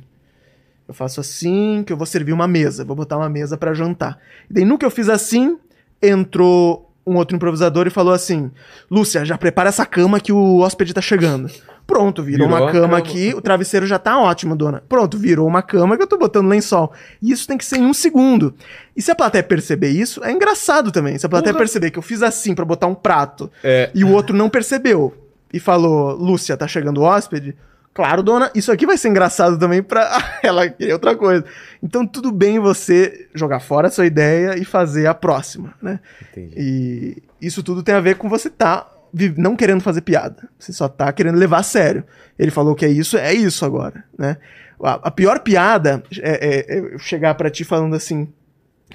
Eu 0.88 0.94
faço 0.94 1.20
assim, 1.22 1.84
que 1.86 1.94
eu 1.94 1.98
vou 1.98 2.06
servir 2.06 2.34
uma 2.34 2.48
mesa. 2.48 2.84
Vou 2.86 2.96
botar 2.96 3.18
uma 3.18 3.30
mesa 3.30 3.58
pra 3.58 3.74
jantar. 3.74 4.18
E 4.50 4.54
daí, 4.54 4.66
no 4.66 4.78
que 4.78 4.86
eu 4.86 4.92
fiz 4.92 5.08
assim, 5.10 5.58
entrou 6.02 6.90
um 7.06 7.16
outro 7.16 7.36
improvisador 7.36 7.88
e 7.88 7.90
falou 7.90 8.14
assim: 8.14 8.52
Lúcia, 8.90 9.26
já 9.26 9.38
prepara 9.38 9.70
essa 9.70 9.86
cama 9.86 10.20
que 10.20 10.32
o 10.32 10.60
hóspede 10.60 10.94
tá 10.94 11.02
chegando. 11.02 11.50
Pronto, 11.86 12.24
virou, 12.24 12.48
Virou 12.48 12.62
uma 12.62 12.72
cama, 12.72 12.88
cama. 12.88 12.98
aqui, 12.98 13.34
o 13.36 13.42
travesseiro 13.42 13.86
já 13.86 14.00
tá 14.00 14.18
ótimo, 14.18 14.56
dona. 14.56 14.82
Pronto, 14.88 15.18
virou 15.18 15.46
uma 15.46 15.62
cama 15.62 15.98
que 15.98 16.04
eu 16.04 16.08
tô 16.08 16.18
botando 16.18 16.48
lençol. 16.48 16.94
E 17.22 17.30
isso 17.32 17.46
tem 17.46 17.58
que 17.58 17.66
ser 17.66 17.78
em 17.78 17.86
um 17.86 17.94
segundo. 17.94 18.54
E 18.96 19.02
se 19.02 19.12
a 19.12 19.16
plateia 19.16 19.44
perceber 19.44 19.90
isso, 19.90 20.24
é 20.24 20.32
engraçado 20.32 20.92
também. 20.94 21.18
Se 21.18 21.26
a 21.26 21.30
plateia 21.30 21.52
Porra. 21.54 21.64
perceber 21.64 21.92
que 21.92 22.00
eu 22.00 22.04
fiz 22.04 22.24
assim 22.24 22.56
pra 22.56 22.64
botar 22.64 22.88
um 22.88 22.96
prato 22.96 23.52
É. 23.62 23.92
e 23.94 24.02
o 24.06 24.12
outro 24.14 24.34
não 24.36 24.50
percebeu 24.50 25.14
e 25.54 25.60
falou, 25.60 26.14
Lúcia, 26.16 26.58
tá 26.58 26.68
chegando 26.68 27.00
o 27.00 27.04
hóspede? 27.04 27.56
Claro, 27.94 28.24
dona, 28.24 28.50
isso 28.56 28.72
aqui 28.72 28.88
vai 28.88 28.98
ser 28.98 29.10
engraçado 29.10 29.58
também 29.60 29.84
pra 29.84 30.10
ela 30.42 30.68
querer 30.68 30.94
outra 30.94 31.16
coisa. 31.16 31.46
Então, 31.82 32.08
tudo 32.08 32.32
bem 32.32 32.58
você 32.60 33.28
jogar 33.36 33.60
fora 33.60 33.88
a 33.88 33.92
sua 33.92 34.08
ideia 34.08 34.58
e 34.58 34.66
fazer 34.66 35.06
a 35.06 35.14
próxima, 35.14 35.76
né? 35.80 36.00
Entendi. 36.32 36.54
E 36.58 37.24
isso 37.46 37.62
tudo 37.62 37.84
tem 37.84 37.94
a 37.94 38.00
ver 38.00 38.16
com 38.16 38.28
você 38.28 38.50
tá 38.50 38.90
não 39.38 39.56
querendo 39.56 39.82
fazer 39.82 40.02
piada. 40.02 40.50
Você 40.58 40.74
só 40.74 40.88
tá 40.90 41.14
querendo 41.14 41.38
levar 41.38 41.60
a 41.60 41.64
sério. 41.64 42.04
Ele 42.40 42.50
falou 42.50 42.74
que 42.74 42.84
é 42.84 42.90
isso, 42.90 43.16
é 43.16 43.32
isso 43.32 43.64
agora, 43.64 44.04
né? 44.18 44.38
A, 44.84 44.94
a 45.08 45.12
pior 45.12 45.40
piada 45.42 46.04
é, 46.20 46.66
é- 46.74 46.78
é 46.96 46.98
chegar 46.98 47.36
pra 47.36 47.52
ti 47.52 47.64
falando 47.64 47.96
assim, 47.96 48.28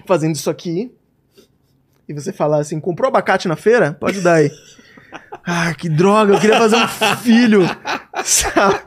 fazendo 0.07 0.35
isso 0.35 0.51
aqui, 0.51 0.93
e 2.09 2.13
você 2.13 2.33
falar 2.33 2.59
assim, 2.59 2.81
comprou 2.81 3.07
abacate 3.09 3.47
na 3.47 3.55
feira? 3.55 3.93
Pode 3.93 4.21
dar 4.21 4.35
aí. 4.35 4.51
Ah, 5.51 5.73
que 5.73 5.89
droga, 5.89 6.35
eu 6.35 6.39
queria 6.41 6.59
fazer 6.59 6.77
um 6.77 6.87
filho. 7.19 7.63
Sabe? 8.23 8.81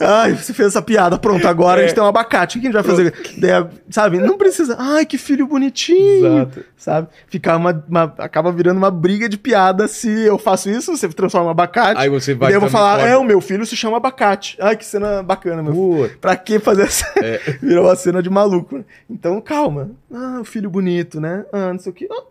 Ai, 0.00 0.32
você 0.34 0.54
fez 0.54 0.68
essa 0.68 0.80
piada. 0.80 1.18
Pronto, 1.18 1.46
agora 1.46 1.80
a 1.80 1.82
gente 1.84 1.94
tem 1.94 2.02
um 2.02 2.06
abacate. 2.06 2.56
O 2.56 2.60
que 2.60 2.66
a 2.68 2.70
gente 2.70 2.82
vai 2.82 2.84
fazer? 2.96 3.12
Daí, 3.38 3.66
sabe? 3.90 4.18
Não 4.18 4.38
precisa. 4.38 4.76
Ai, 4.78 5.04
que 5.04 5.18
filho 5.18 5.46
bonitinho. 5.46 6.26
Exato. 6.26 6.64
Sabe? 6.76 7.08
Ficar 7.26 7.56
uma, 7.56 7.84
uma- 7.88 8.14
Acaba 8.18 8.50
virando 8.52 8.78
uma 8.78 8.90
briga 8.90 9.28
de 9.28 9.36
piada 9.36 9.88
se 9.88 10.08
eu 10.08 10.38
faço 10.38 10.70
isso, 10.70 10.96
você 10.96 11.08
transforma 11.08 11.48
em 11.48 11.50
abacate. 11.50 12.00
Aí 12.00 12.08
você 12.08 12.32
e 12.32 12.34
vai 12.34 12.48
daí 12.48 12.56
eu 12.56 12.60
vou 12.60 12.70
falar, 12.70 12.96
corta. 12.98 13.10
é, 13.10 13.16
o 13.16 13.24
meu 13.24 13.40
filho 13.40 13.66
se 13.66 13.76
chama 13.76 13.96
abacate. 13.96 14.56
Ai, 14.60 14.76
que 14.76 14.84
cena 14.86 15.22
bacana, 15.22 15.62
meu 15.62 15.72
filho. 15.72 16.18
Pra 16.20 16.36
que 16.36 16.58
fazer 16.58 16.82
essa. 16.84 17.06
É. 17.16 17.38
Virou 17.60 17.84
uma 17.86 17.96
cena 17.96 18.22
de 18.22 18.30
maluco. 18.30 18.78
né? 18.78 18.84
Então, 19.10 19.40
calma. 19.40 19.90
Ah, 20.12 20.38
o 20.40 20.44
filho 20.44 20.70
bonito, 20.70 21.20
né? 21.20 21.44
Ah, 21.52 21.72
não 21.72 21.78
sei 21.78 21.90
o 21.90 21.94
que. 21.94 22.06
Ah, 22.10 22.22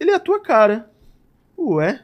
ele 0.00 0.10
é 0.10 0.14
a 0.14 0.20
tua 0.20 0.40
cara. 0.40 0.88
Ué? 1.58 2.00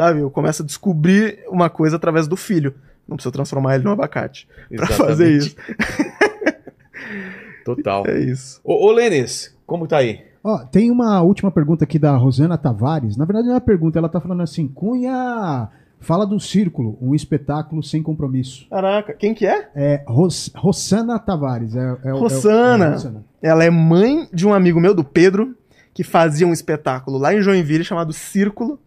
Sabe? 0.00 0.20
Eu 0.20 0.30
começo 0.30 0.62
a 0.62 0.64
descobrir 0.64 1.40
uma 1.46 1.68
coisa 1.68 1.96
através 1.96 2.26
do 2.26 2.34
filho. 2.34 2.72
Não 3.06 3.18
preciso 3.18 3.32
transformar 3.32 3.74
ele 3.74 3.84
num 3.84 3.90
abacate. 3.90 4.48
Pra 4.74 4.86
fazer 4.86 5.30
isso. 5.30 5.54
Total. 7.66 8.06
É 8.06 8.18
isso. 8.18 8.62
Ô, 8.64 8.86
ô 8.86 8.92
Lênis, 8.92 9.54
como 9.66 9.86
tá 9.86 9.98
aí? 9.98 10.24
Ó, 10.42 10.56
tem 10.64 10.90
uma 10.90 11.20
última 11.20 11.50
pergunta 11.50 11.84
aqui 11.84 11.98
da 11.98 12.16
Rosana 12.16 12.56
Tavares. 12.56 13.14
Na 13.18 13.26
verdade, 13.26 13.44
não 13.48 13.52
é 13.52 13.56
uma 13.56 13.60
pergunta, 13.60 13.98
ela 13.98 14.08
tá 14.08 14.22
falando 14.22 14.40
assim: 14.42 14.66
Cunha, 14.66 15.68
fala 16.00 16.26
do 16.26 16.40
Círculo, 16.40 16.96
um 16.98 17.14
espetáculo 17.14 17.82
sem 17.82 18.02
compromisso. 18.02 18.66
Caraca, 18.70 19.12
quem 19.12 19.34
que 19.34 19.46
é? 19.46 19.68
É 19.74 20.02
Ros 20.08 20.50
Rossana 20.56 21.18
Tavares. 21.18 21.76
É, 21.76 21.98
é, 22.04 22.08
é 22.08 22.14
o- 22.14 22.20
Rossana. 22.20 22.86
é 22.86 22.90
Rossana. 22.92 23.24
Ela 23.42 23.64
é 23.64 23.70
mãe 23.70 24.30
de 24.32 24.46
um 24.46 24.54
amigo 24.54 24.80
meu, 24.80 24.94
do 24.94 25.04
Pedro, 25.04 25.54
que 25.92 26.02
fazia 26.02 26.46
um 26.46 26.54
espetáculo 26.54 27.18
lá 27.18 27.34
em 27.34 27.42
Joinville 27.42 27.84
chamado 27.84 28.14
Círculo, 28.14 28.80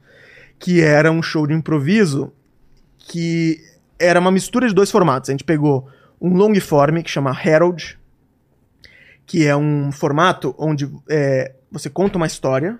que 0.64 0.80
era 0.82 1.12
um 1.12 1.22
show 1.22 1.46
de 1.46 1.54
improviso 1.54 2.32
que 2.98 3.60
era 4.00 4.18
uma 4.18 4.32
mistura 4.32 4.66
de 4.66 4.74
dois 4.74 4.90
formatos. 4.90 5.30
A 5.30 5.34
gente 5.34 5.44
pegou 5.44 5.90
um 6.22 6.30
long 6.34 6.56
form 6.62 7.02
que 7.02 7.10
chama 7.12 7.38
Herald, 7.46 8.00
que 9.26 9.46
é 9.46 9.54
um 9.54 9.92
formato 9.92 10.56
onde 10.58 10.90
é, 11.10 11.52
você 11.70 11.90
conta 11.90 12.16
uma 12.18 12.26
história 12.28 12.80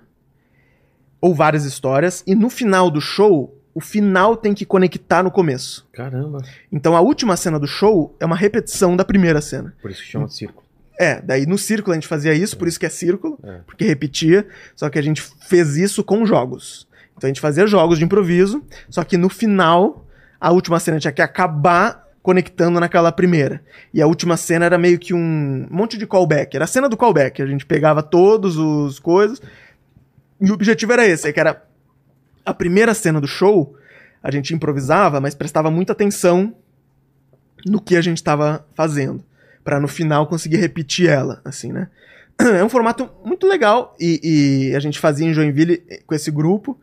ou 1.20 1.34
várias 1.34 1.66
histórias 1.66 2.24
e 2.26 2.34
no 2.34 2.48
final 2.48 2.90
do 2.90 3.02
show 3.02 3.54
o 3.74 3.80
final 3.82 4.34
tem 4.34 4.54
que 4.54 4.64
conectar 4.64 5.22
no 5.22 5.30
começo. 5.30 5.86
Caramba. 5.92 6.38
Então 6.72 6.96
a 6.96 7.02
última 7.02 7.36
cena 7.36 7.58
do 7.58 7.66
show 7.66 8.16
é 8.18 8.24
uma 8.24 8.36
repetição 8.36 8.96
da 8.96 9.04
primeira 9.04 9.42
cena. 9.42 9.74
Por 9.82 9.90
isso 9.90 10.00
que 10.02 10.08
chama 10.08 10.26
de 10.26 10.34
círculo. 10.34 10.64
É, 10.98 11.20
daí 11.20 11.44
no 11.44 11.58
círculo 11.58 11.92
a 11.92 11.96
gente 11.96 12.08
fazia 12.08 12.32
isso, 12.32 12.56
por 12.56 12.66
isso 12.66 12.80
que 12.80 12.86
é 12.86 12.88
círculo, 12.88 13.38
É. 13.42 13.58
porque 13.66 13.84
repetia, 13.84 14.46
só 14.74 14.88
que 14.88 14.98
a 14.98 15.02
gente 15.02 15.20
fez 15.20 15.76
isso 15.76 16.02
com 16.02 16.24
jogos. 16.24 16.86
Então 17.16 17.28
a 17.28 17.30
gente 17.30 17.40
fazia 17.40 17.66
jogos 17.66 17.98
de 17.98 18.04
improviso, 18.04 18.62
só 18.88 19.04
que 19.04 19.16
no 19.16 19.28
final, 19.28 20.06
a 20.40 20.50
última 20.50 20.80
cena 20.80 20.98
tinha 20.98 21.12
que 21.12 21.22
acabar 21.22 22.04
conectando 22.22 22.80
naquela 22.80 23.12
primeira. 23.12 23.62
E 23.92 24.00
a 24.00 24.06
última 24.06 24.36
cena 24.36 24.64
era 24.64 24.78
meio 24.78 24.98
que 24.98 25.12
um 25.12 25.66
monte 25.70 25.98
de 25.98 26.06
callback, 26.06 26.56
era 26.56 26.64
a 26.64 26.68
cena 26.68 26.88
do 26.88 26.96
callback, 26.96 27.42
a 27.42 27.46
gente 27.46 27.66
pegava 27.66 28.02
todos 28.02 28.56
os 28.56 28.98
coisas, 28.98 29.40
e 30.40 30.50
o 30.50 30.54
objetivo 30.54 30.92
era 30.92 31.06
esse, 31.06 31.32
que 31.32 31.40
era 31.40 31.62
a 32.44 32.54
primeira 32.54 32.94
cena 32.94 33.20
do 33.20 33.26
show, 33.26 33.76
a 34.22 34.30
gente 34.30 34.54
improvisava, 34.54 35.20
mas 35.20 35.34
prestava 35.34 35.70
muita 35.70 35.92
atenção 35.92 36.54
no 37.66 37.80
que 37.80 37.96
a 37.96 38.00
gente 38.00 38.18
estava 38.18 38.66
fazendo 38.74 39.24
Pra 39.64 39.80
no 39.80 39.88
final 39.88 40.26
conseguir 40.26 40.58
repetir 40.58 41.08
ela, 41.08 41.40
assim, 41.42 41.72
né? 41.72 41.88
É 42.38 42.62
um 42.62 42.68
formato 42.68 43.08
muito 43.24 43.46
legal 43.46 43.96
e, 43.98 44.68
e 44.70 44.76
a 44.76 44.80
gente 44.80 44.98
fazia 44.98 45.26
em 45.26 45.32
Joinville 45.32 45.82
com 46.06 46.14
esse 46.14 46.30
grupo. 46.30 46.78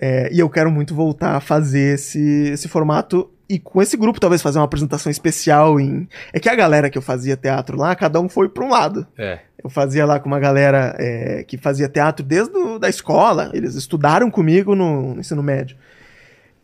É, 0.00 0.32
e 0.32 0.38
eu 0.38 0.48
quero 0.48 0.70
muito 0.70 0.94
voltar 0.94 1.34
a 1.34 1.40
fazer 1.40 1.94
esse, 1.94 2.50
esse 2.50 2.68
formato 2.68 3.28
e 3.48 3.58
com 3.58 3.80
esse 3.82 3.96
grupo 3.96 4.20
talvez 4.20 4.42
fazer 4.42 4.58
uma 4.58 4.64
apresentação 4.64 5.10
especial 5.10 5.80
em. 5.80 6.08
É 6.32 6.38
que 6.38 6.48
a 6.48 6.54
galera 6.54 6.90
que 6.90 6.98
eu 6.98 7.02
fazia 7.02 7.36
teatro 7.36 7.76
lá, 7.76 7.96
cada 7.96 8.20
um 8.20 8.28
foi 8.28 8.48
para 8.48 8.64
um 8.64 8.68
lado. 8.68 9.06
É. 9.16 9.40
Eu 9.62 9.70
fazia 9.70 10.04
lá 10.06 10.20
com 10.20 10.28
uma 10.28 10.38
galera 10.38 10.94
é, 10.98 11.42
que 11.42 11.56
fazia 11.56 11.88
teatro 11.88 12.24
desde 12.24 12.56
a 12.56 12.78
da 12.78 12.88
escola. 12.88 13.50
Eles 13.54 13.74
estudaram 13.74 14.30
comigo 14.30 14.74
no, 14.74 15.14
no 15.14 15.20
ensino 15.20 15.42
médio. 15.42 15.76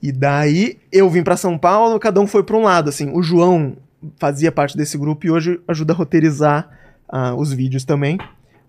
E 0.01 0.13
daí 0.13 0.79
eu 0.93 1.09
vim 1.09 1.23
para 1.23 1.37
São 1.37 1.57
Paulo, 1.57 1.99
cada 1.99 2.21
um 2.21 2.27
foi 2.27 2.45
para 2.45 2.57
um 2.57 2.63
lado. 2.63 2.91
Assim, 2.91 3.11
o 3.13 3.23
João 3.23 3.77
fazia 4.19 4.53
parte 4.53 4.77
desse 4.77 4.99
grupo 4.99 5.27
e 5.27 5.31
hoje 5.31 5.61
ajuda 5.67 5.95
a 5.95 5.97
roteirizar 5.97 6.69
ah, 7.09 7.35
os 7.35 7.53
vídeos 7.53 7.85
também. 7.85 8.19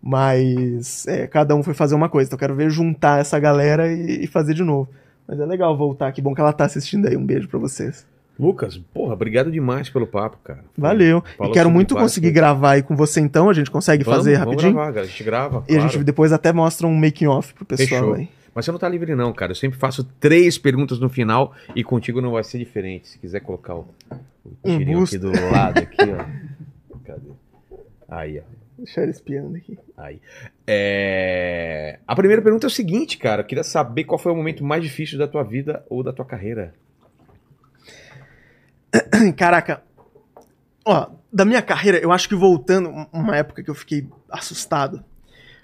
Mas 0.08 1.08
é, 1.08 1.26
cada 1.26 1.56
um 1.56 1.64
foi 1.64 1.74
fazer 1.74 1.96
uma 1.96 2.08
coisa. 2.08 2.28
Então 2.28 2.36
eu 2.36 2.40
quero 2.40 2.54
ver 2.54 2.70
juntar 2.70 3.20
essa 3.20 3.40
galera 3.40 3.92
e, 3.92 4.26
e 4.26 4.28
fazer 4.28 4.54
de 4.54 4.64
novo. 4.64 4.88
Mas 5.28 5.40
é 5.40 5.46
legal 5.48 5.76
voltar. 5.76 6.12
Que 6.12 6.22
bom 6.22 6.36
que 6.36 6.40
ela 6.40 6.54
tá 6.54 6.66
assistindo 6.66 7.08
aí. 7.08 7.18
Um 7.18 7.26
beijo 7.26 7.48
para 7.48 7.58
vocês. 7.58 8.06
Lucas, 8.38 8.78
porra, 8.94 9.14
obrigado 9.14 9.52
demais 9.52 9.90
pelo 9.90 10.06
papo, 10.06 10.38
cara. 10.44 10.64
Valeu. 10.78 11.24
Falou 11.36 11.52
e 11.52 11.54
quero 11.56 11.72
muito 11.72 11.96
conseguir 11.96 12.30
gravar 12.32 12.74
aí 12.74 12.84
com 12.84 12.96
você 12.96 13.20
então. 13.20 13.50
A 13.50 13.54
gente 13.54 13.72
consegue 13.72 14.04
Vamos, 14.04 14.20
fazer 14.20 14.38
vamos 14.38 14.46
rapidinho. 14.46 14.74
gravar, 14.74 14.94
cara. 14.94 15.06
A 15.06 15.10
gente 15.10 15.24
grava. 15.24 15.64
E 15.68 15.72
a 15.72 15.76
claro. 15.78 15.92
gente 15.92 16.04
depois 16.04 16.32
até 16.32 16.54
mostra 16.54 16.86
um 16.86 16.96
making 16.96 17.26
off 17.26 17.52
pro 17.56 17.66
pessoal 17.66 18.02
Fechou. 18.02 18.14
aí. 18.14 18.30
Mas 18.54 18.64
você 18.66 18.72
não 18.72 18.78
tá 18.78 18.88
livre, 18.88 19.16
não, 19.16 19.34
cara. 19.34 19.54
Eu 19.54 19.56
sempre 19.56 19.80
faço 19.80 20.04
três 20.20 20.58
perguntas 20.58 21.00
no 21.00 21.10
final 21.10 21.52
e 21.76 21.84
contigo 21.84 22.22
não 22.22 22.32
vai 22.32 22.44
ser 22.44 22.60
diferente. 22.60 23.08
Se 23.08 23.18
quiser 23.18 23.40
colocar 23.40 23.74
o, 23.74 23.88
o 24.62 24.70
Um 24.70 25.04
aqui 25.04 25.18
do 25.18 25.32
lado, 25.52 25.80
aqui, 25.80 25.98
ó. 26.02 26.96
Cadê? 27.04 27.32
Aí, 28.08 28.40
ó. 28.40 28.55
Deixa 28.78 29.02
ele 29.02 29.12
espiando 29.12 29.56
aqui. 29.56 29.78
Aí. 29.98 30.20
É, 30.68 32.00
A 32.08 32.16
primeira 32.16 32.42
pergunta 32.42 32.66
é 32.66 32.70
o 32.70 32.72
seguinte, 32.72 33.18
cara. 33.18 33.42
Eu 33.42 33.46
queria 33.46 33.64
saber 33.64 34.04
qual 34.04 34.20
foi 34.20 34.32
o 34.32 34.36
momento 34.36 34.64
mais 34.64 34.84
difícil 34.84 35.18
da 35.18 35.28
tua 35.28 35.44
vida 35.44 35.86
ou 35.90 36.04
da 36.04 36.12
tua 36.12 36.26
carreira. 36.26 36.74
Caraca. 39.38 39.82
Ó, 40.86 41.08
da 41.32 41.46
minha 41.46 41.62
carreira, 41.62 41.98
eu 41.98 42.12
acho 42.12 42.30
que 42.30 42.36
voltando, 42.36 42.90
um- 42.90 43.08
uma 43.12 43.36
época 43.36 43.64
que 43.64 43.70
eu 43.70 43.76
fiquei 43.76 44.08
assustado, 44.30 45.04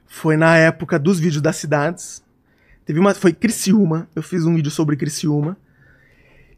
foi 0.07 0.35
na 0.35 0.57
época 0.57 0.97
dos 0.97 1.19
vídeos 1.19 1.41
das 1.41 1.55
cidades. 1.57 2.23
Teve 2.85 2.99
uma, 2.99 3.13
foi 3.13 3.31
Criciúma, 3.31 4.09
eu 4.15 4.23
fiz 4.23 4.45
um 4.45 4.55
vídeo 4.55 4.71
sobre 4.71 4.95
Criciúma. 4.97 5.55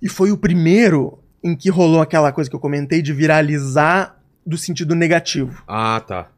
E 0.02 0.08
foi 0.10 0.32
o 0.32 0.38
primeiro 0.38 1.20
em 1.44 1.56
que 1.56 1.70
rolou 1.70 2.02
aquela 2.02 2.32
coisa 2.32 2.50
que 2.50 2.56
eu 2.56 2.60
comentei 2.60 3.02
de 3.02 3.12
viralizar 3.14 4.18
do 4.46 4.58
sentido 4.58 4.96
negativo. 4.96 5.64
Ah, 5.68 6.02
tá. 6.06 6.30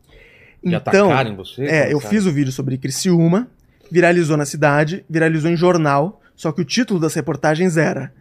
Já 0.65 0.77
Então, 0.77 1.07
atacaram 1.09 1.31
em 1.31 1.35
você? 1.35 1.63
é, 1.65 1.93
eu 1.93 1.99
fiz 1.99 2.25
o 2.25 2.31
vídeo 2.31 2.51
sobre 2.51 2.77
Criciúma, 2.77 3.47
viralizou 3.91 4.35
na 4.35 4.45
cidade, 4.45 5.05
viralizou 5.09 5.49
em 5.51 5.55
jornal, 5.55 6.21
só 6.35 6.51
que 6.51 6.61
o 6.61 6.65
título 6.65 6.99
das 6.99 7.13
reportagens 7.13 7.77
era 7.77 8.11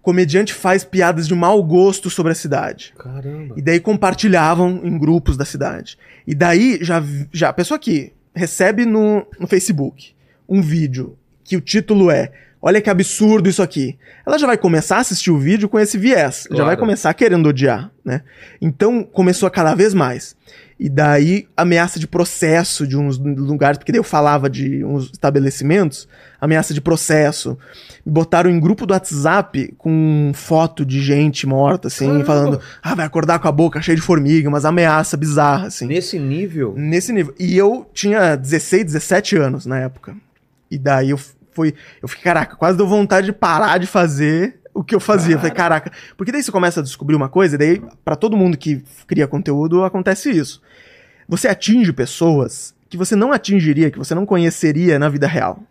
Comediante 0.00 0.52
faz 0.52 0.82
piadas 0.84 1.28
de 1.28 1.34
mau 1.34 1.62
gosto 1.62 2.10
sobre 2.10 2.32
a 2.32 2.34
cidade. 2.34 2.92
Caramba. 2.98 3.54
E 3.56 3.62
daí 3.62 3.78
compartilhavam 3.78 4.80
em 4.82 4.98
grupos 4.98 5.36
da 5.36 5.44
cidade. 5.44 5.96
E 6.26 6.34
daí 6.34 6.78
já, 6.82 7.00
já 7.32 7.50
a 7.50 7.52
pessoa 7.52 7.78
que 7.78 8.12
recebe 8.34 8.84
no, 8.84 9.24
no 9.38 9.46
Facebook 9.46 10.12
um 10.48 10.60
vídeo 10.60 11.16
que 11.44 11.56
o 11.56 11.60
título 11.60 12.10
é 12.10 12.32
Olha 12.64 12.80
que 12.80 12.88
absurdo 12.88 13.48
isso 13.48 13.60
aqui. 13.60 13.98
Ela 14.24 14.38
já 14.38 14.46
vai 14.46 14.56
começar 14.56 14.98
a 14.98 15.00
assistir 15.00 15.32
o 15.32 15.38
vídeo 15.38 15.68
com 15.68 15.80
esse 15.80 15.98
viés. 15.98 16.42
Já 16.44 16.48
Claro. 16.48 16.66
vai 16.66 16.76
começar 16.76 17.12
querendo 17.12 17.48
odiar, 17.48 17.90
né? 18.04 18.22
Então 18.60 19.02
começou 19.02 19.48
a 19.48 19.50
cada 19.50 19.74
vez 19.74 19.92
mais. 19.94 20.36
E 20.78 20.88
daí 20.88 21.46
ameaça 21.56 22.00
de 22.00 22.06
processo 22.06 22.86
de 22.86 22.96
uns 22.96 23.18
lugares, 23.18 23.78
porque 23.78 23.92
daí 23.92 23.98
eu 23.98 24.04
falava 24.04 24.50
de 24.50 24.84
uns 24.84 25.10
estabelecimentos, 25.12 26.08
ameaça 26.40 26.74
de 26.74 26.80
processo. 26.80 27.56
Me 28.04 28.12
botaram 28.12 28.50
em 28.50 28.58
grupo 28.58 28.84
do 28.84 28.92
WhatsApp 28.92 29.74
com 29.78 30.32
foto 30.34 30.84
de 30.84 31.00
gente 31.00 31.46
morta, 31.46 31.88
assim, 31.88 32.06
Caramba. 32.06 32.24
falando, 32.24 32.60
ah, 32.82 32.94
vai 32.94 33.06
acordar 33.06 33.38
com 33.38 33.48
a 33.48 33.52
boca 33.52 33.80
cheia 33.80 33.96
de 33.96 34.02
formiga, 34.02 34.48
umas 34.48 34.64
ameaça 34.64 35.16
bizarra, 35.16 35.68
assim. 35.68 35.86
Nesse 35.86 36.18
nível. 36.18 36.74
Nesse 36.76 37.12
nível. 37.12 37.34
E 37.38 37.56
eu 37.56 37.86
tinha 37.92 38.34
16, 38.36 38.84
17 38.84 39.36
anos 39.36 39.66
na 39.66 39.78
época. 39.78 40.16
E 40.70 40.78
daí 40.78 41.10
eu 41.10 41.18
fui. 41.52 41.74
Eu 42.02 42.08
fiquei, 42.08 42.24
caraca, 42.24 42.56
quase 42.56 42.76
deu 42.76 42.86
vontade 42.86 43.26
de 43.26 43.32
parar 43.32 43.78
de 43.78 43.86
fazer 43.86 44.61
o 44.74 44.82
que 44.82 44.94
eu 44.94 45.00
fazia. 45.00 45.34
Eu 45.34 45.38
falei, 45.38 45.54
caraca. 45.54 45.92
Porque 46.16 46.32
daí 46.32 46.42
você 46.42 46.50
começa 46.52 46.80
a 46.80 46.82
descobrir 46.82 47.14
uma 47.14 47.28
coisa, 47.28 47.54
e 47.54 47.58
daí, 47.58 47.82
pra 48.04 48.16
todo 48.16 48.36
mundo 48.36 48.56
que 48.56 48.82
cria 49.06 49.26
conteúdo, 49.26 49.84
acontece 49.84 50.30
isso. 50.30 50.62
Você 51.28 51.48
atinge 51.48 51.92
pessoas 51.92 52.74
que 52.88 52.96
você 52.96 53.14
não 53.16 53.32
atingiria, 53.32 53.90
que 53.90 53.98
você 53.98 54.14
não 54.14 54.26
conheceria 54.26 54.98
na 54.98 55.08
vida 55.08 55.26
real. 55.26 55.62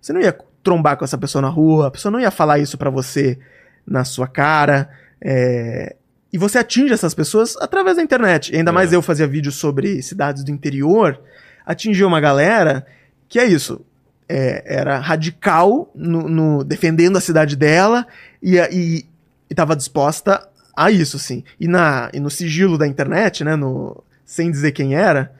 Você 0.00 0.12
não 0.12 0.20
ia 0.20 0.36
trombar 0.62 0.96
com 0.96 1.04
essa 1.04 1.18
pessoa 1.18 1.42
na 1.42 1.48
rua, 1.48 1.88
a 1.88 1.90
pessoa 1.90 2.10
não 2.12 2.20
ia 2.20 2.30
falar 2.30 2.58
isso 2.58 2.78
pra 2.78 2.90
você 2.90 3.38
na 3.86 4.04
sua 4.04 4.26
cara. 4.26 4.88
é, 5.20 5.96
E 6.32 6.38
você 6.38 6.58
atinge 6.58 6.92
essas 6.92 7.14
pessoas 7.14 7.56
através 7.58 7.96
da 7.96 8.02
internet. 8.02 8.52
E 8.52 8.56
ainda 8.56 8.70
É. 8.70 8.74
mais 8.74 8.92
eu 8.92 9.00
fazia 9.00 9.26
vídeos 9.26 9.54
sobre 9.56 10.02
cidades 10.02 10.42
do 10.42 10.50
interior, 10.50 11.20
atingiu 11.64 12.06
uma 12.08 12.20
galera 12.20 12.84
que 13.28 13.38
é 13.38 13.44
isso. 13.44 13.80
É, 14.28 14.62
era 14.66 14.98
radical 14.98 15.90
no, 15.94 16.28
no- 16.28 16.64
defendendo 16.64 17.16
a 17.16 17.20
cidade 17.20 17.56
dela 17.56 18.06
e, 18.42 18.58
a- 18.58 18.68
e, 18.70 19.04
e 19.50 19.54
tava 19.54 19.76
disposta 19.76 20.48
a 20.76 20.90
isso, 20.90 21.16
assim. 21.16 21.44
E, 21.60 21.68
na, 21.68 22.10
e 22.12 22.20
no 22.20 22.30
sigilo 22.30 22.76
da 22.78 22.86
internet, 22.86 23.44
né, 23.44 23.54
no, 23.56 24.02
sem 24.24 24.50
dizer 24.50 24.72
quem 24.72 24.94
era, 24.94 25.32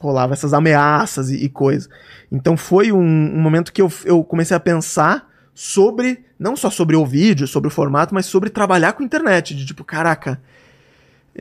rolava 0.00 0.32
essas 0.32 0.52
ameaças 0.52 1.30
e, 1.30 1.36
e 1.36 1.48
coisa. 1.48 1.88
Então 2.30 2.56
foi 2.56 2.90
um, 2.92 2.98
um 2.98 3.40
momento 3.40 3.72
que 3.72 3.80
eu, 3.82 3.92
eu 4.04 4.24
comecei 4.24 4.56
a 4.56 4.60
pensar 4.60 5.30
sobre, 5.54 6.24
não 6.38 6.56
só 6.56 6.68
sobre 6.70 6.96
o 6.96 7.06
vídeo, 7.06 7.46
sobre 7.46 7.68
o 7.68 7.70
formato, 7.70 8.14
mas 8.14 8.26
sobre 8.26 8.50
trabalhar 8.50 8.94
com 8.94 9.02
internet. 9.04 9.54
De 9.54 9.64
tipo, 9.64 9.84
caraca, 9.84 10.40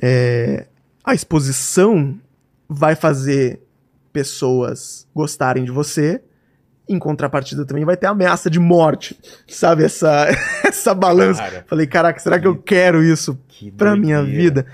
é, 0.01 0.67
a 1.03 1.13
exposição 1.13 2.19
vai 2.69 2.95
fazer 2.95 3.61
pessoas 4.11 5.07
gostarem 5.15 5.63
de 5.65 5.71
você. 5.71 6.21
Em 6.87 6.99
contrapartida 6.99 7.65
também 7.65 7.85
vai 7.85 7.95
ter 7.95 8.07
ameaça 8.07 8.49
de 8.49 8.59
morte. 8.59 9.17
Sabe, 9.47 9.83
essa, 9.83 10.27
essa 10.65 10.93
balança. 10.93 11.41
Cara, 11.41 11.65
Falei, 11.67 11.87
caraca, 11.87 12.19
será 12.19 12.39
que 12.39 12.47
eu 12.47 12.55
quero 12.57 13.01
isso 13.03 13.39
que 13.47 13.71
pra 13.71 13.95
minha 13.95 14.17
doideira. 14.21 14.41
vida? 14.41 14.65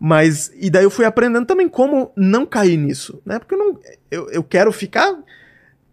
Mas, 0.00 0.52
e 0.54 0.70
daí 0.70 0.84
eu 0.84 0.90
fui 0.90 1.04
aprendendo 1.04 1.44
também 1.46 1.68
como 1.68 2.12
não 2.16 2.46
cair 2.46 2.76
nisso, 2.76 3.20
né? 3.26 3.38
Porque 3.40 3.54
eu, 3.54 3.58
não, 3.58 3.78
eu, 4.10 4.30
eu 4.30 4.44
quero 4.44 4.70
ficar 4.70 5.12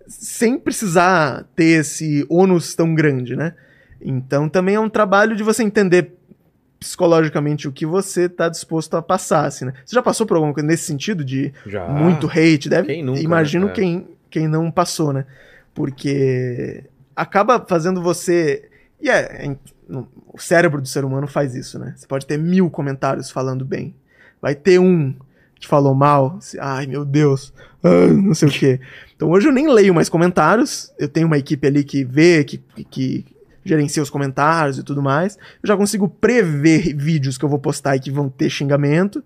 sem 0.07 0.59
precisar 0.59 1.45
ter 1.55 1.79
esse 1.79 2.23
ônus 2.29 2.75
tão 2.75 2.93
grande, 2.93 3.35
né? 3.35 3.55
Então 3.99 4.47
também 4.47 4.75
é 4.75 4.79
um 4.79 4.89
trabalho 4.89 5.35
de 5.35 5.41
você 5.41 5.63
entender 5.63 6.13
psicologicamente 6.79 7.67
o 7.67 7.71
que 7.71 7.85
você 7.85 8.29
tá 8.29 8.47
disposto 8.47 8.95
a 8.95 9.01
passar, 9.01 9.45
assim, 9.45 9.65
né? 9.65 9.73
Você 9.83 9.95
já 9.95 10.03
passou 10.03 10.27
por 10.27 10.35
alguma 10.35 10.53
coisa 10.53 10.67
nesse 10.67 10.83
sentido 10.83 11.25
de 11.25 11.51
Já. 11.65 11.87
muito 11.87 12.27
hate? 12.27 12.69
Deve, 12.69 12.87
Quem 12.87 13.03
nunca, 13.03 13.19
imagino 13.19 13.67
né? 13.67 13.73
Quem, 13.73 14.07
quem 14.29 14.47
não 14.47 14.69
passou, 14.69 15.11
né? 15.11 15.25
Porque 15.75 16.85
acaba 17.15 17.63
fazendo 17.67 18.01
você. 18.01 18.67
E 18.99 19.09
é, 19.09 19.45
é- 19.45 19.57
o 19.87 20.39
cérebro 20.39 20.81
do 20.81 20.87
ser 20.87 21.05
humano 21.05 21.27
faz 21.27 21.53
isso, 21.53 21.77
né? 21.77 21.93
Você 21.95 22.07
pode 22.07 22.25
ter 22.25 22.39
mil 22.39 22.69
comentários 22.71 23.29
falando 23.29 23.63
bem. 23.63 23.93
Vai 24.41 24.55
ter 24.55 24.79
um 24.79 25.13
que 25.59 25.67
falou 25.67 25.93
mal. 25.93 26.39
você, 26.41 26.57
Ai, 26.59 26.87
meu 26.87 27.05
Deus. 27.05 27.53
ah, 27.83 28.07
não 28.07 28.33
sei 28.33 28.47
o 28.47 28.51
quê. 28.51 28.79
Então 29.15 29.29
hoje 29.29 29.47
eu 29.47 29.53
nem 29.53 29.67
leio 29.71 29.93
mais 29.93 30.09
comentários. 30.09 30.91
Eu 30.97 31.07
tenho 31.07 31.27
uma 31.27 31.37
equipe 31.37 31.67
ali 31.67 31.83
que 31.83 32.03
vê, 32.03 32.43
que, 32.43 32.57
que, 32.89 33.25
gerencia 33.63 34.01
os 34.03 34.09
comentários 34.09 34.77
e 34.77 34.83
tudo 34.83 35.01
mais. 35.01 35.37
Eu 35.61 35.67
já 35.67 35.75
consigo 35.77 36.07
prever 36.07 36.95
vídeos 36.95 37.37
que 37.37 37.45
eu 37.45 37.49
vou 37.49 37.59
postar 37.59 37.95
e 37.95 37.99
que 37.99 38.11
vão 38.11 38.29
ter 38.29 38.49
xingamento. 38.49 39.23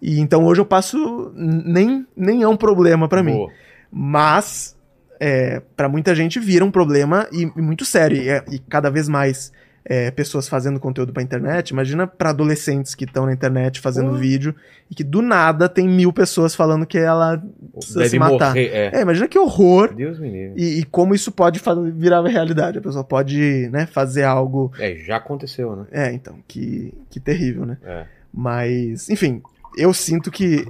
E 0.00 0.20
então 0.20 0.44
hoje 0.44 0.60
eu 0.60 0.66
passo. 0.66 1.32
Nem, 1.34 2.06
nem 2.16 2.42
é 2.42 2.48
um 2.48 2.56
problema 2.56 3.08
pra 3.08 3.22
mim. 3.22 3.46
Mas, 3.90 4.75
é, 5.20 5.60
para 5.76 5.88
muita 5.88 6.14
gente, 6.14 6.38
vira 6.40 6.64
um 6.64 6.70
problema 6.70 7.26
e, 7.32 7.42
e 7.42 7.60
muito 7.62 7.84
sério. 7.84 8.16
E, 8.18 8.28
é- 8.28 8.44
e 8.50 8.58
cada 8.58 8.90
vez 8.90 9.08
mais 9.08 9.52
é, 9.88 10.10
pessoas 10.10 10.48
fazendo 10.48 10.80
conteúdo 10.80 11.12
pra 11.12 11.22
internet. 11.22 11.70
Imagina 11.70 12.06
pra 12.08 12.30
adolescentes 12.30 12.94
que 12.94 13.04
estão 13.04 13.24
na 13.26 13.32
internet 13.32 13.78
fazendo 13.80 14.10
Pô. 14.10 14.16
vídeo 14.16 14.52
e 14.90 14.94
que 14.96 15.04
do 15.04 15.22
nada 15.22 15.68
tem 15.68 15.88
mil 15.88 16.12
pessoas 16.12 16.56
falando 16.56 16.84
que 16.84 16.98
ela 16.98 17.40
precisa 17.72 18.00
Deve 18.00 18.10
se 18.10 18.18
matar. 18.18 18.48
morrer. 18.48 18.66
É. 18.72 18.90
É, 18.94 19.00
imagina 19.02 19.28
que 19.28 19.38
horror. 19.38 19.94
Deus 19.94 20.18
me 20.18 20.28
livre. 20.28 20.54
E, 20.60 20.80
e 20.80 20.84
como 20.84 21.14
isso 21.14 21.30
pode 21.30 21.60
virar 21.94 22.20
realidade. 22.26 22.78
A 22.78 22.80
pessoa 22.82 23.04
pode 23.04 23.68
né, 23.70 23.86
fazer 23.86 24.24
algo. 24.24 24.72
É, 24.78 24.96
já 24.96 25.16
aconteceu, 25.18 25.76
né? 25.76 25.84
É, 25.92 26.12
então, 26.12 26.34
que, 26.48 26.92
que 27.08 27.20
terrível, 27.20 27.64
né? 27.64 27.78
É. 27.84 28.04
Mas, 28.34 29.08
enfim, 29.08 29.40
eu 29.78 29.94
sinto 29.94 30.30
que, 30.32 30.66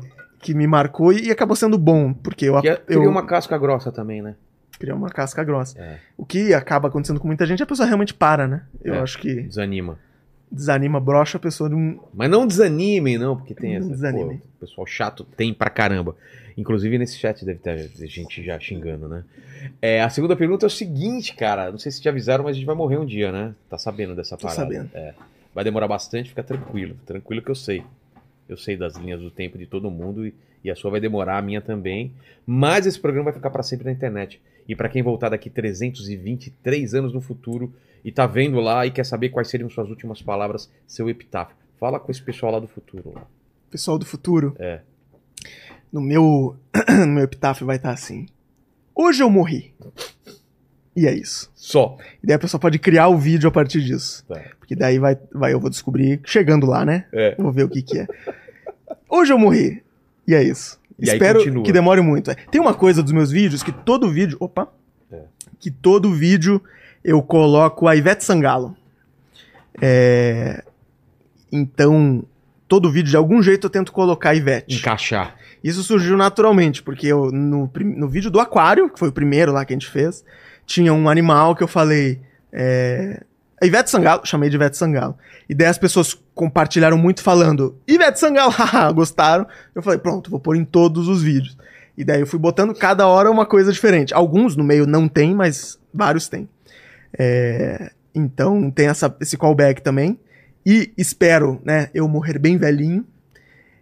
que 0.46 0.54
me 0.54 0.66
marcou 0.66 1.12
e, 1.12 1.30
acabou 1.30 1.56
sendo 1.56 1.76
bom, 1.76 2.12
porque 2.12 2.44
eu, 2.46 2.60
Que 2.60 2.68
é- 2.68 2.72
eu 2.88 3.00
Cria 3.00 3.10
uma 3.10 3.26
casca 3.26 3.58
grossa 3.58 3.90
também, 3.90 4.22
né? 4.22 4.36
criei 4.78 4.94
uma 4.94 5.08
casca 5.08 5.42
grossa. 5.42 5.76
É. 5.80 5.98
O 6.16 6.24
que 6.26 6.52
acaba 6.54 6.86
acontecendo 6.88 7.18
com 7.18 7.26
muita 7.26 7.46
gente, 7.46 7.62
a 7.62 7.66
pessoa 7.66 7.86
realmente 7.86 8.12
para, 8.14 8.46
né? 8.46 8.62
Eu 8.84 8.94
É. 8.94 8.98
acho 9.00 9.18
que 9.18 9.42
Desanima. 9.42 9.98
desanima, 10.52 11.00
brocha 11.00 11.38
a 11.38 11.40
pessoa 11.40 11.68
de 11.68 11.74
um. 11.74 11.98
Mas 12.14 12.30
não 12.30 12.46
desanimem, 12.46 13.16
não, 13.18 13.36
porque 13.36 13.54
tem 13.54 13.78
Não 13.80 13.92
essa. 13.92 14.12
pô, 14.12 14.24
o 14.26 14.40
pessoal 14.60 14.86
chato 14.86 15.24
tem 15.36 15.52
pra 15.54 15.68
caramba. 15.70 16.14
Inclusive 16.58 16.96
nesse 16.98 17.16
chat 17.18 17.44
deve 17.44 17.58
ter 17.58 17.90
gente 18.06 18.42
já 18.44 18.58
xingando, 18.60 19.08
né? 19.08 19.24
É, 19.82 20.00
a 20.02 20.08
segunda 20.10 20.36
pergunta 20.36 20.64
é 20.66 20.68
o 20.68 20.70
seguinte, 20.70 21.34
cara. 21.34 21.70
Não 21.70 21.78
sei 21.78 21.90
se 21.90 22.00
te 22.00 22.08
avisaram, 22.08 22.44
mas 22.44 22.52
a 22.52 22.54
gente 22.58 22.66
vai 22.66 22.74
morrer 22.76 22.98
um 22.98 23.04
dia, 23.06 23.32
né? 23.32 23.54
Tá 23.68 23.76
sabendo 23.78 24.14
dessa 24.14 24.36
Tô 24.36 24.46
parada? 24.46 24.62
sabendo. 24.62 24.90
É. 24.94 25.12
Vai 25.54 25.64
demorar 25.64 25.88
bastante, 25.88 26.28
fica 26.28 26.42
tranquilo. 26.42 26.96
Tranquilo 27.06 27.42
que 27.42 27.50
eu 27.50 27.54
sei. 27.54 27.82
Eu 28.48 28.56
sei 28.56 28.76
das 28.76 28.96
linhas 28.96 29.20
do 29.20 29.30
tempo 29.30 29.58
de 29.58 29.66
todo 29.66 29.90
mundo 29.90 30.26
e, 30.26 30.34
e 30.62 30.70
a 30.70 30.76
sua 30.76 30.90
vai 30.90 31.00
demorar, 31.00 31.38
a 31.38 31.42
minha 31.42 31.60
também. 31.60 32.12
Mas 32.46 32.86
esse 32.86 32.98
programa 32.98 33.26
vai 33.26 33.34
ficar 33.34 33.50
pra 33.50 33.62
sempre 33.62 33.86
na 33.86 33.92
internet. 33.92 34.40
E 34.68 34.74
pra 34.74 34.88
quem 34.88 35.02
voltar 35.02 35.28
daqui 35.28 35.50
323 35.50 36.94
anos 36.94 37.12
no 37.12 37.20
futuro 37.20 37.72
e 38.04 38.12
tá 38.12 38.26
vendo 38.26 38.60
lá 38.60 38.86
e 38.86 38.90
quer 38.90 39.04
saber 39.04 39.30
quais 39.30 39.48
seriam 39.48 39.68
suas 39.68 39.90
últimas 39.90 40.22
palavras, 40.22 40.70
seu 40.86 41.08
epitáfio. 41.10 41.56
Fala 41.78 41.98
com 41.98 42.10
esse 42.10 42.22
pessoal 42.22 42.52
lá 42.52 42.60
do 42.60 42.68
futuro. 42.68 43.12
Lá. 43.14 43.26
Pessoal 43.70 43.98
do 43.98 44.06
futuro. 44.06 44.54
É. 44.58 44.80
No 45.92 46.00
meu, 46.00 46.56
no 46.88 47.06
meu 47.06 47.24
epitáfio 47.24 47.66
vai 47.66 47.76
estar 47.76 47.90
assim. 47.90 48.26
Hoje 48.94 49.22
eu 49.22 49.28
morri. 49.28 49.74
E 50.96 51.06
é 51.06 51.12
isso. 51.14 51.50
Só. 51.54 51.98
E 52.22 52.26
daí 52.26 52.36
a 52.36 52.38
pessoa 52.38 52.58
pode 52.58 52.78
criar 52.78 53.08
o 53.08 53.18
vídeo 53.18 53.46
a 53.48 53.52
partir 53.52 53.82
disso. 53.82 54.24
Tá. 54.26 54.40
Porque 54.58 54.74
daí 54.74 54.98
vai, 54.98 55.18
vai, 55.30 55.52
eu 55.52 55.60
vou 55.60 55.68
descobrir 55.68 56.20
chegando 56.24 56.66
lá, 56.66 56.84
né? 56.86 57.04
É. 57.12 57.34
Vou 57.38 57.52
ver 57.52 57.64
o 57.64 57.68
que 57.68 57.82
que 57.82 57.98
é. 57.98 58.06
Hoje 59.08 59.32
eu 59.32 59.38
morri. 59.38 59.82
E 60.26 60.34
é 60.34 60.42
isso. 60.42 60.80
E 60.98 61.04
Espero 61.04 61.62
que 61.62 61.70
demore 61.70 62.00
muito. 62.00 62.30
É, 62.30 62.34
Tem 62.50 62.60
uma 62.60 62.72
coisa 62.72 63.02
dos 63.02 63.12
meus 63.12 63.30
vídeos 63.30 63.62
que 63.62 63.70
todo 63.70 64.10
vídeo. 64.10 64.38
Opa! 64.40 64.68
É. 65.12 65.20
Que 65.60 65.70
todo 65.70 66.12
vídeo 66.14 66.62
eu 67.04 67.22
coloco 67.22 67.86
a 67.86 67.94
Ivete 67.94 68.24
Sangalo. 68.24 68.74
É, 69.80 70.64
Então, 71.52 72.24
todo 72.66 72.90
vídeo, 72.90 73.10
de 73.10 73.16
algum 73.16 73.42
jeito, 73.42 73.66
eu 73.66 73.70
tento 73.70 73.92
colocar 73.92 74.30
a 74.30 74.34
Ivete. 74.34 74.76
Encaixar. 74.76 75.36
Isso 75.62 75.82
surgiu 75.82 76.16
naturalmente, 76.16 76.82
porque 76.82 77.06
eu, 77.06 77.30
no, 77.30 77.70
no 77.74 78.08
vídeo 78.08 78.30
do 78.30 78.40
aquário, 78.40 78.88
que 78.90 78.98
foi 78.98 79.08
o 79.08 79.12
primeiro 79.12 79.52
lá 79.52 79.64
que 79.64 79.72
a 79.72 79.76
gente 79.76 79.88
fez, 79.88 80.24
tinha 80.66 80.92
um 80.92 81.08
animal 81.08 81.54
que 81.54 81.62
eu 81.62 81.68
falei. 81.68 82.20
É, 82.52 83.22
a 83.60 83.64
Ivete 83.64 83.90
Sangalo, 83.90 84.26
chamei 84.26 84.50
de 84.50 84.56
Ivete 84.56 84.76
Sangalo. 84.76 85.16
E 85.48 85.54
daí 85.54 85.68
as 85.68 85.78
pessoas 85.78 86.18
compartilharam 86.34 86.98
muito 86.98 87.22
falando, 87.22 87.80
Ivete 87.88 88.18
Sangalo, 88.18 88.50
haha, 88.50 88.90
gostaram. 88.92 89.46
Eu 89.74 89.82
falei, 89.82 89.98
pronto, 89.98 90.30
vou 90.30 90.40
pôr 90.40 90.56
em 90.56 90.64
todos 90.64 91.08
os 91.08 91.22
vídeos. 91.22 91.56
E 91.96 92.04
daí 92.04 92.20
eu 92.20 92.26
fui 92.26 92.38
botando 92.38 92.74
cada 92.74 93.06
hora 93.06 93.30
uma 93.30 93.46
coisa 93.46 93.72
diferente. 93.72 94.12
Alguns 94.12 94.54
no 94.54 94.62
meio 94.62 94.86
não 94.86 95.08
tem, 95.08 95.34
mas 95.34 95.80
vários 95.94 96.28
tem. 96.28 96.46
É, 97.18 97.90
então 98.14 98.70
tem 98.70 98.88
essa, 98.88 99.14
esse 99.20 99.38
callback 99.38 99.80
também. 99.80 100.18
E 100.64 100.92
espero, 100.98 101.60
né, 101.64 101.88
eu 101.94 102.06
morrer 102.06 102.38
bem 102.38 102.58
velhinho. 102.58 103.06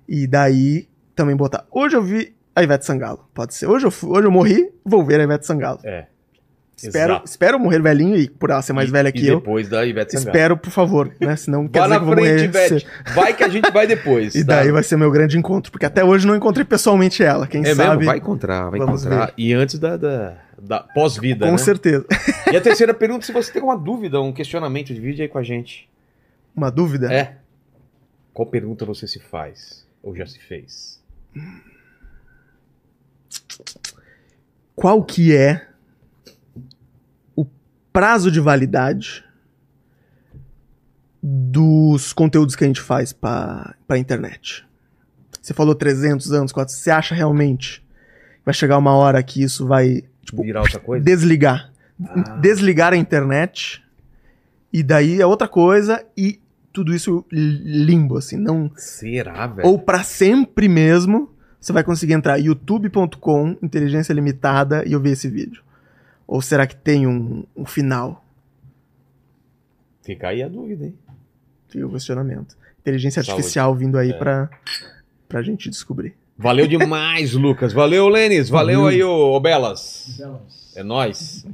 E 0.09 0.27
daí 0.27 0.87
também 1.17 1.35
botar. 1.35 1.67
Hoje 1.73 1.97
eu 1.97 2.03
vi 2.03 2.37
a 2.55 2.63
Ivete 2.63 2.85
Sangalo. 2.85 3.29
Pode 3.35 3.55
ser. 3.55 3.67
Hoje 3.67 3.87
eu, 3.87 4.11
hoje 4.11 4.27
eu 4.27 4.31
morri, 4.31 4.71
vou 4.85 5.05
ver 5.05 5.19
a 5.19 5.25
Ivete 5.25 5.47
Sangalo. 5.47 5.81
É. 5.83 6.07
Espero, 6.77 7.13
Exato. 7.13 7.27
espero 7.27 7.59
morrer 7.61 7.81
velhinho 7.81 8.17
e 8.17 8.29
por 8.29 8.51
ela 8.51 8.61
ser 8.61 8.73
mais 8.73 8.89
E- 8.89 8.93
velha 8.93 9.13
que 9.13 9.27
eu. 9.27 9.37
depois 9.39 9.69
da 9.69 9.87
Ivete 9.87 10.13
Sangalo. 10.13 10.29
Espero, 10.29 10.57
por 10.57 10.71
favor, 10.71 11.13
né? 11.21 11.37
Senão 11.37 11.67
quer 11.69 11.83
dizer 11.83 11.89
na 11.95 11.99
que 12.01 12.05
vou 12.05 12.15
frente, 12.15 12.31
morrer. 12.31 12.45
Ivete. 12.45 12.87
Vai 13.15 13.35
que 13.37 13.45
a 13.45 13.49
gente 13.49 13.71
vai 13.71 13.87
depois. 13.87 14.35
E 14.35 14.45
tá? 14.45 14.57
daí 14.57 14.73
vai 14.73 14.83
ser 14.83 14.97
meu 14.97 15.11
grande 15.11 15.39
encontro, 15.39 15.71
porque 15.71 15.87
até 15.87 16.05
hoje 16.05 16.27
não 16.27 16.35
encontrei 16.35 16.65
pessoalmente 16.65 17.23
ela. 17.23 17.47
Quem 17.47 17.63
É 17.65 17.75
sabe. 17.75 17.91
mesmo? 17.91 18.05
Vai 18.07 18.19
encontrar, 18.19 18.71
vai 18.71 18.81
Vamos 18.81 19.03
encontrar. 19.07 19.27
ver. 19.27 19.35
E 19.39 19.53
antes 19.55 19.79
da, 19.79 19.97
da, 19.97 20.37
da 20.61 20.81
pós-vida, 20.81 21.47
Com 21.47 21.53
né? 21.53 21.59
certeza. 21.59 22.05
E 22.53 22.57
a 22.57 22.61
terceira 22.61 22.93
pergunta, 22.93 23.25
se 23.25 23.33
você 23.33 23.53
tem 23.53 23.63
uma 23.63 23.77
dúvida, 23.77 24.21
um 24.21 24.33
questionamento, 24.33 24.93
divide 24.95 25.23
aí 25.23 25.29
com 25.29 25.39
a 25.39 25.43
gente. 25.43 25.89
Uma 26.55 26.71
dúvida? 26.71 27.13
É. 27.13 27.37
Qual 28.33 28.47
pergunta 28.47 28.85
você 28.85 29.07
se 29.09 29.19
faz? 29.21 29.85
Ou 30.03 30.15
já 30.15 30.27
se 30.27 30.39
fez? 30.41 31.01
Qual 34.77 35.03
que 35.05 35.35
é 35.35 35.67
prazo 37.95 38.29
de 38.29 38.41
validade 38.41 39.25
dos 41.23 42.13
conteúdos 42.13 42.57
que 42.57 42.65
a 42.65 42.67
gente 42.67 42.81
faz 42.81 43.13
para 43.13 43.77
a 43.89 43.97
internet? 43.97 44.67
Você 45.41 45.55
falou 45.55 45.75
300 45.77 46.33
anos, 46.33 46.53
400, 46.53 46.83
você 46.83 46.91
acha 46.91 47.15
realmente 47.15 47.81
que 48.39 48.45
vai 48.45 48.53
chegar 48.53 48.77
uma 48.79 48.95
hora 48.95 49.23
que 49.23 49.43
isso 49.43 49.65
vai 49.67 50.03
tipo, 50.23 50.43
Virar 50.43 50.63
outra 50.63 50.81
coisa? 50.81 51.05
desligar? 51.05 51.71
Ah. 52.05 52.37
Desligar 52.41 52.93
a 52.93 52.97
internet 52.97 53.81
e 54.73 54.83
daí 54.83 55.21
é 55.21 55.27
outra 55.27 55.47
coisa 55.47 56.05
e 56.17 56.41
tudo 56.73 56.93
isso 56.93 57.25
limbo, 57.31 58.17
assim, 58.19 58.37
não 58.37 58.73
Será, 58.77 59.47
velho? 59.47 59.69
ou 59.69 59.79
pra 59.79 60.03
sempre 60.03 60.69
mesmo, 60.69 61.33
você 61.61 61.73
vai 61.73 61.85
conseguir 61.85 62.15
entrar 62.15 62.39
youtube.com, 62.39 63.57
inteligência 63.63 64.13
limitada, 64.13 64.83
e 64.85 64.93
eu 64.93 65.01
ver 65.01 65.11
esse 65.13 65.29
vídeo. 65.31 65.63
Ou 66.27 66.41
será 66.41 66.67
que 66.67 66.77
tem 66.77 67.07
um, 67.07 67.45
um 67.57 67.65
final? 67.67 68.25
Fica 70.03 70.29
aí 70.29 70.43
a 70.43 70.49
dúvida, 70.49 70.87
hein? 70.87 70.95
Fica 71.69 71.87
o 71.87 71.91
questionamento. 71.91 72.57
Inteligência 72.81 73.23
Saúde. 73.23 73.31
artificial 73.33 73.75
vindo 73.75 73.97
aí 73.99 74.11
É. 74.11 74.13
pra, 74.15 74.51
pra 75.29 75.43
gente 75.43 75.69
descobrir. 75.71 76.15
Valeu 76.37 76.67
demais, 76.67 77.33
Lucas. 77.35 77.73
Valeu, 77.73 78.09
Lênis. 78.09 78.49
Valeu, 78.49 78.83
Valeu. 78.83 78.95
aí, 78.95 79.03
ô, 79.03 79.35
ô 79.35 79.41
Belas. 79.41 80.21
É 80.77 80.83
nóis. 80.83 81.47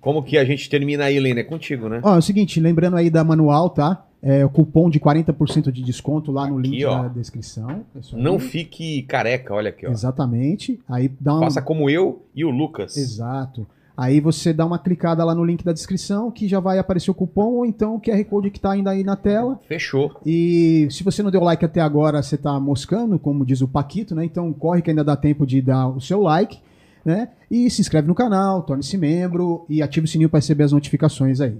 Como 0.00 0.22
que 0.22 0.38
a 0.38 0.44
gente 0.44 0.70
termina 0.70 1.04
aí, 1.04 1.18
Lênin? 1.18 1.40
É 1.40 1.44
contigo, 1.44 1.88
né? 1.88 2.00
Ó, 2.02 2.14
é 2.14 2.18
o 2.18 2.22
seguinte, 2.22 2.60
lembrando 2.60 2.96
aí 2.96 3.10
da 3.10 3.22
manual, 3.24 3.68
tá? 3.70 4.04
É 4.22 4.44
o 4.44 4.48
cupom 4.50 4.88
de 4.90 4.98
40% 4.98 5.70
de 5.70 5.82
desconto 5.82 6.32
lá 6.32 6.46
no 6.48 6.58
Aqui, 6.58 6.68
link 6.70 6.84
ó. 6.84 7.02
da 7.02 7.08
descrição. 7.08 7.84
É. 7.94 8.16
Não 8.16 8.38
fique 8.38 9.02
careca, 9.02 9.54
olha 9.54 9.68
aqui, 9.70 9.86
ó. 9.86 9.90
Exatamente. 9.90 10.80
Aí 10.88 11.08
dá 11.20 11.34
uma... 11.34 11.42
Faça 11.42 11.62
como 11.62 11.88
eu 11.90 12.22
e 12.34 12.44
o 12.44 12.50
Lucas. 12.50 12.96
Exato. 12.96 13.66
Aí 13.98 14.20
você 14.20 14.52
dá 14.52 14.64
uma 14.64 14.78
clicada 14.78 15.24
lá 15.24 15.34
no 15.34 15.44
link 15.44 15.64
da 15.64 15.72
descrição 15.72 16.30
que 16.30 16.46
já 16.46 16.60
vai 16.60 16.78
aparecer 16.78 17.10
o 17.10 17.14
cupom 17.14 17.54
ou 17.54 17.66
então 17.66 17.96
o 17.96 18.00
QR 18.00 18.24
Code 18.26 18.48
que 18.48 18.60
tá 18.60 18.70
ainda 18.70 18.90
aí 18.90 19.02
na 19.02 19.16
tela. 19.16 19.58
Fechou. 19.66 20.20
E 20.24 20.86
se 20.88 21.02
você 21.02 21.20
não 21.20 21.32
deu 21.32 21.42
like 21.42 21.64
até 21.64 21.80
agora, 21.80 22.22
você 22.22 22.36
tá 22.36 22.60
moscando, 22.60 23.18
como 23.18 23.44
diz 23.44 23.60
o 23.60 23.66
Paquito, 23.66 24.14
né? 24.14 24.24
Então 24.24 24.52
corre 24.52 24.82
que 24.82 24.90
ainda 24.90 25.02
dá 25.02 25.16
tempo 25.16 25.44
de 25.44 25.60
dar 25.60 25.88
o 25.88 26.00
seu 26.00 26.22
like, 26.22 26.60
né? 27.04 27.30
E 27.50 27.68
se 27.70 27.80
inscreve 27.80 28.06
no 28.06 28.14
canal, 28.14 28.62
torne-se 28.62 28.96
membro 28.96 29.66
e 29.68 29.82
ative 29.82 30.04
o 30.04 30.08
sininho 30.08 30.28
para 30.28 30.38
receber 30.38 30.62
as 30.62 30.70
notificações 30.70 31.40
aí. 31.40 31.56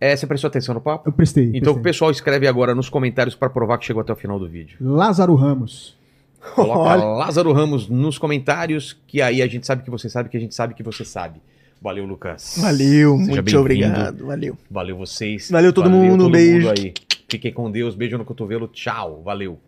É, 0.00 0.16
você 0.16 0.26
prestou 0.26 0.48
atenção 0.48 0.74
no 0.74 0.80
papo? 0.80 1.08
Eu 1.08 1.12
prestei. 1.12 1.44
Então 1.54 1.58
o 1.58 1.74
prestei. 1.74 1.82
pessoal 1.82 2.10
escreve 2.10 2.48
agora 2.48 2.74
nos 2.74 2.88
comentários 2.88 3.36
pra 3.36 3.48
provar 3.48 3.78
que 3.78 3.84
chegou 3.84 4.00
até 4.00 4.12
o 4.12 4.16
final 4.16 4.36
do 4.36 4.48
vídeo. 4.48 4.78
Lázaro 4.80 5.36
Ramos. 5.36 5.96
Coloca 6.56 6.80
Olha. 6.90 7.04
Lázaro 7.04 7.52
Ramos 7.52 7.88
nos 7.88 8.18
comentários, 8.18 9.00
que 9.06 9.22
aí 9.22 9.40
a 9.40 9.46
gente 9.46 9.64
sabe 9.64 9.84
que 9.84 9.90
você 9.90 10.08
sabe 10.08 10.28
que 10.28 10.36
a 10.36 10.40
gente 10.40 10.56
sabe 10.56 10.74
que 10.74 10.82
você 10.82 11.04
sabe. 11.04 11.40
Valeu, 11.80 12.04
Lucas. 12.04 12.56
Valeu, 12.58 13.18
Seja 13.18 13.32
muito 13.42 13.58
obrigado. 13.58 14.26
Valeu. 14.26 14.58
Valeu 14.70 14.96
vocês. 14.96 15.50
Valeu 15.50 15.72
todo 15.72 15.90
mundo, 15.90 16.26
um 16.26 16.30
beijo. 16.30 16.68
aí. 16.70 16.92
Fiquem 17.28 17.52
com 17.52 17.70
Deus, 17.70 17.94
beijo 17.94 18.16
no 18.16 18.24
cotovelo, 18.24 18.66
tchau, 18.68 19.22
valeu. 19.22 19.58